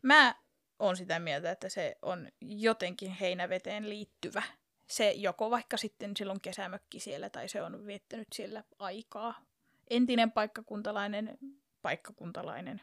[0.01, 0.35] Mä
[0.79, 4.43] oon sitä mieltä, että se on jotenkin heinäveteen liittyvä.
[4.87, 9.45] Se joko vaikka sitten silloin kesämökki siellä tai se on viettänyt siellä aikaa.
[9.89, 11.37] Entinen paikkakuntalainen,
[11.81, 12.81] paikkakuntalainen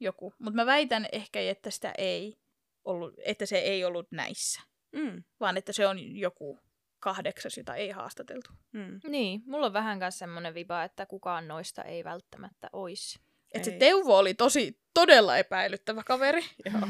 [0.00, 0.34] joku.
[0.38, 2.38] Mutta mä väitän ehkä, että sitä ei
[2.84, 4.60] ollut, että se ei ollut näissä,
[4.92, 5.22] Mm.
[5.40, 6.58] vaan että se on joku
[7.04, 8.50] kahdeksas, jota ei haastateltu.
[8.72, 9.00] Mm.
[9.08, 13.20] Niin, mulla on vähän myös semmoinen viba, että kukaan noista ei välttämättä ois.
[13.54, 13.76] Että se.
[13.76, 16.44] Teuvo oli tosi, todella epäilyttävä kaveri.
[16.64, 16.80] Joo.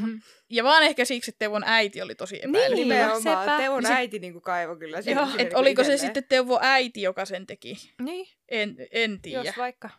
[0.51, 3.09] Ja vaan ehkä siksi, että Teuvon äiti oli tosi epäilyttävä.
[3.13, 3.59] Niin, sepä.
[3.69, 4.99] Niin se- äiti niin kuin kaivo kyllä.
[5.15, 7.75] Joo, et oliko se sitten Teuvo äiti, joka sen teki?
[8.03, 9.45] Niin, En, en tiedä.
[9.45, 9.91] jos vaikka.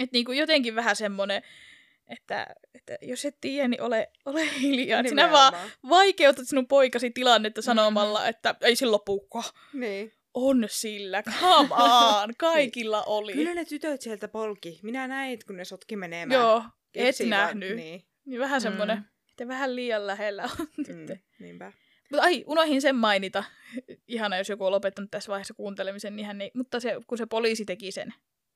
[0.00, 1.42] Et niinku jotenkin vähän semmoinen,
[2.10, 5.00] että, että jos et tiedä, niin ole, ole hiljaa.
[5.00, 5.54] Et Sinä vaan
[5.88, 9.44] vaikeutat sinun poikasi tilannetta sanomalla, että ei sillä lopukaan.
[9.72, 10.12] Niin.
[10.34, 13.32] On sillä, come on, kaikilla oli.
[13.32, 14.80] Kyllä ne tytöt sieltä polki.
[14.82, 16.40] Minä näin, kun ne sotki menemään.
[16.40, 16.58] Joo,
[16.94, 17.76] et Keksii vaan- nähnyt.
[17.76, 18.04] Niin.
[18.24, 19.04] Niin vähän semmoinen, Mm.
[19.30, 20.94] että vähän liian lähellä on Mm.
[20.96, 21.20] nyt.
[21.38, 21.72] Niinpä.
[22.10, 23.44] Mutta ai, unohin sen mainita.
[24.08, 27.26] Ihana, jos joku on lopettanut tässä vaiheessa kuuntelemisen, niin hän ei, mutta se, kun se
[27.26, 28.14] poliisi teki sen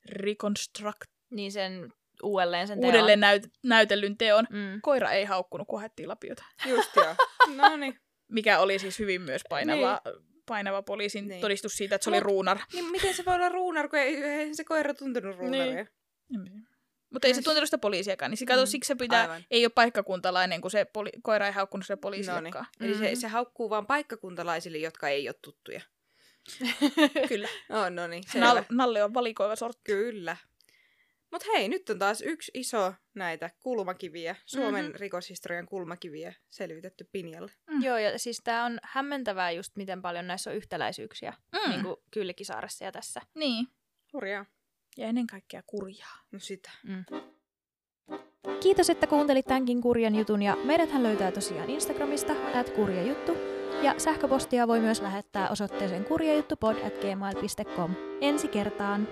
[0.09, 1.93] reconstruct, Niin sen
[2.23, 2.87] uudelleen sen teon.
[2.95, 4.81] uudelleen näyt, näytellyn teon, Mm.
[4.83, 6.45] koira ei haukkunut, kun haettiin lapiota.
[6.67, 7.15] Just joo.
[7.57, 7.99] No niin.
[8.29, 10.01] Mikä oli siis hyvin myös painava,
[10.47, 11.41] painava poliisin Niin.
[11.41, 12.59] todistus siitä, että se oli Mut- ruunar.
[12.73, 15.87] Niin miten se voi olla ruunar, kun ei, ei se koira tuntenut ruunaria?
[16.29, 16.69] Niin.
[17.11, 19.45] Mutta ei se tuntenut sitä poliisiakaan, niin se kato, Mm, siksi se pitää, aivan.
[19.51, 22.67] ei ole paikkakuntalainen, kun se poli- koira ei haukkunut sille No poliisillekaan.
[22.81, 22.91] niin.
[22.91, 23.15] Eli se, Mhm.
[23.21, 25.81] se haukkuu vaan paikkakuntalaisille, jotka ei ole tuttuja.
[27.29, 27.49] Kyllä.
[27.69, 28.65] No, no niin, Nal-.
[28.73, 29.81] Nalle on valikoiva sortti.
[29.85, 30.37] Kyllä.
[31.35, 34.95] Mutta hei, nyt on taas yksi iso näitä kulmakiviä, Suomen Mhm.
[34.95, 37.53] rikoshistorian kulmakiviä selvitetty Pinjalle.
[37.71, 37.83] Mm.
[37.83, 41.59] Joo, ja siis tämä on hämmentävää just, miten paljon näissä on yhtäläisyyksiä, Mm.
[41.65, 41.71] mm.
[41.71, 43.21] niin kuin Kyllikisaaressa ja tässä.
[43.35, 43.67] Niin.
[44.13, 44.47] Hurjaa.
[44.97, 46.19] Ja ennen kaikkea kurjaa.
[46.33, 46.71] No sitä.
[46.83, 47.05] Mm.
[48.63, 53.37] Kiitos, että kuuntelit tämänkin kurjan jutun, ja meidäthän löytää tosiaan Instagramista, at kurjajuttu,
[53.83, 57.95] ja sähköpostia voi myös lähettää osoitteeseen kurjajuttupod at gmail.com.
[58.21, 59.09] Ensi kertaan!